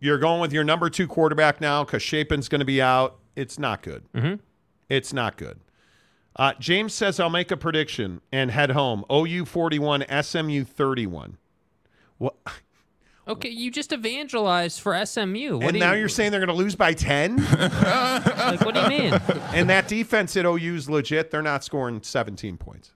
[0.00, 3.18] You're going with your number two quarterback now because Shapen's going to be out.
[3.36, 4.04] It's not good.
[4.14, 4.40] Mhm.
[4.88, 5.60] It's not good.
[6.36, 9.04] Uh, James says I'll make a prediction and head home.
[9.12, 11.36] OU 41, SMU 31.
[12.18, 12.34] What?
[13.26, 15.58] Okay, you just evangelized for SMU.
[15.58, 17.36] What and do now you, you're saying they're going to lose by 10?
[17.60, 19.12] like, what do you mean?
[19.52, 21.30] and that defense at OU is legit.
[21.30, 22.92] They're not scoring 17 points.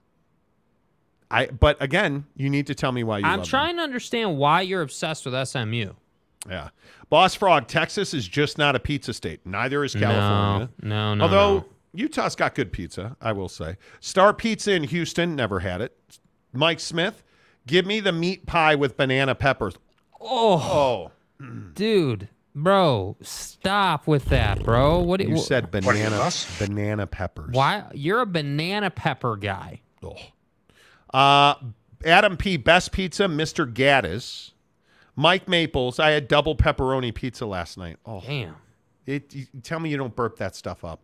[1.33, 4.37] I but again, you need to tell me why you I'm love trying to understand
[4.37, 5.93] why you're obsessed with SMU.
[6.49, 6.69] Yeah.
[7.09, 9.45] Boss Frog, Texas is just not a pizza state.
[9.45, 10.69] Neither is California.
[10.81, 11.65] No, no, no Although no.
[11.93, 13.77] Utah's got good pizza, I will say.
[13.99, 15.95] Star Pizza in Houston, never had it.
[16.51, 17.23] Mike Smith,
[17.67, 19.75] give me the meat pie with banana peppers.
[20.19, 21.45] Oh, Oh,
[21.75, 24.99] dude, bro, stop with that, bro.
[24.99, 27.53] What do you wh- said banana banana peppers.
[27.53, 29.81] Why you're a banana pepper guy?
[30.03, 30.15] Oh.
[31.13, 31.55] Uh,
[32.05, 32.57] Adam P.
[32.57, 33.71] Best pizza, Mr.
[33.71, 34.51] Gaddis.
[35.15, 35.99] Mike Maples.
[35.99, 37.97] I had double pepperoni pizza last night.
[38.05, 38.55] Oh, Damn.
[39.05, 41.01] It, you, tell me you don't burp that stuff up.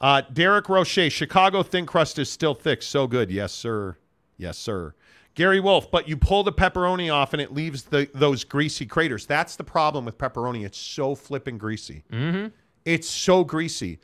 [0.00, 2.82] Uh, Derek Roche, Chicago thin crust is still thick.
[2.82, 3.30] So good.
[3.30, 3.96] Yes, sir.
[4.36, 4.94] Yes, sir.
[5.34, 9.26] Gary Wolf, but you pull the pepperoni off and it leaves the those greasy craters.
[9.26, 10.64] That's the problem with pepperoni.
[10.64, 12.04] It's so flipping greasy.
[12.12, 12.48] Mm-hmm.
[12.84, 13.98] It's so greasy.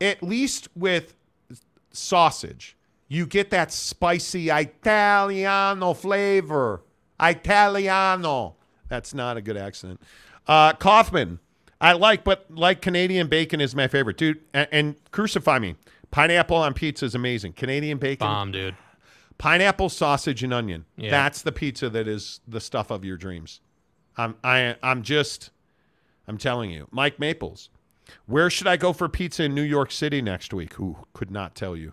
[0.00, 1.14] At least with
[1.90, 2.76] sausage,
[3.10, 6.82] you get that spicy Italiano flavor.
[7.20, 8.54] Italiano.
[8.88, 10.00] That's not a good accent.
[10.46, 11.40] Uh, Kaufman,
[11.80, 14.40] I like, but like Canadian bacon is my favorite, dude.
[14.54, 15.74] And, and crucify me.
[16.12, 17.52] Pineapple on pizza is amazing.
[17.54, 18.76] Canadian bacon, Bomb, dude.
[19.38, 20.84] pineapple, sausage, and onion.
[20.96, 21.10] Yeah.
[21.10, 23.60] That's the pizza that is the stuff of your dreams.
[24.16, 25.50] I'm I I'm just
[26.28, 26.86] I'm telling you.
[26.90, 27.70] Mike Maples.
[28.26, 30.74] Where should I go for pizza in New York City next week?
[30.74, 31.92] Who could not tell you.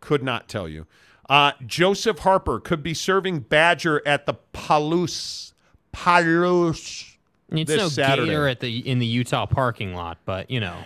[0.00, 0.86] Could not tell you.
[1.28, 5.52] Uh, Joseph Harper could be serving Badger at the Palouse
[5.94, 7.16] Palouse
[7.50, 8.28] It's no Saturday.
[8.28, 10.76] gator at the in the Utah parking lot, but you know,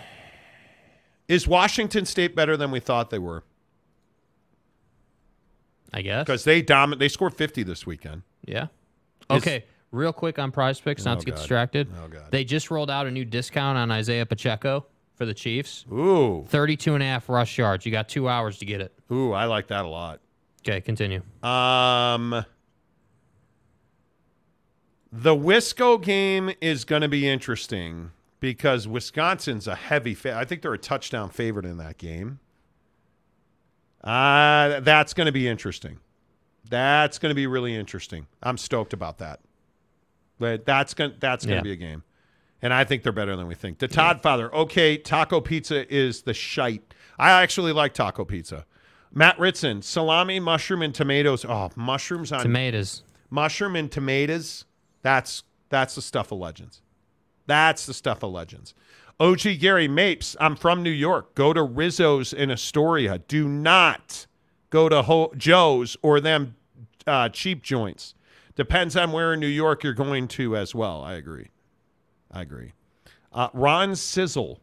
[1.27, 3.43] Is Washington State better than we thought they were?
[5.93, 6.25] I guess.
[6.25, 8.23] Because they domin- they scored 50 this weekend.
[8.45, 8.63] Yeah.
[9.31, 11.37] Is- Okay, real quick on PrizePicks, not Oh, to get God.
[11.37, 11.87] distracted.
[12.03, 12.29] Oh, God.
[12.31, 14.85] They just rolled out a new discount on Isaiah Pacheco
[15.15, 15.85] for the Chiefs.
[15.91, 16.45] Ooh.
[16.49, 17.85] 32 and a half rush yards.
[17.85, 18.93] You got two hours to get it.
[19.11, 20.19] Ooh, I like that a lot.
[20.61, 21.21] Okay, continue.
[21.43, 22.43] Um,
[25.11, 30.13] the Wisco game is going to be interesting because Wisconsin's a heavy.
[30.13, 32.39] Fa- I think they're a touchdown favorite in that game.
[34.03, 35.99] Uh, that's going to be interesting.
[36.69, 38.27] That's going to be really interesting.
[38.43, 39.39] I'm stoked about that.
[40.39, 41.75] But that's going that's going to Yeah.
[41.75, 42.03] be a game.
[42.65, 43.77] And I think they're better than we think.
[43.77, 46.95] The Todd Father, okay, taco pizza is the shite.
[47.19, 48.65] I actually like taco pizza.
[49.13, 51.45] Matt Ritson, salami, mushroom, and tomatoes.
[51.45, 53.03] Oh, mushrooms on Tomatoes.
[53.29, 54.65] mushroom and tomatoes.
[55.03, 56.81] That's that's the stuff of legends.
[57.45, 58.73] That's the stuff of legends.
[59.19, 61.35] OG Gary Mapes, I'm from New York.
[61.35, 63.19] Go to Rizzo's in Astoria.
[63.19, 64.25] Do not
[64.71, 66.55] go to Ho- Joe's or them
[67.05, 68.15] uh, cheap joints.
[68.55, 71.03] Depends on where in New York you're going to as well.
[71.03, 71.49] I agree.
[72.35, 72.73] I agree.
[73.31, 74.59] Uh, Ron Sizzle.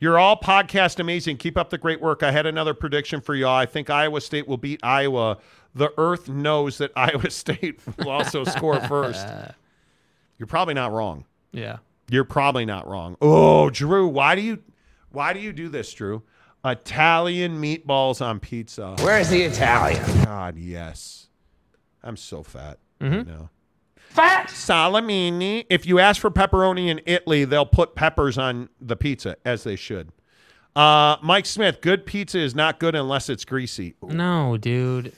[0.00, 1.36] You're all podcast amazing.
[1.36, 2.24] Keep up the great work.
[2.24, 3.54] I had another prediction for y'all.
[3.54, 5.38] I think Iowa State will beat Iowa.
[5.74, 9.26] The earth knows that Iowa State will also score first.
[10.38, 11.24] You're probably not wrong.
[11.52, 11.78] Yeah.
[12.10, 13.16] You're probably not wrong.
[13.20, 14.58] Oh, Drew, why do you
[15.10, 16.22] why do you do this, Drew?
[16.64, 18.96] Italian meatballs on pizza.
[19.00, 20.02] Where's the Italian?
[20.24, 21.28] God, yes.
[22.02, 22.78] I'm so fat.
[23.00, 23.14] Mm-hmm.
[23.16, 23.50] right now.
[24.12, 25.64] Fat salamini.
[25.70, 29.74] If you ask for pepperoni in Italy, they'll put peppers on the pizza, as they
[29.74, 30.12] should.
[30.76, 33.94] Uh, Mike Smith, good pizza is not good unless it's greasy.
[34.02, 35.14] No, dude.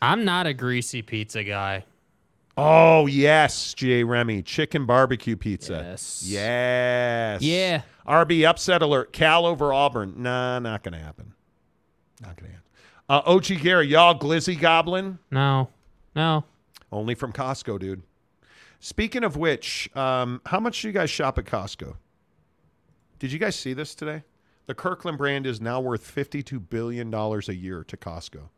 [0.00, 1.84] I'm not a greasy pizza guy.
[2.56, 4.02] Oh yes, J.
[4.02, 5.84] Remy, chicken barbecue pizza.
[5.90, 6.22] Yes.
[6.24, 7.42] Yes.
[7.42, 7.82] Yeah.
[8.08, 9.12] RB upset alert.
[9.12, 10.14] Cal over Auburn.
[10.16, 11.34] Nah, not gonna happen.
[12.22, 12.62] Not gonna happen.
[13.10, 15.18] Uh, OG Gary, y'all glizzy goblin.
[15.30, 15.68] No.
[16.14, 16.44] No.
[16.92, 18.02] Only from Costco, dude.
[18.80, 21.96] Speaking of which, um, how much do you guys shop at Costco?
[23.18, 24.22] Did you guys see this today?
[24.66, 28.48] The Kirkland brand is now worth $52 billion a year to Costco.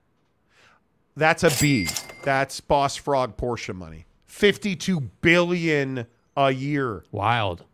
[1.16, 1.88] That's a B.
[2.24, 4.06] That's Boss Frog Porsche money.
[4.26, 7.04] 52 billion a year.
[7.10, 7.64] Wild.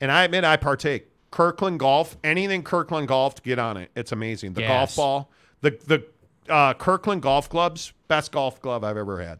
[0.00, 1.08] And I admit I partake.
[1.30, 3.90] Kirkland Golf, anything Kirkland Golf, get on it.
[3.96, 4.52] It's amazing.
[4.52, 5.30] The golf ball,
[5.62, 6.04] the the
[6.52, 9.38] uh, Kirkland golf clubs, best golf glove I've ever had.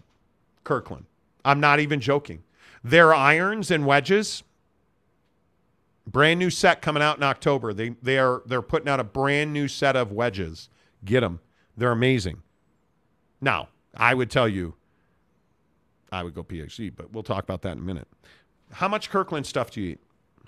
[0.65, 1.07] Kirkland.
[1.45, 2.43] I'm not even joking.
[2.85, 4.43] Their irons and wedges,
[6.07, 7.73] brand new set coming out in October.
[7.73, 10.69] They they are they're putting out a brand new set of wedges.
[11.05, 11.41] Get them.
[11.77, 12.43] They're amazing.
[13.41, 14.75] Now, I would tell you,
[16.13, 18.07] I would go PXG, but we'll talk about that in a minute.
[18.71, 20.01] How much Kirkland stuff do you eat?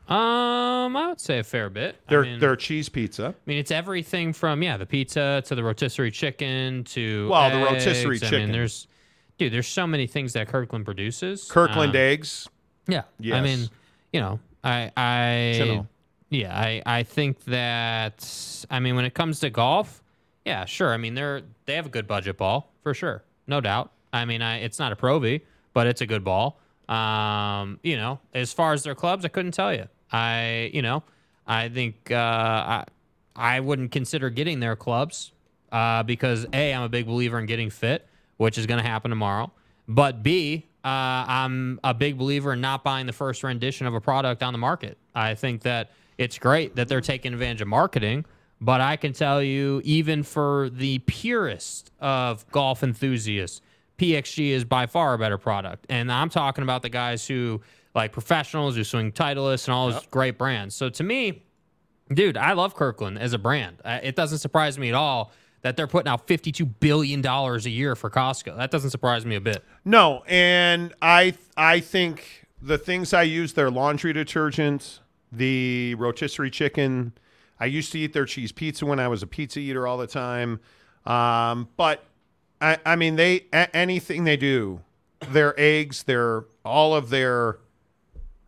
[0.06, 1.96] Um, I would say a fair bit.
[2.06, 3.28] I Their mean, their cheese pizza.
[3.28, 7.56] I mean, it's everything from yeah, the pizza to the rotisserie chicken to Well, the
[7.56, 7.86] eggs.
[7.86, 8.38] rotisserie I chicken.
[8.40, 8.86] mean, there's
[9.38, 11.50] dude, there's so many things that Kirkland produces.
[11.50, 12.48] Kirkland Um, eggs.
[12.86, 13.68] Yeah, I mean,
[14.12, 15.84] you know, I I
[16.30, 20.02] yeah, I I think that I mean when it comes to golf,
[20.44, 20.92] yeah, sure.
[20.92, 23.90] I mean they're they have a good budget ball for sure, no doubt.
[24.12, 25.40] I mean, I it's not a Pro V,
[25.72, 26.60] but it's a good ball.
[26.88, 29.88] Um, you know, as far as their clubs, I couldn't tell you.
[30.12, 31.02] I you know,
[31.46, 32.84] I think uh, I
[33.34, 35.32] I wouldn't consider getting their clubs
[35.72, 38.06] uh, because a I'm a big believer in getting fit,
[38.44, 39.50] which is going to happen tomorrow.
[39.88, 40.88] But B, uh,
[41.26, 44.58] I'm a big believer in not buying the first rendition of a product on the
[44.58, 44.98] market.
[45.14, 48.26] I think that it's great that they're taking advantage of marketing,
[48.60, 53.60] But I can tell you, even for the purest of golf enthusiasts,
[53.98, 55.86] PXG is by far a better product.
[55.88, 57.60] And I'm talking about the guys who
[57.94, 60.74] like professionals who swing Titleist and all those great brands.
[60.74, 61.44] So to me,
[62.12, 63.80] dude, I love Kirkland as a brand.
[63.84, 65.32] Uh, it doesn't surprise me at all
[65.64, 68.54] that they're putting out $52 billion a year for Costco.
[68.58, 69.64] That doesn't surprise me a bit.
[69.82, 75.00] No, and I I think the things I use their laundry detergent,
[75.32, 77.14] the rotisserie chicken.
[77.58, 80.06] I used to eat their cheese pizza when I was a pizza eater all the
[80.06, 80.60] time.
[81.06, 82.04] Um, but
[82.60, 84.82] I, I mean, they a- anything they do,
[85.30, 87.56] their eggs, their all of their,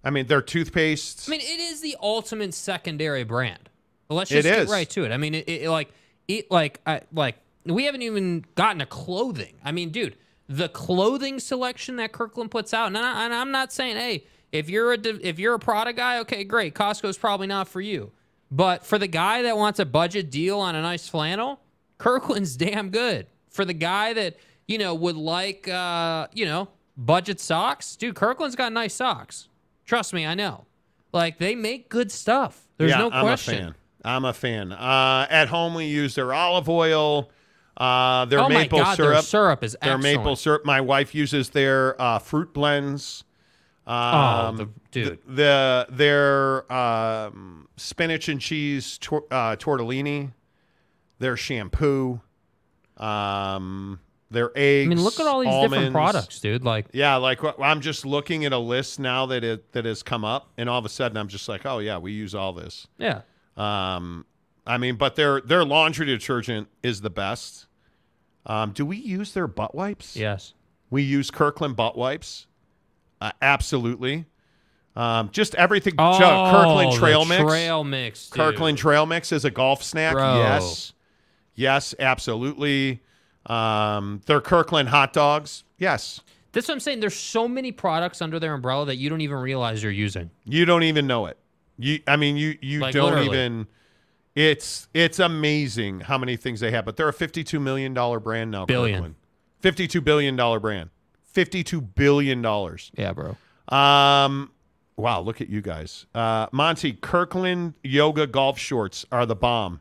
[0.04, 1.28] I mean, their toothpaste.
[1.28, 3.70] I mean, it is the ultimate secondary brand.
[4.10, 4.70] Let's It just get is.
[4.70, 5.12] right to it.
[5.12, 5.88] I mean, it, it like
[6.28, 9.54] it like I like we haven't even gotten to clothing.
[9.64, 10.16] I mean, dude,
[10.48, 14.70] the clothing selection that Kirkland puts out, and, I, and I'm not saying, hey, if
[14.70, 18.12] you're a if you're a Prada guy, okay, great, Costco's probably not for you.
[18.50, 21.60] But for the guy that wants a budget deal on a nice flannel,
[21.98, 23.26] Kirkland's damn good.
[23.50, 24.36] For the guy that
[24.68, 29.48] you know would like, uh, you know, budget socks, dude, Kirkland's got nice socks.
[29.84, 30.66] Trust me, I know.
[31.12, 32.66] Like they make good stuff.
[32.78, 33.74] There's yeah, no question.
[34.06, 34.72] I'm a fan.
[34.72, 37.30] Uh, at home, we use their olive oil,
[37.76, 39.24] uh, their Oh maple God, their syrup.
[39.24, 40.64] syrup is their maple syrup.
[40.64, 43.24] My wife uses their uh, fruit blends.
[43.86, 45.18] Oh, Um, the- dude.
[45.28, 50.32] the, their um, spinach and cheese tor- uh, tortellini,
[51.18, 52.20] their shampoo,
[52.96, 54.86] um, their eggs.
[54.86, 56.64] I mean, look at all these different products, dude.
[56.64, 60.24] Like, Yeah, like I'm just looking at a list now that it that has come
[60.24, 62.88] up, and all of a sudden I'm just like, oh yeah, we use all this.
[62.98, 63.20] yeah,
[63.56, 64.26] Um,
[64.66, 67.66] I mean, but their their laundry detergent is the best.
[68.44, 70.16] Um, do we use their butt wipes?
[70.16, 70.54] yes.
[70.88, 72.46] We use Kirkland butt wipes.
[73.20, 74.24] Uh, absolutely.
[74.94, 75.94] Um, just everything.
[75.98, 77.42] Oh, Kirkland the Trail Mix.
[77.42, 78.36] Trail Mix, dude.
[78.36, 80.14] Kirkland Trail Mix is a golf snack.
[80.14, 80.38] Bro.
[80.38, 80.92] Yes.
[81.54, 83.02] Yes, absolutely.
[83.46, 85.64] Um, their Kirkland hot dogs.
[85.78, 86.20] Yes.
[86.52, 87.00] That's what I'm saying.
[87.00, 90.30] There's so many products under their umbrella that you don't even realize you're using.
[90.44, 91.36] You don't even know it.
[91.78, 93.26] You, I mean, you you Like, don't literally.
[93.36, 93.66] even.
[94.34, 98.50] It's it's amazing how many things they have, but they're a fifty-two million dollar brand
[98.50, 98.66] now.
[98.66, 98.96] Billion.
[98.98, 99.14] Kirkland.
[99.60, 100.90] Fifty-two billion dollar brand.
[101.24, 102.90] Fifty-two billion dollars.
[102.96, 103.36] Yeah, bro.
[103.68, 104.50] Um,
[104.96, 106.06] wow, look at you guys.
[106.14, 109.80] Uh, Monty Kirkland yoga golf shorts are the bomb.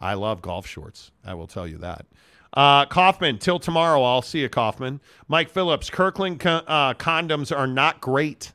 [0.00, 1.10] I love golf shorts.
[1.24, 2.06] I will tell you that.
[2.52, 4.02] Uh, Kaufman, till tomorrow.
[4.02, 5.00] I'll see you, Kaufman.
[5.28, 8.52] Mike Phillips, Kirkland co- uh, condoms are not great.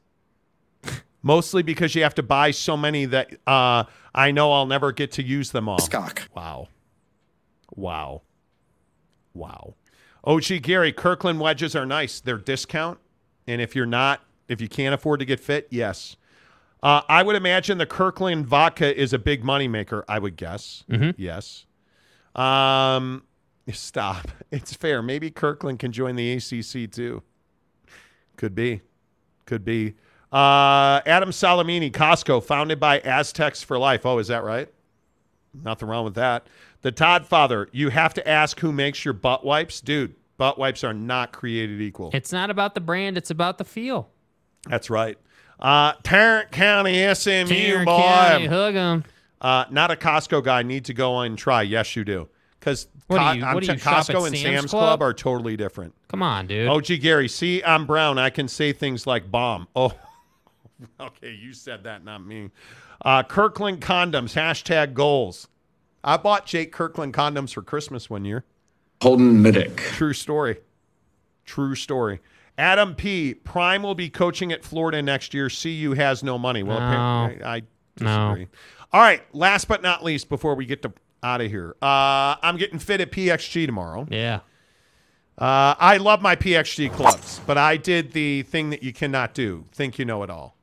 [1.23, 3.83] Mostly because you have to buy so many that uh,
[4.13, 5.77] I know I'll never get to use them all.
[5.87, 6.29] Cock.
[6.35, 6.67] Wow.
[7.75, 8.23] Wow.
[9.33, 9.75] Wow.
[10.23, 12.19] OG Gary, Kirkland wedges are nice.
[12.19, 12.99] They're discount.
[13.47, 16.15] And if you're not, if you can't afford to get fit, yes.
[16.83, 20.83] Uh, I would imagine the Kirkland vodka is a big moneymaker, I would guess.
[21.17, 21.65] Yes.
[22.35, 23.23] Um,
[23.71, 24.27] stop.
[24.51, 25.01] It's fair.
[25.01, 27.23] Maybe Kirkland can join the ACC too.
[28.35, 28.81] Could be.
[29.45, 29.93] Could be.
[30.31, 34.05] Uh, Adam Salamini, Costco, founded by Aztecs for Life.
[34.05, 34.69] Oh, is that right?
[35.53, 36.47] Nothing wrong with that.
[36.81, 39.81] The Todd Father, you have to ask who makes your butt wipes.
[39.81, 42.11] Dude, butt wipes are not created equal.
[42.13, 43.17] It's not about the brand.
[43.17, 44.09] It's about the feel.
[44.67, 45.17] That's right.
[45.59, 48.01] Uh, Tarrant County, SMU, Tarrant boy.
[48.01, 49.03] County, hug 'em.
[49.41, 50.63] Uh, not a Costco guy.
[50.63, 51.61] Need to go and try.
[51.61, 52.29] Yes, you do.
[52.59, 54.83] Because What do you- what do you shop at Costco and Sam's Sam's Club?
[54.99, 55.93] Club are totally different.
[56.07, 56.67] Come on, dude.
[56.69, 58.17] OG Gary, see, I'm brown.
[58.17, 59.67] I can say things like bomb.
[59.75, 59.91] Oh,
[60.99, 61.31] okay.
[61.33, 62.49] You said that, not me.
[63.03, 65.47] Uh, Kirkland condoms, hashtag goals.
[66.03, 68.43] I bought Jake Kirkland condoms for Christmas one year.
[69.01, 69.77] Holden Middick.
[69.77, 70.57] True story.
[71.45, 72.19] True story.
[72.57, 73.33] Adam P.
[73.33, 75.49] Prime will be coaching at Florida next year.
[75.49, 76.63] CU has no money.
[76.63, 76.85] Well, No.
[76.87, 77.59] apparently, I
[77.99, 78.35] No.
[78.35, 78.47] disagree.
[78.93, 79.23] All right.
[79.33, 80.93] Last but not least, before we get to
[81.23, 84.07] out of here, uh, I'm getting fit at PXG tomorrow.
[84.09, 84.39] Yeah.
[85.37, 89.65] Uh, I love my PXG clubs, but I did the thing that you cannot do
[89.71, 90.55] think you know it all.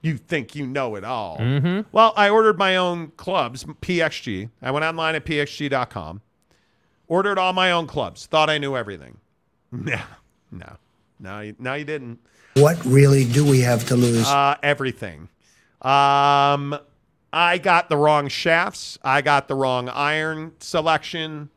[0.00, 1.38] You think you know it all.
[1.38, 1.86] Mhm.
[1.90, 4.48] Well, I ordered my own clubs, PXG.
[4.62, 6.20] I went online at pxg.com,
[7.08, 9.16] ordered all my own clubs, thought I knew everything.
[9.70, 10.00] No,
[10.50, 10.76] no,
[11.20, 12.20] no, you, no, you didn't.
[12.54, 14.26] What really do we have to lose?
[14.26, 15.28] Uh, everything.
[15.82, 16.78] Um,
[17.32, 18.98] I got the wrong shafts.
[19.04, 21.50] I got the wrong iron selection.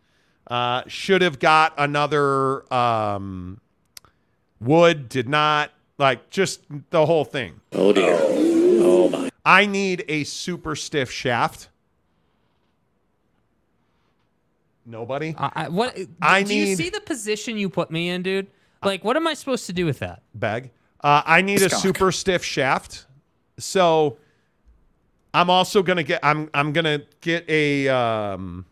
[0.45, 3.61] Uh, should have got another um,
[4.59, 5.07] wood.
[5.07, 5.71] Did not.
[6.01, 7.61] Like just the whole thing.
[7.73, 8.17] Oh dear.
[8.19, 9.29] Oh my.
[9.45, 11.69] I need a super stiff shaft.
[14.83, 15.35] Nobody.
[15.37, 15.95] I, I- what?
[16.19, 18.47] I do you see the position you put me in, dude?
[18.83, 20.23] Like, what am I supposed to do with that?
[20.33, 20.71] bag.
[21.03, 23.05] Uh, I need a super stiff shaft.
[23.59, 24.17] So
[25.35, 26.19] I'm also gonna get.
[26.23, 28.65] I'm I'm gonna get a um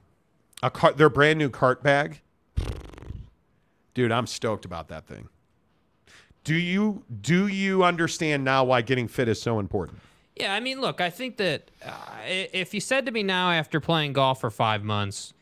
[0.64, 0.98] a cart.
[0.98, 2.22] Their brand new cart bag.
[3.94, 5.30] Dude, I'm stoked about that thing.
[6.44, 10.00] Do you do you understand now why getting fit is so important?
[10.36, 11.92] Yeah, I mean, look, I think that uh,
[12.26, 15.34] if you said to me now after playing golf for five months,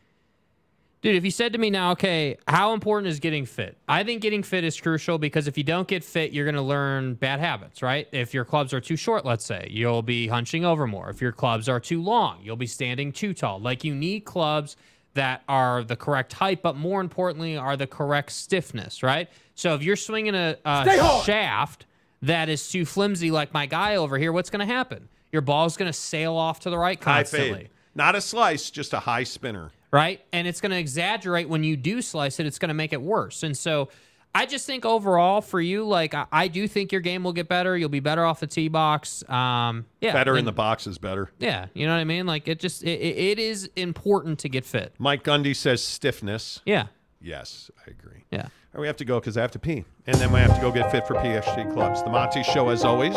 [1.02, 3.76] dude, if you said to me now, okay, how important is getting fit?
[3.88, 6.62] I think getting fit is crucial because if you don't get fit, you're going to
[6.62, 8.08] learn bad habits, right?
[8.10, 11.10] If your clubs are too short, let's say, you'll be hunching over more.
[11.10, 13.60] If your clubs are too long, you'll be standing too tall.
[13.60, 14.76] Like you need clubs
[15.18, 19.28] that are the correct height, but more importantly, are the correct stiffness, right?
[19.54, 21.86] So if you're swinging a, a shaft
[22.22, 25.08] that is too flimsy, like my guy over here, what's going to happen?
[25.32, 29.00] Your ball's going to sail off to the right constantly not a slice, just a
[29.00, 29.72] high spinner.
[29.90, 30.20] right?
[30.32, 32.46] And it's going to exaggerate when you do slice it.
[32.46, 33.42] It's going to make it worse.
[33.42, 33.88] And so
[34.34, 37.48] I just think overall for you, like I, I do think your game will get
[37.48, 37.76] better.
[37.76, 39.28] You'll be better off the tee box.
[39.28, 41.30] Um, yeah, better in the box is better.
[41.38, 42.26] Yeah, you know what I mean.
[42.26, 44.94] Like it just it, it it is important to get fit.
[44.98, 46.60] Mike Gundy says stiffness.
[46.64, 46.86] Yeah.
[47.20, 48.24] Yes, I agree.
[48.30, 48.42] Yeah.
[48.42, 49.84] All right, we have to go because I have to pee.
[50.06, 52.02] And then we have to go get fit for PXG clubs.
[52.02, 53.16] The Monty Show, as always,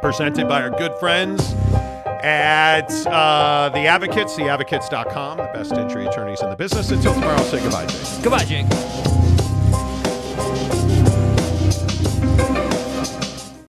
[0.00, 1.54] presented by our good friends
[2.22, 6.90] at uh, The Advocates, theadvocates.com, the best injury attorneys in the business.
[6.90, 8.22] Until tomorrow, say goodbye, Jake.
[8.22, 9.29] Goodbye, Jake.